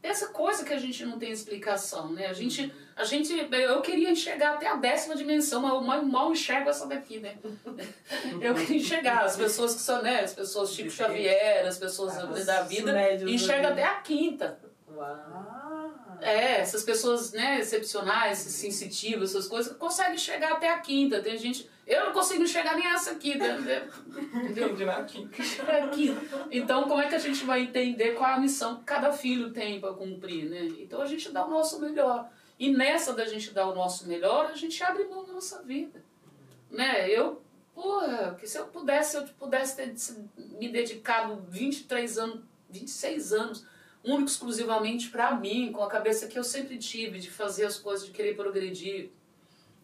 dessa 0.00 0.28
coisa 0.28 0.64
que 0.64 0.72
a 0.72 0.78
gente 0.78 1.04
não 1.04 1.18
tem 1.18 1.30
explicação, 1.30 2.10
né? 2.12 2.26
A 2.26 2.32
gente, 2.32 2.72
a 2.96 3.04
gente, 3.04 3.32
eu 3.52 3.80
queria 3.82 4.10
enxergar 4.10 4.54
até 4.54 4.66
a 4.66 4.76
décima 4.76 5.14
dimensão, 5.14 5.60
mas 5.60 5.72
eu 5.72 5.80
mal, 5.82 6.02
mal 6.04 6.32
enxergo 6.32 6.70
essa 6.70 6.86
daqui, 6.86 7.18
né? 7.20 7.36
Eu 8.40 8.54
queria 8.54 8.76
enxergar 8.76 9.24
as 9.24 9.36
pessoas 9.36 9.74
que 9.74 9.80
são, 9.80 10.02
né? 10.02 10.20
As 10.20 10.32
pessoas 10.32 10.72
tipo 10.72 10.90
Xavier, 10.90 11.66
as 11.66 11.78
pessoas 11.78 12.16
Ah, 12.16 12.26
da 12.26 12.62
vida, 12.62 13.12
enxerga 13.24 13.68
até 13.68 13.84
a 13.84 13.96
quinta. 13.96 14.58
Uau. 14.88 15.06
Ah, 15.06 16.18
É, 16.22 16.60
essas 16.60 16.82
pessoas, 16.82 17.32
né, 17.32 17.60
excepcionais, 17.60 18.38
sensitivas, 18.38 19.30
essas 19.30 19.46
coisas, 19.46 19.76
conseguem 19.76 20.18
chegar 20.18 20.52
até 20.52 20.68
a 20.70 20.78
quinta. 20.78 21.22
Tem 21.22 21.36
gente. 21.38 21.69
Eu 21.90 22.06
não 22.06 22.12
consigo 22.12 22.44
enxergar 22.44 22.76
nem 22.76 22.86
essa 22.86 23.10
aqui, 23.10 23.36
né? 23.36 23.58
entendeu? 23.58 24.68
entendi 24.68 24.84
aqui. 24.84 25.28
aqui. 25.68 26.16
Então, 26.52 26.84
como 26.84 27.02
é 27.02 27.08
que 27.08 27.16
a 27.16 27.18
gente 27.18 27.44
vai 27.44 27.62
entender 27.62 28.12
qual 28.12 28.30
é 28.30 28.34
a 28.34 28.40
missão 28.40 28.76
que 28.76 28.84
cada 28.84 29.10
filho 29.12 29.52
tem 29.52 29.80
para 29.80 29.92
cumprir, 29.92 30.48
né? 30.48 30.68
Então, 30.78 31.02
a 31.02 31.06
gente 31.06 31.32
dá 31.32 31.44
o 31.44 31.50
nosso 31.50 31.80
melhor. 31.80 32.30
E 32.56 32.70
nessa 32.70 33.12
da 33.12 33.26
gente 33.26 33.52
dar 33.52 33.66
o 33.66 33.74
nosso 33.74 34.06
melhor, 34.06 34.46
a 34.46 34.54
gente 34.54 34.80
abre 34.84 35.02
mão 35.06 35.24
da 35.24 35.32
nossa 35.32 35.64
vida. 35.64 36.04
Né? 36.70 37.10
Eu, 37.10 37.42
porra, 37.74 38.36
que 38.38 38.46
se 38.46 38.56
eu 38.56 38.68
pudesse, 38.68 39.16
eu 39.16 39.24
pudesse 39.36 39.74
ter 39.74 39.92
me 40.36 40.68
dedicado 40.68 41.44
23 41.48 42.18
anos, 42.18 42.44
26 42.68 43.32
anos, 43.32 43.66
único 44.04 44.30
exclusivamente 44.30 45.08
para 45.10 45.34
mim, 45.34 45.72
com 45.72 45.82
a 45.82 45.88
cabeça 45.88 46.28
que 46.28 46.38
eu 46.38 46.44
sempre 46.44 46.78
tive 46.78 47.18
de 47.18 47.32
fazer 47.32 47.64
as 47.64 47.80
coisas, 47.80 48.06
de 48.06 48.12
querer 48.12 48.36
progredir. 48.36 49.10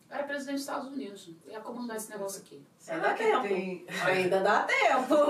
Era 0.09 0.25
presidente 0.25 0.55
dos 0.55 0.63
Estados 0.63 0.89
Unidos. 0.89 1.31
Ia 1.47 1.61
comandar 1.61 1.97
esse 1.97 2.11
negócio 2.11 2.41
aqui. 2.41 2.65
Ainda 2.89 3.09
dá 3.09 3.15
que 3.15 3.25
tempo. 3.25 3.43
tem- 3.49 3.87
Ainda 4.05 4.41
dá 4.41 4.61
tempo. 4.63 5.07
Por 5.09 5.27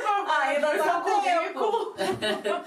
favor, 0.00 0.36
Ainda 0.42 0.66
faz 0.68 0.78
dá 0.78 0.84
seu 0.84 1.00
tempo. 1.22 1.58
currículo. 1.60 1.94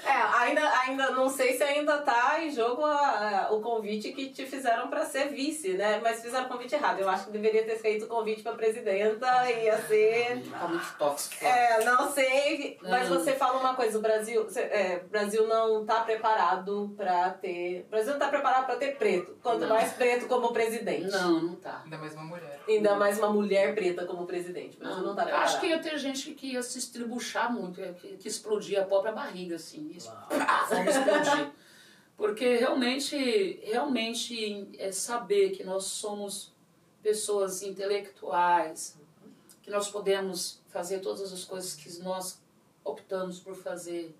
É, 0.06 0.40
ainda, 0.40 0.80
ainda 0.82 1.12
não 1.12 1.30
sei 1.30 1.54
se 1.56 1.64
ainda 1.64 2.00
tá 2.00 2.38
em 2.42 2.50
jogo 2.50 2.84
a- 2.86 3.48
a- 3.48 3.54
o 3.54 3.62
convite 3.62 4.12
que 4.12 4.30
te 4.30 4.46
fizeram 4.46 4.88
para 4.90 5.06
ser 5.06 5.30
vice, 5.30 5.74
né? 5.74 6.00
Mas 6.02 6.22
fizeram 6.22 6.46
o 6.46 6.50
convite 6.50 6.76
errado. 6.76 7.00
Eu 7.00 7.10
acho 7.10 7.26
que 7.26 7.32
deveria 7.32 7.64
ter 7.64 7.78
feito 7.78 8.06
o 8.06 8.08
convite 8.08 8.42
para 8.42 8.54
presidenta, 8.54 9.50
ia 9.52 9.78
ser. 9.84 10.42
Tá 10.50 10.68
muito 10.68 10.96
tóxico. 10.98 11.46
É, 11.46 11.84
não 11.84 12.12
sei, 12.12 12.78
mas 12.82 13.10
Hum. 13.10 13.16
você 13.20 13.34
fala 13.34 13.60
uma 13.60 13.76
coisa, 13.76 13.98
o 13.98 14.02
Brasil, 14.02 14.48
é, 14.56 15.02
o 15.06 15.10
Brasil 15.10 15.48
não 15.48 15.86
tá 15.86 16.02
preparado 16.02 16.94
para 16.98 17.30
ter, 17.32 17.86
o 17.88 17.90
Brasil 17.92 18.14
não 18.14 18.20
tá 18.20 18.28
preparado 18.30 18.66
para 18.66 18.76
ter 18.76 18.96
preto, 18.98 19.38
quanto 19.42 19.62
Não. 19.62 19.70
mais 19.70 19.94
preto 19.94 20.28
como 20.28 20.52
presidente. 20.52 21.12
Não, 21.12 21.42
não 21.42 21.56
tá. 21.56 21.82
Ainda 21.84 21.98
mais 21.98 22.14
uma 22.14 22.24
mulher. 22.24 22.60
Ainda 22.68 22.96
mais 22.96 23.11
uma 23.18 23.30
mulher 23.32 23.74
preta 23.76 24.06
como 24.06 24.26
presidente. 24.26 24.78
O 24.78 24.80
Brasil 24.80 25.04
não, 25.04 25.16
tá 25.16 25.24
preparado. 25.24 25.46
acho 25.48 25.60
que 25.60 25.68
ia 25.68 25.80
ter 25.80 25.98
gente 25.98 26.34
que 26.34 26.54
ia 26.54 26.64
se 26.64 26.78
estribuchar 26.80 27.52
muito, 27.54 27.80
ia- 27.80 27.94
que, 27.94 28.18
que 28.18 28.28
explodia 28.28 28.82
a 28.82 28.86
própria 28.86 29.12
barriga, 29.12 29.56
assim. 29.56 29.96
Vamos 30.70 30.96
explodir. 30.96 31.52
Porque 32.18 32.56
realmente, 32.58 33.60
realmente 33.64 34.70
é 34.78 34.92
saber 34.92 35.52
que 35.52 35.64
nós 35.64 35.86
somos 35.86 36.54
pessoas 37.02 37.64
intelectuais, 37.64 38.98
que 39.64 39.72
nós 39.72 39.90
podemos 39.90 40.62
fazer 40.70 41.00
todas 41.00 41.34
as 41.34 41.44
coisas 41.44 41.74
que 41.74 42.00
nós 42.04 42.40
optamos 42.84 43.40
por 43.40 43.56
fazer. 43.56 44.16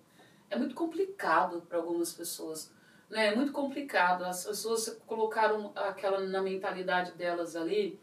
É 0.50 0.58
muito 0.58 0.76
complicado 0.76 1.62
para 1.68 1.78
algumas 1.78 2.12
pessoas. 2.12 2.72
Né? 3.10 3.28
É 3.28 3.36
muito 3.36 3.52
complicado. 3.52 4.24
As 4.24 4.46
pessoas 4.46 5.00
colocaram 5.06 5.72
aquela 5.76 6.22
na 6.22 6.42
mentalidade 6.42 7.12
delas 7.14 7.56
ali 7.56 8.00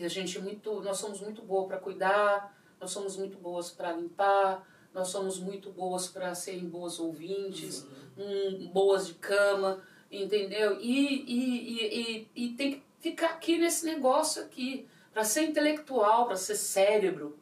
que 0.00 0.06
a 0.06 0.08
gente 0.08 0.38
muito, 0.38 0.80
nós 0.80 0.96
somos 0.96 1.20
muito 1.20 1.42
boas 1.42 1.66
para 1.68 1.76
cuidar, 1.76 2.56
nós 2.80 2.90
somos 2.90 3.18
muito 3.18 3.36
boas 3.36 3.70
para 3.70 3.92
limpar, 3.92 4.66
nós 4.94 5.08
somos 5.08 5.38
muito 5.38 5.70
boas 5.70 6.08
para 6.08 6.34
serem 6.34 6.66
boas 6.66 6.98
ouvintes, 6.98 7.86
hum, 8.16 8.70
boas 8.72 9.06
de 9.06 9.14
cama, 9.14 9.82
entendeu? 10.10 10.80
E, 10.80 11.22
e, 11.26 11.68
e, 11.68 12.28
e, 12.34 12.44
e 12.46 12.48
tem 12.54 12.72
que 12.72 12.82
ficar 12.98 13.26
aqui 13.26 13.58
nesse 13.58 13.84
negócio 13.84 14.42
aqui, 14.42 14.88
para 15.12 15.22
ser 15.22 15.42
intelectual, 15.42 16.26
para 16.26 16.36
ser 16.36 16.54
cérebro. 16.56 17.38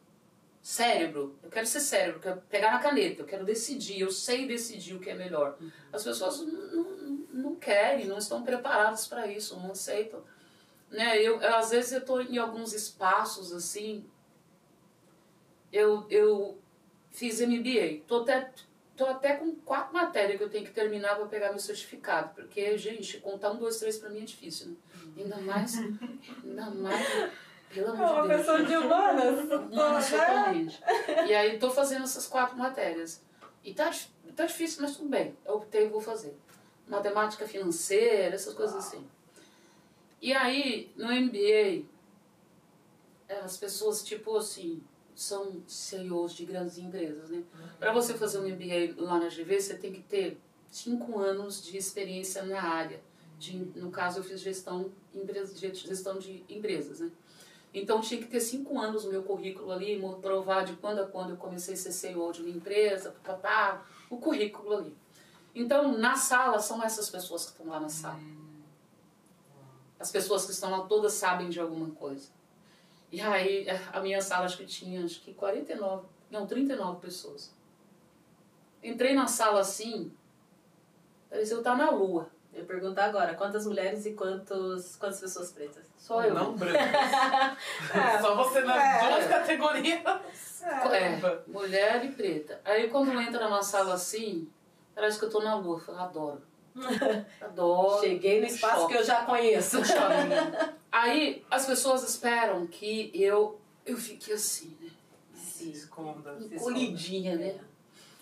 Cérebro, 0.61 1.37
eu 1.41 1.49
quero 1.49 1.65
ser 1.65 1.79
cérebro, 1.79 2.17
eu 2.17 2.21
quero 2.21 2.41
pegar 2.49 2.71
na 2.73 2.79
caneta, 2.79 3.21
eu 3.21 3.25
quero 3.25 3.45
decidir, 3.45 4.01
eu 4.01 4.11
sei 4.11 4.45
decidir 4.45 4.95
o 4.95 4.99
que 4.99 5.09
é 5.09 5.15
melhor. 5.15 5.57
As 5.93 6.03
pessoas 6.03 6.41
não, 6.41 6.45
não, 6.73 7.27
não 7.31 7.55
querem, 7.55 8.05
não 8.05 8.17
estão 8.17 8.43
preparadas 8.43 9.07
para 9.07 9.27
isso, 9.27 9.57
não 9.57 9.71
aceitam 9.71 10.21
né? 10.89 11.17
Eu, 11.21 11.41
eu, 11.41 11.55
às 11.55 11.69
vezes 11.69 11.91
eu 11.91 12.03
tô 12.05 12.19
em 12.21 12.37
alguns 12.37 12.73
espaços 12.73 13.51
assim. 13.53 14.05
Eu, 15.71 16.05
eu 16.09 16.57
fiz 17.11 17.39
MBA. 17.41 18.01
Tô 18.07 18.21
até, 18.21 18.51
tô 18.97 19.05
até 19.05 19.35
com 19.35 19.55
quatro 19.57 19.93
matérias 19.93 20.37
que 20.37 20.43
eu 20.43 20.49
tenho 20.49 20.65
que 20.65 20.71
terminar 20.71 21.15
para 21.15 21.25
pegar 21.27 21.49
meu 21.49 21.59
certificado. 21.59 22.33
Porque, 22.33 22.77
gente, 22.77 23.19
contar 23.19 23.51
um, 23.51 23.57
dois, 23.57 23.77
três 23.77 23.97
para 23.97 24.09
mim 24.09 24.21
é 24.21 24.25
difícil, 24.25 24.69
né? 24.69 24.75
Ainda 25.17 25.37
mais. 25.37 25.77
ainda 26.43 26.69
mais. 26.71 27.31
Pelo 27.73 27.87
É 27.87 27.89
amor 27.91 28.11
uma 28.13 28.21
de 28.23 28.27
Deus. 28.29 28.39
pessoa 28.39 28.63
de 28.63 28.77
humanas. 28.77 29.51
Humanas 29.51 30.09
totalmente. 30.09 30.81
E 31.27 31.33
aí 31.35 31.59
tô 31.59 31.69
fazendo 31.69 32.03
essas 32.03 32.25
quatro 32.25 32.57
matérias. 32.57 33.21
E 33.63 33.73
tá, 33.75 33.91
tá 34.35 34.45
difícil, 34.45 34.81
mas 34.81 34.97
tudo 34.97 35.09
bem. 35.09 35.37
Eu 35.45 35.55
optei 35.57 35.85
e 35.85 35.89
vou 35.89 36.01
fazer. 36.01 36.35
Matemática 36.87 37.47
financeira, 37.47 38.33
essas 38.33 38.55
coisas 38.55 38.75
assim. 38.75 39.07
E 40.21 40.33
aí, 40.33 40.91
no 40.97 41.07
MBA, 41.07 41.85
eh, 43.29 43.39
as 43.43 43.57
pessoas, 43.57 44.03
tipo 44.03 44.35
assim, 44.35 44.81
são 45.15 45.61
CEOs 45.67 46.33
de 46.33 46.45
grandes 46.45 46.77
empresas, 46.77 47.29
né? 47.29 47.43
Para 47.79 47.93
você 47.93 48.13
fazer 48.13 48.39
um 48.39 48.47
MBA 48.47 49.01
lá 49.01 49.19
na 49.19 49.27
GV, 49.27 49.59
você 49.59 49.75
tem 49.75 49.91
que 49.93 50.01
ter 50.01 50.37
cinco 50.69 51.19
anos 51.19 51.63
de 51.63 51.77
experiência 51.77 52.43
na 52.43 52.61
área. 52.61 53.01
De, 53.37 53.57
no 53.57 53.89
caso, 53.91 54.19
eu 54.19 54.23
fiz 54.23 54.41
gestão, 54.41 54.91
gestão 55.73 56.19
de 56.19 56.43
empresas, 56.49 56.99
né? 56.99 57.09
Então, 57.73 58.01
tinha 58.01 58.19
que 58.19 58.27
ter 58.27 58.41
cinco 58.41 58.79
anos 58.79 59.05
no 59.05 59.11
meu 59.11 59.23
currículo 59.23 59.71
ali, 59.71 60.01
provar 60.21 60.65
de 60.65 60.73
quando 60.73 60.99
a 60.99 61.07
quando 61.07 61.31
eu 61.31 61.37
comecei 61.37 61.75
a 61.75 61.77
ser 61.77 61.91
CEO 61.91 62.31
de 62.33 62.41
uma 62.41 62.49
empresa, 62.49 63.15
papá, 63.23 63.85
o 64.09 64.17
currículo 64.17 64.75
ali. 64.75 64.97
Então, 65.53 65.97
na 65.97 66.15
sala, 66.15 66.59
são 66.59 66.83
essas 66.83 67.09
pessoas 67.09 67.45
que 67.45 67.51
estão 67.51 67.67
lá 67.67 67.79
na 67.79 67.89
sala. 67.89 68.19
As 69.99 70.11
pessoas 70.11 70.45
que 70.45 70.51
estão 70.51 70.71
lá 70.71 70.81
todas 70.87 71.13
sabem 71.13 71.49
de 71.49 71.59
alguma 71.59 71.89
coisa. 71.91 72.29
E 73.11 73.19
aí, 73.21 73.65
a 73.91 73.99
minha 73.99 74.21
sala 74.21 74.45
acho 74.45 74.57
que 74.57 74.65
tinha 74.65 75.03
acho 75.03 75.19
que 75.21 75.33
49, 75.33 76.05
não, 76.29 76.45
39 76.47 76.99
pessoas. 77.01 77.53
Entrei 78.83 79.13
na 79.13 79.27
sala 79.27 79.59
assim, 79.61 80.11
parecia 81.29 81.55
eu 81.55 81.59
estar 81.59 81.75
na 81.75 81.89
lua. 81.89 82.29
Eu 82.53 82.61
ia 82.61 82.65
perguntar 82.65 83.05
agora, 83.05 83.35
quantas 83.35 83.65
mulheres 83.67 84.05
e 84.05 84.13
quantos, 84.13 84.95
quantas 84.95 85.19
pessoas 85.19 85.51
pretas? 85.51 85.85
Só 85.97 86.23
eu. 86.23 86.33
Não 86.33 86.53
brancas. 86.57 86.89
Só 88.21 88.35
você 88.35 88.61
nas 88.61 88.77
É. 88.77 89.07
duas 89.09 89.27
categorias. 89.27 90.01
É, 90.63 91.41
mulher 91.47 92.05
e 92.05 92.11
preta. 92.11 92.59
Aí 92.65 92.89
quando 92.89 93.19
entra 93.21 93.43
numa 93.45 93.61
sala 93.61 93.93
assim, 93.93 94.49
parece 94.95 95.19
que 95.19 95.25
eu 95.25 95.29
tô 95.29 95.41
na 95.41 95.55
lua. 95.55 95.77
Eu 95.77 95.79
falo, 95.79 95.99
adoro. 95.99 96.41
Adoro. 97.41 98.01
Cheguei 98.01 98.41
no 98.41 98.47
espaço 98.47 98.81
Choque. 98.81 98.93
que 98.93 98.99
eu 98.99 99.03
já 99.03 99.25
conheço. 99.25 99.77
Aí 100.91 101.43
as 101.49 101.65
pessoas 101.65 102.03
esperam 102.07 102.65
que 102.67 103.11
eu, 103.13 103.59
eu 103.85 103.97
fique 103.97 104.31
assim, 104.31 104.75
né? 104.81 104.89
Se 105.33 105.71
esconda. 105.71 106.37
Encolhidinha, 106.39 107.35
né? 107.35 107.59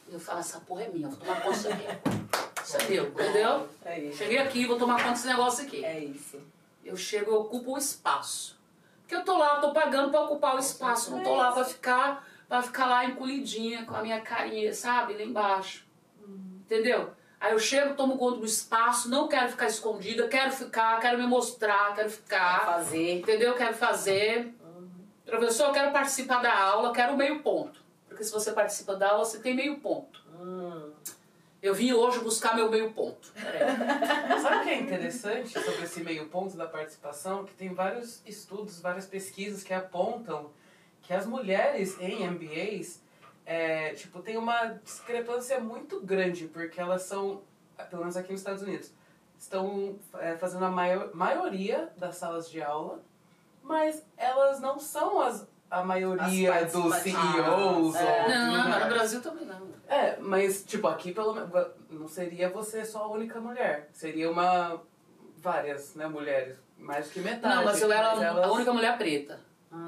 Eu 0.10 0.20
falo, 0.20 0.40
essa 0.40 0.60
porra 0.62 0.84
é 0.84 0.90
minha, 0.90 1.10
vou 1.10 1.18
tomar 1.18 1.42
conta 1.42 1.56
disso 1.56 1.70
aqui. 1.70 1.86
Isso 2.64 2.78
é 2.78 2.90
meu, 2.90 3.08
entendeu? 3.08 3.68
É 3.86 4.00
isso. 4.00 4.18
Cheguei 4.18 4.38
aqui, 4.38 4.66
vou 4.66 4.78
tomar 4.78 4.98
conta 4.98 5.12
desse 5.12 5.28
negócio 5.28 5.66
aqui. 5.66 5.84
É 5.84 6.00
isso. 6.00 6.42
Eu 6.84 6.96
chego, 6.96 7.32
eu 7.32 7.42
ocupo 7.42 7.74
o 7.74 7.78
espaço. 7.78 8.58
Porque 9.02 9.16
eu 9.16 9.24
tô 9.24 9.38
lá, 9.38 9.60
tô 9.60 9.72
pagando 9.72 10.10
pra 10.10 10.22
ocupar 10.22 10.56
o 10.56 10.60
espaço, 10.60 11.12
não 11.12 11.24
tô 11.24 11.36
lá 11.36 11.52
pra 11.52 11.64
ficar, 11.64 12.28
pra 12.48 12.62
ficar 12.62 12.86
lá 12.88 13.06
encolhidinha 13.06 13.86
com 13.86 13.96
a 13.96 14.02
minha 14.02 14.20
carinha, 14.22 14.74
sabe? 14.74 15.14
Lá 15.14 15.22
embaixo. 15.22 15.86
Entendeu? 16.66 17.12
Aí 17.40 17.54
eu 17.54 17.60
chego, 17.60 17.96
tomo 17.96 18.18
conta 18.18 18.40
do 18.40 18.46
espaço, 18.46 19.10
não 19.10 19.28
quero 19.28 19.50
ficar 19.50 19.68
escondida, 19.68 20.28
quero 20.28 20.52
ficar, 20.52 21.00
quero 21.00 21.20
me 21.20 21.28
mostrar, 21.28 21.94
quero 21.94 22.10
ficar. 22.10 22.66
Fazer. 22.66 23.20
Entendeu? 23.20 23.54
Quero 23.54 23.76
fazer. 23.76 24.54
Professor, 25.26 25.68
eu 25.68 25.74
quero 25.74 25.92
participar 25.92 26.42
da 26.42 26.58
aula, 26.58 26.94
quero 26.94 27.16
meio 27.16 27.42
ponto. 27.42 27.84
Porque 28.08 28.24
se 28.24 28.32
você 28.32 28.52
participa 28.54 28.96
da 28.96 29.12
aula, 29.12 29.26
você 29.26 29.40
tem 29.40 29.54
meio 29.54 29.78
ponto. 29.80 30.24
Hum. 30.40 30.92
Eu 31.62 31.74
vim 31.74 31.92
hoje 31.92 32.20
buscar 32.20 32.56
meu 32.56 32.70
meio 32.70 32.92
ponto. 32.94 33.32
Peraí. 33.34 33.62
Sabe 34.42 34.58
o 34.58 34.64
que 34.64 34.70
é 34.70 34.80
interessante 34.80 35.50
sobre 35.50 35.84
esse 35.84 36.02
meio 36.02 36.28
ponto 36.28 36.56
da 36.56 36.66
participação? 36.66 37.44
Que 37.46 37.54
tem 37.54 37.74
vários 37.74 38.22
estudos, 38.26 38.80
várias 38.80 39.06
pesquisas 39.06 39.64
que 39.64 39.74
apontam 39.74 40.50
que 41.02 41.14
as 41.14 41.26
mulheres 41.26 41.98
em 42.00 42.28
MBAs, 42.30 43.02
é, 43.48 43.94
tipo, 43.94 44.20
tem 44.22 44.36
uma 44.38 44.66
discrepância 44.84 45.58
muito 45.60 46.02
grande, 46.02 46.50
porque 46.50 46.82
elas 46.82 47.04
são, 47.04 47.42
pelo 47.90 48.02
menos 48.02 48.18
aqui 48.18 48.34
nos 48.34 48.42
Estados 48.42 48.62
Unidos, 48.62 48.92
estão 49.40 49.98
é, 50.16 50.36
fazendo 50.36 50.66
a 50.66 50.70
maior, 50.70 51.10
maioria 51.16 51.90
das 51.96 52.18
salas 52.18 52.50
de 52.50 52.62
aula, 52.62 53.00
mas 53.64 54.06
elas 54.18 54.60
não 54.60 54.78
são 54.78 55.22
as 55.22 55.48
a 55.70 55.84
maioria 55.84 56.54
As 56.56 56.72
dos. 56.72 56.96
CEOs. 56.96 57.16
É. 57.16 57.50
ou 57.50 57.92
Não, 58.30 58.52
mas 58.54 58.68
mais. 58.70 58.84
no 58.86 58.90
Brasil 58.90 59.22
também 59.22 59.46
não. 59.46 59.68
É, 59.88 60.18
mas 60.18 60.64
tipo, 60.64 60.88
aqui 60.88 61.14
pelo 61.14 61.34
menos 61.34 61.50
não 61.90 62.08
seria 62.08 62.50
você 62.50 62.86
só 62.86 63.04
a 63.04 63.08
única 63.10 63.40
mulher. 63.42 63.90
Seria 63.94 64.30
uma. 64.32 64.82
várias, 65.38 65.94
né, 65.96 66.08
mulheres. 66.08 66.58
Mais 66.78 67.08
do 67.08 67.12
que 67.14 67.20
metade. 67.20 67.54
Não, 67.56 67.66
mas 67.66 67.82
eu 67.82 67.92
era 67.92 68.14
elas- 68.24 68.46
a 68.46 68.52
única 68.52 68.72
mulher 68.74 68.98
preta. 68.98 69.40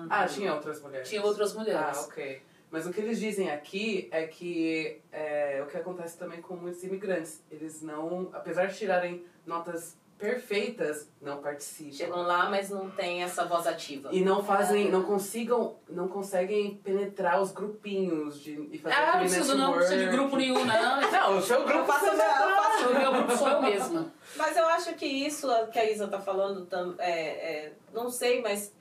Ah, 0.09 0.25
tinha 0.27 0.53
outras 0.53 0.81
mulheres. 0.81 1.07
Tinha 1.07 1.23
outras 1.23 1.55
Ah, 1.55 1.59
mulheres. 1.59 1.97
ok. 1.99 2.41
Mas 2.71 2.85
o 2.85 2.91
que 2.91 3.01
eles 3.01 3.19
dizem 3.19 3.49
aqui 3.49 4.07
é 4.11 4.27
que 4.27 5.01
é 5.11 5.61
o 5.63 5.69
que 5.69 5.77
acontece 5.77 6.17
também 6.17 6.41
com 6.41 6.55
muitos 6.55 6.83
imigrantes. 6.83 7.43
Eles 7.49 7.81
não, 7.81 8.29
apesar 8.33 8.67
de 8.67 8.77
tirarem 8.77 9.25
notas 9.45 9.97
perfeitas, 10.19 11.09
não 11.21 11.41
participam. 11.41 11.93
Chegam 11.93 12.21
lá, 12.23 12.49
mas 12.49 12.69
não 12.69 12.91
tem 12.91 13.23
essa 13.23 13.45
voz 13.45 13.65
ativa. 13.65 14.09
E 14.11 14.21
não 14.21 14.43
fazem, 14.43 14.91
não 14.91 15.03
consigam, 15.03 15.77
não 15.87 16.09
conseguem 16.09 16.75
penetrar 16.83 17.41
os 17.41 17.53
grupinhos 17.53 18.39
de, 18.39 18.67
e 18.69 18.77
fazer 18.77 18.95
Ah, 18.95 19.17
preciso 19.17 19.57
não, 19.57 19.73
precisa 19.73 19.97
de 19.97 20.11
grupo 20.11 20.35
nenhum, 20.35 20.65
não. 20.65 20.99
Não, 21.09 21.37
o 21.37 21.41
seu 21.41 21.59
Eu 21.59 21.65
grupo 21.65 21.85
faço 21.85 22.05
eu 22.05 22.17
faço 22.17 22.89
O 22.89 22.93
meu 22.93 23.11
grupo 23.13 23.37
sou 23.37 23.47
eu 23.47 23.61
mesma. 23.61 24.11
Mas 24.35 24.57
eu 24.57 24.65
acho 24.67 24.93
que 24.95 25.05
isso 25.05 25.47
que 25.71 25.79
a 25.79 25.89
Isa 25.89 26.07
tá 26.07 26.19
falando, 26.19 26.67
é, 26.99 27.11
é, 27.11 27.73
não 27.93 28.09
sei, 28.09 28.41
mas 28.41 28.73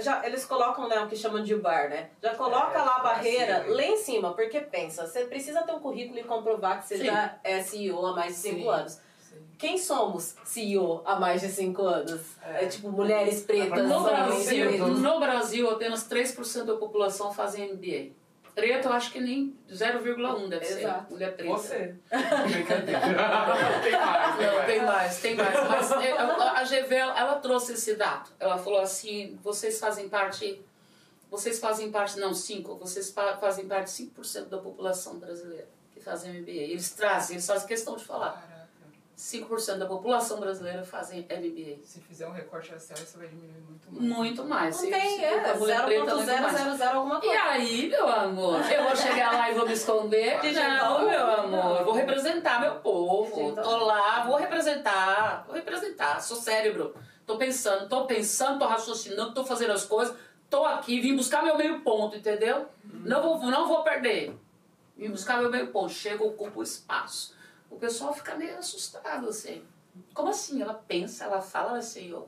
já, 0.00 0.24
eles 0.26 0.44
colocam 0.44 0.88
né, 0.88 1.00
o 1.00 1.06
que 1.08 1.16
chamam 1.16 1.42
de 1.42 1.54
bar, 1.56 1.88
né? 1.88 2.08
Já 2.22 2.34
coloca 2.34 2.78
É, 2.78 2.82
lá 2.82 2.96
a 2.96 3.00
barreira 3.02 3.58
acima. 3.58 3.74
lá 3.74 3.82
em 3.82 3.96
cima, 3.96 4.32
porque 4.34 4.60
pensa, 4.60 5.06
você 5.06 5.24
precisa 5.24 5.62
ter 5.62 5.72
um 5.72 5.80
currículo 5.80 6.18
e 6.18 6.24
comprovar 6.24 6.80
que 6.82 6.88
você 6.88 6.98
Sim. 6.98 7.04
já 7.06 7.38
é 7.44 7.62
CEO 7.62 8.04
há 8.06 8.12
mais 8.14 8.34
de 8.34 8.38
5 8.40 8.56
Sim. 8.60 8.68
anos. 8.68 9.00
Quem 9.58 9.78
somos 9.78 10.34
CEO 10.44 11.00
há 11.04 11.16
mais 11.18 11.40
de 11.40 11.48
5 11.48 11.82
anos? 11.82 12.20
É. 12.42 12.64
É. 12.64 12.66
tipo 12.66 12.90
mulheres 12.90 13.40
pretas, 13.42 13.88
No 13.88 14.02
Brasil, 14.02 14.68
pretos. 14.68 14.98
no 15.00 15.18
Brasil, 15.20 15.70
apenas 15.70 16.04
3% 16.08 16.64
da 16.64 16.74
população 16.76 17.32
fazem 17.32 17.72
MBA. 17.72 18.10
Preto, 18.56 18.88
eu 18.88 18.92
acho 18.94 19.12
que 19.12 19.20
nem 19.20 19.54
0,1 19.70 20.48
deve 20.48 20.64
Exato. 20.64 21.04
ser. 21.06 21.10
Mulher 21.12 21.36
preta. 21.36 21.52
Você. 21.52 21.94
Brincadeira. 22.50 23.00
tem 23.84 23.92
mais, 23.92 24.36
tem 24.38 24.46
Não, 24.46 24.54
mais. 24.54 24.66
tem 24.66 24.82
mais, 24.82 25.20
tem 25.20 25.34
mais. 25.36 25.68
Mas 25.68 25.90
é, 26.02 26.12
a, 26.12 26.64
GV, 26.64 26.94
ela 26.94 27.34
trouxe 27.34 27.74
esse 27.74 27.94
dado. 27.96 28.30
Ela 28.40 28.56
falou 28.56 28.80
assim, 28.80 29.38
vocês 29.42 29.78
fazem 29.78 30.08
parte... 30.08 30.60
Vocês 31.30 31.58
fazem 31.58 31.90
parte, 31.90 32.18
não, 32.18 32.32
5, 32.32 32.76
vocês 32.76 33.10
fa- 33.10 33.36
fazem 33.36 33.66
parte 33.66 33.86
de 33.94 34.10
5% 34.10 34.44
da 34.48 34.58
população 34.58 35.18
brasileira 35.18 35.68
que 35.92 36.00
fazem 36.00 36.40
MBA. 36.40 36.50
Eles 36.52 36.90
trazem, 36.92 37.34
eles 37.36 37.46
fazem 37.46 37.66
questão 37.68 37.96
de 37.96 38.04
falar. 38.04 38.55
Caraca. 39.16 39.54
5% 39.54 39.78
da 39.78 39.86
população 39.86 40.38
brasileira 40.38 40.84
fazem 40.84 41.20
MBA. 41.22 41.78
Se 41.84 42.00
fizer 42.00 42.26
um 42.28 42.32
recorte 42.32 42.70
racial, 42.70 42.98
isso 42.98 43.18
vai 43.18 43.28
diminuir 43.28 43.62
muito 43.62 43.90
mais. 43.90 44.08
Muito 44.08 44.44
mais. 44.44 44.82
Não 44.82 44.90
tem, 44.90 45.24
é, 45.24 45.40
for 45.42 45.58
mulher 45.58 45.84
preta, 45.86 46.14
muito 46.14 46.26
mais. 46.26 46.60
0,000 46.60 46.88
alguma 46.96 47.18
E 47.18 47.20
coisa. 47.22 47.42
aí, 47.42 47.88
meu 47.88 48.08
amor, 48.08 48.60
eu 48.70 48.82
vou 48.84 48.94
chegar 48.96 49.32
lá 49.32 49.50
e 49.50 49.54
vou 49.54 49.66
me 49.66 49.72
esconder? 49.72 50.34
Não, 50.52 50.98
nenhum. 50.98 51.10
meu 51.10 51.26
amor, 51.32 51.78
eu 51.78 51.84
vou 51.86 51.94
representar 51.94 52.60
meu 52.60 52.74
povo. 52.76 53.54
Tô 53.54 53.76
lá, 53.84 54.24
vou 54.24 54.36
representar, 54.36 55.44
vou 55.46 55.54
representar, 55.54 56.20
sou 56.20 56.36
cérebro. 56.36 56.94
Tô 57.26 57.36
pensando, 57.38 57.88
tô 57.88 58.04
pensando, 58.06 58.58
tô 58.58 58.66
raciocinando, 58.66 59.32
tô 59.34 59.44
fazendo 59.44 59.72
as 59.72 59.84
coisas, 59.84 60.14
tô 60.48 60.64
aqui, 60.64 61.00
vim 61.00 61.16
buscar 61.16 61.42
meu 61.42 61.56
meio 61.56 61.80
ponto, 61.80 62.16
entendeu? 62.16 62.66
Não, 62.84 63.20
vou, 63.22 63.50
não 63.50 63.66
vou 63.66 63.82
perder. 63.82 64.36
Vim 64.96 65.10
buscar 65.10 65.40
meu 65.40 65.50
meio 65.50 65.68
ponto, 65.68 65.90
chego, 65.92 66.26
ocupo 66.26 66.60
o 66.60 66.62
espaço. 66.62 67.34
O 67.70 67.76
pessoal 67.76 68.14
fica 68.14 68.34
meio 68.34 68.56
assustado, 68.58 69.28
assim. 69.28 69.62
Como 70.14 70.28
assim? 70.28 70.60
Ela 70.62 70.74
pensa, 70.74 71.24
ela 71.24 71.40
fala 71.40 71.78
assim, 71.78 72.12
ó. 72.12 72.22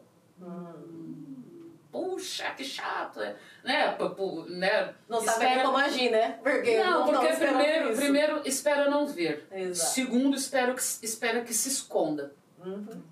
Puxa, 1.90 2.50
que 2.50 2.62
chato, 2.64 3.18
né? 3.18 3.36
né? 3.64 3.92
pu- 3.92 4.44
né? 4.48 4.94
Não 5.08 5.20
sabe 5.22 5.44
Espera- 5.44 5.62
como 5.64 5.78
agir, 5.78 6.10
né? 6.10 6.38
Porque 6.42 6.84
não, 6.84 7.04
porque 7.06 7.26
tão 7.26 7.32
esperando 7.32 7.56
primeiro, 7.56 7.88
isso. 7.90 8.00
primeiro 8.00 8.42
espera 8.44 8.90
não 8.90 9.06
ver. 9.06 9.46
Exato. 9.50 9.90
Segundo, 9.92 10.36
espera 10.36 10.74
que, 10.74 10.80
espera 10.80 11.40
que 11.42 11.54
se 11.54 11.68
esconda. 11.70 12.34
Uhum. 12.62 13.02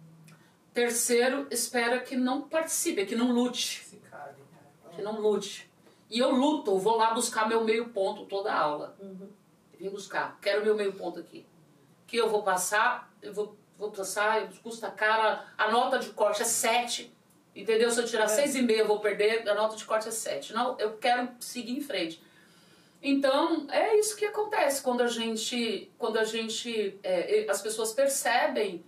Terceiro, 0.74 1.46
espera 1.50 1.98
que 2.00 2.16
não 2.16 2.42
participe, 2.42 3.06
que 3.06 3.16
não 3.16 3.32
lute. 3.32 3.82
Se 3.82 3.96
cabe. 3.96 4.42
Que 4.94 5.00
não 5.00 5.20
lute. 5.20 5.70
E 6.10 6.18
eu 6.18 6.30
luto, 6.30 6.78
vou 6.78 6.96
lá 6.96 7.14
buscar 7.14 7.48
meu 7.48 7.64
meio 7.64 7.88
ponto 7.88 8.26
toda 8.26 8.52
a 8.52 8.58
aula. 8.58 8.94
Uhum. 9.00 9.26
Vim 9.80 9.88
buscar, 9.88 10.38
quero 10.40 10.62
meu 10.62 10.76
meio 10.76 10.92
ponto 10.92 11.18
aqui. 11.18 11.46
Que 12.06 12.16
eu 12.16 12.28
vou 12.28 12.42
passar, 12.42 13.12
eu 13.20 13.32
vou, 13.32 13.56
vou 13.78 13.90
passar, 13.90 14.48
custa 14.62 14.90
cara, 14.90 15.44
a 15.58 15.70
nota 15.70 15.98
de 15.98 16.10
corte 16.10 16.42
é 16.42 16.44
7. 16.44 17.12
Entendeu? 17.54 17.90
Se 17.90 17.98
eu 18.00 18.04
tirar 18.04 18.26
6,5 18.26 18.70
eu 18.70 18.86
vou 18.86 19.00
perder, 19.00 19.48
a 19.48 19.54
nota 19.54 19.76
de 19.76 19.84
corte 19.84 20.08
é 20.08 20.12
7. 20.12 20.52
Não, 20.52 20.78
eu 20.78 20.98
quero 20.98 21.30
seguir 21.40 21.72
em 21.72 21.80
frente. 21.80 22.22
Então, 23.02 23.66
é 23.70 23.98
isso 23.98 24.16
que 24.16 24.24
acontece 24.24 24.82
quando 24.82 25.00
a 25.00 25.06
gente, 25.06 25.90
quando 25.98 26.18
a 26.18 26.24
gente, 26.24 26.98
é, 27.02 27.46
as 27.48 27.62
pessoas 27.62 27.92
percebem 27.92 28.84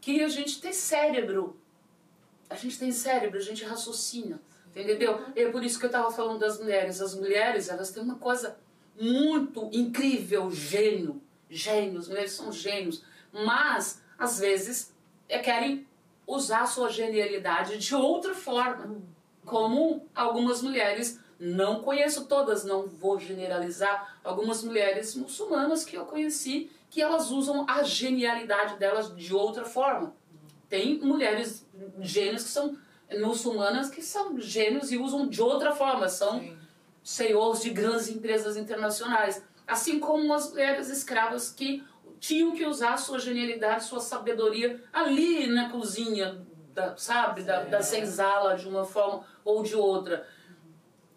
que 0.00 0.22
a 0.22 0.28
gente 0.28 0.60
tem 0.60 0.72
cérebro. 0.72 1.56
A 2.50 2.54
gente 2.54 2.78
tem 2.78 2.92
cérebro, 2.92 3.38
a 3.38 3.42
gente 3.42 3.64
raciocina, 3.64 4.42
entendeu? 4.76 5.18
É 5.34 5.48
por 5.48 5.64
isso 5.64 5.78
que 5.78 5.86
eu 5.86 5.88
estava 5.88 6.10
falando 6.10 6.40
das 6.40 6.60
mulheres. 6.60 7.00
As 7.00 7.14
mulheres, 7.14 7.70
elas 7.70 7.90
têm 7.90 8.02
uma 8.02 8.16
coisa 8.16 8.58
muito 9.00 9.70
incrível, 9.72 10.50
gênio, 10.50 11.21
gênios, 11.52 12.08
mulheres 12.08 12.32
são 12.32 12.50
gênios, 12.50 13.04
mas 13.32 14.02
às 14.18 14.38
vezes 14.38 14.94
é, 15.28 15.38
querem 15.38 15.86
usar 16.26 16.62
a 16.62 16.66
sua 16.66 16.88
genialidade 16.88 17.78
de 17.78 17.94
outra 17.94 18.34
forma, 18.34 18.96
como 19.44 20.08
algumas 20.14 20.62
mulheres, 20.62 21.20
não 21.38 21.82
conheço 21.82 22.26
todas, 22.26 22.64
não 22.64 22.86
vou 22.86 23.18
generalizar, 23.18 24.18
algumas 24.22 24.62
mulheres 24.62 25.14
muçulmanas 25.14 25.84
que 25.84 25.96
eu 25.96 26.06
conheci, 26.06 26.70
que 26.88 27.02
elas 27.02 27.30
usam 27.30 27.64
a 27.68 27.82
genialidade 27.82 28.78
delas 28.78 29.14
de 29.14 29.34
outra 29.34 29.64
forma. 29.64 30.14
Tem 30.68 30.98
mulheres 31.00 31.66
gênios 32.00 32.44
que 32.44 32.50
são 32.50 32.78
muçulmanas 33.20 33.90
que 33.90 34.00
são 34.02 34.38
gênios 34.38 34.90
e 34.92 34.96
usam 34.96 35.28
de 35.28 35.42
outra 35.42 35.72
forma, 35.72 36.08
são 36.08 36.40
Sim. 36.40 36.56
CEOs 37.02 37.60
de 37.62 37.70
grandes 37.70 38.08
empresas 38.08 38.56
internacionais, 38.56 39.42
assim 39.66 39.98
como 39.98 40.32
as 40.32 40.50
mulheres 40.50 40.88
escravas 40.88 41.50
que 41.50 41.84
tinham 42.18 42.52
que 42.52 42.64
usar 42.64 42.96
sua 42.96 43.18
genialidade, 43.18 43.84
sua 43.84 44.00
sabedoria 44.00 44.82
ali 44.92 45.48
na 45.48 45.70
cozinha, 45.70 46.40
da, 46.72 46.96
sabe, 46.96 47.42
da, 47.42 47.64
da 47.64 47.82
senzala 47.82 48.56
de 48.56 48.68
uma 48.68 48.84
forma 48.84 49.24
ou 49.44 49.62
de 49.62 49.74
outra. 49.74 50.26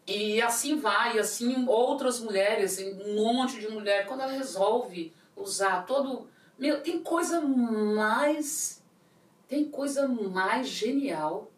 E 0.07 0.41
assim 0.41 0.79
vai, 0.79 1.17
assim 1.17 1.65
outras 1.67 2.19
mulheres, 2.19 2.79
um 2.79 3.15
monte 3.15 3.59
de 3.59 3.67
mulher, 3.67 4.07
quando 4.07 4.21
ela 4.21 4.31
resolve 4.31 5.13
usar 5.35 5.85
todo. 5.85 6.27
Meu, 6.57 6.81
tem 6.81 7.01
coisa 7.01 7.39
mais. 7.41 8.83
Tem 9.47 9.65
coisa 9.65 10.07
mais 10.07 10.67
genial 10.67 11.51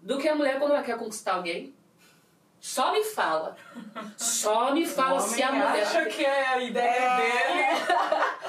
do 0.00 0.18
que 0.18 0.28
a 0.28 0.36
mulher 0.36 0.58
quando 0.60 0.72
ela 0.72 0.82
quer 0.82 0.96
conquistar 0.96 1.34
alguém. 1.34 1.73
Só 2.66 2.92
me 2.92 3.04
fala. 3.04 3.54
Só 4.16 4.72
me 4.72 4.86
fala 4.86 5.16
o 5.16 5.20
se 5.20 5.42
a 5.42 5.52
mulher. 5.52 5.82
acha 5.82 6.06
que 6.06 6.24
é 6.24 6.46
a 6.48 6.62
ideia 6.62 7.16
dele. 7.16 7.82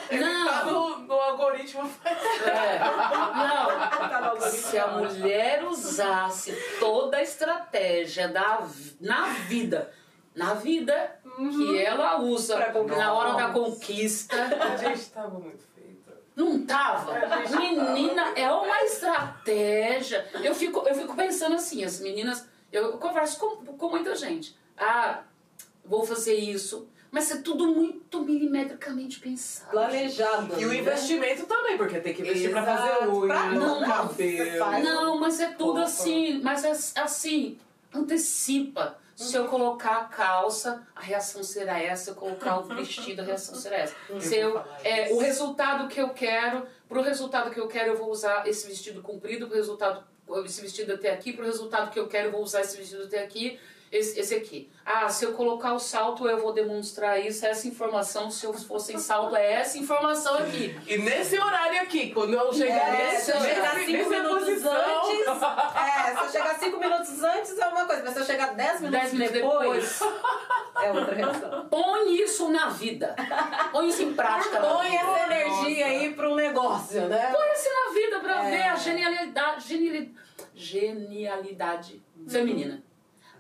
Ele 0.10 0.24
tá 0.24 0.64
Não, 0.64 0.66
no, 0.72 0.98
no 1.00 1.14
algoritmo. 1.14 1.92
é, 2.06 2.80
não. 2.80 4.10
Tá 4.10 4.20
no 4.22 4.28
algoritmo. 4.30 4.62
Se 4.70 4.78
a 4.78 4.88
mulher 4.88 5.66
usasse 5.66 6.54
toda 6.80 7.18
a 7.18 7.22
estratégia 7.22 8.30
da, 8.30 8.66
na 9.02 9.26
vida, 9.50 9.92
na 10.34 10.54
vida 10.54 11.20
que 11.52 11.78
ela 11.84 12.18
usa 12.22 12.58
na 12.88 13.14
hora 13.14 13.34
da 13.34 13.50
conquista, 13.50 14.38
A 14.38 14.78
gente 14.78 15.10
tava 15.10 15.38
muito 15.40 15.66
feita. 15.76 16.14
não 16.38 16.66
tava. 16.66 17.12
Menina, 17.60 18.32
é 18.38 18.50
uma 18.50 18.82
estratégia. 18.84 20.26
Eu 20.42 20.56
fico, 20.56 20.88
eu 20.88 20.96
fico 20.96 21.14
pensando 21.18 21.56
assim, 21.58 21.84
as 21.84 22.00
meninas, 22.00 22.48
eu 22.78 22.98
converso 22.98 23.40
com, 23.40 23.66
com 23.78 23.90
muita 23.90 24.16
gente. 24.16 24.56
Ah, 24.78 25.24
vou 25.84 26.06
fazer 26.06 26.36
isso. 26.36 26.88
Mas 27.12 27.32
é 27.32 27.38
tudo 27.38 27.68
muito 27.68 28.22
milimetricamente 28.26 29.20
pensado. 29.22 29.72
Planejado. 29.72 30.60
E 30.60 30.66
o 30.66 30.70
né? 30.70 30.78
investimento 30.80 31.46
também, 31.46 31.78
porque 31.78 32.02
tem 32.02 32.14
que 32.14 32.22
investir 32.22 32.52
pra 32.52 32.62
Exato. 32.62 32.82
fazer 32.82 33.08
unha, 33.08 33.28
Pra- 33.28 33.52
não, 33.52 33.82
cabelo. 33.86 34.84
Não, 34.84 35.20
mas 35.20 35.40
é 35.40 35.52
tudo 35.54 35.78
Opa. 35.80 35.84
assim, 35.84 36.42
mas 36.42 36.66
é 36.66 37.02
assim, 37.02 37.58
antecipa. 37.94 38.98
Se 39.16 39.34
eu 39.34 39.46
colocar 39.48 39.96
a 40.00 40.06
calça, 40.06 40.86
a 40.94 41.00
reação 41.00 41.42
será 41.42 41.80
essa. 41.80 42.04
Se 42.06 42.10
eu 42.10 42.16
colocar 42.16 42.58
o 42.60 42.64
vestido, 42.76 43.22
a 43.22 43.24
reação 43.24 43.56
será 43.56 43.78
essa. 43.78 43.96
Se 44.20 44.36
eu, 44.36 44.62
é, 44.84 45.14
o 45.14 45.20
resultado 45.20 45.88
que 45.88 46.02
eu 46.02 46.10
quero, 46.10 46.66
pro 46.90 47.02
resultado 47.02 47.50
que 47.50 47.60
eu 47.60 47.68
quero, 47.70 47.94
eu 47.94 47.98
vou 47.98 48.12
usar 48.12 48.46
esse 48.46 48.68
vestido 48.68 49.02
comprido, 49.02 49.48
pro 49.48 49.56
resultado, 49.56 50.04
esse 50.46 50.62
vestido 50.62 50.94
até 50.94 51.12
aqui, 51.12 51.34
pro 51.34 51.46
resultado 51.46 51.92
que 51.92 52.00
eu 52.00 52.08
quero, 52.08 52.32
vou 52.32 52.42
usar 52.42 52.62
esse 52.62 52.78
vestido 52.78 53.04
até 53.04 53.24
aqui. 53.24 53.60
Esse, 53.98 54.20
esse 54.20 54.36
aqui. 54.36 54.70
Ah, 54.86 55.10
se 55.10 55.26
eu 55.26 55.34
colocar 55.34 55.74
o 55.74 55.80
salto, 55.80 56.28
eu 56.28 56.38
vou 56.40 56.54
demonstrar 56.54 57.20
isso, 57.20 57.46
essa 57.46 57.68
informação. 57.68 58.30
Se 58.30 58.46
eu 58.46 58.54
for 58.54 58.80
sem 58.80 58.98
salto, 59.00 59.36
é 59.36 59.54
essa 59.54 59.78
informação 59.78 60.36
aqui. 60.36 60.76
E 60.88 60.98
nesse 60.98 61.38
horário 61.40 61.82
aqui, 61.82 62.12
quando 62.12 62.34
eu 62.34 62.54
chegar 62.54 62.94
É, 62.94 63.12
nesse, 63.14 63.26
se 63.26 63.32
eu 63.32 63.42
chegar 63.42 63.74
nesse- 63.76 63.86
cinco 63.92 64.10
nessa 64.10 64.24
minutos 64.24 64.48
posição, 64.48 64.74
antes. 64.74 65.26
É, 66.06 66.16
se 66.16 66.24
eu 66.26 66.32
chegar 66.32 66.60
cinco 66.60 66.78
minutos 66.80 67.24
antes 67.24 67.58
é 67.58 67.68
uma 67.68 67.86
coisa, 67.86 68.04
mas 68.04 68.14
se 68.14 68.20
eu 68.20 68.26
chegar 68.26 68.54
dez 68.56 68.80
minutos, 68.82 69.00
Dez 69.02 69.14
minutos 69.14 69.34
depois, 69.34 70.00
depois. 70.00 70.02
é 70.84 70.92
outra 70.92 71.16
reação. 71.16 71.66
Põe 71.70 72.22
isso 72.22 72.50
na 72.50 72.70
vida. 72.70 73.16
Põe 73.72 73.90
isso 73.90 74.04
em 74.04 74.14
prática. 74.14 74.60
na 74.60 74.68
Põe 74.68 74.96
essa 74.96 75.26
energia 75.34 75.86
aí 75.88 76.14
para 76.14 76.30
um 76.30 76.36
negócio, 76.36 77.02
né? 77.08 77.32
Põe 77.34 77.52
isso 77.54 77.70
na 77.74 77.94
vida 77.94 78.20
pra 78.20 78.46
É. 78.46 78.52
ver 78.52 78.64
a 78.64 78.76
genialidade, 78.76 79.68
geniali- 79.68 80.14
genialidade 80.54 82.02
feminina. 82.28 82.84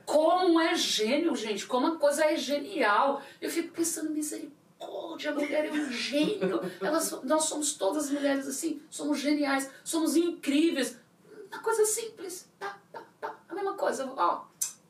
Como 0.06 0.60
é 0.60 0.76
gênio, 0.76 1.36
gente. 1.36 1.65
Como 1.65 1.88
a 1.88 1.98
coisa 1.98 2.26
é 2.26 2.38
genial. 2.38 3.22
Eu 3.41 3.49
fico 3.49 3.73
pensando, 3.73 4.11
misericórdia, 4.11 5.32
a 5.32 5.34
mulher 5.34 5.65
é 5.65 5.72
um 5.72 5.91
gênio. 5.91 6.61
Nós 7.23 7.44
somos 7.44 7.73
todas 7.73 8.10
mulheres 8.10 8.48
assim, 8.48 8.82
somos 8.90 9.19
geniais, 9.19 9.69
somos 9.84 10.15
incríveis. 10.15 10.98
Uma 11.52 11.61
coisa 11.61 11.86
simples. 11.86 12.49
Tá, 12.60 12.77
tá, 12.91 13.02
tá. 13.19 13.36
A 13.49 13.56
mesma 13.56 13.73
coisa. 13.73 14.06
Ó, 14.15 14.45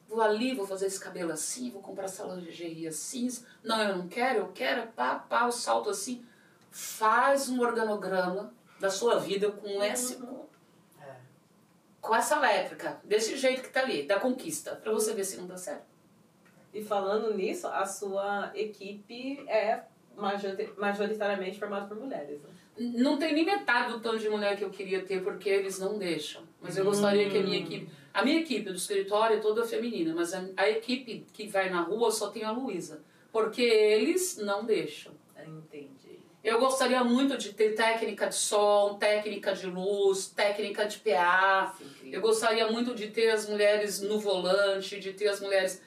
vou 0.08 0.22
ali, 0.22 0.56
vou 0.56 0.66
fazer 0.66 0.88
esse 0.88 1.00
cabelo 1.00 1.32
assim, 1.32 1.70
vou 1.70 1.82
comprar 1.82 2.06
essa 2.06 2.24
lingerie 2.26 2.88
assim. 2.88 3.30
Não, 3.64 3.82
eu 3.82 3.98
não 3.98 4.08
quero, 4.08 4.40
eu 4.40 4.52
quero, 4.54 4.88
pá, 4.94 5.16
pá, 5.16 5.46
o 5.46 5.52
salto 5.52 5.90
assim. 5.90 6.26
Faz 6.72 7.48
um 7.48 7.62
organograma 7.62 8.54
da 8.80 8.90
sua 8.90 9.18
vida 9.18 9.50
com 9.52 9.82
esse 9.84 10.16
É. 10.16 10.46
com 12.06 12.16
essa 12.16 12.40
métrica, 12.40 13.00
desse 13.04 13.36
jeito 13.36 13.62
que 13.64 13.70
tá 13.70 13.82
ali, 13.82 14.04
da 14.04 14.20
conquista, 14.20 14.76
pra 14.76 14.92
você 14.92 15.14
ver 15.14 15.24
se 15.24 15.38
não 15.38 15.48
dá 15.48 15.58
certo. 15.58 15.86
E 16.74 16.84
falando 16.84 17.34
nisso, 17.34 17.68
a 17.68 17.86
sua 17.86 18.52
equipe 18.54 19.44
é 19.48 19.82
majori- 20.16 20.74
majoritariamente 20.78 21.58
formada 21.58 21.88
por 21.88 21.98
mulheres. 21.98 22.42
Né? 22.42 22.50
Não 22.78 23.18
tem 23.18 23.34
nem 23.34 23.46
metade 23.46 23.94
do 23.94 24.00
tanto 24.02 24.20
de 24.20 24.30
mulher 24.30 24.58
que 24.58 24.64
eu 24.64 24.70
queria 24.70 25.02
ter, 25.04 25.24
porque 25.24 25.50
eles 25.50 25.80
não 25.80 25.98
deixam. 25.98 26.44
Mas 26.62 26.78
eu 26.78 26.84
gostaria 26.84 27.30
que 27.30 27.38
a 27.38 27.42
minha 27.44 27.60
equipe. 27.60 27.90
A 28.14 28.24
minha 28.24 28.40
equipe 28.40 28.70
do 28.70 28.76
escritório 28.76 29.38
é 29.38 29.40
toda 29.40 29.66
feminina, 29.66 30.14
mas 30.14 30.34
a, 30.34 30.46
a 30.58 30.70
equipe 30.70 31.26
que 31.34 31.48
vai 31.48 31.70
na 31.70 31.82
rua 31.82 32.12
só 32.12 32.30
tem 32.30 32.44
a 32.44 32.52
Luísa. 32.52 33.02
Porque 33.32 33.62
eles 33.62 34.38
não 34.38 34.64
deixam. 34.66 35.14
Entendi. 35.46 35.90
Eu 36.46 36.60
gostaria 36.60 37.04
muito 37.04 37.36
de 37.40 37.54
ter 37.54 37.74
técnica 37.74 38.28
de 38.28 38.36
som, 38.36 38.98
técnica 39.00 39.52
de 39.56 39.66
luz, 39.66 40.28
técnica 40.28 40.86
de 40.86 41.00
PA. 41.00 41.76
Eu 42.04 42.22
gostaria 42.22 42.72
muito 42.72 42.94
de 42.94 43.08
ter 43.08 43.32
as 43.32 43.50
mulheres 43.50 44.00
no 44.00 44.20
volante, 44.20 45.00
de 45.00 45.12
ter 45.12 45.28
as 45.28 45.40
mulheres 45.40 45.82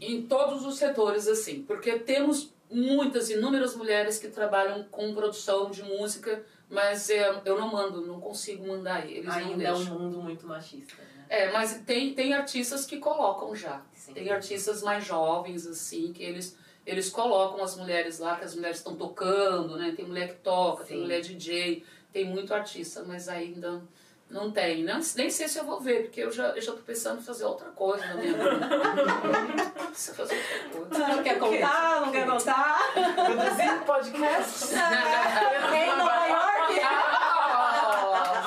em 0.00 0.22
todos 0.22 0.66
os 0.66 0.76
setores 0.76 1.28
assim, 1.28 1.62
porque 1.62 2.00
temos 2.00 2.52
muitas, 2.68 3.30
inúmeras 3.30 3.76
mulheres 3.76 4.18
que 4.18 4.26
trabalham 4.26 4.82
com 4.90 5.14
produção 5.14 5.70
de 5.70 5.84
música, 5.84 6.44
mas 6.68 7.08
é, 7.08 7.40
eu 7.44 7.56
não 7.56 7.70
mando, 7.70 8.04
não 8.04 8.20
consigo 8.20 8.66
mandar 8.66 9.08
eles, 9.08 9.26
não 9.26 9.34
Ainda 9.34 9.64
é 9.68 9.72
um 9.72 9.84
mundo 9.84 10.20
muito 10.20 10.48
machista, 10.48 11.00
né? 11.00 11.26
É, 11.28 11.52
mas 11.52 11.80
tem, 11.86 12.12
tem 12.12 12.34
artistas 12.34 12.84
que 12.84 12.98
colocam 12.98 13.54
já. 13.54 13.82
Sim. 13.94 14.14
Tem 14.14 14.30
artistas 14.30 14.82
mais 14.82 15.04
jovens, 15.04 15.64
assim, 15.64 16.12
que 16.12 16.24
eles, 16.24 16.56
eles 16.86 17.10
colocam 17.10 17.62
as 17.62 17.76
mulheres 17.76 18.18
lá, 18.20 18.36
que 18.36 18.44
as 18.44 18.54
mulheres 18.54 18.78
estão 18.78 18.94
tocando, 18.94 19.76
né? 19.76 19.92
Tem 19.96 20.06
mulher 20.06 20.28
que 20.28 20.36
toca, 20.36 20.84
tem 20.84 20.96
Sim. 20.96 21.02
mulher 21.02 21.20
DJ, 21.20 21.84
tem 22.12 22.24
muito 22.24 22.54
artista, 22.54 23.02
mas 23.06 23.28
ainda 23.28 23.82
não 24.30 24.50
tem. 24.50 24.82
Não, 24.84 25.00
nem 25.16 25.30
sei 25.30 25.48
se 25.48 25.58
eu 25.58 25.64
vou 25.64 25.80
ver, 25.80 26.04
porque 26.04 26.20
eu 26.20 26.30
já, 26.32 26.48
eu 26.48 26.62
já 26.62 26.72
tô 26.72 26.78
pensando 26.78 27.20
em 27.20 27.24
fazer 27.24 27.44
outra 27.44 27.68
coisa 27.70 28.06
na 28.06 28.14
minha 28.14 28.32
vida. 28.32 28.68
Preciso 29.90 30.16
fazer 30.16 30.36
outra 30.74 30.98
coisa. 30.98 31.08
Não 31.08 31.22
quer 31.22 31.38
contar, 31.38 32.00
não 32.00 32.12
quer 32.12 32.26
contar? 32.26 32.92
produzir 32.92 33.84
podcast. 33.84 34.74
em 35.74 35.96
Nova 35.96 36.26
York? 36.26 36.80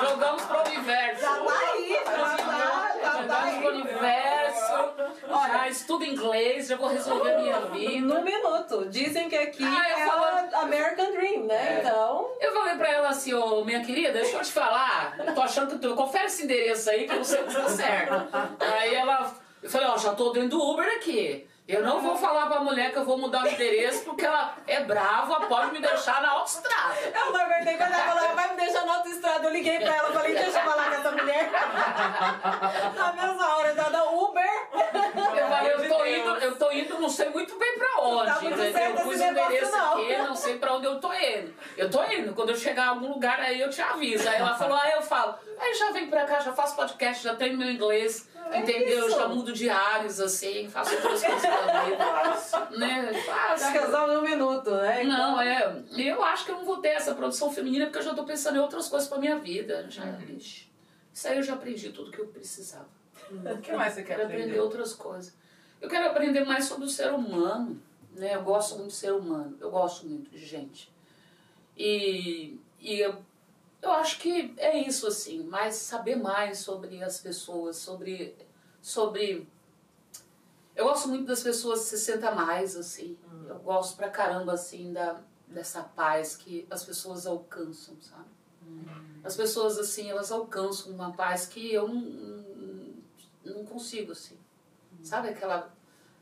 Jogamos 0.00 0.42
pro 0.42 0.60
universo. 0.60 1.20
Já 1.20 1.36
tá 1.36 1.58
aí, 1.72 1.92
já 2.04 2.36
tá, 2.36 2.96
já 3.02 3.24
tá 3.24 3.50
Jogamos 3.50 3.58
pro 3.58 3.68
aí. 3.68 3.80
universo. 3.80 4.72
Já 5.28 5.58
estudo 5.70 6.04
inglês, 6.04 6.68
já 6.68 6.76
vou 6.76 6.88
resolver 6.88 7.34
a 7.34 7.38
minha 7.38 7.60
vida. 7.72 8.06
No 8.14 8.22
minuto. 8.22 8.86
Dizem 8.88 9.28
que 9.28 9.36
aqui 9.36 9.64
Ah, 9.64 9.88
é 9.88 10.06
falo- 10.06 10.48
o 10.52 10.56
American 10.64 11.12
Dream, 11.12 11.44
né? 11.44 11.76
É. 11.76 11.80
Então. 11.80 12.30
Eu 12.40 12.52
falei 12.52 12.74
pra 12.76 12.88
ela 12.90 13.08
assim, 13.08 13.32
ô 13.34 13.64
minha 13.64 13.82
querida, 13.84 14.12
deixa 14.12 14.36
eu 14.36 14.42
te 14.42 14.52
falar, 14.52 15.16
eu 15.26 15.34
tô 15.34 15.40
achando 15.40 15.72
que 15.74 15.78
tu. 15.78 15.94
Confere 15.94 16.26
esse 16.26 16.44
endereço 16.44 16.90
aí 16.90 17.06
que 17.06 17.12
eu 17.12 17.16
não 17.16 17.24
sei 17.24 17.38
se 17.48 17.54
tá 17.54 17.68
certo. 17.68 18.28
Aí 18.60 18.94
ela. 18.94 19.34
Eu 19.62 19.68
falei, 19.68 19.86
ó, 19.88 19.98
já 19.98 20.14
tô 20.14 20.30
dentro 20.30 20.50
do 20.50 20.62
Uber 20.70 20.86
aqui. 20.96 21.46
Eu 21.70 21.84
não 21.84 22.00
vou 22.00 22.16
falar 22.16 22.46
pra 22.46 22.58
mulher 22.58 22.90
que 22.90 22.98
eu 22.98 23.04
vou 23.04 23.16
mudar 23.16 23.44
o 23.44 23.46
endereço 23.48 24.02
porque 24.02 24.26
ela 24.26 24.56
é 24.66 24.80
brava, 24.80 25.46
pode 25.46 25.70
me 25.70 25.80
deixar 25.80 26.20
na 26.20 26.30
autoestrada. 26.30 26.96
Eu 27.14 27.32
não 27.32 27.40
aguentei 27.40 27.76
quando 27.76 27.92
ela 27.92 28.12
falou, 28.12 28.34
vai 28.34 28.50
me 28.50 28.56
deixar 28.56 28.84
na 28.84 28.96
autoestrada. 28.96 29.46
Eu 29.46 29.52
liguei 29.52 29.78
pra 29.78 29.94
ela 29.94 30.10
e 30.10 30.12
falei, 30.12 30.34
deixa 30.34 30.58
eu 30.58 30.64
falar 30.64 30.88
com 30.88 30.94
essa 30.96 31.10
mulher. 31.12 31.50
Na 32.96 33.12
mesma 33.12 33.56
hora, 33.56 33.68
eu 33.68 33.74
da 33.76 34.10
Uber. 34.10 34.50
Eu 34.72 35.48
falei, 35.48 35.72
eu 35.72 35.88
tô 35.88 36.04
indo, 36.04 36.36
eu 36.38 36.56
tô 36.56 36.72
indo, 36.72 37.00
não 37.00 37.08
sei 37.08 37.28
muito 37.30 37.56
bem 37.56 37.78
pra 37.78 38.02
onde. 38.02 38.26
Tá 38.26 38.40
muito 38.40 38.54
entendeu? 38.54 38.72
certo 38.72 38.98
eu 38.98 39.04
pus 39.04 39.20
o 39.20 39.24
endereço 39.24 39.72
não. 39.72 39.92
aqui, 39.92 40.16
não 40.16 40.34
sei 40.34 40.58
pra 40.58 40.74
onde 40.74 40.86
eu 40.86 41.00
tô 41.00 41.12
indo. 41.12 41.54
Eu 41.76 41.88
tô 41.88 42.02
indo. 42.02 42.34
Quando 42.34 42.50
eu 42.50 42.56
chegar 42.56 42.86
a 42.86 42.88
algum 42.88 43.12
lugar 43.12 43.38
aí 43.38 43.60
eu 43.60 43.70
te 43.70 43.80
aviso. 43.80 44.28
Aí 44.28 44.36
ela 44.36 44.56
falou, 44.56 44.76
aí 44.76 44.90
eu 44.92 45.02
falo, 45.02 45.36
aí 45.60 45.72
já 45.74 45.92
vem 45.92 46.08
pra 46.08 46.24
cá, 46.24 46.40
já 46.40 46.52
faço 46.52 46.74
podcast, 46.74 47.22
já 47.22 47.36
treino 47.36 47.58
meu 47.58 47.70
inglês, 47.70 48.28
É 48.50 48.60
entendeu? 48.60 49.06
isso. 49.06 49.16
Já 49.16 49.28
mudo 49.28 49.52
de 49.52 49.68
áreas, 49.68 50.18
assim, 50.20 50.68
faço 50.68 50.94
outras 50.96 51.22
coisas 51.22 51.42
da 51.42 51.84
vida. 51.84 52.78
né? 52.78 53.12
Já 53.12 53.22
Faço. 53.22 53.70
resolve 53.72 54.16
um 54.16 54.22
minuto, 54.22 54.70
né? 54.72 55.04
Não, 55.04 55.40
é. 55.40 55.82
Eu 55.96 56.22
acho 56.24 56.44
que 56.44 56.50
eu 56.50 56.56
não 56.56 56.64
vou 56.64 56.78
ter 56.78 56.88
essa 56.88 57.14
produção 57.14 57.52
feminina 57.52 57.86
porque 57.86 57.98
eu 57.98 58.02
já 58.02 58.14
tô 58.14 58.24
pensando 58.24 58.56
em 58.56 58.60
outras 58.60 58.88
coisas 58.88 59.08
pra 59.08 59.18
minha 59.18 59.38
vida. 59.38 59.86
Já, 59.88 60.04
Uhum. 60.04 60.36
isso 60.36 60.68
aí 61.28 61.36
eu 61.36 61.42
já 61.42 61.54
aprendi 61.54 61.90
tudo 61.90 62.10
que 62.10 62.18
eu 62.18 62.26
precisava. 62.26 62.88
O 63.30 63.58
que 63.58 63.72
mais 63.72 63.94
você 63.94 64.02
quer 64.02 64.14
aprender 64.14 64.34
aprender? 64.42 64.60
outras 64.60 64.94
coisas. 64.94 65.32
Eu 65.80 65.88
quero 65.88 66.08
aprender 66.08 66.44
mais 66.44 66.64
sobre 66.64 66.86
o 66.86 66.88
ser 66.88 67.12
humano. 67.12 67.80
Né? 68.16 68.34
Eu 68.34 68.42
gosto 68.42 68.74
muito 68.76 68.88
de 68.90 68.96
ser 68.96 69.12
humano. 69.12 69.56
Eu 69.60 69.70
gosto 69.70 70.04
muito 70.06 70.28
de 70.30 70.44
gente. 70.44 70.90
E, 71.76 72.58
e 72.80 72.98
eu, 73.00 73.14
eu 73.82 73.92
acho 73.92 74.18
que 74.18 74.54
é 74.58 74.78
isso, 74.78 75.06
assim. 75.06 75.42
Mais 75.44 75.74
saber 75.74 76.16
mais 76.16 76.58
sobre 76.58 77.02
as 77.02 77.20
pessoas, 77.20 77.76
sobre... 77.76 78.36
sobre 78.80 79.48
eu 80.76 80.84
gosto 80.84 81.08
muito 81.08 81.26
das 81.26 81.42
pessoas 81.42 81.80
60 81.80 82.28
a 82.28 82.34
mais, 82.34 82.76
assim. 82.76 83.18
Eu 83.48 83.58
gosto 83.58 83.96
pra 83.96 84.08
caramba, 84.08 84.52
assim, 84.52 84.92
da, 84.92 85.20
dessa 85.46 85.82
paz 85.82 86.36
que 86.36 86.66
as 86.70 86.84
pessoas 86.84 87.26
alcançam, 87.26 87.96
sabe? 88.00 88.28
As 89.22 89.36
pessoas, 89.36 89.78
assim, 89.78 90.08
elas 90.08 90.30
alcançam 90.32 90.92
uma 90.92 91.12
paz 91.12 91.46
que 91.46 91.72
eu 91.72 91.88
não, 91.88 92.94
não, 93.44 93.64
consigo, 93.64 94.12
assim. 94.12 94.38
Sabe 95.02 95.28
aquela, 95.30 95.74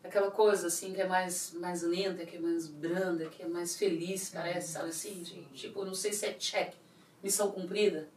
aquela 0.02 0.30
coisa, 0.30 0.66
assim, 0.68 0.92
que 0.92 1.00
é 1.00 1.06
mais, 1.06 1.52
mais 1.54 1.82
lenta, 1.82 2.24
que 2.24 2.36
é 2.36 2.40
mais 2.40 2.66
branda, 2.66 3.26
que 3.26 3.42
é 3.42 3.48
mais 3.48 3.76
feliz, 3.76 4.30
parece, 4.30 4.72
sabe 4.72 4.88
assim? 4.88 5.22
Tipo, 5.54 5.84
não 5.84 5.94
sei 5.94 6.12
se 6.12 6.26
é 6.26 6.32
check, 6.32 6.74
missão 7.22 7.50
cumprida. 7.50 8.08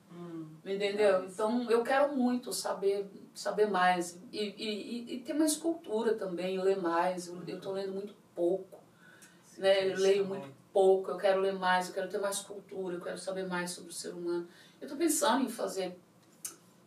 Entendeu? 0.63 1.25
Então 1.25 1.69
eu 1.71 1.83
quero 1.83 2.15
muito 2.15 2.53
saber, 2.53 3.09
saber 3.33 3.67
mais 3.69 4.19
e, 4.31 4.39
e, 4.39 5.15
e- 5.15 5.19
ter 5.21 5.33
mais 5.33 5.55
cultura 5.55 6.13
também, 6.13 6.61
ler 6.61 6.79
mais. 6.79 7.27
Eu, 7.27 7.41
eu 7.47 7.59
tô 7.59 7.71
lendo 7.71 7.93
muito 7.93 8.13
pouco, 8.35 8.79
né? 9.57 9.91
Eu 9.91 9.97
leio 9.97 10.25
muito 10.25 10.49
pouco, 10.71 11.09
eu 11.11 11.17
quero 11.17 11.41
ler 11.41 11.53
mais, 11.53 11.87
eu 11.87 11.93
quero 11.95 12.09
ter 12.09 12.19
mais 12.19 12.39
cultura, 12.39 12.95
eu 12.95 13.01
quero 13.01 13.17
saber 13.17 13.47
mais 13.47 13.71
sobre 13.71 13.89
o 13.89 13.93
ser 13.93 14.13
humano. 14.13 14.47
Eu 14.79 14.87
tô 14.87 14.95
pensando 14.95 15.43
em 15.45 15.49
fazer, 15.49 15.97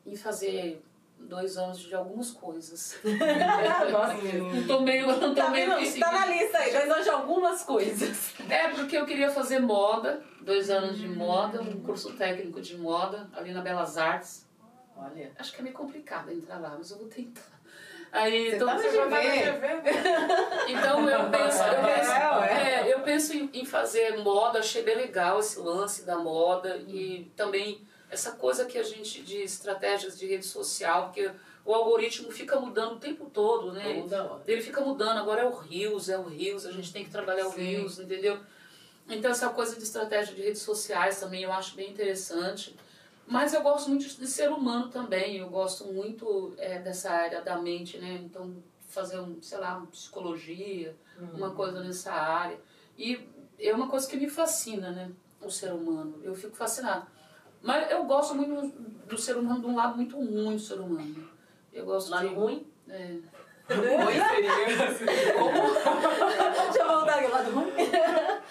em 0.07 0.15
fazer 0.17 0.81
dois 1.25 1.57
anos 1.57 1.79
de 1.79 1.95
algumas 1.95 2.31
coisas. 2.31 2.97
Nossa, 3.91 4.15
Não 4.15 4.67
tô 4.67 4.81
meio, 4.81 5.07
não 5.07 5.35
tô 5.35 5.35
Tá, 5.35 5.51
meio 5.51 5.67
vendo? 5.71 5.79
conseguindo. 5.79 6.01
tá 6.07 6.13
na 6.13 6.27
lista 6.27 6.59
aí, 6.59 6.73
dois 6.73 6.91
anos 6.91 7.05
de 7.05 7.11
algumas 7.11 7.63
coisas. 7.63 8.35
É, 8.49 8.69
porque 8.69 8.97
eu 8.97 9.05
queria 9.07 9.31
fazer 9.31 9.59
moda, 9.61 10.23
dois 10.41 10.71
anos 10.71 10.99
de 10.99 11.09
moda, 11.09 11.61
um 11.63 11.81
curso 11.83 12.13
técnico 12.15 12.61
de 12.61 12.77
moda, 12.77 13.29
ali 13.35 13.53
na 13.53 13.61
Belas 13.63 13.97
Artes. 13.99 14.47
Olha. 14.97 15.33
Acho 15.39 15.53
que 15.53 15.61
é 15.61 15.63
meio 15.63 15.75
complicado 15.75 16.31
entrar 16.31 16.59
lá, 16.61 16.75
mas 16.79 16.91
eu 16.91 16.99
vou 16.99 17.09
tentar. 17.09 17.43
Aí, 18.13 18.51
Você 18.51 18.57
então, 18.57 18.69
tá 18.69 18.79
você 18.79 19.07
vai 19.07 19.27
então 20.69 21.11
eu 21.11 21.31
penso, 21.31 21.63
eu 21.65 21.85
penso, 21.85 22.13
É, 22.13 22.39
ué. 22.39 22.83
é, 22.89 22.95
eu 22.95 23.01
penso 23.01 23.35
em, 23.37 23.51
em 23.53 23.65
fazer 23.65 24.19
moda, 24.19 24.61
achei 24.61 24.83
bem 24.85 24.95
legal 24.97 25.41
esse 25.41 25.59
lance 25.59 26.05
da 26.05 26.17
moda 26.17 26.77
e 26.87 27.33
também 27.35 27.85
essa 28.15 28.33
coisa 28.33 28.65
que 28.65 28.79
a 28.79 28.83
gente 28.83 29.23
de 29.23 29.43
estratégias 29.43 30.19
de 30.19 30.27
rede 30.27 30.47
social, 30.47 31.07
porque 31.07 31.31
o 31.65 31.75
algoritmo 31.75 32.31
fica 32.31 32.59
mudando 32.59 32.93
o 32.93 32.99
tempo 33.01 33.29
todo, 33.29 33.73
né? 33.73 34.03
Hora. 34.23 34.43
Ele 34.47 34.63
fica 34.63 34.81
mudando, 34.81 35.19
agora 35.19 35.43
é 35.43 35.47
o 35.47 35.55
Rios, 35.55 36.09
é 36.09 36.17
o 36.17 36.23
Rios, 36.23 36.65
a 36.65 36.73
gente 36.73 36.93
tem 36.93 37.05
que 37.05 37.11
trabalhar 37.11 37.47
o. 37.47 37.51
Rios, 37.51 37.99
entendeu? 37.99 38.39
Então 39.09 39.31
essa 39.31 39.49
coisa 39.51 39.77
de 39.77 39.83
estratégia 39.83 40.35
de 40.35 40.43
redes 40.43 40.63
sociais 40.63 41.21
também 41.21 41.43
eu 41.43 41.53
acho 41.53 41.75
bem 41.75 41.91
interessante. 41.91 42.75
Mas 43.27 43.55
eu 43.55 43.63
gosto 43.63 43.89
muito 43.89 44.07
de 44.07 44.27
ser 44.27 44.51
humano 44.51 44.89
também, 44.91 45.39
eu 45.39 45.49
gosto 45.49 45.87
muito 45.87 46.55
é, 46.59 46.79
dessa 46.79 47.11
área 47.11 47.41
da 47.41 47.57
mente, 47.57 47.97
né? 47.99 48.21
Então 48.23 48.63
fazer 48.87 49.19
um, 49.19 49.43
sei 49.43 49.59
lá, 49.59 49.79
uma 49.79 49.87
psicologia, 49.87 50.95
uma 51.33 51.51
coisa 51.51 51.83
nessa 51.83 52.13
área. 52.13 52.59
E 52.97 53.27
é 53.59 53.75
uma 53.75 53.89
coisa 53.89 54.09
que 54.09 54.17
me 54.17 54.29
fascina, 54.29 54.91
né? 54.91 55.11
O 55.41 55.51
ser 55.51 55.73
humano. 55.73 56.21
Eu 56.23 56.35
fico 56.35 56.55
fascinada. 56.55 57.07
Mas 57.65 57.91
eu 57.91 58.05
gosto 58.05 58.35
muito 58.35 58.69
do 59.09 59.17
ser 59.17 59.37
humano 59.39 59.61
de 59.61 59.67
um 59.67 59.75
lado 59.75 59.97
muito 59.97 60.17
ruim 60.17 60.57
do 60.57 60.59
ser 60.61 60.79
humano. 60.79 61.29
Eu 61.73 61.87
gosto 61.87 62.11
Lado 62.11 62.29
de. 62.29 62.35
ruim? 62.35 62.67
É. 62.89 63.17
Oi, 63.71 64.15
seria. 64.15 64.53
Deixa 66.65 66.79
eu 66.79 66.87
voltar 66.87 67.19
aqui, 67.19 67.29
lado 67.29 67.51
ruim. 67.51 67.73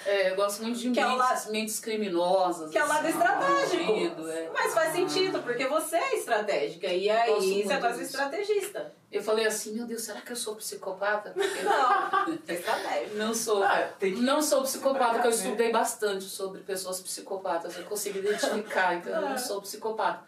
É, 0.05 0.31
eu 0.31 0.35
gosto 0.35 0.61
muito 0.63 0.77
de 0.77 0.91
Que 0.91 0.99
é 0.99 1.07
mentes, 1.07 1.45
mentes 1.49 1.79
criminosas. 1.79 2.71
Que 2.71 2.77
é 2.77 2.83
o 2.83 2.87
lado 2.87 3.05
assim, 3.07 3.17
estratégico. 3.17 3.85
bandido, 3.93 4.29
é. 4.31 4.49
Mas 4.53 4.73
faz 4.73 4.91
sentido, 4.93 5.39
porque 5.41 5.65
você 5.67 5.95
é 5.95 6.15
estratégica. 6.17 6.87
E 6.87 7.09
aí 7.09 7.63
você 7.63 7.73
é 7.73 7.77
quase 7.77 7.99
disso. 7.99 8.11
estrategista. 8.11 8.93
Eu 9.11 9.21
falei 9.23 9.45
assim, 9.45 9.73
meu 9.75 9.85
Deus, 9.85 10.01
será 10.01 10.21
que 10.21 10.31
eu 10.31 10.35
sou 10.35 10.55
psicopata? 10.55 11.31
Porque 11.37 11.61
Não, 11.61 12.33
é 12.47 12.53
estratégico. 12.53 13.15
não 13.15 13.33
sou. 13.33 13.63
Ah, 13.63 13.89
tem 13.99 14.15
que- 14.15 14.21
Não 14.21 14.41
sou 14.41 14.61
psicopata, 14.63 15.13
porque 15.13 15.27
eu 15.27 15.31
né? 15.31 15.37
estudei 15.37 15.71
bastante 15.71 16.23
sobre 16.25 16.61
pessoas 16.61 16.99
psicopatas. 16.99 17.77
Eu 17.77 17.83
consigo 17.85 18.17
identificar, 18.19 18.95
então 18.95 19.11
eu 19.13 19.27
Ah. 19.27 19.29
não 19.31 19.37
sou 19.37 19.61
psicopata. 19.61 20.23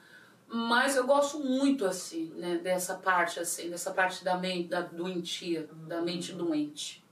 Mas 0.47 0.95
eu 0.95 1.05
gosto 1.07 1.39
muito, 1.39 1.85
assim, 1.85 2.31
né, 2.35 2.59
dessa 2.61 2.93
parte, 2.95 3.39
assim, 3.39 3.69
dessa 3.69 3.89
parte 3.91 4.23
da 4.23 4.37
mente, 4.37 4.67
da 4.69 4.81
doentia, 4.81 5.67
da 5.87 6.01
mente 6.01 6.33
doente. 6.33 7.03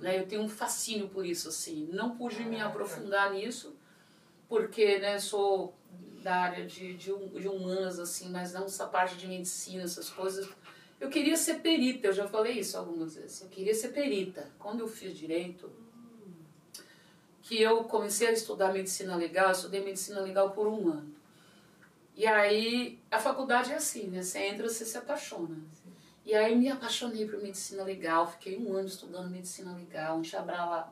Né? 0.00 0.18
Eu 0.18 0.26
tenho 0.26 0.42
um 0.42 0.48
fascínio 0.48 1.08
por 1.08 1.24
isso, 1.24 1.48
assim. 1.48 1.88
Não 1.92 2.16
pude 2.16 2.42
me 2.44 2.60
aprofundar 2.60 3.32
nisso, 3.32 3.76
porque, 4.48 4.98
né, 4.98 5.18
sou 5.18 5.74
da 6.22 6.36
área 6.36 6.66
de, 6.66 6.94
de, 6.94 7.12
de 7.12 7.48
humanas, 7.48 7.98
assim, 8.00 8.30
mas 8.30 8.52
não 8.52 8.64
essa 8.64 8.86
parte 8.86 9.16
de 9.16 9.28
medicina, 9.28 9.84
essas 9.84 10.10
coisas. 10.10 10.48
Eu 11.00 11.08
queria 11.08 11.36
ser 11.36 11.60
perita, 11.60 12.08
eu 12.08 12.12
já 12.12 12.26
falei 12.26 12.58
isso 12.58 12.76
algumas 12.76 13.14
vezes. 13.14 13.42
Eu 13.42 13.48
queria 13.48 13.74
ser 13.74 13.88
perita. 13.88 14.50
Quando 14.58 14.80
eu 14.80 14.88
fiz 14.88 15.16
direito, 15.16 15.70
que 17.42 17.62
eu 17.62 17.84
comecei 17.84 18.26
a 18.26 18.32
estudar 18.32 18.72
medicina 18.72 19.14
legal, 19.14 19.46
eu 19.46 19.52
estudei 19.52 19.84
medicina 19.84 20.20
legal 20.20 20.50
por 20.50 20.66
um 20.66 20.88
ano. 20.88 21.14
E 22.16 22.26
aí, 22.26 22.98
a 23.10 23.18
faculdade 23.18 23.72
é 23.72 23.76
assim, 23.76 24.08
né? 24.08 24.22
Você 24.22 24.38
entra, 24.38 24.68
você 24.68 24.84
se 24.84 24.96
apaixona. 24.96 25.56
E 26.26 26.34
aí 26.34 26.56
me 26.56 26.68
apaixonei 26.68 27.24
por 27.24 27.40
medicina 27.40 27.84
legal, 27.84 28.26
fiquei 28.26 28.58
um 28.58 28.76
ano 28.76 28.88
estudando 28.88 29.30
medicina 29.30 29.72
legal, 29.72 30.18
onde 30.18 30.36
a 30.36 30.42
bala, 30.42 30.90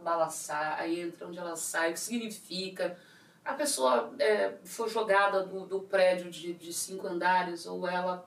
aí 0.79 1.01
entra 1.01 1.27
onde 1.27 1.37
ela 1.37 1.57
sai, 1.57 1.91
o 1.91 1.95
que 1.95 1.99
significa. 1.99 2.97
A 3.45 3.53
pessoa 3.55 4.15
é, 4.21 4.55
foi 4.63 4.89
jogada 4.89 5.45
do, 5.45 5.67
do 5.67 5.81
prédio 5.81 6.31
de, 6.31 6.53
de 6.53 6.73
cinco 6.73 7.09
andares 7.09 7.67
ou 7.67 7.85
ela, 7.89 8.25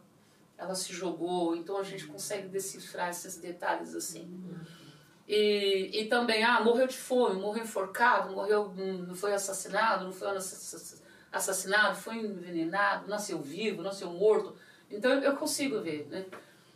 ela 0.58 0.76
se 0.76 0.92
jogou, 0.92 1.56
então 1.56 1.78
a 1.78 1.84
gente 1.84 2.06
consegue 2.08 2.50
decifrar 2.50 3.10
esses 3.10 3.38
detalhes 3.38 3.96
assim. 3.96 4.30
E, 5.26 6.02
e 6.02 6.06
também, 6.10 6.44
ah, 6.44 6.60
morreu 6.60 6.88
de 6.88 6.98
fome, 6.98 7.40
morreu 7.40 7.64
enforcado, 7.64 8.34
morreu, 8.34 8.74
hum, 8.78 9.06
não 9.08 9.16
foi 9.16 9.34
assassinado, 9.34 10.04
não 10.04 10.12
foi 10.12 10.28
ass- 10.36 11.02
assassinado, 11.32 11.96
foi 11.96 12.18
envenenado, 12.18 13.08
nasceu 13.08 13.42
vivo, 13.42 13.82
nasceu 13.82 14.10
morto. 14.12 14.56
Então 14.92 15.10
eu 15.12 15.38
consigo 15.38 15.82
ver, 15.82 16.06
né? 16.10 16.26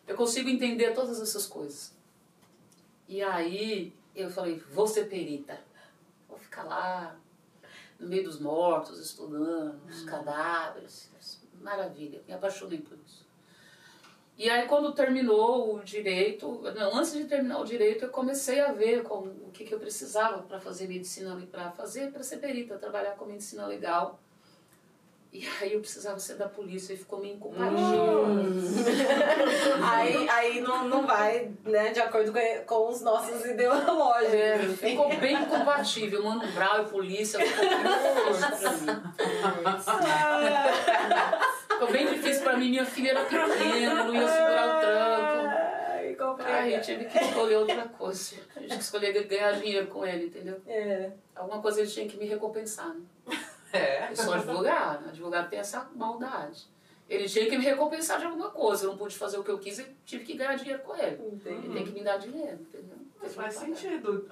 Eu 0.07 0.15
consigo 0.15 0.49
entender 0.49 0.93
todas 0.93 1.21
essas 1.21 1.45
coisas. 1.47 1.93
E 3.07 3.21
aí 3.21 3.93
eu 4.15 4.29
falei, 4.29 4.57
vou 4.71 4.87
ser 4.87 5.05
perita. 5.05 5.59
Vou 6.27 6.37
ficar 6.37 6.63
lá, 6.63 7.15
no 7.99 8.07
meio 8.07 8.23
dos 8.23 8.39
mortos, 8.39 8.99
estudando, 8.99 9.79
os 9.87 10.03
cadáveres. 10.03 11.11
Maravilha, 11.61 12.21
me 12.27 12.33
apaixonei 12.33 12.79
por 12.79 12.97
isso. 13.05 13.29
E 14.37 14.49
aí 14.49 14.67
quando 14.67 14.93
terminou 14.93 15.75
o 15.75 15.83
direito, 15.83 16.61
não, 16.75 16.97
antes 16.97 17.13
de 17.13 17.25
terminar 17.25 17.59
o 17.59 17.65
direito, 17.65 18.05
eu 18.05 18.09
comecei 18.09 18.59
a 18.59 18.71
ver 18.71 19.03
como, 19.03 19.27
o 19.27 19.51
que, 19.51 19.63
que 19.63 19.73
eu 19.73 19.79
precisava 19.79 20.41
para 20.41 20.59
fazer 20.59 20.87
medicina, 20.87 21.39
para 21.51 21.69
fazer, 21.71 22.11
para 22.11 22.23
ser 22.23 22.37
perita, 22.37 22.77
trabalhar 22.79 23.11
com 23.11 23.25
medicina 23.25 23.67
legal. 23.67 24.19
E 25.33 25.47
aí 25.61 25.73
eu 25.73 25.79
precisava 25.79 26.19
ser 26.19 26.35
da 26.35 26.49
polícia 26.49 26.93
e 26.93 26.97
ficou 26.97 27.19
meio 27.19 27.35
incompatível. 27.35 28.25
Aí, 29.81 30.29
aí 30.29 30.59
não, 30.59 30.89
não 30.89 31.07
vai, 31.07 31.51
né, 31.63 31.91
de 31.91 32.01
acordo 32.01 32.33
com, 32.65 32.89
os 32.89 33.01
nossos 33.01 33.45
ideológicos. 33.45 34.33
É, 34.33 34.59
ficou 34.59 35.15
bem 35.17 35.41
incompatível. 35.41 36.23
Mano 36.23 36.45
Brown 36.51 36.81
e 36.81 36.85
polícia 36.89 37.39
ficou. 37.39 37.63
Ficou 41.69 41.91
bem 41.91 42.07
difícil 42.07 42.43
pra 42.43 42.57
mim. 42.57 42.69
Minha 42.69 42.85
filha 42.85 43.11
era 43.11 43.23
pequena, 43.23 44.03
não 44.03 44.13
ia 44.13 44.27
segurar 44.27 44.67
o 44.67 44.81
tranco. 44.81 46.41
Ai, 46.43 46.61
Aí 46.61 46.73
eu 46.73 46.81
tive 46.81 47.05
que 47.05 47.17
escolher 47.17 47.55
outra 47.55 47.87
coisa. 47.87 48.35
A 48.53 48.59
gente 48.59 48.81
escolher 48.81 49.23
ganhar 49.23 49.53
dinheiro 49.53 49.87
com 49.87 50.05
ele, 50.05 50.25
entendeu? 50.25 50.61
É. 50.67 51.11
Alguma 51.33 51.61
coisa 51.61 51.79
ele 51.79 51.89
tinha 51.89 52.07
que 52.07 52.17
me 52.17 52.25
recompensar, 52.25 52.89
né? 52.89 53.01
É. 53.73 54.11
Eu 54.11 54.15
sou 54.15 54.33
advogado, 54.33 55.09
advogado 55.09 55.49
tem 55.49 55.59
essa 55.59 55.89
maldade. 55.95 56.67
Ele 57.09 57.27
tinha 57.27 57.49
que 57.49 57.57
me 57.57 57.63
recompensar 57.63 58.19
de 58.19 58.25
alguma 58.25 58.49
coisa. 58.49 58.85
Eu 58.85 58.91
não 58.91 58.97
pude 58.97 59.15
fazer 59.15 59.37
o 59.37 59.43
que 59.43 59.51
eu 59.51 59.59
quis 59.59 59.79
e 59.79 59.95
tive 60.05 60.23
que 60.23 60.33
ganhar 60.33 60.55
dinheiro 60.55 60.81
com 60.81 60.95
ele. 60.95 61.21
Entendi. 61.27 61.65
Ele 61.65 61.73
tem 61.73 61.85
que 61.85 61.91
me 61.91 62.03
dar 62.03 62.17
dinheiro, 62.17 62.61
entendeu? 62.61 62.97
Mas 63.21 63.35
faz 63.35 63.55
sentido. 63.55 64.27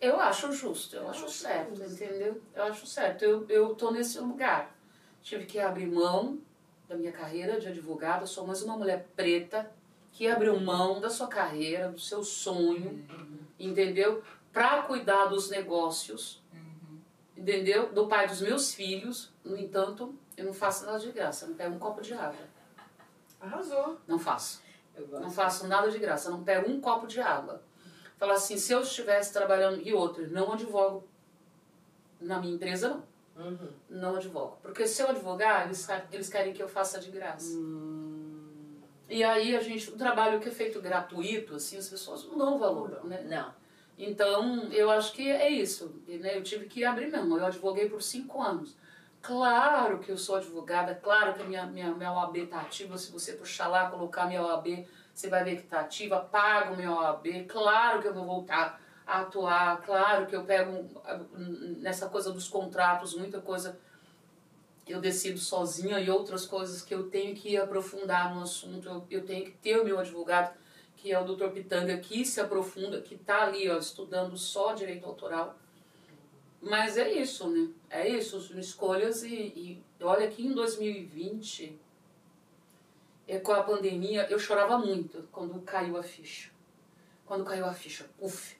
Eu 0.00 0.18
acho 0.18 0.52
justo, 0.52 0.96
eu 0.96 1.08
acho 1.08 1.28
certo, 1.30 1.82
entendeu? 1.82 2.40
Eu 2.54 2.64
acho 2.64 2.86
certo. 2.86 3.24
Eu, 3.24 3.46
eu 3.48 3.74
tô 3.74 3.90
nesse 3.90 4.18
lugar. 4.18 4.74
Tive 5.22 5.46
que 5.46 5.60
abrir 5.60 5.86
mão 5.86 6.38
da 6.88 6.96
minha 6.96 7.12
carreira 7.12 7.60
de 7.60 7.68
advogada, 7.68 8.26
sou 8.26 8.44
mais 8.44 8.62
uma 8.62 8.76
mulher 8.76 9.06
preta 9.14 9.70
que 10.12 10.26
abriu 10.26 10.58
mão 10.58 11.00
da 11.00 11.08
sua 11.08 11.28
carreira, 11.28 11.88
do 11.88 12.00
seu 12.00 12.24
sonho, 12.24 13.04
entendeu? 13.58 14.22
Para 14.52 14.82
cuidar 14.82 15.26
dos 15.26 15.48
negócios, 15.48 16.42
entendeu? 17.40 17.92
Do 17.92 18.06
pai 18.06 18.28
dos 18.28 18.40
meus 18.40 18.74
filhos. 18.74 19.32
No 19.42 19.56
entanto, 19.56 20.14
eu 20.36 20.44
não 20.44 20.52
faço 20.52 20.84
nada 20.84 20.98
de 20.98 21.10
graça, 21.10 21.44
eu 21.44 21.48
não 21.50 21.56
pego 21.56 21.74
um 21.74 21.78
copo 21.78 22.00
de 22.02 22.12
água. 22.14 22.46
arrasou. 23.40 23.98
Não 24.06 24.18
faço. 24.18 24.62
Eu 24.94 25.06
Não 25.20 25.30
faço 25.30 25.66
nada 25.66 25.90
de 25.90 25.98
graça, 25.98 26.30
não 26.30 26.44
pego 26.44 26.70
um 26.70 26.80
copo 26.80 27.06
de 27.06 27.20
água. 27.20 27.62
Fala 28.18 28.34
assim, 28.34 28.58
se 28.58 28.72
eu 28.72 28.82
estivesse 28.82 29.32
trabalhando 29.32 29.80
e 29.80 29.94
outro, 29.94 30.30
não 30.30 30.52
advogo 30.52 31.08
na 32.20 32.38
minha 32.38 32.54
empresa, 32.54 32.88
não. 32.90 33.10
Uhum. 33.46 33.68
Não 33.88 34.16
advogo. 34.16 34.58
Porque 34.60 34.86
se 34.86 35.00
eu 35.00 35.08
advogar, 35.08 35.64
eles, 35.64 35.88
eles 36.12 36.28
querem 36.28 36.52
que 36.52 36.62
eu 36.62 36.68
faça 36.68 37.00
de 37.00 37.10
graça. 37.10 37.56
E 39.08 39.24
aí 39.24 39.56
a 39.56 39.60
gente, 39.60 39.90
o 39.90 39.96
trabalho 39.96 40.38
que 40.38 40.48
é 40.48 40.52
feito 40.52 40.82
gratuito, 40.82 41.54
assim, 41.54 41.78
as 41.78 41.88
pessoas 41.88 42.26
não 42.26 42.36
dão 42.36 42.58
valor, 42.58 43.02
né? 43.04 43.22
Não. 43.22 43.54
Então, 44.02 44.72
eu 44.72 44.90
acho 44.90 45.12
que 45.12 45.30
é 45.30 45.50
isso. 45.50 45.94
Né, 46.08 46.36
eu 46.36 46.42
tive 46.42 46.66
que 46.66 46.82
abrir 46.84 47.10
mão. 47.10 47.36
Eu 47.36 47.44
advoguei 47.44 47.88
por 47.88 48.02
cinco 48.02 48.40
anos. 48.40 48.74
Claro 49.20 49.98
que 49.98 50.10
eu 50.10 50.16
sou 50.16 50.36
advogada, 50.36 50.94
claro 50.94 51.34
que 51.34 51.42
a 51.42 51.44
minha, 51.44 51.66
minha, 51.66 51.90
minha 51.90 52.10
OAB 52.10 52.38
está 52.38 52.62
ativa. 52.62 52.96
Se 52.96 53.12
você 53.12 53.34
puxar 53.34 53.68
lá, 53.68 53.90
colocar 53.90 54.26
minha 54.26 54.42
OAB, 54.42 54.86
você 55.12 55.28
vai 55.28 55.44
ver 55.44 55.56
que 55.56 55.64
está 55.64 55.80
ativa. 55.80 56.18
Pago 56.18 56.74
minha 56.74 56.90
OAB, 56.90 57.44
claro 57.46 58.00
que 58.00 58.08
eu 58.08 58.14
vou 58.14 58.24
voltar 58.24 58.80
a 59.06 59.20
atuar. 59.20 59.82
Claro 59.82 60.26
que 60.26 60.34
eu 60.34 60.44
pego 60.44 60.88
nessa 61.80 62.08
coisa 62.08 62.32
dos 62.32 62.48
contratos, 62.48 63.14
muita 63.14 63.38
coisa 63.42 63.78
eu 64.86 65.00
decido 65.00 65.38
sozinha 65.38 66.00
e 66.00 66.10
outras 66.10 66.46
coisas 66.46 66.80
que 66.82 66.94
eu 66.94 67.10
tenho 67.10 67.34
que 67.36 67.56
aprofundar 67.58 68.34
no 68.34 68.42
assunto. 68.42 68.88
Eu, 68.88 69.06
eu 69.10 69.24
tenho 69.26 69.44
que 69.44 69.52
ter 69.52 69.78
o 69.78 69.84
meu 69.84 69.98
advogado 69.98 70.58
que 71.00 71.10
é 71.10 71.18
o 71.18 71.24
Dr. 71.24 71.48
Pitanga, 71.48 71.96
que 71.96 72.24
se 72.26 72.40
aprofunda, 72.40 73.00
que 73.00 73.14
está 73.14 73.44
ali 73.44 73.68
ó, 73.70 73.78
estudando 73.78 74.36
só 74.36 74.74
direito 74.74 75.06
autoral. 75.06 75.58
Mas 76.60 76.98
é 76.98 77.10
isso, 77.10 77.48
né? 77.48 77.70
É 77.88 78.06
isso, 78.06 78.38
são 78.40 78.58
escolhas 78.58 79.22
e, 79.22 79.34
e 79.34 79.82
olha 80.02 80.28
que 80.28 80.46
em 80.46 80.52
2020, 80.52 81.78
é, 83.26 83.38
com 83.38 83.52
a 83.52 83.62
pandemia, 83.62 84.26
eu 84.28 84.38
chorava 84.38 84.76
muito 84.76 85.26
quando 85.32 85.58
caiu 85.62 85.96
a 85.96 86.02
ficha. 86.02 86.50
Quando 87.24 87.44
caiu 87.44 87.64
a 87.64 87.72
ficha, 87.72 88.06
uff. 88.20 88.58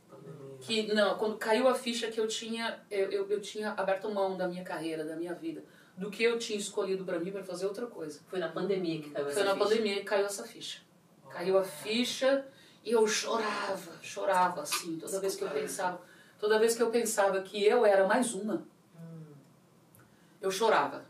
Que, 0.60 0.92
não, 0.94 1.16
quando 1.18 1.36
caiu 1.36 1.68
a 1.68 1.74
ficha 1.74 2.10
que 2.10 2.18
eu 2.18 2.26
tinha, 2.26 2.80
eu, 2.90 3.10
eu, 3.10 3.30
eu 3.30 3.40
tinha 3.40 3.72
aberto 3.72 4.10
mão 4.10 4.36
da 4.36 4.48
minha 4.48 4.64
carreira, 4.64 5.04
da 5.04 5.16
minha 5.16 5.34
vida, 5.34 5.62
do 5.96 6.10
que 6.10 6.22
eu 6.22 6.38
tinha 6.38 6.58
escolhido 6.58 7.04
para 7.04 7.18
mim 7.18 7.30
para 7.30 7.42
fazer 7.42 7.66
outra 7.66 7.86
coisa. 7.86 8.20
Foi 8.28 8.38
na 8.38 8.48
pandemia 8.48 9.02
que 9.02 9.10
caiu 9.10 9.26
essa 9.26 9.34
Foi 9.34 9.44
na 9.44 9.54
ficha. 9.54 9.64
pandemia 9.64 9.94
que 9.96 10.04
caiu 10.04 10.26
essa 10.26 10.44
ficha. 10.44 10.89
Caiu 11.30 11.58
a 11.58 11.64
ficha 11.64 12.46
e 12.84 12.90
eu 12.92 13.06
chorava, 13.06 13.92
chorava 14.02 14.62
assim, 14.62 14.98
toda 14.98 15.20
vez 15.20 15.36
que 15.36 15.44
eu 15.44 15.50
pensava, 15.50 16.00
toda 16.38 16.58
vez 16.58 16.74
que 16.74 16.82
eu 16.82 16.90
pensava 16.90 17.40
que 17.42 17.64
eu 17.64 17.84
era 17.84 18.06
mais 18.06 18.34
uma, 18.34 18.66
eu 20.40 20.50
chorava. 20.50 21.04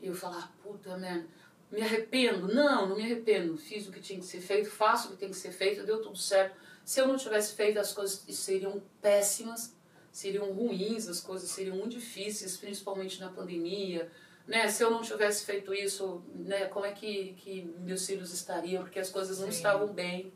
E 0.00 0.06
eu 0.06 0.14
falava, 0.14 0.50
puta 0.62 0.96
merda, 0.96 1.26
me 1.70 1.80
arrependo? 1.82 2.52
Não, 2.52 2.88
não 2.88 2.96
me 2.96 3.02
arrependo. 3.02 3.56
Fiz 3.56 3.86
o 3.86 3.92
que 3.92 4.00
tinha 4.00 4.18
que 4.18 4.24
ser 4.24 4.40
feito, 4.40 4.70
faço 4.70 5.08
o 5.08 5.10
que 5.12 5.16
tem 5.18 5.30
que 5.30 5.36
ser 5.36 5.52
feito, 5.52 5.84
deu 5.84 6.02
tudo 6.02 6.16
certo. 6.16 6.56
Se 6.84 7.00
eu 7.00 7.06
não 7.06 7.16
tivesse 7.16 7.54
feito, 7.54 7.78
as 7.78 7.92
coisas 7.92 8.24
seriam 8.34 8.82
péssimas, 9.00 9.74
seriam 10.10 10.52
ruins, 10.52 11.08
as 11.08 11.20
coisas 11.20 11.48
seriam 11.50 11.76
muito 11.76 11.92
difíceis, 11.92 12.56
principalmente 12.56 13.20
na 13.20 13.30
pandemia. 13.30 14.10
Né? 14.50 14.68
Se 14.68 14.82
eu 14.82 14.90
não 14.90 15.00
tivesse 15.00 15.44
feito 15.44 15.72
isso, 15.72 16.24
né, 16.34 16.66
como 16.66 16.84
é 16.84 16.90
que, 16.90 17.34
que 17.34 17.72
meus 17.78 18.04
filhos 18.04 18.32
estariam? 18.32 18.82
Porque 18.82 18.98
as 18.98 19.08
coisas 19.08 19.38
não 19.38 19.46
Sim. 19.46 19.56
estavam 19.56 19.86
bem. 19.92 20.32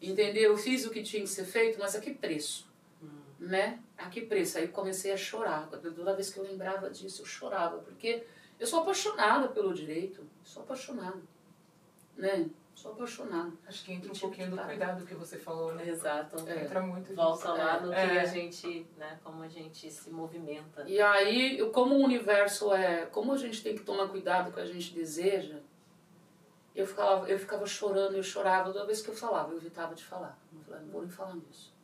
Entendeu? 0.00 0.52
Eu 0.52 0.56
fiz 0.56 0.86
o 0.86 0.90
que 0.90 1.02
tinha 1.02 1.22
que 1.22 1.28
ser 1.28 1.44
feito, 1.44 1.78
mas 1.78 1.94
a 1.94 2.00
que 2.00 2.14
preço? 2.14 2.66
Né? 3.38 3.78
A 3.98 4.08
que 4.08 4.22
preço? 4.22 4.56
Aí 4.56 4.68
comecei 4.68 5.12
a 5.12 5.18
chorar. 5.18 5.68
Toda 5.68 6.14
vez 6.14 6.30
que 6.30 6.38
eu 6.38 6.44
lembrava 6.44 6.88
disso, 6.88 7.20
eu 7.20 7.26
chorava. 7.26 7.76
Porque 7.80 8.24
eu 8.58 8.66
sou 8.66 8.80
apaixonada 8.80 9.48
pelo 9.48 9.74
direito. 9.74 10.26
Sou 10.42 10.62
apaixonada. 10.62 11.20
Né? 12.16 12.48
Sou 12.78 12.92
apaixonada. 12.92 13.52
Acho 13.66 13.84
que 13.84 13.92
entra 13.92 14.08
um 14.08 14.12
Tipo 14.12 14.28
pouquinho 14.28 14.50
do 14.52 14.56
cuidado 14.62 15.04
que 15.04 15.12
você 15.12 15.36
falou, 15.36 15.74
né? 15.74 15.88
Exato. 15.88 16.48
É. 16.48 16.62
Entra 16.62 16.80
muito 16.80 17.12
Volta 17.12 17.48
disso. 17.48 17.58
lá 17.58 17.80
no 17.80 17.88
que 17.90 17.96
É. 17.96 18.20
a 18.20 18.24
gente, 18.24 18.86
né, 18.96 19.18
como 19.24 19.42
a 19.42 19.48
gente 19.48 19.90
se 19.90 20.08
movimenta. 20.10 20.84
E 20.88 21.00
aí, 21.00 21.58
como 21.72 21.96
o 21.96 22.04
universo 22.04 22.72
é. 22.72 23.06
Como 23.06 23.32
a 23.32 23.36
gente 23.36 23.64
tem 23.64 23.74
que 23.74 23.82
tomar 23.82 24.06
cuidado 24.06 24.44
com 24.44 24.50
o 24.50 24.54
que 24.54 24.60
a 24.60 24.64
gente 24.72 24.94
deseja, 24.94 25.58
eu 26.72 26.86
ficava, 26.86 27.28
eu 27.28 27.36
ficava 27.36 27.66
chorando, 27.66 28.14
eu 28.14 28.22
chorava 28.22 28.72
toda 28.72 28.86
vez 28.86 29.02
que 29.02 29.08
eu 29.10 29.16
falava, 29.16 29.50
eu 29.50 29.56
evitava 29.56 29.96
de 29.96 30.04
falar. 30.04 30.38
Eu 30.54 30.60
falava, 30.60 30.84
não 30.84 30.92
vou 30.92 31.02
nem 31.02 31.10
falar 31.10 31.34
nisso. 31.34 31.74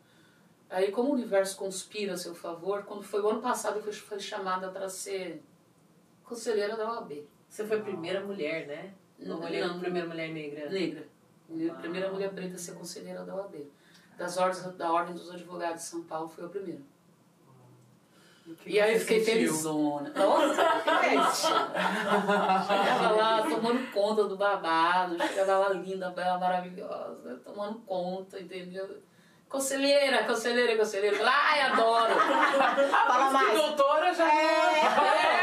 Aí, 0.71 0.93
como 0.93 1.11
o 1.11 1.15
universo 1.15 1.57
conspira 1.57 2.15
a 2.15 2.16
seu 2.16 2.37
favor, 2.37 2.85
quando 2.85 3.03
foi 3.03 3.21
o 3.21 3.29
ano 3.29 3.43
passado, 3.43 3.79
eu 3.79 3.83
fui, 3.83 3.93
fui 3.93 4.21
chamada 4.21 4.69
para 4.71 4.89
ser 4.89 5.43
conselheira 6.23 6.77
da 6.77 6.89
OAB. 6.89 7.27
Você 7.49 7.66
foi 7.66 7.81
a 7.81 7.83
primeira 7.83 8.21
mulher, 8.25 8.69
né? 8.69 8.95
Não, 9.24 9.36
Uma 9.36 9.46
mulher, 9.46 9.66
não. 9.68 9.78
primeira 9.80 10.09
mulher 10.09 10.28
negra. 10.30 10.70
Negra. 10.70 11.06
A 11.70 11.74
primeira 11.74 12.10
mulher 12.12 12.30
preta 12.32 12.55
a 12.55 12.59
ser 12.59 12.72
conselheira 12.74 13.24
da 13.24 13.34
OAB. 13.34 13.66
Das 14.18 14.36
ordens, 14.36 14.62
da 14.76 14.92
Ordem 14.92 15.14
dos 15.14 15.30
Advogados 15.30 15.82
de 15.82 15.88
São 15.88 16.02
Paulo, 16.05 16.28
foi 16.28 16.44
a 16.44 16.48
primeira. 16.48 16.80
Que 18.62 18.70
E 18.72 18.80
aí 18.80 18.94
eu 18.94 19.01
fiquei 19.01 19.24
felizona. 19.24 20.10
Nossa, 20.14 20.62
Chegava 22.66 23.10
lá 23.16 23.42
tomando 23.42 23.90
conta 23.92 24.24
do 24.24 24.36
babado, 24.36 25.16
chegava 25.28 25.59
lá 25.59 25.68
linda, 25.70 26.10
bela, 26.10 26.38
maravilhosa, 26.38 27.40
tomando 27.44 27.78
conta, 27.80 28.38
entendeu? 28.40 28.98
Conselheira, 29.55 30.24
conselheira, 30.24 30.76
conselheira. 30.76 31.16
Ai, 31.24 31.60
adoro! 31.60 32.12
Fala 33.06 33.26
Que 33.28 33.32
mais. 33.32 33.56
doutora 33.56 34.12
já 34.12 34.26
É, 34.26 34.81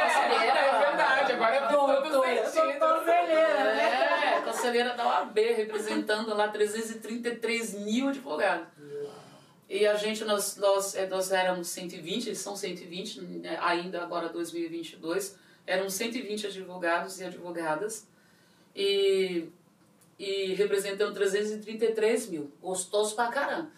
conselheira, 0.04 0.60
É 0.60 0.80
verdade, 0.80 1.32
agora 1.32 1.56
é 1.56 2.46
sentido. 2.46 2.80
Conselheira, 2.80 3.64
né? 3.74 4.36
É, 4.36 4.42
conselheira 4.42 4.94
da 4.96 5.08
OAB, 5.08 5.40
representando 5.56 6.36
lá 6.36 6.50
333 6.50 7.74
mil 7.76 8.10
advogados. 8.10 8.68
E 9.70 9.88
a 9.88 9.96
gente, 9.96 10.26
nós, 10.26 10.58
nós, 10.58 10.94
eh, 10.94 11.08
nós 11.08 11.32
éramos 11.32 11.70
120, 11.70 12.28
eles 12.28 12.40
são 12.40 12.58
120, 12.58 13.22
né, 13.22 13.58
ainda 13.62 14.04
agora 14.04 14.28
2022, 14.28 15.38
éramos 15.66 15.94
120 15.94 16.48
advogados 16.48 17.22
e 17.22 17.24
advogadas, 17.24 18.06
e, 18.76 19.48
e 20.20 20.54
representando 20.56 21.14
333 21.14 22.28
mil. 22.28 22.52
Gostoso 22.62 23.16
pra 23.16 23.28
caramba. 23.28 23.72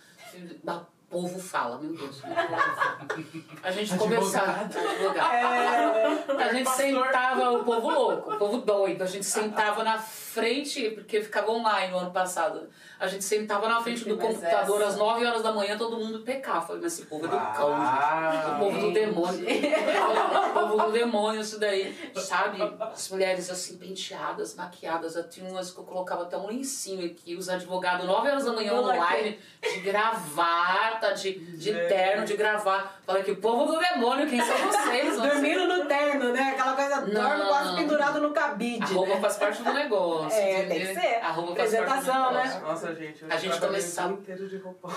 O 0.65 0.85
povo 1.09 1.39
fala, 1.39 1.77
meu 1.77 1.95
Deus. 1.95 2.21
A 3.61 3.71
gente 3.71 3.95
começava. 3.95 4.61
Advogado. 4.61 6.31
A 6.39 6.53
gente 6.53 6.69
sentava, 6.71 7.51
o 7.51 7.63
povo 7.63 7.89
louco, 7.89 8.33
o 8.33 8.37
povo 8.37 8.57
doido. 8.59 9.03
A 9.03 9.05
gente 9.05 9.25
sentava 9.25 9.83
na 9.83 9.99
frente, 10.33 10.89
porque 10.91 11.21
ficava 11.21 11.51
online 11.51 11.91
no 11.91 11.99
ano 11.99 12.11
passado. 12.11 12.67
A 12.99 13.07
gente 13.07 13.23
sentava 13.23 13.67
na 13.67 13.81
frente 13.81 14.03
do 14.05 14.15
Mas 14.15 14.25
computador 14.27 14.81
essa- 14.81 14.89
às 14.91 14.97
9 14.97 15.25
horas 15.25 15.43
da 15.43 15.51
manhã, 15.51 15.77
todo 15.77 15.97
mundo 15.97 16.19
pecava. 16.21 16.61
Falei, 16.61 16.81
mas 16.81 16.93
esse 16.93 17.05
povo 17.05 17.25
é 17.25 17.29
do 17.29 17.37
cão, 17.37 17.75
gente. 17.75 18.51
O 18.55 18.59
povo 18.59 18.79
do 18.79 18.91
demônio. 18.93 19.45
o 20.49 20.53
povo 20.53 20.85
do 20.85 20.91
demônio, 20.91 21.41
isso 21.41 21.59
daí. 21.59 21.93
Sabe? 22.15 22.59
As 22.79 23.09
mulheres 23.09 23.49
assim, 23.49 23.77
penteadas, 23.77 24.55
maquiadas. 24.55 25.15
Eu 25.15 25.27
tinha 25.29 25.49
umas 25.49 25.69
que 25.71 25.77
eu 25.79 25.83
colocava 25.83 26.23
até 26.23 26.37
um 26.37 26.47
lencinho 26.47 27.05
aqui. 27.05 27.35
Os 27.35 27.49
advogados, 27.49 28.05
9 28.05 28.29
horas 28.29 28.45
da 28.45 28.53
manhã 28.53 28.73
online, 28.73 29.39
de 29.61 29.79
gravata, 29.81 31.13
de, 31.13 31.33
de 31.57 31.73
terno, 31.87 32.25
de 32.25 32.35
gravar. 32.35 32.99
Falei 33.05 33.23
que 33.23 33.31
o 33.31 33.37
povo 33.37 33.71
do 33.71 33.79
demônio, 33.79 34.27
quem 34.27 34.41
são 34.41 34.57
vocês? 34.57 35.17
Dormindo 35.21 35.67
no 35.67 35.85
terno, 35.85 36.31
né? 36.31 36.51
Aquela 36.53 36.73
coisa, 36.73 37.01
dorme 37.01 37.45
quase 37.45 37.75
pendurado 37.75 38.19
no 38.21 38.29
A 38.29 38.33
cabide, 38.33 38.93
roupa 38.93 39.15
né? 39.15 39.21
faz 39.21 39.37
parte 39.37 39.61
do 39.61 39.73
negócio. 39.73 40.22
É, 40.31 40.59
entendeu? 40.59 40.85
tem 40.85 40.95
que 40.95 41.01
ser. 41.01 41.15
A 41.15 41.31
roupa 41.31 41.51
Apresentação, 41.51 42.31
né? 42.31 42.43
negócio. 42.43 42.61
Nossa, 42.61 42.95
gente, 42.95 43.23
eu 43.23 43.31
A 43.31 43.37
gente 43.37 43.59
dia 43.59 44.05
inteiro 44.05 44.49
de 44.49 44.57
roupa. 44.57 44.89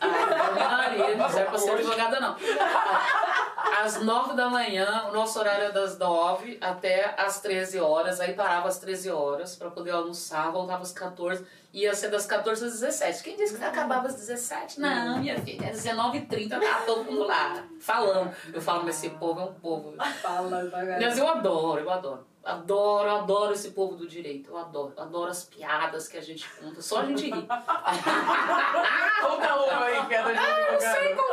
Ai, 0.00 0.96
Maria, 0.96 1.16
não 1.16 1.28
serve 1.28 1.50
pra 1.50 1.58
ser 1.58 1.70
advogada, 1.70 2.20
não. 2.20 2.36
Às 3.82 4.00
nove 4.02 4.34
da 4.34 4.48
manhã, 4.48 5.06
o 5.08 5.12
nosso 5.12 5.38
horário 5.38 5.66
é 5.66 5.70
das 5.72 5.98
nove 5.98 6.58
até 6.60 7.14
às 7.16 7.40
13 7.40 7.80
horas. 7.80 8.20
Aí 8.20 8.32
parava 8.34 8.68
às 8.68 8.78
13 8.78 9.10
horas 9.10 9.56
pra 9.56 9.70
poder 9.70 9.90
almoçar, 9.90 10.50
voltava 10.50 10.82
às 10.82 10.92
14. 10.92 11.44
Ia 11.78 11.94
ser 11.94 12.10
das 12.10 12.26
14 12.26 12.64
às 12.64 12.72
17. 12.80 13.22
Quem 13.22 13.36
disse 13.36 13.56
que 13.56 13.62
acabava 13.64 14.08
às 14.08 14.16
17? 14.16 14.80
Não, 14.80 15.20
minha 15.20 15.40
filha, 15.40 15.66
é 15.66 15.70
19h30, 15.70 16.58
tá 16.58 16.82
todo 16.84 17.04
mundo 17.04 17.22
lá, 17.24 17.62
falando. 17.78 18.34
Eu 18.52 18.60
falo, 18.60 18.82
mas 18.84 18.96
esse 18.96 19.10
povo 19.10 19.38
é 19.40 19.44
um 19.44 19.54
povo. 19.54 19.94
Fala 20.20 20.64
devagar. 20.64 21.00
Mas 21.00 21.16
eu 21.16 21.28
adoro, 21.28 21.80
eu 21.80 21.88
adoro. 21.88 22.26
Adoro, 22.44 23.08
adoro 23.10 23.52
esse 23.52 23.70
povo 23.70 23.94
do 23.94 24.08
direito. 24.08 24.50
Eu 24.50 24.56
adoro. 24.56 24.92
Adoro 24.96 25.30
as 25.30 25.44
piadas 25.44 26.08
que 26.08 26.16
a 26.16 26.20
gente 26.20 26.48
conta. 26.50 26.82
Só 26.82 26.98
a 27.00 27.04
gente 27.04 27.26
ri. 27.26 27.30
Conta 29.20 29.54
uma 29.54 29.84
aí, 29.84 30.04
piada 30.06 30.32
de 30.32 30.38
advogado. 30.38 30.80
sei 30.80 31.14
Não 31.14 31.24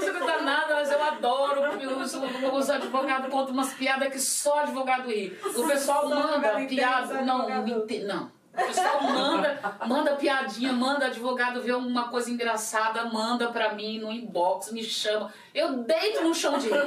sei 0.00 0.12
contar 0.12 0.40
nada, 0.42 0.74
mas 0.76 0.90
eu 0.90 1.02
adoro. 1.26 1.70
porque 1.70 1.86
Os, 1.86 2.14
os 2.14 2.70
advogados 2.70 3.30
contam 3.30 3.52
umas 3.52 3.72
piadas 3.74 4.08
que 4.08 4.18
só 4.18 4.60
advogado 4.60 5.08
ri. 5.08 5.38
O 5.54 5.66
pessoal 5.66 6.08
Só 6.08 6.14
manda 6.14 6.66
piada. 6.66 7.22
Não, 7.22 7.48
não. 7.48 8.32
O 8.52 8.66
pessoal 8.66 9.02
manda, 9.02 9.78
manda 9.86 10.16
piadinha, 10.16 10.74
manda 10.74 11.06
advogado 11.06 11.62
ver 11.62 11.70
alguma 11.70 12.08
coisa 12.08 12.30
engraçada, 12.30 13.06
manda 13.06 13.48
pra 13.48 13.72
mim 13.72 13.98
no 13.98 14.12
inbox, 14.12 14.70
me 14.72 14.84
chama. 14.84 15.32
Eu 15.54 15.78
deito 15.78 16.22
no 16.22 16.34
chão 16.34 16.58
de 16.58 16.68
rir. 16.68 16.82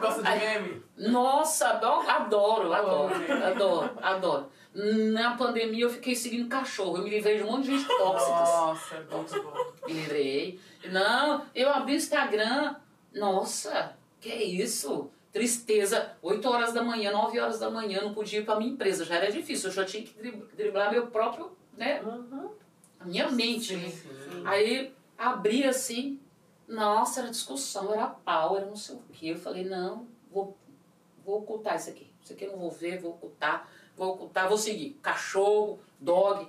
Gosta 0.00 0.22
de 0.22 0.38
meme? 0.38 0.82
Nossa, 0.96 1.70
adoro, 1.70 2.08
adoro, 2.08 2.72
adoro, 2.72 3.90
adoro. 4.00 4.50
Na 4.72 5.36
pandemia 5.36 5.84
eu 5.84 5.90
fiquei 5.90 6.14
seguindo 6.14 6.48
cachorro, 6.48 6.98
eu 6.98 7.02
me 7.02 7.10
livrei 7.10 7.38
de 7.38 7.42
um 7.42 7.50
monte 7.50 7.64
de 7.64 7.76
gente 7.78 7.88
tóxica. 7.88 8.30
Nossa, 8.30 8.94
é 8.94 9.14
muito 9.16 9.42
bom. 9.42 9.54
Me 9.84 9.92
livrei. 9.94 10.60
Não, 10.92 11.42
eu 11.56 11.68
abri 11.70 11.94
o 11.94 11.96
Instagram. 11.96 12.76
Nossa, 13.12 13.96
que 14.20 14.32
isso? 14.32 15.10
Tristeza. 15.32 16.12
8 16.22 16.48
horas 16.48 16.72
da 16.72 16.82
manhã, 16.82 17.12
9 17.12 17.38
horas 17.38 17.58
da 17.58 17.70
manhã, 17.70 18.00
não 18.02 18.14
podia 18.14 18.40
ir 18.40 18.44
pra 18.44 18.56
minha 18.56 18.70
empresa. 18.72 19.04
Já 19.04 19.16
era 19.16 19.30
difícil, 19.30 19.68
eu 19.68 19.74
já 19.74 19.84
tinha 19.84 20.02
que 20.02 20.12
dri- 20.18 20.42
driblar 20.56 20.90
meu 20.90 21.06
próprio, 21.08 21.52
né? 21.76 22.00
Uhum. 22.02 22.50
A 23.00 23.04
minha 23.04 23.30
mente. 23.30 23.76
né? 23.76 23.88
Sim. 23.90 24.42
Aí 24.44 24.92
abri 25.16 25.64
assim, 25.64 26.18
nossa, 26.66 27.20
era 27.20 27.30
discussão, 27.30 27.92
era 27.92 28.06
pau, 28.06 28.56
era 28.56 28.66
não 28.66 28.76
sei 28.76 28.96
o 28.96 29.02
quê. 29.12 29.26
Eu 29.28 29.36
falei, 29.38 29.64
não, 29.64 30.06
vou, 30.32 30.56
vou 31.24 31.38
ocultar 31.38 31.76
isso 31.76 31.90
aqui. 31.90 32.10
Isso 32.22 32.32
aqui 32.32 32.44
eu 32.44 32.52
não 32.52 32.58
vou 32.58 32.70
ver, 32.70 32.98
vou 33.00 33.12
ocultar, 33.12 33.68
vou 33.96 34.14
ocultar, 34.14 34.48
vou 34.48 34.58
seguir. 34.58 34.98
Cachorro, 35.02 35.78
dog, 36.00 36.46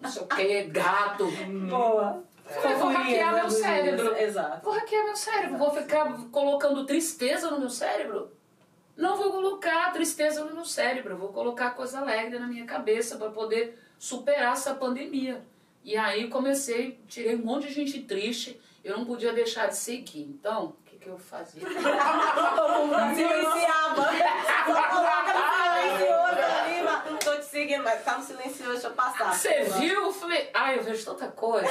não 0.00 0.10
sei 0.10 0.22
o 0.22 0.26
quê, 0.26 0.64
gato. 0.64 1.24
Boa. 1.68 2.24
Falei, 2.48 2.76
vou 2.76 2.88
hackear 2.88 3.34
meu 3.34 3.50
cérebro. 3.50 4.16
Exato. 4.16 4.64
Vou 4.64 4.72
hackear 4.74 5.04
meu 5.04 5.16
cérebro, 5.16 5.58
vou 5.58 5.70
ficar 5.70 6.06
colocando 6.32 6.86
tristeza 6.86 7.50
no 7.50 7.60
meu 7.60 7.70
cérebro. 7.70 8.30
Não 8.96 9.16
vou 9.16 9.30
colocar 9.30 9.92
tristeza 9.92 10.44
no 10.44 10.54
meu 10.54 10.64
cérebro, 10.64 11.16
vou 11.16 11.28
colocar 11.28 11.70
coisa 11.70 12.00
alegre 12.00 12.38
na 12.38 12.46
minha 12.46 12.64
cabeça 12.64 13.16
para 13.16 13.30
poder 13.30 13.78
superar 13.98 14.54
essa 14.54 14.74
pandemia. 14.74 15.42
E 15.84 15.96
aí 15.96 16.28
comecei, 16.28 16.98
tirei 17.06 17.36
um 17.36 17.44
monte 17.44 17.68
de 17.68 17.74
gente 17.74 18.02
triste, 18.02 18.60
eu 18.84 18.96
não 18.96 19.04
podia 19.04 19.32
deixar 19.32 19.68
de 19.68 19.76
seguir. 19.76 20.22
Então, 20.22 20.64
o 20.66 20.76
que, 20.84 20.96
que 20.96 21.08
eu 21.08 21.18
fazia? 21.18 21.62
Silenciava. 23.14 24.02
Só 24.66 24.82
coloca 24.88 25.32
no 25.32 25.44
silencioso 25.54 26.26
ali, 26.26 26.27
mas 27.82 28.04
tá 28.04 28.18
no 28.18 28.24
silencioso, 28.24 28.72
deixa 28.72 28.86
eu 28.88 28.92
passar. 28.92 29.34
Você 29.34 29.64
viu? 29.64 30.04
Eu 30.04 30.12
falei, 30.12 30.50
ai, 30.54 30.78
eu 30.78 30.82
vejo 30.82 31.04
tanta 31.04 31.28
coisa. 31.28 31.68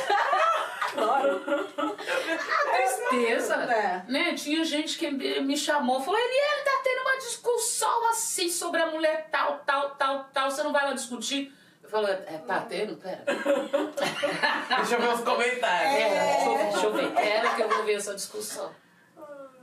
Adoro. 0.93 1.41
Tristeza. 2.75 3.55
É. 3.55 4.03
Né? 4.07 4.33
Tinha 4.33 4.63
gente 4.63 4.97
que 4.97 5.09
me 5.09 5.57
chamou, 5.57 6.01
falou, 6.01 6.19
Eliane, 6.19 6.63
tá 6.63 6.81
tendo 6.83 7.01
uma 7.01 7.17
discussão 7.17 8.09
assim 8.09 8.49
sobre 8.49 8.81
a 8.81 8.87
mulher 8.87 9.27
tal, 9.31 9.59
tal, 9.65 9.91
tal, 9.91 10.25
tal, 10.33 10.51
você 10.51 10.63
não 10.63 10.71
vai 10.71 10.85
lá 10.85 10.93
discutir? 10.93 11.53
Eu 11.83 11.89
falo, 11.89 12.07
é, 12.07 12.15
tá 12.15 12.61
tendo? 12.61 12.97
Pera. 12.97 13.23
Deixa 14.77 14.95
eu 14.95 15.01
ver 15.01 15.13
os 15.13 15.21
comentários. 15.21 15.93
É, 15.93 16.09
deixa, 16.09 16.49
eu, 16.49 16.57
deixa 16.57 16.85
eu 16.85 16.93
ver. 16.93 17.11
Pera 17.13 17.55
que 17.55 17.61
eu 17.61 17.69
vou 17.69 17.83
ver 17.85 17.93
essa 17.93 18.13
discussão. 18.13 18.73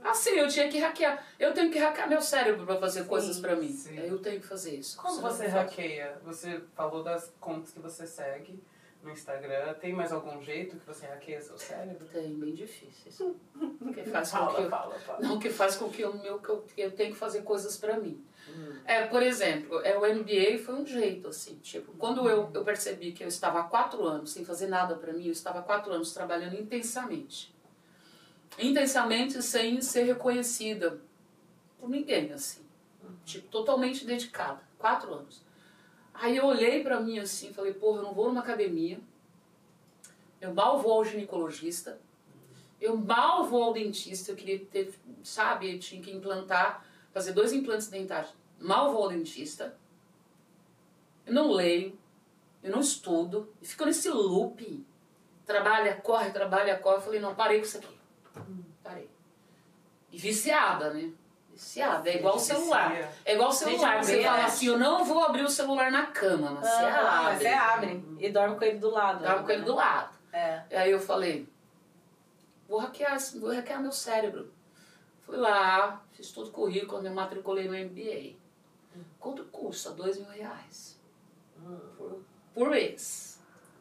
Assim, 0.05 0.31
eu 0.31 0.47
tinha 0.47 0.69
que 0.69 0.79
hackear. 0.79 1.25
Eu 1.39 1.53
tenho 1.53 1.71
que 1.71 1.79
hackear 1.79 2.07
meu 2.07 2.21
cérebro 2.21 2.65
pra 2.65 2.77
fazer 2.77 3.05
coisas 3.05 3.39
pra 3.39 3.55
mim. 3.55 3.69
sim. 3.71 3.97
Eu 3.97 4.19
tenho 4.19 4.39
que 4.39 4.47
fazer 4.47 4.75
isso. 4.75 4.97
Como 4.97 5.21
você 5.21 5.47
hackeia? 5.47 6.17
Você 6.23 6.61
falou 6.75 7.03
das 7.03 7.33
contas 7.39 7.71
que 7.71 7.79
você 7.79 8.05
segue, 8.05 8.61
no 9.03 9.11
Instagram. 9.11 9.73
Tem 9.75 9.93
mais 9.93 10.11
algum 10.11 10.41
jeito 10.41 10.77
que 10.77 10.85
você 10.85 11.05
hackeia 11.05 11.41
seu 11.41 11.57
cérebro? 11.57 12.05
Tem, 12.07 12.33
bem 12.33 12.53
difíceis. 12.53 13.17
Que 13.93 14.03
faz 14.03 14.31
com 14.31 14.47
que 14.47 14.53
Fala, 14.53 14.59
eu, 14.61 14.69
fala, 14.69 14.95
fala. 14.99 15.19
não, 15.21 15.39
que 15.39 15.49
faz 15.49 15.75
com 15.77 15.89
que 15.89 16.01
eu, 16.01 16.13
meu, 16.17 16.39
que 16.39 16.49
eu, 16.49 16.65
eu 16.75 16.91
tenho 16.91 17.13
que 17.13 17.17
fazer 17.17 17.43
coisas 17.43 17.77
pra 17.77 17.97
mim. 17.97 18.21
É, 18.83 19.05
por 19.05 19.23
exemplo, 19.23 19.79
é, 19.81 19.97
o 19.97 20.01
MBA 20.01 20.59
foi 20.63 20.75
um 20.75 20.85
jeito, 20.85 21.29
assim, 21.29 21.55
tipo, 21.59 21.93
quando 21.93 22.29
eu, 22.29 22.51
eu 22.53 22.63
percebi 22.63 23.11
que 23.11 23.23
eu 23.23 23.27
estava 23.27 23.61
há 23.61 23.63
quatro 23.63 24.03
anos 24.05 24.31
sem 24.31 24.43
fazer 24.45 24.67
nada 24.67 24.95
pra 24.95 25.13
mim, 25.13 25.25
eu 25.25 25.31
estava 25.31 25.59
há 25.59 25.61
quatro 25.63 25.91
anos 25.91 26.13
trabalhando 26.13 26.55
intensamente. 26.55 27.54
Intensamente 28.57 29.41
sem 29.41 29.81
ser 29.81 30.03
reconhecida 30.03 31.01
por 31.79 31.89
ninguém, 31.89 32.31
assim. 32.31 32.63
Tipo, 33.25 33.47
totalmente 33.49 34.05
dedicada. 34.05 34.61
Quatro 34.77 35.13
anos. 35.13 35.43
Aí 36.13 36.37
eu 36.37 36.45
olhei 36.45 36.81
pra 36.81 36.99
mim 36.99 37.19
assim, 37.19 37.53
falei, 37.53 37.73
porra, 37.73 37.99
eu 37.99 38.03
não 38.03 38.13
vou 38.13 38.29
numa 38.29 38.39
academia, 38.39 38.99
eu 40.39 40.53
mal 40.53 40.79
vou 40.79 40.93
ao 40.93 41.03
ginecologista, 41.03 41.99
eu 42.79 42.95
mal 42.95 43.43
vou 43.43 43.63
ao 43.63 43.73
dentista, 43.73 44.31
eu 44.31 44.35
queria 44.35 44.59
ter, 44.59 44.93
sabe, 45.23 45.73
eu 45.73 45.79
tinha 45.79 46.01
que 46.01 46.11
implantar, 46.11 46.85
fazer 47.11 47.33
dois 47.33 47.51
implantes 47.51 47.89
dentários. 47.89 48.33
Mal 48.59 48.93
vou 48.93 49.03
ao 49.03 49.09
dentista, 49.09 49.77
eu 51.25 51.33
não 51.33 51.51
leio, 51.51 51.97
eu 52.63 52.71
não 52.71 52.79
estudo, 52.79 53.53
e 53.61 53.65
fico 53.65 53.85
nesse 53.85 54.09
loop. 54.09 54.85
Trabalha, 55.45 55.95
corre, 55.97 56.31
trabalha, 56.31 56.77
corre. 56.79 56.95
Eu 56.97 57.01
falei, 57.01 57.19
não, 57.19 57.35
parei 57.35 57.59
com 57.59 57.65
isso 57.65 57.77
aqui. 57.77 57.94
Parei. 58.83 59.09
E 60.11 60.17
viciada, 60.17 60.93
né? 60.93 61.11
Viciada. 61.51 62.09
É 62.09 62.17
igual 62.17 62.35
o 62.35 62.39
celular. 62.39 62.89
Vicia. 62.89 63.11
É 63.25 63.33
igual 63.33 63.49
o 63.49 63.53
celular. 63.53 64.03
Você 64.03 64.23
fala 64.23 64.39
é. 64.39 64.43
assim, 64.43 64.67
eu 64.67 64.77
não 64.77 65.03
vou 65.05 65.23
abrir 65.23 65.43
o 65.43 65.49
celular 65.49 65.91
na 65.91 66.07
cama, 66.07 66.51
mas 66.51 66.67
você 66.67 66.83
Ah, 66.83 67.27
abre. 67.27 67.37
Você 67.37 67.47
abre 67.47 68.05
e 68.19 68.29
dorme 68.29 68.57
com 68.57 68.63
ele 68.63 68.79
do 68.79 68.89
lado. 68.89 69.23
Tava 69.23 69.43
com 69.43 69.51
ele 69.51 69.63
do 69.63 69.75
lado. 69.75 70.15
É. 70.33 70.61
E 70.69 70.75
aí 70.75 70.91
eu 70.91 70.99
falei, 70.99 71.47
vou 72.67 72.79
hackear, 72.79 73.17
vou 73.39 73.51
hackear 73.51 73.81
meu 73.81 73.91
cérebro. 73.91 74.51
Fui 75.21 75.37
lá, 75.37 76.01
fiz 76.11 76.31
todo 76.31 76.47
o 76.47 76.51
currículo, 76.51 77.01
me 77.01 77.09
matriculei 77.09 77.67
no 77.67 77.73
MBA. 77.73 78.35
Quanto 79.19 79.43
custa? 79.45 79.91
Dois 79.91 80.17
mil 80.17 80.29
reais. 80.29 80.99
Por, 81.97 82.21
por 82.53 82.69
mês. 82.69 83.39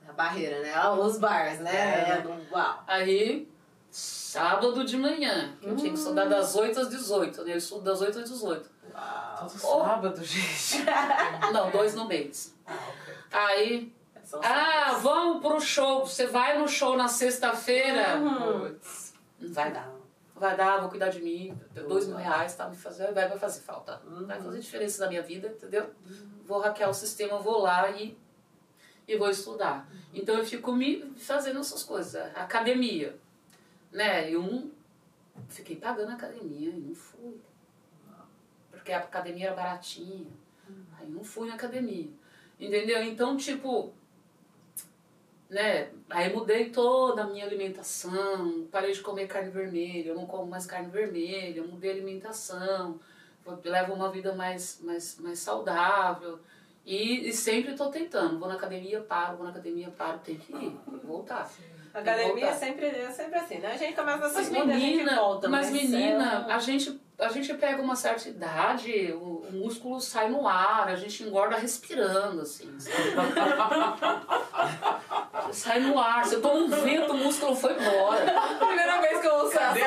A 0.08 0.12
barreira, 0.12 0.60
né? 0.60 0.88
Os 0.90 1.18
bars, 1.18 1.60
né? 1.60 1.74
É. 1.74 2.18
É, 2.18 2.54
Uau. 2.54 2.84
Aí, 2.86 3.48
sábado 3.96 4.84
de 4.84 4.96
manhã, 4.96 5.56
que 5.60 5.68
eu 5.68 5.76
tinha 5.76 5.92
que 5.92 5.98
estudar 5.98 6.24
das 6.24 6.56
8 6.56 6.80
às 6.80 6.88
18, 6.88 7.44
né? 7.44 7.52
Eu 7.52 7.58
estudo 7.58 7.82
das 7.82 8.00
8 8.00 8.18
às 8.18 8.30
18. 8.30 8.68
Uau. 8.92 9.36
Todo 9.38 9.52
Oh. 9.62 9.84
sábado, 9.84 10.24
gente. 10.24 10.84
Não, 11.52 11.70
dois 11.70 11.94
no 11.94 12.06
mês. 12.06 12.54
Ah, 12.66 12.72
ok. 12.72 13.14
Aí, 13.32 13.92
São 14.24 14.40
ah, 14.42 14.98
vamos 15.00 15.40
pro 15.40 15.60
show. 15.60 16.04
Você 16.04 16.26
vai 16.26 16.58
no 16.58 16.66
show 16.66 16.96
na 16.96 17.06
sexta-feira? 17.06 18.16
Não 18.18 18.74
vai 19.52 19.72
dar. 19.72 19.92
Vai 20.34 20.56
dar, 20.56 20.80
vou 20.80 20.88
cuidar 20.88 21.10
de 21.10 21.22
mim. 21.22 21.56
Dois 21.86 22.08
mil 22.08 22.16
reais, 22.16 22.56
tá? 22.56 22.68
Me 22.68 22.76
fazer, 22.76 23.12
vai, 23.12 23.28
vai 23.28 23.38
fazer 23.38 23.60
falta. 23.60 24.02
Vai 24.04 24.40
fazer 24.40 24.58
diferença 24.58 25.04
na 25.04 25.08
minha 25.08 25.22
vida, 25.22 25.46
entendeu? 25.48 25.88
Vou 26.44 26.58
hackear 26.58 26.90
o 26.90 26.94
sistema, 26.94 27.38
vou 27.38 27.58
lá 27.60 27.88
e, 27.90 28.18
e 29.06 29.16
vou 29.16 29.30
estudar. 29.30 29.88
Então 30.12 30.36
eu 30.36 30.44
fico 30.44 30.72
me 30.72 31.14
fazendo 31.16 31.60
essas 31.60 31.84
coisas. 31.84 32.20
Academia, 32.34 33.16
né? 33.94 34.30
Eu 34.30 34.42
não 34.42 34.70
fiquei 35.48 35.76
pagando 35.76 36.10
a 36.10 36.14
academia 36.14 36.68
e 36.68 36.80
não 36.80 36.94
fui. 36.94 37.40
Porque 38.70 38.92
a 38.92 38.98
academia 38.98 39.46
era 39.46 39.56
baratinha. 39.56 40.30
Aí 40.98 41.08
não 41.08 41.24
fui 41.24 41.48
na 41.48 41.54
academia. 41.54 42.10
Entendeu? 42.58 43.02
Então, 43.04 43.36
tipo, 43.36 43.94
né? 45.48 45.90
Aí 46.10 46.32
mudei 46.34 46.70
toda 46.70 47.22
a 47.22 47.26
minha 47.26 47.44
alimentação, 47.44 48.66
parei 48.70 48.92
de 48.92 49.00
comer 49.00 49.26
carne 49.26 49.50
vermelha, 49.50 50.08
eu 50.08 50.14
não 50.14 50.26
como 50.26 50.46
mais 50.46 50.66
carne 50.66 50.88
vermelha, 50.88 51.62
mudei 51.62 51.90
a 51.90 51.94
alimentação, 51.94 52.98
levo 53.64 53.92
uma 53.92 54.10
vida 54.10 54.34
mais, 54.34 54.80
mais, 54.82 55.18
mais 55.20 55.38
saudável. 55.38 56.40
E, 56.84 57.28
e 57.28 57.32
sempre 57.32 57.72
estou 57.72 57.90
tentando. 57.90 58.38
Vou 58.38 58.48
na 58.48 58.54
academia, 58.54 59.00
paro, 59.00 59.36
vou 59.36 59.44
na 59.44 59.52
academia, 59.52 59.90
paro, 59.90 60.18
tem 60.18 60.36
que 60.36 60.52
ir, 60.52 60.76
voltar. 61.02 61.42
A 61.44 61.83
academia 62.00 62.46
é 62.46 62.52
sempre, 62.52 62.86
é 62.86 63.10
sempre 63.10 63.38
assim, 63.38 63.58
né? 63.58 63.72
A 63.72 63.76
gente 63.76 63.94
começa 63.94 64.18
na 64.18 64.28
Mas 64.32 64.46
segunda 64.46 64.72
e 64.72 64.76
a 64.76 64.78
gente 64.78 64.90
menina, 64.96 65.16
volta. 65.16 65.48
mas 65.48 65.70
menina, 65.70 66.46
é 66.48 66.52
a 66.52 66.58
gente, 66.58 67.00
a 67.18 67.28
gente 67.28 67.54
pega 67.54 67.80
uma 67.80 67.94
certa 67.96 68.28
idade, 68.28 69.12
o, 69.12 69.44
o 69.48 69.52
músculo 69.52 70.00
sai 70.00 70.28
no 70.28 70.46
ar, 70.48 70.88
a 70.88 70.96
gente 70.96 71.22
engorda 71.22 71.56
respirando, 71.56 72.40
assim. 72.42 72.76
sai 75.52 75.80
no 75.80 75.98
ar, 75.98 76.24
você 76.24 76.40
toma 76.40 76.54
um 76.60 76.68
vento, 76.68 77.12
o 77.12 77.16
músculo 77.16 77.54
foi 77.54 77.72
embora. 77.74 78.38
a 78.38 78.54
primeira 78.66 79.00
vez 79.00 79.20
que 79.20 79.26
eu 79.26 79.34
ouço 79.34 79.58
essa. 79.58 79.74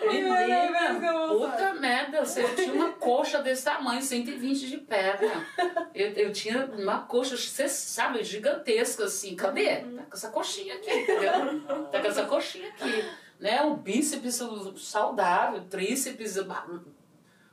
Primeira 0.00 0.46
vez 0.46 0.70
que 0.98 1.06
eu 1.06 1.08
Menina, 1.12 1.12
ouço 1.22 1.50
puta 1.50 1.74
eu 2.20 2.54
tinha 2.54 2.72
uma 2.72 2.92
coxa 2.92 3.42
desse 3.42 3.64
tamanho, 3.64 4.02
120 4.02 4.68
de 4.68 4.78
perna. 4.78 5.46
Eu, 5.94 6.12
eu 6.12 6.32
tinha 6.32 6.66
uma 6.66 7.00
coxa, 7.00 7.36
você 7.36 7.68
sabe, 7.68 8.22
gigantesca 8.22 9.04
assim. 9.04 9.34
Cadê? 9.34 9.76
Tá 9.76 10.02
com 10.02 10.14
essa 10.14 10.28
coxinha 10.30 10.74
aqui, 10.74 10.90
entendeu? 10.90 11.60
Tá 11.90 12.00
com 12.00 12.06
essa 12.06 12.24
coxinha 12.26 12.68
aqui. 12.68 13.04
Né? 13.38 13.62
Um 13.62 13.76
bíceps 13.76 14.40
saudável, 14.76 15.62
tríceps, 15.68 16.36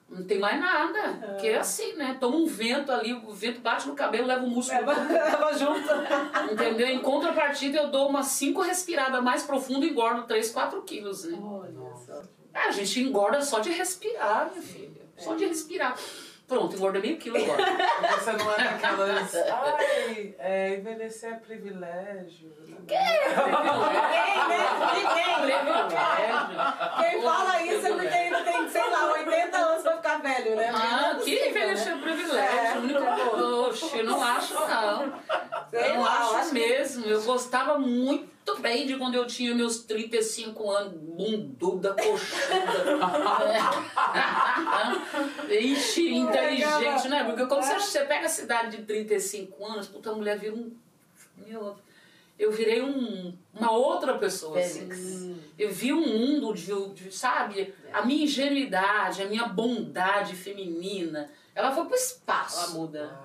não 0.10 0.23
tem 0.23 0.39
mais 0.39 0.60
nada. 0.60 1.27
Porque 1.27 1.48
é 1.48 1.57
assim, 1.57 1.94
né? 1.94 2.18
Toma 2.19 2.38
um 2.38 2.45
vento 2.45 2.91
ali, 2.91 3.14
o 3.14 3.34
vento 3.34 3.60
bate 3.60 3.88
no 3.88 3.95
cabelo, 3.95 4.27
leva 4.27 4.45
o 4.45 4.49
músculo. 4.49 4.85
Leva 4.85 5.53
junto. 5.57 6.53
Entendeu? 6.53 6.88
Em 6.88 6.99
contrapartida, 6.99 7.77
eu 7.77 7.88
dou 7.89 8.07
umas 8.07 8.27
5 8.27 8.61
respiradas 8.61 9.22
mais 9.22 9.44
profundas 9.44 9.89
e 9.89 9.91
engordo 9.91 10.23
3, 10.23 10.49
4 10.52 10.81
quilos, 10.84 11.26
né? 11.26 11.38
Olha 11.41 11.86
Ah, 12.58 12.68
a 12.70 12.72
gente 12.72 13.00
engorda 13.02 13.42
só 13.42 13.60
de 13.60 13.70
respirar, 13.72 14.50
minha 14.52 14.62
filha. 14.64 15.02
Só 15.18 15.36
de 15.36 15.46
respirar. 15.46 15.96
Pronto, 16.48 16.76
engordei 16.78 17.02
meio 17.02 17.18
quilo 17.18 17.36
agora. 17.38 17.62
Você 18.18 18.32
não 18.32 18.52
é 18.54 18.58
daquelas. 18.58 19.36
Ai, 19.36 20.34
é, 20.40 20.76
envelhecer 20.76 21.34
é 21.34 21.36
privilégio. 21.36 22.54
Ninguém, 22.66 22.98
né? 22.98 23.36
Ninguém. 24.96 25.36
Privilégio. 25.42 26.58
Quem 27.00 27.22
fala 27.22 27.62
isso 27.64 27.88
é 27.88 27.92
porque 27.92 28.08
ainda 28.08 28.42
tem, 28.44 28.70
sei 28.70 28.90
lá, 28.90 29.12
80 29.12 29.58
anos 29.58 29.84
pra 29.84 29.98
ficar 29.98 30.18
velho, 30.22 30.56
né? 30.56 30.64
É 30.64 30.70
Ah, 30.70 31.20
que 31.22 31.50
envelhecer 31.50 31.96
né? 31.96 32.02
privilégio. 32.02 32.40
É. 32.40 32.72
A 32.72 32.78
única 32.78 33.00
coisa. 33.02 33.46
Oxe, 33.68 33.86
eu 33.99 34.06
não 34.06 34.24
acho, 34.24 34.53
não. 34.53 35.14
Sei 35.69 35.80
Eu 35.91 35.95
não 35.95 36.02
lá, 36.03 36.40
acho 36.40 36.49
que- 36.49 36.53
mesmo. 36.56 37.06
Eu 37.06 37.22
gostava 37.24 37.78
muito 37.78 38.56
bem 38.60 38.88
de 38.88 38.95
quando 38.98 39.15
eu 39.15 39.28
tinha 39.28 39.53
meus 39.53 39.80
35 39.84 40.72
anos, 40.72 40.94
bunduda, 40.94 41.94
coxuda. 41.94 42.57
É. 45.49 45.60
Ixi, 45.60 46.14
inteligente, 46.14 47.07
né? 47.07 47.24
Porque 47.24 47.45
quando 47.45 47.64
você, 47.64 47.80
você 47.80 48.06
pega 48.06 48.26
a 48.26 48.30
cidade 48.30 48.78
de 48.78 48.84
35 48.84 49.65
anos, 49.65 49.88
puta, 49.88 50.11
a 50.11 50.15
mulher 50.15 50.38
vira 50.38 50.56
um. 50.56 50.72
Meu, 51.45 51.76
eu 52.38 52.52
virei 52.52 52.82
um, 52.82 53.34
uma 53.53 53.72
outra 53.72 54.18
pessoa. 54.18 54.60
Assim. 54.60 54.90
Hum. 54.91 55.38
Eu 55.57 55.72
vi 55.72 55.94
um 55.94 56.06
mundo 56.07 56.53
de, 56.53 56.74
de, 56.94 57.11
sabe, 57.11 57.74
a 57.94 58.03
minha 58.06 58.24
ingenuidade, 58.24 59.22
a 59.24 59.28
minha 59.28 59.48
bondade 59.48 60.36
feminina, 60.36 61.30
ela 61.56 61.72
foi 61.72 61.86
pro 61.86 61.95
espaço. 61.95 62.60
Ela 62.60 62.68
muda. 62.69 63.19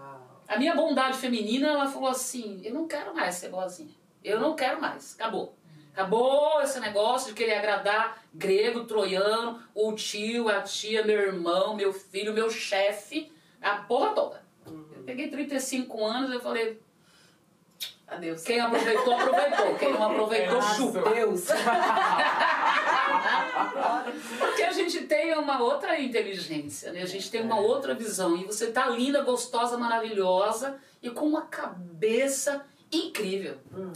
A 0.49 0.59
minha 0.59 0.75
bondade 0.75 1.19
feminina, 1.19 1.69
ela 1.69 1.87
falou 1.87 2.09
assim: 2.09 2.61
eu 2.65 2.75
não 2.75 2.87
quero 2.87 3.15
mais 3.15 3.37
ser 3.37 3.49
boazinha. 3.49 3.95
Eu 4.23 4.41
não 4.41 4.55
quero 4.55 4.81
mais. 4.81 5.15
Acabou. 5.15 5.57
Acabou 5.93 6.63
esse 6.63 6.81
negócio 6.81 7.29
de 7.29 7.35
querer 7.35 7.55
agradar 7.55 8.23
grego, 8.33 8.85
troiano, 8.85 9.63
o 9.75 9.93
tio, 9.93 10.49
a 10.49 10.63
tia, 10.63 11.05
meu 11.05 11.19
irmão, 11.19 11.77
meu 11.77 11.93
filho, 11.93 12.33
meu 12.33 12.49
chefe, 12.49 13.31
a 13.61 13.77
porra 13.77 14.15
toda. 14.15 14.43
Eu 14.67 15.03
peguei 15.05 15.29
35 15.29 16.05
anos 16.05 16.33
eu 16.33 16.41
falei: 16.41 16.81
Adeus. 18.13 18.43
quem 18.43 18.61
aproveitou, 18.61 19.15
aproveitou. 19.15 19.75
Quem 19.77 19.93
não 19.93 20.05
aproveitou, 20.05 20.55
Nossa. 20.55 20.75
chupa. 20.75 21.11
Deus. 21.11 21.47
Porque 24.39 24.63
a 24.63 24.73
gente 24.73 25.07
tem 25.07 25.35
uma 25.35 25.61
outra 25.61 26.01
inteligência, 26.01 26.93
né? 26.93 27.03
A 27.03 27.07
gente 27.07 27.31
tem 27.31 27.43
uma 27.43 27.59
outra 27.59 27.95
visão. 27.95 28.37
E 28.37 28.45
você 28.45 28.71
tá 28.71 28.89
linda, 28.89 29.23
gostosa, 29.23 29.77
maravilhosa 29.79 30.79
e 31.03 31.11
com 31.11 31.27
uma 31.27 31.43
cabeça 31.43 32.65
incrível. 32.91 33.59
Hum. 33.75 33.93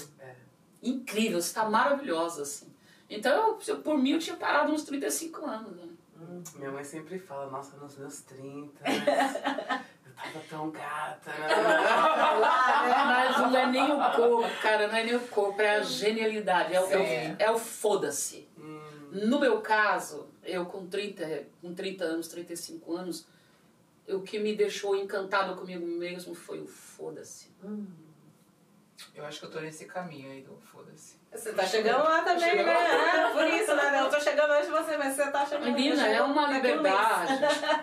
Incrível, 0.82 1.40
você 1.40 1.54
tá 1.54 1.68
maravilhosa, 1.68 2.42
assim. 2.42 2.72
Então, 3.08 3.58
eu, 3.66 3.78
por 3.78 3.98
mim, 3.98 4.12
eu 4.12 4.18
tinha 4.18 4.36
parado 4.36 4.72
nos 4.72 4.82
35 4.84 5.44
anos, 5.44 5.76
né? 5.76 5.88
Minha 6.56 6.70
mãe 6.70 6.82
sempre 6.84 7.18
fala, 7.18 7.50
nossa, 7.50 7.76
nos 7.76 7.96
meus 7.96 8.22
30, 8.22 8.72
mas 8.84 9.95
tava 10.16 10.40
tão 10.48 10.70
gata, 10.70 11.30
né? 11.38 11.48
Mas 12.40 13.36
não 13.38 13.56
é 13.56 13.66
nem 13.66 13.92
o 13.92 13.96
corpo, 14.16 14.60
cara, 14.62 14.88
não 14.88 14.96
é 14.96 15.04
nem 15.04 15.14
o 15.14 15.20
corpo, 15.28 15.60
é 15.62 15.76
a 15.76 15.82
genialidade, 15.82 16.74
é 16.74 16.80
o, 16.80 16.86
é 16.92 17.36
é 17.38 17.50
o 17.50 17.58
foda-se. 17.58 18.48
Hum, 18.58 18.80
No 19.12 19.38
meu 19.40 19.60
caso, 19.60 20.28
eu 20.42 20.64
com 20.66 20.86
30, 20.86 21.44
com 21.60 21.74
30 21.74 22.04
anos, 22.04 22.28
35 22.28 22.96
anos, 22.96 23.26
o 24.08 24.20
que 24.20 24.38
me 24.38 24.54
deixou 24.54 24.94
encantado 24.96 25.56
comigo 25.56 25.86
mesmo 25.86 26.34
foi 26.34 26.60
o 26.60 26.66
foda-se. 26.66 27.50
Eu 29.14 29.24
acho 29.24 29.40
que 29.40 29.46
eu 29.46 29.50
tô 29.50 29.60
nesse 29.60 29.84
caminho 29.84 30.30
aí 30.30 30.42
do 30.42 30.56
foda-se. 30.56 31.16
Você 31.30 31.52
tá 31.52 31.66
chegando 31.66 32.04
lá 32.04 32.22
também, 32.22 32.50
Chegando 32.50 32.66
né? 32.66 32.74
Ah, 32.74 33.30
por 33.32 33.46
isso, 33.46 33.74
né? 33.74 34.00
Eu 34.00 34.10
tô 34.10 34.20
chegando 34.20 34.50
antes 34.52 34.66
de 34.66 34.72
você, 34.72 34.96
mas 34.96 35.14
você 35.14 35.30
tá 35.30 35.44
chegando. 35.44 35.64
Menina, 35.64 36.06
é 36.06 36.12
chegando 36.12 36.32
uma 36.32 36.48
um 36.48 36.52
liberdade. 36.52 37.32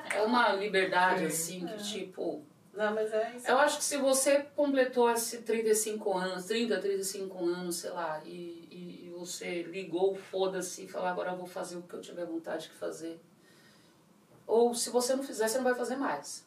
É 0.15 0.21
uma 0.21 0.53
liberdade, 0.53 1.31
Sim. 1.31 1.65
assim, 1.65 1.77
que 1.77 1.83
tipo. 1.83 2.43
Não, 2.73 2.93
mas 2.93 3.13
é 3.13 3.33
isso. 3.35 3.47
Eu 3.47 3.59
acho 3.59 3.77
que 3.77 3.83
se 3.83 3.97
você 3.97 4.47
completou 4.55 5.11
esses 5.11 5.39
35 5.43 6.17
anos, 6.17 6.45
30, 6.45 6.79
35 6.79 7.45
anos, 7.45 7.75
sei 7.75 7.91
lá, 7.91 8.19
e, 8.25 8.67
e, 8.71 9.13
você 9.15 9.61
ligou, 9.63 10.15
foda-se, 10.15 10.83
e 10.83 10.87
falou, 10.87 11.07
agora 11.07 11.31
eu 11.31 11.37
vou 11.37 11.47
fazer 11.47 11.77
o 11.77 11.83
que 11.83 11.93
eu 11.93 12.01
tiver 12.01 12.25
vontade 12.25 12.63
de 12.63 12.73
fazer. 12.73 13.21
Ou 14.45 14.73
se 14.73 14.89
você 14.89 15.15
não 15.15 15.23
fizer, 15.23 15.47
você 15.47 15.57
não 15.57 15.63
vai 15.63 15.75
fazer 15.75 15.95
mais. 15.95 16.45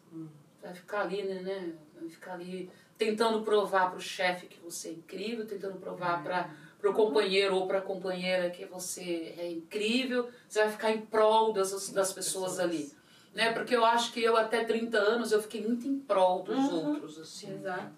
Vai 0.61 0.75
ficar 0.75 1.03
ali, 1.03 1.23
né, 1.23 1.41
né? 1.41 1.73
Vai 1.95 2.09
ficar 2.09 2.35
ali 2.35 2.71
tentando 2.99 3.43
provar 3.43 3.91
pro 3.91 4.01
chefe 4.01 4.47
que 4.47 4.59
você 4.61 4.89
é 4.89 4.93
incrível, 4.93 5.47
tentando 5.47 5.77
provar 5.79 6.23
para 6.23 6.51
pro 6.81 6.93
companheiro 6.93 7.57
ou 7.57 7.67
pra 7.67 7.81
companheira 7.81 8.51
que 8.51 8.65
você 8.67 9.35
é 9.39 9.51
incrível. 9.51 10.29
Você 10.49 10.61
vai 10.63 10.71
ficar 10.71 10.91
em 10.93 11.01
prol 11.01 11.53
das, 11.53 11.91
das 11.91 12.13
pessoas 12.13 12.59
ali. 12.61 12.93
Né? 13.35 13.53
Porque 13.53 13.75
eu 13.75 13.85
acho 13.85 14.13
que 14.13 14.23
eu 14.23 14.37
até 14.37 14.65
30 14.65 14.97
anos 14.99 15.33
eu 15.33 15.43
fiquei 15.43 15.61
muito 15.67 15.87
em 15.87 15.99
prol 15.99 16.43
dos 16.43 16.57
Uhum. 16.57 16.91
outros, 16.91 17.19
assim. 17.19 17.53
Exato. 17.55 17.91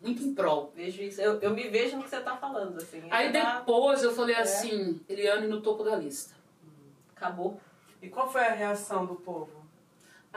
Muito 0.00 0.22
em 0.22 0.34
prol. 0.34 0.72
Vejo 0.74 1.02
isso. 1.02 1.20
Eu, 1.20 1.40
eu 1.40 1.50
me 1.50 1.68
vejo 1.68 1.96
no 1.96 2.04
que 2.04 2.10
você 2.10 2.20
tá 2.20 2.36
falando, 2.36 2.76
assim. 2.76 3.02
Aí 3.10 3.32
tá- 3.32 3.58
depois 3.60 4.02
eu 4.02 4.14
falei 4.14 4.34
É. 4.34 4.40
assim, 4.40 5.00
Eliane 5.08 5.46
no 5.46 5.60
topo 5.60 5.82
da 5.82 5.96
lista. 5.96 6.34
Acabou. 7.16 7.58
E 8.00 8.08
qual 8.08 8.30
foi 8.30 8.42
a 8.42 8.52
reação 8.52 9.06
do 9.06 9.14
povo? 9.16 9.50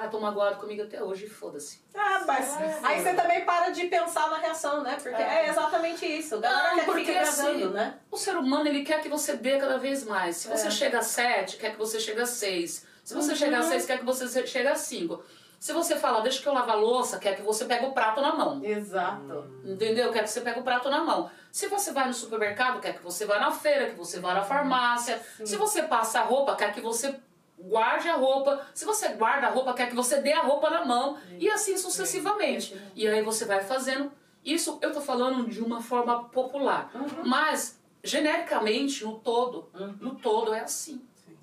Ah, 0.01 0.07
tô 0.07 0.19
magoado 0.19 0.55
comigo 0.57 0.83
até 0.83 1.03
hoje, 1.03 1.27
foda-se. 1.27 1.81
Ah, 1.93 2.21
mas 2.25 2.57
aí 2.83 3.01
você 3.01 3.13
também 3.13 3.43
para 3.43 3.69
de 3.69 3.87
pensar 3.87 4.29
na 4.29 4.37
reação, 4.37 4.81
né? 4.81 4.95
Porque 5.01 5.21
é, 5.21 5.45
É. 5.45 5.49
exatamente 5.49 6.05
isso. 6.05 6.35
A 6.35 6.39
galera 6.39 6.75
Não, 6.77 6.85
porque 6.85 7.11
assim, 7.11 7.65
né? 7.67 7.95
O 8.09 8.15
ser 8.17 8.37
humano, 8.37 8.67
ele 8.67 8.83
quer 8.83 9.01
que 9.01 9.09
você 9.09 9.35
dê 9.35 9.57
cada 9.57 9.77
vez 9.77 10.05
mais. 10.05 10.37
Se 10.37 10.47
você 10.47 10.67
É. 10.67 10.71
chega 10.71 10.99
a 10.99 11.03
7, 11.03 11.57
quer 11.57 11.71
que 11.71 11.77
você 11.77 11.99
chegue 11.99 12.21
a 12.21 12.25
6. 12.25 12.85
Se 13.03 13.13
você 13.13 13.35
chegar 13.35 13.59
a 13.59 13.63
6, 13.63 13.85
quer 13.85 13.97
que 13.99 14.05
você 14.05 14.45
chegue 14.47 14.67
a 14.67 14.75
5. 14.75 15.21
Se 15.59 15.73
você 15.73 15.97
fala, 15.97 16.21
deixa 16.21 16.41
que 16.41 16.47
eu 16.47 16.53
lavo 16.53 16.71
a 16.71 16.75
louça, 16.75 17.19
quer 17.19 17.35
que 17.35 17.41
você 17.41 17.65
pegue 17.65 17.85
o 17.85 17.91
prato 17.91 18.21
na 18.21 18.33
mão. 18.33 18.63
Exato. 18.63 19.45
Entendeu? 19.65 20.09
Quer 20.13 20.23
que 20.23 20.29
você 20.29 20.39
pegue 20.39 20.59
o 20.61 20.63
prato 20.63 20.89
na 20.89 21.03
mão. 21.03 21.29
Se 21.51 21.67
você 21.67 21.91
vai 21.91 22.07
no 22.07 22.13
supermercado, 22.13 22.79
quer 22.79 22.93
que 22.95 23.03
você 23.03 23.25
vá 23.25 23.37
na 23.39 23.51
feira, 23.51 23.87
que 23.89 23.95
você 23.95 24.19
vá 24.21 24.33
na 24.33 24.43
farmácia. 24.43 25.19
Se 25.43 25.57
você 25.57 25.83
passa 25.83 26.19
a 26.21 26.23
roupa, 26.23 26.55
quer 26.55 26.71
que 26.73 26.79
você 26.79 27.13
guarde 27.61 28.07
a 28.07 28.15
roupa. 28.15 28.65
Se 28.73 28.85
você 28.85 29.09
guarda 29.09 29.47
a 29.47 29.49
roupa, 29.49 29.73
quer 29.73 29.89
que 29.89 29.95
você 29.95 30.21
dê 30.21 30.33
a 30.33 30.41
roupa 30.41 30.69
na 30.69 30.85
mão. 30.85 31.17
E 31.37 31.49
assim 31.49 31.77
sucessivamente. 31.77 32.75
E 32.95 33.07
aí 33.07 33.21
você 33.21 33.45
vai 33.45 33.63
fazendo. 33.63 34.11
Isso 34.43 34.79
eu 34.81 34.91
tô 34.93 35.01
falando 35.01 35.47
de 35.49 35.61
uma 35.61 35.81
forma 35.81 36.25
popular. 36.29 36.91
Mas, 37.25 37.79
genericamente, 38.03 39.03
no 39.03 39.19
todo, 39.19 39.69
no 39.99 40.15
todo 40.15 40.53
é 40.53 40.61
assim. 40.61 41.01
Sim. 41.25 41.37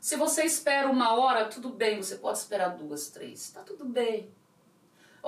Se 0.00 0.16
você 0.16 0.44
espera 0.44 0.88
uma 0.88 1.14
hora, 1.14 1.46
tudo 1.46 1.70
bem, 1.70 2.02
você 2.02 2.16
pode 2.16 2.38
esperar 2.38 2.76
duas, 2.76 3.08
três, 3.08 3.50
tá 3.50 3.62
tudo 3.62 3.84
bem. 3.84 4.30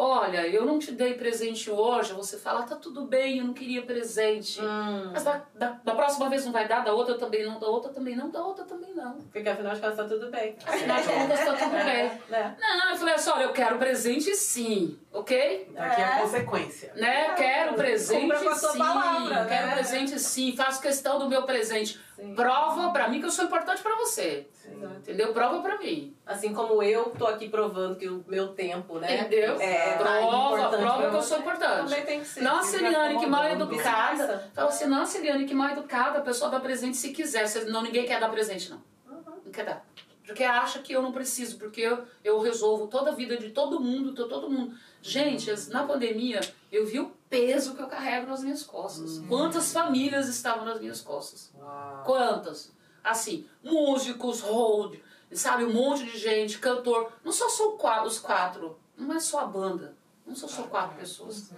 Olha, 0.00 0.46
eu 0.46 0.64
não 0.64 0.78
te 0.78 0.92
dei 0.92 1.14
presente 1.14 1.68
hoje, 1.68 2.12
você 2.12 2.38
fala, 2.38 2.62
tá 2.62 2.76
tudo 2.76 3.04
bem, 3.06 3.38
eu 3.38 3.44
não 3.44 3.52
queria 3.52 3.82
presente. 3.82 4.60
Hum. 4.62 5.10
Mas 5.12 5.24
da, 5.24 5.42
da, 5.56 5.70
da 5.82 5.92
próxima 5.92 6.28
vez 6.30 6.44
não 6.44 6.52
vai 6.52 6.68
dar, 6.68 6.84
da 6.84 6.92
outra 6.92 7.16
também 7.18 7.44
não, 7.44 7.58
da 7.58 7.66
outra 7.66 7.92
também 7.92 8.14
não, 8.14 8.30
da 8.30 8.40
outra 8.40 8.64
também 8.64 8.94
não. 8.94 9.14
Porque 9.32 9.48
afinal 9.48 9.74
de 9.74 9.80
contas 9.80 9.96
tá 9.96 10.04
tudo 10.04 10.30
bem. 10.30 10.56
Afinal 10.64 11.00
de 11.02 11.08
contas, 11.08 11.44
tá 11.44 11.52
tudo 11.54 11.70
bem. 11.84 12.12
Né? 12.28 12.56
Não, 12.60 12.90
eu 12.92 12.96
falei 12.96 13.14
assim, 13.14 13.30
olha, 13.30 13.42
eu 13.42 13.52
quero 13.52 13.76
presente 13.76 14.36
sim, 14.36 14.96
ok? 15.12 15.72
Aqui 15.76 16.00
é 16.00 16.04
a 16.04 16.16
É. 16.18 16.20
consequência. 16.20 16.92
Né? 16.94 17.34
Quero 17.34 17.74
presente 17.74 18.20
Cumpra 18.20 18.38
com 18.38 18.48
a 18.50 18.54
sua 18.54 18.70
sim, 18.70 18.78
palavra, 18.78 19.42
né? 19.42 19.46
quero 19.48 19.72
presente 19.72 20.18
sim, 20.20 20.54
faço 20.56 20.80
questão 20.80 21.18
do 21.18 21.28
meu 21.28 21.42
presente. 21.42 22.00
Sim. 22.18 22.34
Prova 22.34 22.90
pra 22.90 23.08
mim 23.08 23.20
que 23.20 23.26
eu 23.26 23.30
sou 23.30 23.44
importante 23.44 23.80
pra 23.80 23.94
você. 23.96 24.48
Exato. 24.64 24.94
Entendeu? 24.96 25.32
Prova 25.32 25.60
pra 25.62 25.78
mim. 25.78 26.16
Assim 26.26 26.52
como 26.52 26.82
eu 26.82 27.10
tô 27.16 27.26
aqui 27.26 27.48
provando 27.48 27.94
que 27.96 28.08
o 28.08 28.24
meu 28.26 28.48
tempo, 28.48 28.98
né? 28.98 29.20
Entendeu? 29.20 29.60
É, 29.60 29.92
tá 29.92 29.98
prova, 30.04 30.68
prova 30.76 31.10
que 31.10 31.16
eu 31.16 31.22
sou 31.22 31.38
importante. 31.38 31.88
Também 31.88 32.04
tem 32.04 32.20
que 32.20 32.26
ser. 32.26 32.40
Nossa, 32.42 32.76
Eliane, 32.76 33.18
que 33.18 33.26
mal 33.26 33.42
acomodando. 33.42 33.72
educada. 33.74 34.50
Fala 34.52 34.68
assim, 34.68 34.86
nossa, 34.86 35.18
Eliane, 35.18 35.44
que 35.46 35.54
mal 35.54 35.70
educada, 35.70 36.18
a 36.18 36.22
pessoa 36.22 36.50
dá 36.50 36.58
presente 36.58 36.96
se 36.96 37.10
quiser. 37.12 37.46
Se- 37.46 37.64
Não, 37.66 37.82
ninguém 37.82 38.04
quer 38.04 38.18
dar 38.18 38.28
presente, 38.30 38.68
não. 38.70 38.82
Uhum. 39.08 39.22
Não 39.44 39.52
quer 39.52 39.64
dar. 39.64 39.86
Porque 40.26 40.44
acha 40.44 40.80
que 40.80 40.92
eu 40.92 41.00
não 41.00 41.10
preciso, 41.12 41.56
porque 41.56 41.80
eu, 41.80 42.04
eu 42.22 42.38
resolvo 42.40 42.86
toda 42.88 43.12
a 43.12 43.14
vida 43.14 43.38
de 43.38 43.48
todo 43.50 43.80
mundo, 43.80 44.12
tô 44.12 44.28
todo 44.28 44.50
mundo. 44.50 44.74
Gente, 45.00 45.50
na 45.70 45.84
pandemia, 45.84 46.40
eu 46.70 46.84
vi 46.84 47.00
o 47.00 47.10
peso 47.28 47.74
que 47.74 47.82
eu 47.82 47.86
carrego 47.86 48.26
nas 48.26 48.42
minhas 48.42 48.62
costas. 48.62 49.18
Quantas 49.28 49.72
famílias 49.72 50.28
estavam 50.28 50.64
nas 50.64 50.80
minhas 50.80 51.00
costas? 51.00 51.52
Uau. 51.58 52.02
Quantas? 52.04 52.72
Assim, 53.02 53.48
músicos, 53.62 54.40
hold, 54.40 54.98
sabe, 55.32 55.64
um 55.64 55.72
monte 55.72 56.04
de 56.04 56.18
gente, 56.18 56.58
cantor. 56.58 57.12
Não 57.24 57.32
só 57.32 57.48
são 57.48 57.76
os 58.04 58.18
quatro, 58.18 58.78
não 58.96 59.14
é 59.14 59.20
só 59.20 59.40
a 59.40 59.46
banda. 59.46 59.96
Não 60.26 60.34
são 60.34 60.48
só 60.48 60.64
quatro 60.64 60.96
pessoas. 60.96 61.50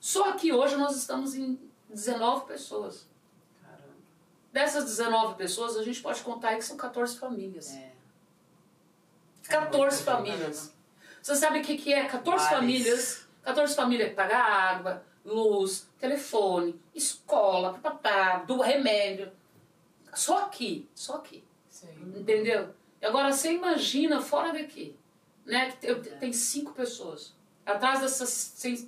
Só 0.00 0.32
que 0.32 0.52
hoje 0.52 0.76
nós 0.76 0.96
estamos 0.96 1.34
em 1.34 1.58
19 1.88 2.46
pessoas. 2.46 3.06
Caramba. 3.62 3.94
Dessas 4.52 4.84
19 4.84 5.34
pessoas, 5.36 5.76
a 5.76 5.82
gente 5.84 6.00
pode 6.00 6.20
contar 6.22 6.50
aí 6.50 6.56
que 6.56 6.64
são 6.64 6.76
14 6.76 7.16
famílias. 7.16 7.74
É. 7.74 7.92
14 9.48 10.02
famílias. 10.02 10.72
Você 11.22 11.36
sabe 11.36 11.60
o 11.60 11.62
que, 11.62 11.76
que 11.76 11.92
é 11.92 12.06
14 12.06 12.44
Mares. 12.44 12.58
famílias? 12.58 13.28
14 13.42 13.74
famílias 13.74 14.08
que 14.10 14.14
paga 14.14 14.36
água, 14.36 15.02
luz, 15.28 15.88
telefone, 15.98 16.80
escola, 16.94 17.74
papapá, 17.74 18.38
do 18.44 18.60
remédio. 18.60 19.30
Só 20.14 20.44
aqui, 20.44 20.88
só 20.94 21.16
aqui. 21.16 21.44
Sim. 21.68 21.88
Entendeu? 22.16 22.70
E 23.00 23.06
agora 23.06 23.32
você 23.32 23.52
imagina 23.52 24.20
fora 24.20 24.52
daqui, 24.52 24.96
né? 25.44 25.72
que 25.72 25.94
tem 25.94 26.32
cinco 26.32 26.72
pessoas. 26.72 27.34
Atrás 27.64 28.00
dessas 28.00 28.28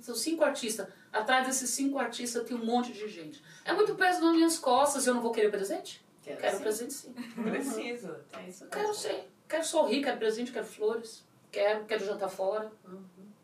são 0.01 0.15
cinco 0.15 0.43
artistas. 0.43 0.87
Atrás 1.13 1.45
desses 1.45 1.69
cinco 1.69 1.99
artistas 1.99 2.43
tem 2.47 2.57
um 2.57 2.65
monte 2.65 2.91
de 2.91 3.07
gente. 3.07 3.41
É 3.63 3.73
muito 3.73 3.93
peso 3.95 4.21
nas 4.21 4.35
minhas 4.35 4.57
costas. 4.57 5.05
Eu 5.05 5.13
não 5.13 5.21
vou 5.21 5.31
querer 5.31 5.51
presente? 5.51 6.03
Quero, 6.23 6.39
Quero 6.39 6.57
sim. 6.57 6.63
presente 6.63 6.93
sim. 6.93 7.13
Precisa. 7.43 8.25
É 8.33 8.47
isso 8.49 8.65
Quero 8.67 8.87
mesmo. 8.87 8.95
sim. 8.95 9.23
Quero 9.47 9.65
sorrir, 9.65 10.03
quero 10.03 10.17
presente, 10.17 10.51
quero 10.51 10.65
flores. 10.65 11.23
Quero, 11.51 11.85
quero 11.85 12.05
jantar 12.05 12.29
fora. 12.29 12.71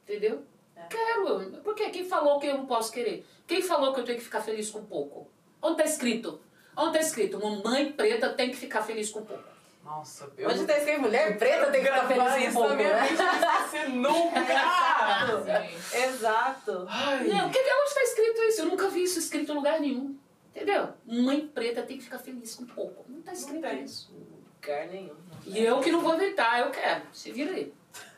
Entendeu? 0.04 0.44
É. 0.78 0.88
Quero. 0.88 1.40
Por 1.64 1.76
quê? 1.76 1.90
Quem 1.90 2.08
falou 2.08 2.40
que 2.40 2.48
eu 2.48 2.58
não 2.58 2.66
posso 2.66 2.92
querer? 2.92 3.26
Quem 3.46 3.62
falou 3.62 3.94
que 3.94 4.00
eu 4.00 4.06
tenho 4.06 4.18
que 4.18 4.24
ficar 4.24 4.42
feliz 4.42 4.70
com 4.70 4.86
pouco? 4.86 5.30
Onde 5.62 5.78
tá 5.78 5.84
escrito? 5.84 6.40
Onde 6.76 6.94
tá 6.94 7.00
escrito? 7.00 7.38
Uma 7.38 7.62
mãe 7.64 7.92
preta 7.92 8.30
tem 8.30 8.52
que 8.52 8.58
ficar 8.58 8.84
feliz 8.84 9.10
com 9.10 9.24
pouco. 9.24 9.58
Nossa, 9.84 10.30
eu 10.38 10.50
Onde 10.50 10.66
tá 10.66 10.78
escrito 10.78 11.00
mulher 11.00 11.38
preta 11.38 11.72
tem 11.72 11.82
que 11.82 11.88
ficar 11.88 12.08
feliz 12.08 12.36
isso 12.36 12.54
com 12.54 12.68
pouco, 12.68 12.76
né? 12.76 13.10
não 13.10 13.64
esqueci 13.64 13.92
nunca. 13.94 14.42
Sim. 15.90 15.98
Exato. 16.04 16.86
Ai. 16.90 17.28
Não, 17.28 17.50
que, 17.50 17.60
onde 17.60 17.88
está 17.88 18.04
escrito 18.04 18.42
isso? 18.44 18.62
Eu 18.62 18.66
nunca 18.66 18.90
vi 18.90 19.04
isso 19.04 19.18
escrito 19.18 19.54
em 19.54 19.56
lugar 19.56 19.80
nenhum. 19.80 20.18
Entendeu? 20.54 20.90
Mãe 21.06 21.48
preta 21.48 21.84
tem 21.84 21.98
que 21.98 22.04
ficar 22.04 22.20
feliz 22.20 22.56
com 22.56 22.66
pouco. 22.66 23.06
Não 23.08 23.22
tá 23.22 23.32
escrito 23.32 23.62
tem. 23.62 23.84
isso. 23.84 24.14
Lugar 24.62 24.88
nenhum. 24.88 25.16
E 25.46 25.64
eu 25.64 25.80
que 25.80 25.92
não 25.92 26.02
vou 26.02 26.16
inventar, 26.16 26.60
eu 26.60 26.70
quero. 26.70 27.04
Se 27.14 27.32
vira 27.32 27.54
aí. 27.54 27.74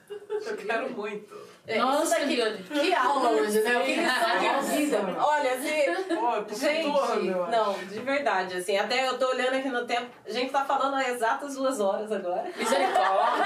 Eu 0.10 0.58
quero 0.58 0.90
muito. 0.90 1.49
É, 1.70 1.78
Nossa, 1.78 2.20
daqui, 2.20 2.34
Eliane. 2.34 2.64
que 2.66 2.94
aula 2.96 3.30
hoje, 3.30 3.62
né? 3.62 3.80
Que 3.84 4.76
vida. 4.76 4.98
Olha, 5.20 5.50
eu 5.54 6.04
tô 6.44 6.56
Gente, 6.56 6.88
não, 7.52 7.74
de 7.74 8.00
verdade, 8.00 8.58
assim, 8.58 8.76
até 8.76 9.08
eu 9.08 9.20
tô 9.20 9.28
olhando 9.28 9.56
aqui 9.56 9.70
no 9.70 9.86
tempo, 9.86 10.10
a 10.26 10.32
gente 10.32 10.52
tá 10.52 10.66
falando 10.66 10.96
há 10.96 11.08
exatas 11.10 11.54
duas 11.54 11.80
horas 11.80 12.12
agora. 12.12 12.52
Misericórdia. 12.58 13.46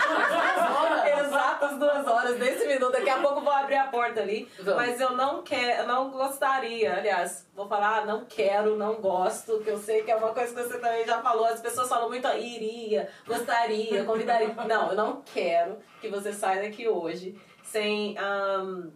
Exatas 1.19 1.77
duas 1.77 2.07
horas 2.07 2.37
desse 2.39 2.65
minuto, 2.65 2.93
daqui 2.93 3.09
a 3.09 3.17
pouco 3.17 3.41
vou 3.41 3.51
abrir 3.51 3.75
a 3.75 3.87
porta 3.87 4.21
ali. 4.21 4.47
Vamos. 4.59 4.75
Mas 4.75 5.01
eu 5.01 5.11
não 5.11 5.43
quero, 5.43 5.85
não 5.87 6.09
gostaria, 6.09 6.95
aliás, 6.95 7.45
vou 7.53 7.67
falar, 7.67 8.05
não 8.05 8.23
quero, 8.25 8.77
não 8.77 8.95
gosto, 8.95 9.59
que 9.59 9.69
eu 9.69 9.77
sei 9.77 10.03
que 10.03 10.11
é 10.11 10.15
uma 10.15 10.29
coisa 10.29 10.53
que 10.53 10.63
você 10.63 10.77
também 10.79 11.05
já 11.05 11.21
falou, 11.21 11.45
as 11.45 11.59
pessoas 11.59 11.89
falam 11.89 12.07
muito, 12.07 12.27
iria, 12.27 13.09
gostaria, 13.27 14.05
convidaria. 14.05 14.53
Não, 14.67 14.91
eu 14.91 14.95
não 14.95 15.21
quero 15.33 15.77
que 15.99 16.07
você 16.07 16.31
saia 16.31 16.61
daqui 16.61 16.87
hoje 16.87 17.35
sem 17.63 18.17
ahn, 18.17 18.91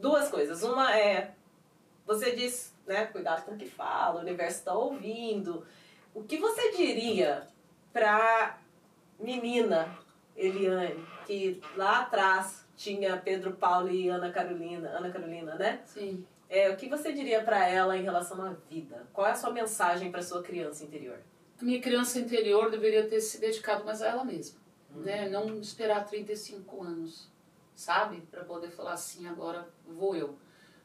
duas 0.00 0.28
coisas. 0.28 0.62
Uma 0.62 0.96
é, 0.96 1.34
você 2.06 2.34
diz, 2.34 2.74
né, 2.86 3.06
cuidado 3.06 3.44
com 3.44 3.54
o 3.54 3.56
que 3.56 3.66
fala, 3.66 4.18
o 4.18 4.22
universo 4.22 4.58
está 4.58 4.74
ouvindo. 4.74 5.64
O 6.12 6.24
que 6.24 6.38
você 6.38 6.72
diria 6.72 7.46
pra 7.92 8.58
menina 9.18 9.96
Eliane, 10.36 11.04
que 11.26 11.60
lá 11.76 12.00
atrás 12.00 12.66
tinha 12.76 13.16
Pedro 13.18 13.52
Paulo 13.52 13.90
e 13.90 14.08
Ana 14.08 14.30
Carolina, 14.32 14.88
Ana 14.88 15.10
Carolina, 15.10 15.54
né? 15.54 15.80
Sim. 15.84 16.26
É, 16.48 16.68
o 16.70 16.76
que 16.76 16.88
você 16.88 17.12
diria 17.12 17.42
pra 17.42 17.68
ela 17.68 17.96
em 17.96 18.02
relação 18.02 18.42
à 18.42 18.54
vida? 18.68 19.06
Qual 19.12 19.26
é 19.26 19.30
a 19.30 19.36
sua 19.36 19.52
mensagem 19.52 20.10
pra 20.10 20.22
sua 20.22 20.42
criança 20.42 20.82
interior? 20.82 21.20
A 21.60 21.64
minha 21.64 21.80
criança 21.80 22.18
interior 22.18 22.70
deveria 22.70 23.06
ter 23.06 23.20
se 23.20 23.38
dedicado 23.38 23.84
mais 23.84 24.02
a 24.02 24.08
ela 24.08 24.24
mesma. 24.24 24.58
Né? 24.96 25.28
Não 25.28 25.60
esperar 25.60 26.04
35 26.06 26.82
anos. 26.82 27.30
Sabe? 27.80 28.20
Para 28.30 28.44
poder 28.44 28.70
falar 28.70 28.92
assim, 28.92 29.26
agora 29.26 29.66
vou 29.86 30.14
eu. 30.14 30.36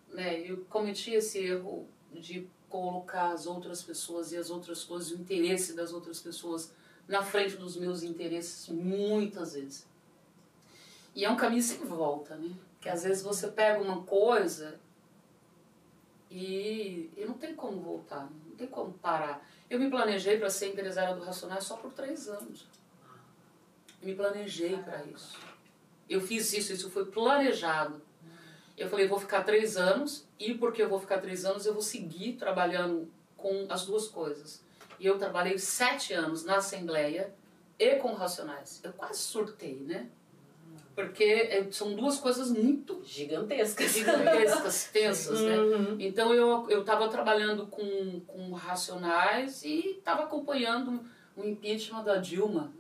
Né? 0.09 0.39
Eu 0.39 0.63
cometi 0.69 1.11
esse 1.11 1.39
erro 1.39 1.85
de 2.13 2.47
colocar 2.69 3.33
as 3.33 3.45
outras 3.45 3.83
pessoas 3.83 4.31
e 4.31 4.37
as 4.37 4.49
outras 4.49 4.85
coisas, 4.85 5.11
o 5.11 5.15
interesse 5.15 5.73
das 5.73 5.91
outras 5.91 6.21
pessoas 6.21 6.71
na 7.05 7.21
frente 7.21 7.57
dos 7.57 7.75
meus 7.75 8.01
interesses 8.01 8.69
muitas 8.69 9.55
vezes. 9.55 9.85
E 11.13 11.25
é 11.25 11.29
um 11.29 11.35
caminho 11.35 11.61
sem 11.61 11.79
volta, 11.79 12.35
né? 12.35 12.55
Que 12.79 12.87
às 12.87 13.03
vezes 13.03 13.21
você 13.21 13.49
pega 13.49 13.81
uma 13.81 14.03
coisa 14.03 14.79
e, 16.31 17.11
e 17.17 17.25
não 17.25 17.33
tem 17.33 17.53
como 17.55 17.81
voltar, 17.81 18.29
não 18.47 18.55
tem 18.55 18.67
como 18.67 18.93
parar. 18.93 19.45
Eu 19.69 19.79
me 19.81 19.89
planejei 19.89 20.37
para 20.37 20.49
ser 20.49 20.69
empresária 20.69 21.13
do 21.13 21.23
Racionais 21.23 21.65
só 21.65 21.75
por 21.75 21.91
três 21.91 22.29
anos. 22.29 22.65
Eu 24.01 24.07
me 24.07 24.15
planejei 24.15 24.77
para 24.77 25.03
isso. 25.03 25.37
Eu 26.09 26.21
fiz 26.21 26.53
isso, 26.53 26.71
isso 26.73 26.89
foi 26.89 27.05
planejado. 27.05 28.01
Eu 28.77 28.89
falei, 28.89 29.07
vou 29.07 29.19
ficar 29.19 29.43
três 29.43 29.77
anos, 29.77 30.27
e 30.39 30.53
porque 30.53 30.81
eu 30.81 30.89
vou 30.89 30.99
ficar 30.99 31.19
três 31.19 31.45
anos, 31.45 31.65
eu 31.65 31.73
vou 31.73 31.81
seguir 31.81 32.33
trabalhando 32.33 33.09
com 33.37 33.65
as 33.69 33.85
duas 33.85 34.07
coisas. 34.07 34.63
E 34.99 35.05
eu 35.05 35.17
trabalhei 35.17 35.57
sete 35.57 36.13
anos 36.13 36.43
na 36.43 36.57
Assembleia 36.57 37.33
e 37.79 37.95
com 37.95 38.13
Racionais. 38.13 38.81
Eu 38.83 38.93
quase 38.93 39.19
surtei, 39.19 39.75
né? 39.75 40.09
Porque 40.95 41.23
é, 41.23 41.67
são 41.71 41.93
duas 41.93 42.17
coisas 42.17 42.49
muito 42.49 43.03
Gigantescas. 43.03 43.91
gigantescas, 43.91 44.85
tensas, 44.93 45.41
né? 45.41 45.57
Uhum. 45.57 45.97
Então 45.99 46.33
eu 46.33 46.69
eu 46.69 46.79
estava 46.79 47.09
trabalhando 47.09 47.67
com, 47.67 48.21
com 48.21 48.53
racionais 48.53 49.61
e 49.63 49.97
estava 49.97 50.23
acompanhando 50.23 51.03
o 51.35 51.43
impeachment 51.43 52.01
da 52.01 52.15
Dilma, 52.15 52.71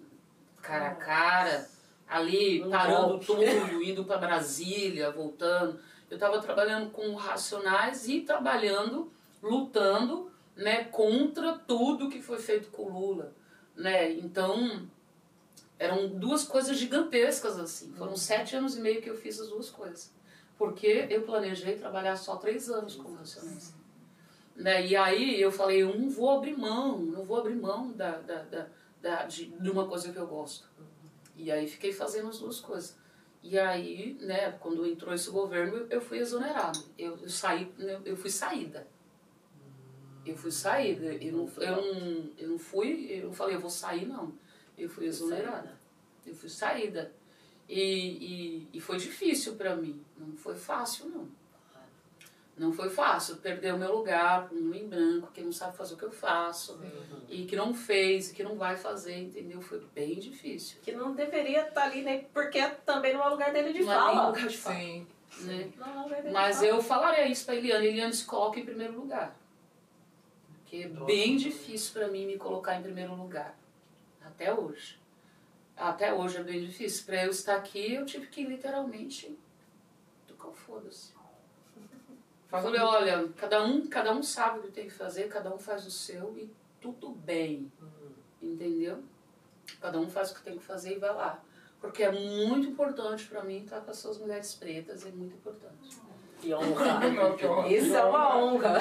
cara 0.61 0.91
a 0.91 0.95
cara, 0.95 1.69
ali 2.07 2.63
Um 2.63 2.69
parando 2.69 3.07
golpe. 3.09 3.25
tudo, 3.25 3.83
indo 3.83 4.05
para 4.05 4.17
Brasília, 4.17 5.11
voltando. 5.11 5.79
Eu 6.09 6.15
estava 6.15 6.39
trabalhando 6.39 6.91
com 6.91 7.13
racionais 7.15 8.07
e 8.07 8.21
trabalhando, 8.21 9.11
lutando, 9.41 10.31
né, 10.55 10.83
contra 10.85 11.53
tudo 11.57 12.09
que 12.09 12.21
foi 12.21 12.37
feito 12.37 12.69
com 12.69 12.83
o 12.83 12.89
Lula, 12.99 13.33
né? 13.75 14.11
Então 14.11 14.87
eram 15.77 16.07
duas 16.07 16.43
coisas 16.43 16.77
gigantescas 16.77 17.59
assim. 17.59 17.91
Foram 17.93 18.15
sete 18.15 18.55
anos 18.55 18.77
e 18.77 18.81
meio 18.81 19.01
que 19.01 19.09
eu 19.09 19.15
fiz 19.17 19.39
as 19.39 19.49
duas 19.49 19.69
coisas. 19.69 20.13
Porque 20.57 21.07
eu 21.09 21.23
planejei 21.23 21.75
trabalhar 21.75 22.15
só 22.15 22.37
três 22.37 22.69
anos 22.69 22.95
como 22.95 23.15
racionais. 23.15 23.73
Né? 24.55 24.87
E 24.87 24.95
aí 24.95 25.41
eu 25.41 25.51
falei, 25.51 25.83
eu 25.83 25.97
não 25.99 26.09
vou 26.09 26.29
abrir 26.29 26.55
mão, 26.57 26.97
não 26.99 27.25
vou 27.25 27.37
abrir 27.37 27.55
mão 27.55 27.91
da, 27.91 28.11
da, 28.19 28.41
da, 28.43 28.67
da- 29.01 29.23
de, 29.25 29.47
de 29.47 29.69
uma 29.69 29.85
coisa 29.85 30.13
que 30.13 30.17
eu 30.17 30.25
gosto. 30.27 30.65
E 31.37 31.51
aí 31.51 31.67
fiquei 31.67 31.91
fazendo 31.91 32.29
as 32.29 32.39
duas 32.39 32.59
coisas. 32.59 32.97
E 33.43 33.59
aí, 33.59 34.17
né, 34.21 34.51
quando 34.53 34.85
entrou 34.87 35.13
esse 35.13 35.29
governo, 35.29 35.85
eu 35.89 36.01
fui 36.01 36.17
exonerada. 36.17 36.79
Eu, 36.97 37.17
eu 37.17 37.29
saí, 37.29 37.71
eu, 37.77 38.01
eu 38.03 38.17
fui 38.17 38.29
saída. 38.29 38.87
Eu 40.25 40.35
fui 40.35 40.51
saída. 40.51 41.13
Eu 41.13 41.31
não, 41.33 41.51
eu, 41.57 41.75
não, 41.75 42.31
eu 42.37 42.49
não 42.49 42.57
fui, 42.57 43.07
eu 43.11 43.27
não 43.27 43.33
falei, 43.33 43.55
eu 43.55 43.59
vou 43.59 43.69
sair, 43.69 44.07
não. 44.07 44.33
Eu 44.77 44.89
fui 44.89 45.05
exonerada. 45.05 45.79
Eu 46.25 46.33
fui 46.33 46.49
saída. 46.49 47.13
E, 47.69 47.81
e, 47.81 48.69
e 48.73 48.81
foi 48.81 48.97
difícil 48.97 49.55
para 49.55 49.75
mim. 49.75 50.03
Não 50.17 50.35
foi 50.35 50.55
fácil, 50.55 51.09
não. 51.09 51.27
Não 52.57 52.71
foi 52.71 52.89
fácil. 52.89 53.35
Perder 53.37 53.73
o 53.73 53.77
meu 53.77 53.93
lugar 53.97 54.47
para 54.47 54.57
um 54.57 54.73
em 54.73 54.87
branco 54.87 55.29
que 55.33 55.41
não 55.41 55.51
sabe 55.51 55.75
fazer 55.75 55.95
o 55.95 55.97
que 55.97 56.03
eu 56.05 56.11
faço. 56.11 56.79
E 57.27 57.45
que 57.45 57.55
não 57.55 57.73
fez, 57.73 58.31
e 58.31 58.33
que 58.33 58.43
não 58.43 58.55
vai 58.55 58.77
fazer, 58.77 59.17
entendeu? 59.17 59.61
Foi 59.61 59.81
bem 59.93 60.17
difícil. 60.19 60.79
Que 60.81 60.93
não 60.93 61.13
deveria 61.13 61.67
estar 61.67 61.83
ali, 61.83 62.01
né? 62.01 62.25
Porque 62.33 62.65
também 62.85 63.13
não 63.13 63.21
é 63.25 63.29
lugar 63.29 63.51
dele 63.51 63.73
de 63.73 63.83
não 63.83 63.91
é 63.91 63.95
fala. 63.95 64.27
lugar 64.29 64.47
de 64.47 64.57
fala, 64.57 64.75
Sim. 64.77 65.07
né? 65.41 65.69
Não 65.77 66.13
é 66.13 66.31
Mas 66.31 66.59
de 66.59 66.65
fala. 66.67 66.77
eu 66.77 66.81
falaria 66.81 67.27
isso 67.27 67.45
pra 67.45 67.55
Eliane. 67.55 67.87
Eliane 67.87 68.13
se 68.13 68.23
coloca 68.25 68.57
em 68.59 68.65
primeiro 68.65 68.93
lugar. 68.97 69.35
Porque 70.61 70.77
é 70.77 70.87
bem 70.87 71.35
difícil 71.35 71.93
pra 71.93 72.07
mim 72.07 72.25
me 72.25 72.37
colocar 72.37 72.75
em 72.79 72.81
primeiro 72.81 73.13
lugar. 73.15 73.57
Até 74.25 74.53
hoje. 74.53 74.97
Até 75.75 76.13
hoje 76.13 76.37
é 76.37 76.43
bem 76.43 76.65
difícil. 76.65 77.05
Pra 77.05 77.25
eu 77.25 77.31
estar 77.31 77.57
aqui, 77.57 77.95
eu 77.95 78.05
tive 78.05 78.27
que 78.27 78.45
literalmente 78.45 79.37
tocar 80.25 80.47
o 80.47 80.53
foda-se. 80.53 81.13
Falei, 82.61 82.81
olha, 82.81 83.29
cada 83.37 83.63
um, 83.63 83.87
cada 83.87 84.11
um 84.13 84.23
sabe 84.23 84.59
o 84.59 84.61
que 84.63 84.71
tem 84.71 84.85
que 84.85 84.93
fazer, 84.93 85.27
cada 85.27 85.53
um 85.53 85.57
faz 85.57 85.85
o 85.85 85.91
seu 85.91 86.37
e 86.37 86.49
tudo 86.81 87.09
bem. 87.09 87.71
Entendeu? 88.41 89.03
Cada 89.81 89.99
um 89.99 90.09
faz 90.09 90.31
o 90.31 90.35
que 90.35 90.43
tem 90.43 90.57
que 90.57 90.63
fazer 90.63 90.95
e 90.95 90.99
vai 90.99 91.13
lá. 91.13 91.41
Porque 91.81 92.03
é 92.03 92.11
muito 92.11 92.67
importante 92.67 93.25
pra 93.25 93.43
mim 93.43 93.63
estar 93.63 93.81
com 93.81 93.91
essas 93.91 94.17
mulheres 94.17 94.53
pretas, 94.55 95.05
é 95.05 95.09
muito 95.09 95.35
importante. 95.35 95.97
Que 96.41 96.53
honra. 96.53 96.99
Isso 97.69 97.95
é 97.95 98.03
uma 98.03 98.37
honra. 98.37 98.77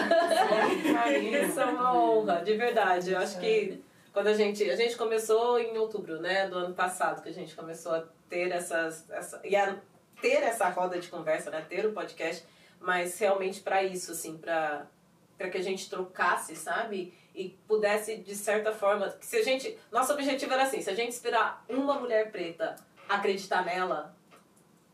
Isso 1.40 1.60
é 1.60 1.64
uma 1.64 1.96
honra, 1.96 2.42
de 2.42 2.56
verdade. 2.56 3.12
Eu 3.12 3.18
acho 3.18 3.38
que 3.38 3.80
quando 4.14 4.28
a 4.28 4.34
gente. 4.34 4.68
A 4.70 4.76
gente 4.76 4.96
começou 4.96 5.58
em 5.58 5.76
outubro, 5.76 6.20
né? 6.20 6.48
Do 6.48 6.56
ano 6.56 6.74
passado, 6.74 7.22
que 7.22 7.28
a 7.28 7.32
gente 7.32 7.54
começou 7.54 7.92
a 7.92 8.04
ter 8.28 8.50
essas. 8.50 9.08
Essa, 9.10 9.40
e 9.44 9.56
a 9.56 9.76
ter 10.22 10.42
essa 10.42 10.68
roda 10.68 10.98
de 10.98 11.08
conversa, 11.08 11.50
né? 11.50 11.64
Ter 11.68 11.84
o 11.84 11.92
podcast, 11.92 12.46
mas 12.84 13.18
realmente 13.18 13.60
para 13.60 13.82
isso, 13.82 14.12
assim, 14.12 14.36
para 14.36 14.86
para 15.36 15.50
que 15.50 15.58
a 15.58 15.62
gente 15.62 15.90
trocasse, 15.90 16.54
sabe? 16.54 17.12
E 17.34 17.48
pudesse, 17.66 18.16
de 18.16 18.34
certa 18.34 18.72
forma, 18.72 19.10
que 19.10 19.26
se 19.26 19.36
a 19.36 19.42
gente. 19.42 19.76
Nosso 19.90 20.12
objetivo 20.12 20.52
era 20.52 20.62
assim, 20.62 20.80
se 20.80 20.90
a 20.90 20.94
gente 20.94 21.08
inspirar 21.08 21.64
uma 21.68 21.94
mulher 21.94 22.30
preta 22.30 22.76
acreditar 23.08 23.64
nela, 23.64 24.14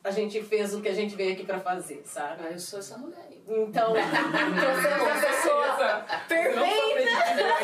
a 0.03 0.11
gente 0.11 0.43
fez 0.43 0.75
o 0.75 0.81
que 0.81 0.89
a 0.89 0.95
gente 0.95 1.15
veio 1.15 1.35
aqui 1.35 1.45
para 1.45 1.61
fazer, 1.61 2.03
sabe? 2.07 2.43
Ah, 2.47 2.53
eu 2.53 2.59
sou 2.59 2.79
essa 2.79 2.97
mulher 2.97 3.23
aí. 3.29 3.43
Então, 3.47 3.93
trouxemos 3.93 5.25
pessoa. 5.25 6.05
Perfeita! 6.27 7.03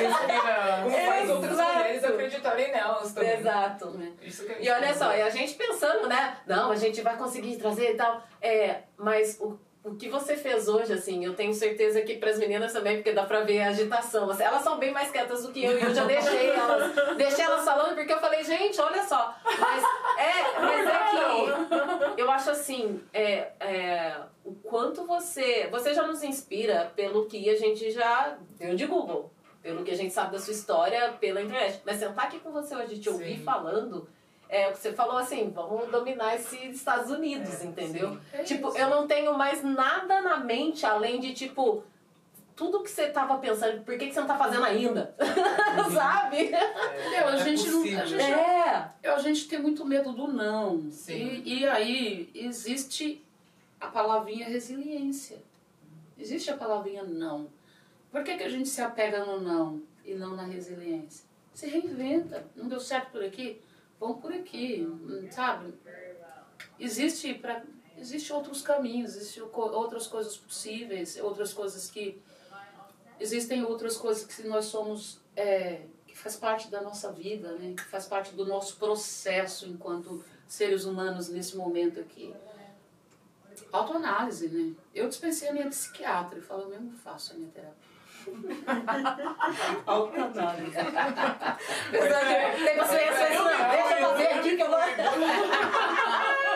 Inspira. 0.04 0.82
Como 0.84 0.96
faz 1.06 1.30
outras 1.30 1.56
mulheres 1.56 2.04
acreditarem 2.04 2.72
nelas 2.72 3.12
também. 3.14 3.38
Exato. 3.38 3.90
né? 3.92 4.12
E 4.60 4.70
olha 4.70 4.94
só, 4.94 5.16
e 5.16 5.22
a 5.22 5.30
gente 5.30 5.54
pensando, 5.54 6.06
né? 6.06 6.36
Não, 6.46 6.70
a 6.70 6.76
gente 6.76 7.00
vai 7.00 7.16
conseguir 7.16 7.56
trazer 7.56 7.92
e 7.92 7.96
tal. 7.96 8.22
É, 8.42 8.82
mas 8.98 9.40
o, 9.40 9.58
o 9.86 9.94
que 9.94 10.08
você 10.08 10.36
fez 10.36 10.66
hoje, 10.66 10.92
assim, 10.92 11.24
eu 11.24 11.34
tenho 11.34 11.54
certeza 11.54 12.02
que 12.02 12.16
para 12.16 12.30
as 12.30 12.38
meninas 12.38 12.72
também, 12.72 12.96
porque 12.96 13.12
dá 13.12 13.24
pra 13.24 13.42
ver 13.42 13.62
a 13.62 13.68
agitação. 13.68 14.28
Assim, 14.28 14.42
elas 14.42 14.62
são 14.62 14.78
bem 14.78 14.92
mais 14.92 15.12
quietas 15.12 15.44
do 15.44 15.52
que 15.52 15.64
eu, 15.64 15.78
e 15.78 15.82
eu 15.82 15.94
já 15.94 16.04
deixei 16.04 16.50
elas, 16.50 16.92
deixei 17.16 17.44
elas 17.44 17.64
falando, 17.64 17.94
porque 17.94 18.12
eu 18.12 18.18
falei, 18.18 18.42
gente, 18.42 18.80
olha 18.80 19.04
só. 19.04 19.32
Mas 19.44 19.84
é, 20.18 20.60
mas 20.60 20.88
é 20.88 22.14
que 22.14 22.20
eu 22.20 22.28
acho 22.28 22.50
assim, 22.50 23.00
é, 23.12 23.52
é, 23.60 24.16
o 24.44 24.54
quanto 24.54 25.06
você. 25.06 25.68
Você 25.70 25.94
já 25.94 26.04
nos 26.04 26.22
inspira 26.24 26.92
pelo 26.96 27.26
que 27.26 27.48
a 27.48 27.56
gente 27.56 27.90
já 27.92 28.36
deu 28.58 28.74
de 28.74 28.86
Google. 28.86 29.30
Pelo 29.62 29.84
que 29.84 29.90
a 29.90 29.96
gente 29.96 30.12
sabe 30.12 30.32
da 30.32 30.38
sua 30.38 30.52
história 30.52 31.12
pela 31.20 31.42
internet. 31.42 31.80
Mas 31.84 31.98
sentar 31.98 32.26
aqui 32.26 32.40
com 32.40 32.50
você 32.50 32.74
hoje, 32.74 32.98
te 32.98 33.08
ouvir 33.08 33.38
Sim. 33.38 33.44
falando, 33.44 34.08
é 34.48 34.68
o 34.68 34.72
que 34.72 34.78
você 34.78 34.92
falou 34.92 35.16
assim, 35.18 35.50
vamos 35.50 35.90
dominar 35.90 36.34
esses 36.36 36.76
Estados 36.76 37.10
Unidos, 37.10 37.62
entendeu? 37.64 38.18
É 38.32 38.42
tipo, 38.42 38.68
isso. 38.68 38.78
eu 38.78 38.88
não 38.88 39.06
tenho 39.06 39.36
mais 39.36 39.62
nada 39.62 40.20
na 40.20 40.38
mente 40.38 40.86
além 40.86 41.18
de, 41.20 41.34
tipo, 41.34 41.82
tudo 42.54 42.82
que 42.82 42.90
você 42.90 43.08
tava 43.10 43.36
pensando, 43.38 43.82
por 43.84 43.98
que, 43.98 44.06
que 44.06 44.14
você 44.14 44.20
não 44.20 44.26
tá 44.26 44.38
fazendo 44.38 44.64
ainda? 44.64 45.14
Sabe? 45.92 46.44
Entendeu? 46.44 47.28
A 47.28 47.34
É 47.34 47.44
gente 47.44 47.68
não. 47.68 47.82
A 47.82 48.04
gente, 48.06 48.22
É. 48.22 48.90
a 49.04 49.18
gente 49.18 49.48
tem 49.48 49.58
muito 49.60 49.84
medo 49.84 50.12
do 50.12 50.28
não. 50.28 50.90
Sim. 50.90 51.42
E, 51.44 51.60
e 51.60 51.66
aí 51.68 52.30
existe 52.34 53.22
a 53.80 53.88
palavrinha 53.88 54.46
resiliência. 54.48 55.38
Existe 56.18 56.50
a 56.50 56.56
palavrinha 56.56 57.02
não. 57.02 57.48
Por 58.10 58.24
que, 58.24 58.36
que 58.36 58.42
a 58.44 58.48
gente 58.48 58.68
se 58.68 58.80
apega 58.80 59.24
no 59.24 59.40
não 59.40 59.82
e 60.04 60.14
não 60.14 60.34
na 60.34 60.44
resiliência? 60.44 61.26
Se 61.52 61.66
reinventa. 61.68 62.46
Não 62.56 62.68
deu 62.68 62.80
certo 62.80 63.10
por 63.10 63.22
aqui? 63.22 63.60
Vamos 63.98 64.20
por 64.20 64.32
aqui, 64.32 64.86
sabe? 65.30 65.74
Existe 66.78 67.34
para 67.34 67.64
existe 67.98 68.32
outros 68.32 68.60
caminhos, 68.60 69.16
existem 69.16 69.42
outras 69.42 70.06
coisas 70.06 70.36
possíveis, 70.36 71.16
outras 71.16 71.52
coisas 71.54 71.90
que 71.90 72.20
existem 73.18 73.64
outras 73.64 73.96
coisas 73.96 74.26
que 74.26 74.46
nós 74.46 74.66
somos 74.66 75.20
é, 75.34 75.86
que 76.06 76.16
faz 76.16 76.36
parte 76.36 76.68
da 76.68 76.82
nossa 76.82 77.10
vida, 77.12 77.52
né? 77.52 77.74
Que 77.74 77.84
faz 77.84 78.06
parte 78.06 78.34
do 78.34 78.44
nosso 78.44 78.76
processo 78.76 79.66
enquanto 79.66 80.22
seres 80.46 80.84
humanos 80.84 81.28
nesse 81.28 81.56
momento 81.56 81.98
aqui. 82.00 82.34
Autoanálise, 83.72 84.48
né? 84.48 84.74
Eu 84.94 85.08
dispensei 85.08 85.48
a 85.48 85.52
minha 85.52 85.68
psiquiatra 85.68 86.38
e 86.38 86.42
falo, 86.42 86.62
eu 86.62 86.68
mesmo 86.68 86.92
faço 86.92 87.32
a 87.32 87.36
minha 87.36 87.50
terapia. 87.50 87.85
Autoanálise. 89.86 90.76
Tem 91.92 92.76
paciência, 92.76 93.30
não. 93.30 93.70
Deixa 93.70 94.00
eu 94.00 94.08
fazer 94.08 94.26
aqui 94.26 94.56
que 94.56 94.62
eu 94.62 94.70
vou. 94.70 94.78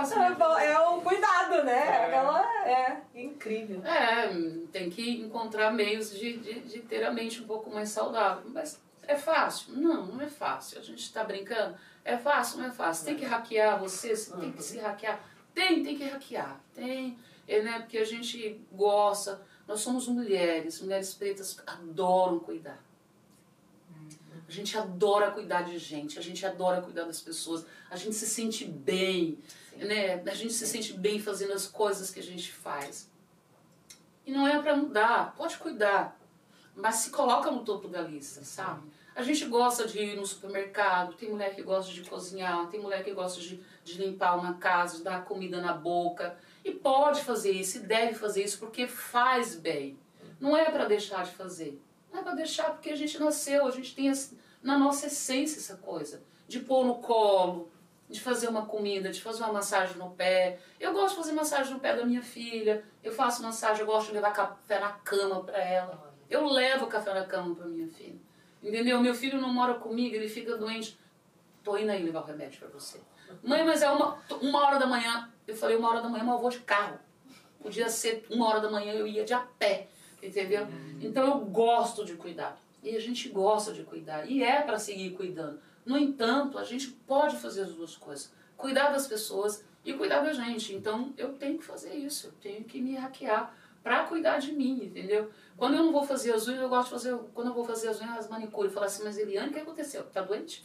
É 0.00 0.34
bom, 0.34 0.58
É 0.58 0.78
o 0.78 1.00
cuidado, 1.02 1.62
né? 1.64 2.06
Aquela. 2.06 2.40
É 2.66 3.02
incrível. 3.14 3.84
É, 3.84 4.28
tem 4.72 4.88
que 4.88 5.20
encontrar 5.20 5.72
meios 5.72 6.10
de, 6.18 6.38
de, 6.38 6.60
de 6.60 6.78
ter 6.80 7.04
a 7.04 7.10
mente 7.10 7.42
um 7.42 7.46
pouco 7.46 7.70
mais 7.70 7.90
saudável. 7.90 8.44
Mas 8.46 8.80
É 9.06 9.16
fácil? 9.16 9.74
Não, 9.74 10.06
não 10.06 10.20
é 10.22 10.28
fácil. 10.28 10.78
A 10.78 10.82
gente 10.82 11.00
está 11.00 11.22
brincando. 11.22 11.76
É 12.04 12.16
fácil? 12.16 12.60
Não 12.60 12.66
é 12.66 12.70
fácil. 12.70 13.04
Tem 13.04 13.16
que 13.16 13.24
hackear 13.24 13.78
você, 13.78 14.16
você 14.16 14.34
tem 14.36 14.52
que 14.52 14.62
se 14.62 14.78
hackear. 14.78 15.20
Tem, 15.54 15.82
tem 15.82 15.96
que 15.96 16.04
hackear. 16.04 16.58
Tem, 16.74 17.18
é, 17.46 17.60
né? 17.60 17.80
Porque 17.80 17.98
a 17.98 18.04
gente 18.04 18.64
gosta. 18.72 19.42
Nós 19.70 19.82
somos 19.82 20.08
mulheres, 20.08 20.80
mulheres 20.80 21.14
pretas 21.14 21.56
adoram 21.64 22.40
cuidar. 22.40 22.82
A 24.48 24.50
gente 24.50 24.76
adora 24.76 25.30
cuidar 25.30 25.62
de 25.62 25.78
gente, 25.78 26.18
a 26.18 26.22
gente 26.22 26.44
adora 26.44 26.82
cuidar 26.82 27.04
das 27.04 27.20
pessoas, 27.20 27.64
a 27.88 27.94
gente 27.94 28.16
se 28.16 28.26
sente 28.26 28.64
bem, 28.64 29.38
né? 29.76 30.20
A 30.28 30.34
gente 30.34 30.54
se 30.54 30.66
sente 30.66 30.92
bem 30.94 31.20
fazendo 31.20 31.52
as 31.52 31.68
coisas 31.68 32.10
que 32.10 32.18
a 32.18 32.22
gente 32.22 32.50
faz. 32.50 33.08
E 34.26 34.32
não 34.32 34.44
é 34.44 34.60
para 34.60 34.74
mudar, 34.74 35.36
pode 35.36 35.56
cuidar, 35.58 36.20
mas 36.74 36.96
se 36.96 37.10
coloca 37.10 37.48
no 37.48 37.64
topo 37.64 37.86
da 37.86 38.02
lista, 38.02 38.42
sabe? 38.42 38.90
A 39.14 39.22
gente 39.22 39.44
gosta 39.44 39.86
de 39.86 40.00
ir 40.00 40.16
no 40.16 40.26
supermercado, 40.26 41.14
tem 41.14 41.30
mulher 41.30 41.54
que 41.54 41.62
gosta 41.62 41.92
de 41.92 42.02
cozinhar, 42.02 42.66
tem 42.70 42.80
mulher 42.80 43.04
que 43.04 43.12
gosta 43.12 43.40
de, 43.40 43.62
de 43.84 44.02
limpar 44.02 44.36
uma 44.36 44.54
casa, 44.54 44.96
de 44.96 45.04
dar 45.04 45.24
comida 45.24 45.60
na 45.60 45.72
boca. 45.72 46.36
E 46.64 46.72
pode 46.72 47.22
fazer 47.22 47.52
isso, 47.52 47.78
e 47.78 47.80
deve 47.80 48.14
fazer 48.14 48.44
isso, 48.44 48.58
porque 48.58 48.86
faz 48.86 49.54
bem. 49.54 49.98
Não 50.38 50.56
é 50.56 50.70
para 50.70 50.86
deixar 50.86 51.24
de 51.24 51.32
fazer. 51.32 51.80
Não 52.12 52.20
é 52.20 52.22
para 52.22 52.34
deixar 52.34 52.70
porque 52.70 52.90
a 52.90 52.96
gente 52.96 53.18
nasceu, 53.18 53.66
a 53.66 53.70
gente 53.70 53.94
tem 53.94 54.12
na 54.62 54.78
nossa 54.78 55.06
essência 55.06 55.58
essa 55.58 55.76
coisa. 55.76 56.22
De 56.46 56.60
pôr 56.60 56.84
no 56.84 56.96
colo, 56.96 57.70
de 58.08 58.20
fazer 58.20 58.48
uma 58.48 58.66
comida, 58.66 59.10
de 59.10 59.22
fazer 59.22 59.44
uma 59.44 59.52
massagem 59.52 59.96
no 59.96 60.10
pé. 60.10 60.58
Eu 60.80 60.92
gosto 60.92 61.10
de 61.10 61.22
fazer 61.22 61.32
massagem 61.32 61.72
no 61.72 61.80
pé 61.80 61.94
da 61.94 62.04
minha 62.04 62.22
filha. 62.22 62.84
Eu 63.02 63.12
faço 63.12 63.42
massagem, 63.42 63.80
eu 63.80 63.86
gosto 63.86 64.08
de 64.08 64.14
levar 64.14 64.32
café 64.32 64.80
na 64.80 64.90
cama 64.92 65.42
para 65.44 65.58
ela. 65.58 66.12
Eu 66.28 66.46
levo 66.46 66.88
café 66.88 67.14
na 67.14 67.24
cama 67.24 67.54
para 67.54 67.66
minha 67.66 67.88
filha. 67.88 68.18
Entendeu? 68.62 69.00
Meu 69.00 69.14
filho 69.14 69.40
não 69.40 69.52
mora 69.52 69.74
comigo, 69.74 70.14
ele 70.14 70.28
fica 70.28 70.56
doente. 70.56 70.98
Tô 71.62 71.76
indo 71.78 71.90
aí 71.90 72.02
levar 72.02 72.20
o 72.20 72.24
remédio 72.24 72.58
para 72.58 72.68
você. 72.68 73.00
Mãe, 73.42 73.64
mas 73.64 73.82
é 73.82 73.90
uma, 73.90 74.18
uma 74.40 74.64
hora 74.64 74.78
da 74.78 74.86
manhã. 74.86 75.28
Eu 75.46 75.56
falei, 75.56 75.76
uma 75.76 75.88
hora 75.90 76.00
da 76.00 76.08
manhã, 76.08 76.24
mas 76.24 76.34
eu 76.34 76.40
vou 76.40 76.50
de 76.50 76.60
carro. 76.60 76.98
Podia 77.62 77.88
ser 77.88 78.26
uma 78.30 78.48
hora 78.48 78.60
da 78.60 78.70
manhã, 78.70 78.92
eu 78.92 79.06
ia 79.06 79.24
de 79.24 79.34
a 79.34 79.40
pé. 79.40 79.88
Entendeu? 80.22 80.66
Então 81.00 81.26
eu 81.26 81.38
gosto 81.40 82.04
de 82.04 82.14
cuidar. 82.14 82.60
E 82.82 82.96
a 82.96 83.00
gente 83.00 83.28
gosta 83.28 83.72
de 83.72 83.82
cuidar. 83.82 84.30
E 84.30 84.42
é 84.42 84.62
para 84.62 84.78
seguir 84.78 85.10
cuidando. 85.10 85.60
No 85.84 85.96
entanto, 85.98 86.58
a 86.58 86.64
gente 86.64 86.88
pode 86.88 87.36
fazer 87.36 87.62
as 87.62 87.72
duas 87.74 87.96
coisas: 87.96 88.32
cuidar 88.56 88.90
das 88.90 89.06
pessoas 89.06 89.64
e 89.84 89.92
cuidar 89.92 90.20
da 90.20 90.32
gente. 90.32 90.74
Então 90.74 91.12
eu 91.16 91.32
tenho 91.34 91.58
que 91.58 91.64
fazer 91.64 91.94
isso. 91.94 92.28
Eu 92.28 92.32
tenho 92.40 92.64
que 92.64 92.80
me 92.80 92.96
hackear 92.96 93.54
para 93.82 94.04
cuidar 94.04 94.38
de 94.38 94.52
mim, 94.52 94.84
entendeu? 94.84 95.30
Quando 95.56 95.74
eu 95.76 95.84
não 95.84 95.92
vou 95.92 96.04
fazer 96.04 96.32
as 96.32 96.46
unhas, 96.46 96.60
eu 96.60 96.68
gosto 96.68 96.86
de 96.86 96.90
fazer. 96.90 97.16
Quando 97.34 97.48
eu 97.48 97.54
vou 97.54 97.64
fazer 97.64 97.88
as 97.88 98.00
unhas, 98.00 98.18
as 98.18 98.28
manicure, 98.28 98.68
falar 98.70 98.86
assim: 98.86 99.04
Mas 99.04 99.18
Eliane, 99.18 99.50
o 99.50 99.52
que 99.52 99.60
aconteceu? 99.60 100.04
Tá 100.04 100.22
doente? 100.22 100.64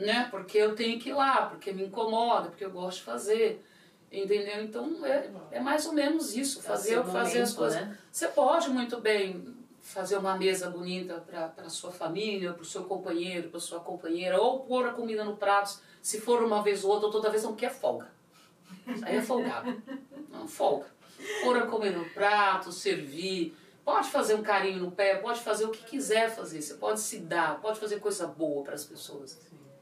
Né? 0.00 0.28
Porque 0.30 0.58
eu 0.58 0.74
tenho 0.74 0.98
que 0.98 1.10
ir 1.10 1.14
lá, 1.14 1.46
porque 1.46 1.72
me 1.72 1.84
incomoda, 1.84 2.48
porque 2.48 2.64
eu 2.64 2.70
gosto 2.70 2.98
de 2.98 3.04
fazer. 3.04 3.64
Entendeu? 4.10 4.64
Então 4.64 5.06
é, 5.06 5.30
é 5.52 5.60
mais 5.60 5.86
ou 5.86 5.92
menos 5.92 6.34
isso, 6.34 6.60
fazer, 6.62 6.96
fazer 7.04 7.12
momento, 7.16 7.42
as 7.42 7.54
coisas. 7.54 7.80
Né? 7.80 7.98
Você 8.10 8.26
pode 8.28 8.68
muito 8.70 9.00
bem 9.00 9.54
fazer 9.80 10.16
uma 10.16 10.36
mesa 10.36 10.68
bonita 10.68 11.24
para 11.26 11.52
a 11.58 11.70
sua 11.70 11.92
família, 11.92 12.52
para 12.52 12.62
o 12.62 12.64
seu 12.64 12.84
companheiro, 12.84 13.48
para 13.50 13.60
sua 13.60 13.80
companheira, 13.80 14.40
ou 14.40 14.60
pôr 14.60 14.86
a 14.86 14.92
comida 14.92 15.24
no 15.24 15.36
prato, 15.36 15.78
se 16.02 16.20
for 16.20 16.42
uma 16.42 16.62
vez 16.62 16.82
ou 16.84 16.90
outra, 16.90 17.06
ou 17.06 17.12
toda 17.12 17.30
vez 17.30 17.44
não 17.44 17.54
quer 17.54 17.70
folga. 17.70 18.08
Aí 19.02 19.16
é 19.16 19.22
folgado. 19.22 19.80
Não, 20.30 20.46
folga. 20.46 20.86
Pôr 21.42 21.56
a 21.56 21.66
comida 21.66 21.98
no 21.98 22.08
prato, 22.10 22.70
servir. 22.70 23.54
Pode 23.84 24.08
fazer 24.08 24.34
um 24.34 24.42
carinho 24.42 24.78
no 24.78 24.92
pé, 24.92 25.16
pode 25.16 25.40
fazer 25.40 25.64
o 25.64 25.70
que 25.70 25.82
quiser 25.84 26.30
fazer. 26.30 26.62
Você 26.62 26.74
pode 26.74 27.00
se 27.00 27.18
dar, 27.18 27.60
pode 27.60 27.80
fazer 27.80 27.98
coisa 27.98 28.26
boa 28.26 28.62
para 28.62 28.74
as 28.74 28.84
pessoas. 28.84 29.40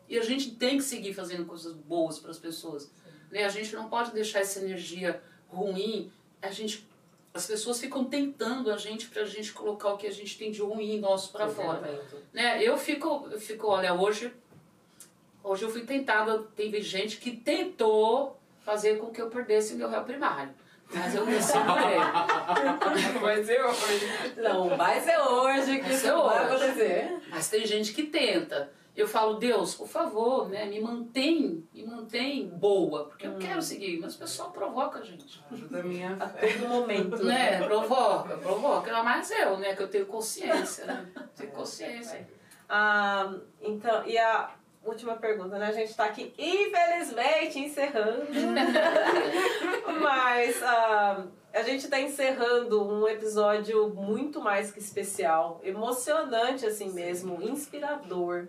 E 0.08 0.18
a 0.18 0.22
gente 0.22 0.52
tem 0.52 0.78
que 0.78 0.84
seguir 0.84 1.12
fazendo 1.12 1.44
coisas 1.44 1.74
boas 1.74 2.18
para 2.18 2.30
as 2.30 2.38
pessoas. 2.38 2.90
Né? 3.30 3.44
A 3.44 3.48
gente 3.48 3.74
não 3.74 3.88
pode 3.88 4.12
deixar 4.12 4.40
essa 4.40 4.60
energia 4.60 5.22
ruim. 5.48 6.10
A 6.40 6.50
gente, 6.50 6.88
as 7.34 7.46
pessoas 7.46 7.78
ficam 7.78 8.04
tentando 8.04 8.72
a 8.72 8.76
gente 8.76 9.08
para 9.08 9.22
a 9.22 9.26
gente 9.26 9.52
colocar 9.52 9.92
o 9.92 9.98
que 9.98 10.06
a 10.06 10.12
gente 10.12 10.38
tem 10.38 10.50
de 10.50 10.62
ruim 10.62 10.98
nosso 10.98 11.30
para 11.30 11.48
fora. 11.48 12.02
Né? 12.32 12.62
Eu 12.62 12.78
fico, 12.78 13.28
eu 13.30 13.38
fico, 13.38 13.66
olha, 13.66 13.92
hoje, 13.92 14.32
hoje 15.44 15.64
eu 15.64 15.70
fui 15.70 15.82
tentada. 15.82 16.42
Teve 16.56 16.80
gente 16.80 17.18
que 17.18 17.32
tentou 17.36 18.38
fazer 18.60 18.98
com 18.98 19.10
que 19.10 19.20
eu 19.20 19.28
perdesse 19.28 19.74
meu 19.74 19.90
réu 19.90 20.04
primário. 20.04 20.54
Mas 20.90 21.14
eu 21.14 21.26
me 21.26 21.40
segurei. 21.42 21.98
vai 23.20 23.44
ser 23.44 23.62
hoje. 23.62 24.06
Não, 24.38 24.74
vai 24.74 25.00
ser 25.00 25.18
hoje 25.18 25.76
que 25.76 25.82
vai 25.82 25.94
isso 25.94 26.22
vai 26.22 26.46
acontecer. 26.46 27.18
Mas 27.28 27.48
tem 27.50 27.66
gente 27.66 27.92
que 27.92 28.04
tenta 28.04 28.72
eu 29.00 29.06
falo, 29.06 29.34
Deus, 29.34 29.76
por 29.76 29.86
favor, 29.86 30.48
né, 30.48 30.64
me 30.64 30.80
mantém, 30.80 31.64
me 31.72 31.86
mantém 31.86 32.48
boa, 32.48 33.04
porque 33.04 33.28
hum. 33.28 33.34
eu 33.34 33.38
quero 33.38 33.62
seguir, 33.62 34.00
mas 34.00 34.16
o 34.16 34.18
pessoal 34.18 34.50
provoca 34.50 34.98
a 34.98 35.02
gente. 35.02 35.40
Ajuda 35.52 35.78
a 35.78 35.82
minha 35.84 36.16
A 36.18 36.28
todo 36.28 36.68
momento. 36.68 37.24
Né, 37.24 37.62
provoca, 37.66 38.36
provoca. 38.38 39.02
Mas 39.04 39.30
eu, 39.30 39.56
né, 39.58 39.76
que 39.76 39.82
eu 39.82 39.88
tenho 39.88 40.06
consciência, 40.06 40.84
né, 40.84 41.06
tenho 41.36 41.52
consciência. 41.52 42.28
Ah, 42.68 43.32
então, 43.62 44.04
e 44.04 44.18
a 44.18 44.50
última 44.84 45.14
pergunta, 45.14 45.58
né, 45.58 45.66
a 45.66 45.72
gente 45.72 45.90
está 45.90 46.06
aqui, 46.06 46.34
infelizmente, 46.36 47.60
encerrando, 47.60 48.26
mas 50.02 50.60
ah, 50.64 51.24
a 51.54 51.62
gente 51.62 51.84
está 51.84 52.00
encerrando 52.00 52.84
um 52.84 53.06
episódio 53.06 53.90
muito 53.90 54.40
mais 54.40 54.72
que 54.72 54.80
especial, 54.80 55.60
emocionante 55.62 56.66
assim 56.66 56.92
mesmo, 56.92 57.40
inspirador, 57.40 58.48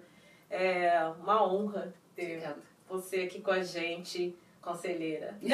é 0.49 1.11
uma 1.21 1.47
honra 1.47 1.93
ter 2.15 2.37
Obrigada. 2.37 2.57
você 2.87 3.21
aqui 3.21 3.41
com 3.41 3.51
a 3.51 3.61
gente, 3.61 4.35
conselheira. 4.61 5.37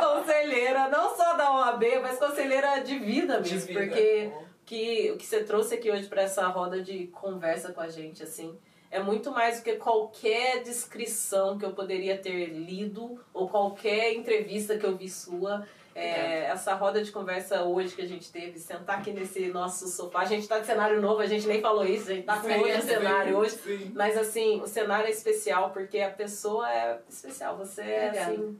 conselheira, 0.00 0.88
não 0.88 1.16
só 1.16 1.34
da 1.34 1.54
OAB, 1.56 1.84
mas 2.02 2.18
conselheira 2.18 2.80
de 2.80 2.98
vida 2.98 3.40
mesmo, 3.40 3.58
de 3.58 3.66
vida. 3.66 3.80
porque 3.80 4.32
que, 4.64 5.10
o 5.10 5.16
que 5.16 5.26
você 5.26 5.44
trouxe 5.44 5.74
aqui 5.74 5.90
hoje 5.90 6.08
para 6.08 6.22
essa 6.22 6.46
roda 6.48 6.82
de 6.82 7.06
conversa 7.08 7.72
com 7.72 7.80
a 7.80 7.88
gente, 7.88 8.22
assim, 8.22 8.56
é 8.90 9.02
muito 9.02 9.30
mais 9.30 9.58
do 9.58 9.64
que 9.64 9.76
qualquer 9.76 10.62
descrição 10.62 11.58
que 11.58 11.64
eu 11.64 11.72
poderia 11.72 12.18
ter 12.18 12.46
lido 12.46 13.20
ou 13.32 13.48
qualquer 13.48 14.14
entrevista 14.14 14.78
que 14.78 14.84
eu 14.84 14.96
vi 14.96 15.08
sua. 15.08 15.66
É, 15.94 16.44
essa 16.44 16.74
roda 16.74 17.02
de 17.02 17.12
conversa 17.12 17.62
hoje 17.62 17.94
que 17.94 18.02
a 18.02 18.08
gente 18.08 18.30
teve, 18.30 18.58
sentar 18.58 18.98
aqui 18.98 19.12
nesse 19.12 19.48
nosso 19.48 19.88
sofá. 19.88 20.20
A 20.20 20.24
gente 20.24 20.48
tá 20.48 20.58
de 20.58 20.66
cenário 20.66 21.00
novo, 21.00 21.20
a 21.20 21.26
gente 21.26 21.46
nem 21.46 21.60
falou 21.60 21.84
isso, 21.84 22.10
a 22.10 22.14
gente 22.14 22.24
tá 22.24 22.38
com 22.38 22.48
outro 22.48 22.80
cenário 22.82 23.36
hoje. 23.36 23.56
Sim. 23.56 23.92
Mas 23.94 24.16
assim, 24.16 24.60
o 24.60 24.66
cenário 24.66 25.06
é 25.06 25.10
especial 25.10 25.70
porque 25.70 26.00
a 26.00 26.10
pessoa 26.10 26.70
é 26.72 26.98
especial. 27.08 27.56
Você 27.58 27.82
é 27.82 28.08
assim. 28.08 28.58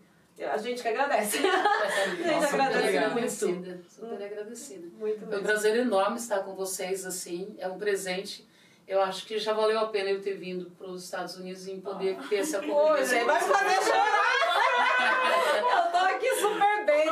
A 0.51 0.57
gente 0.57 0.83
que 0.83 0.89
agradece. 0.89 1.39
a 1.47 2.09
gente 2.09 2.31
Nossa, 2.31 2.55
agradece 2.55 2.83
muito. 2.83 3.07
Agradecida, 3.07 3.81
super 3.89 4.23
agradecida. 4.25 4.89
Muito 4.99 5.21
mesmo. 5.21 5.35
É 5.35 5.39
um 5.39 5.43
prazer 5.43 5.77
enorme 5.77 6.17
estar 6.17 6.41
com 6.41 6.55
vocês 6.55 7.07
assim. 7.07 7.55
É 7.59 7.69
um 7.69 7.79
presente 7.79 8.47
eu 8.87 9.01
acho 9.01 9.25
que 9.27 9.39
já 9.39 9.53
valeu 9.53 9.79
a 9.79 9.87
pena 9.87 10.11
eu 10.11 10.21
ter 10.21 10.35
vindo 10.35 10.71
para 10.73 10.89
os 10.89 11.05
Estados 11.05 11.37
Unidos 11.37 11.67
e 11.67 11.77
poder 11.77 12.17
ter 12.29 12.37
essa 12.37 12.61
convivência. 12.61 13.25
vai 13.25 13.41
fazer 13.41 13.91
chorar! 13.91 14.33
eu 15.57 15.91
tô 15.91 15.99
aqui 15.99 16.35
super 16.37 16.85
bem. 16.85 17.07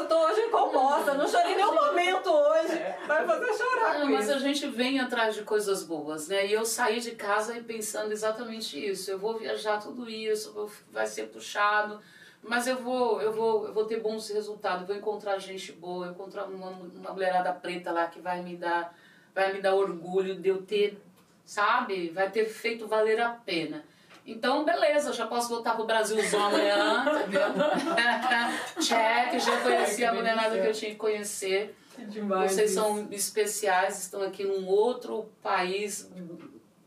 Eu 0.00 0.08
tô 0.08 0.26
hoje 0.26 0.48
composta. 0.48 1.14
Não 1.14 1.28
chorei 1.28 1.54
nenhum 1.54 1.74
momento 1.74 2.30
hoje. 2.30 2.78
Vai 3.06 3.26
fazer 3.26 3.54
chorar. 3.54 3.98
Não, 3.98 4.10
mas 4.10 4.26
isso. 4.26 4.34
a 4.34 4.38
gente 4.38 4.66
vem 4.68 4.98
atrás 4.98 5.34
de 5.34 5.42
coisas 5.42 5.82
boas, 5.84 6.28
né? 6.28 6.46
E 6.46 6.52
eu 6.52 6.64
saí 6.64 7.00
de 7.00 7.12
casa 7.12 7.54
pensando 7.66 8.12
exatamente 8.12 8.82
isso. 8.84 9.10
Eu 9.10 9.18
vou 9.18 9.38
viajar 9.38 9.78
tudo 9.78 10.08
isso, 10.08 10.70
vai 10.90 11.06
ser 11.06 11.28
puxado. 11.28 12.00
Mas 12.42 12.66
eu 12.66 12.76
vou, 12.76 13.20
eu 13.20 13.32
vou, 13.32 13.66
eu 13.66 13.74
vou 13.74 13.84
ter 13.84 14.00
bons 14.00 14.30
resultados, 14.30 14.86
vou 14.86 14.96
encontrar 14.96 15.38
gente 15.38 15.72
boa, 15.72 16.08
encontrar 16.08 16.44
uma, 16.44 16.70
uma 16.70 17.12
mulherada 17.12 17.52
preta 17.52 17.92
lá 17.92 18.06
que 18.06 18.18
vai 18.18 18.40
me 18.40 18.56
dar, 18.56 18.96
vai 19.34 19.52
me 19.52 19.60
dar 19.60 19.74
orgulho 19.74 20.34
de 20.34 20.48
eu 20.48 20.62
ter 20.62 20.98
sabe? 21.44 22.10
Vai 22.10 22.30
ter 22.30 22.46
feito 22.46 22.86
valer 22.86 23.20
a 23.20 23.30
pena. 23.30 23.84
Então, 24.30 24.64
beleza, 24.64 25.12
já 25.12 25.26
posso 25.26 25.48
voltar 25.48 25.74
pro 25.74 25.84
Brasilzão 25.84 26.46
amanhã, 26.46 27.04
entendeu? 27.20 27.42
Check, 28.80 29.40
já 29.40 29.60
conheci 29.60 30.04
a 30.04 30.14
mulherada 30.14 30.56
que 30.60 30.68
eu 30.68 30.72
tinha 30.72 30.92
que 30.92 30.96
conhecer. 30.96 31.76
Demais 31.98 32.52
Vocês 32.52 32.70
isso. 32.70 32.80
são 32.80 33.08
especiais, 33.10 33.98
estão 33.98 34.22
aqui 34.22 34.44
num 34.44 34.66
outro 34.66 35.28
país 35.42 36.08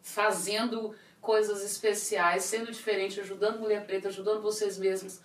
fazendo 0.01 0.95
coisas 1.19 1.63
especiais, 1.63 2.43
sendo 2.43 2.71
diferente, 2.71 3.19
ajudando 3.19 3.59
mulher 3.59 3.85
preta, 3.85 4.07
ajudando 4.07 4.41
vocês 4.41 4.77
mesmos. 4.77 5.19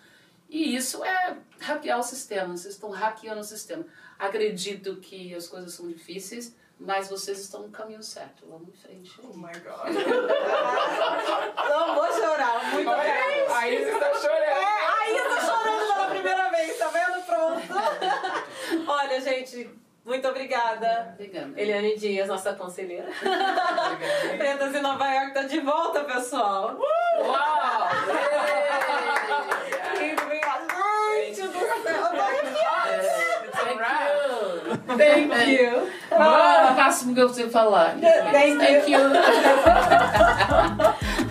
E 0.50 0.74
isso 0.74 1.04
é 1.04 1.36
hackear 1.60 2.00
o 2.00 2.02
sistema, 2.02 2.56
vocês 2.56 2.74
estão 2.74 2.90
hackeando 2.90 3.40
o 3.40 3.44
sistema. 3.44 3.86
Acredito 4.18 4.96
que 4.96 5.32
as 5.34 5.46
coisas 5.46 5.72
são 5.72 5.86
difíceis, 5.88 6.56
mas 6.78 7.08
vocês 7.08 7.40
estão 7.40 7.62
no 7.62 7.70
caminho 7.70 8.02
certo. 8.02 8.46
Vamos 8.48 8.68
em 8.68 8.72
frente. 8.72 9.20
Oh 9.22 9.36
my 9.36 9.52
God. 9.52 9.88
Não 11.68 11.94
vou 11.94 12.12
chorar. 12.12 12.72
Muito 12.72 12.90
bem. 12.90 13.46
A 13.50 13.68
Isa 13.68 13.90
está 13.90 14.14
chorando. 14.14 14.42
É, 14.42 14.64
a 14.86 15.10
Isa 15.10 15.28
está 15.28 15.40
chorando 15.40 15.92
pela 15.92 16.06
primeira 16.06 16.50
vez. 16.50 16.78
Tá 16.78 16.88
vendo? 16.88 17.22
Pronto. 17.26 17.62
Olha, 18.90 19.20
gente 19.20 19.70
Muito 20.04 20.28
obrigada. 20.28 21.10
Obrigada. 21.14 21.60
Eliane 21.60 21.96
Dias, 21.98 22.28
nossa 22.28 22.54
conselheira. 22.54 23.08
Pretas 24.38 24.74
em 24.74 24.80
Nova 24.80 25.06
York 25.12 25.34
tá 25.34 25.42
de 25.42 25.60
volta, 25.60 26.04
pessoal. 26.04 26.78
Uau! 27.18 27.88
Gente 31.26 31.42
do 31.42 31.52
céu, 31.52 31.94
eu 31.94 32.10
tô 32.10 32.22
arrepiada. 32.22 32.68
Thank 33.52 34.27
Thank 34.96 35.60
you. 35.60 35.88
Mano, 36.10 36.70
o 36.72 36.76
máximo 36.76 37.14
que 37.14 37.20
eu 37.20 37.28
sei 37.28 37.50
falar. 37.50 37.96
Thank 38.00 38.54
you. 38.54 38.58
Thank 38.58 38.90
you. 38.90 38.98